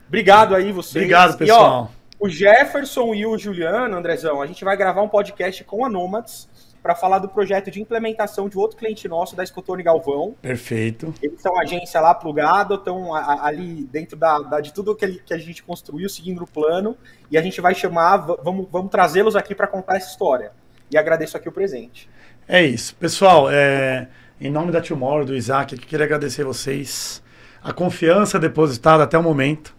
Obrigado 0.08 0.56
aí, 0.56 0.72
vocês. 0.72 0.96
Obrigado, 0.96 1.32
E, 1.32 1.36
ó, 1.36 1.38
pessoal. 1.38 1.92
o 2.20 2.28
Jefferson 2.28 3.14
e 3.14 3.24
o 3.26 3.38
Juliano, 3.38 3.96
Andrezão, 3.96 4.42
a 4.42 4.48
gente 4.48 4.66
vai 4.66 4.76
gravar 4.76 5.04
um 5.04 5.08
podcast 5.08 5.64
com 5.64 5.86
a 5.86 5.90
Nomads 5.90 6.50
para 6.88 6.96
falar 6.96 7.20
do 7.20 7.28
projeto 7.28 7.70
de 7.70 7.82
implementação 7.82 8.48
de 8.48 8.58
outro 8.58 8.78
cliente 8.78 9.10
nosso 9.10 9.36
da 9.36 9.44
Escotone 9.44 9.84
Galvão. 9.84 10.36
Perfeito. 10.42 11.14
Eles 11.22 11.42
são 11.42 11.60
agência 11.60 12.00
lá 12.00 12.16
plugada, 12.16 12.76
estão 12.76 13.14
ali 13.14 13.84
dentro 13.92 14.16
da, 14.16 14.40
da- 14.40 14.62
de 14.62 14.74
tudo 14.74 14.96
que, 14.96 15.04
ele- 15.04 15.22
que 15.26 15.34
a 15.34 15.38
gente 15.38 15.62
construiu, 15.62 16.08
seguindo 16.08 16.42
o 16.42 16.48
plano, 16.48 16.96
e 17.30 17.38
a 17.38 17.42
gente 17.42 17.60
vai 17.60 17.76
chamar, 17.76 18.16
vamos, 18.42 18.68
vamos 18.72 18.90
trazê-los 18.90 19.36
aqui 19.36 19.54
para 19.54 19.68
contar 19.68 19.98
essa 19.98 20.10
história. 20.10 20.54
E 20.90 20.98
agradeço 20.98 21.36
aqui 21.36 21.50
o 21.50 21.52
presente. 21.52 22.10
É 22.48 22.64
isso. 22.64 22.96
Pessoal, 22.96 23.50
é, 23.52 24.08
em 24.40 24.50
nome 24.50 24.72
da 24.72 24.80
Tomorrow, 24.80 25.26
do 25.26 25.36
Isaac, 25.36 25.76
eu 25.76 25.82
queria 25.82 26.06
agradecer 26.06 26.46
vocês 26.46 27.22
a 27.62 27.74
confiança 27.74 28.40
depositada 28.40 29.04
até 29.04 29.18
o 29.18 29.24
momento. 29.24 29.76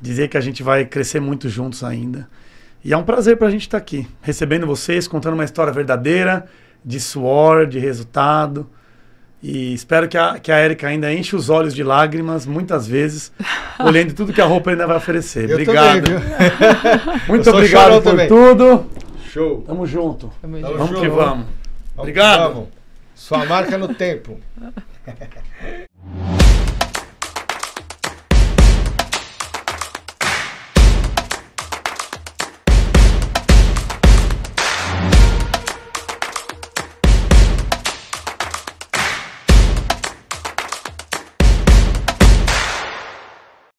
Dizer 0.00 0.26
que 0.26 0.36
a 0.36 0.40
gente 0.40 0.64
vai 0.64 0.84
crescer 0.84 1.20
muito 1.20 1.48
juntos 1.48 1.84
ainda. 1.84 2.28
E 2.82 2.92
é 2.92 2.96
um 2.96 3.02
prazer 3.02 3.36
para 3.36 3.48
a 3.48 3.50
gente 3.50 3.62
estar 3.62 3.76
aqui, 3.76 4.06
recebendo 4.22 4.66
vocês, 4.66 5.06
contando 5.06 5.34
uma 5.34 5.44
história 5.44 5.72
verdadeira, 5.72 6.46
de 6.84 6.98
suor, 6.98 7.66
de 7.66 7.78
resultado. 7.78 8.68
E 9.42 9.74
espero 9.74 10.08
que 10.08 10.16
a, 10.16 10.38
que 10.38 10.50
a 10.50 10.64
Erika 10.64 10.88
ainda 10.88 11.12
enche 11.12 11.36
os 11.36 11.50
olhos 11.50 11.74
de 11.74 11.82
lágrimas, 11.82 12.46
muitas 12.46 12.86
vezes, 12.86 13.32
olhando 13.78 14.14
tudo 14.14 14.32
que 14.32 14.40
a 14.40 14.46
roupa 14.46 14.70
ainda 14.70 14.86
vai 14.86 14.96
oferecer. 14.96 15.48
Eu 15.48 15.56
obrigado. 15.56 16.02
também? 16.02 16.20
Muito 17.28 17.50
obrigado 17.50 18.02
por 18.02 18.02
também. 18.02 18.28
tudo. 18.28 18.86
Show. 19.30 19.62
Tamo 19.66 19.86
junto. 19.86 20.32
Tamo 20.40 20.58
junto. 20.58 20.78
Vamos 20.78 20.98
que 20.98 21.06
junto. 21.06 21.16
vamos. 21.16 21.46
Obrigado. 21.96 22.54
Vamos. 22.54 22.68
Sua 23.14 23.44
marca 23.44 23.76
no 23.76 23.94
tempo. 23.94 24.40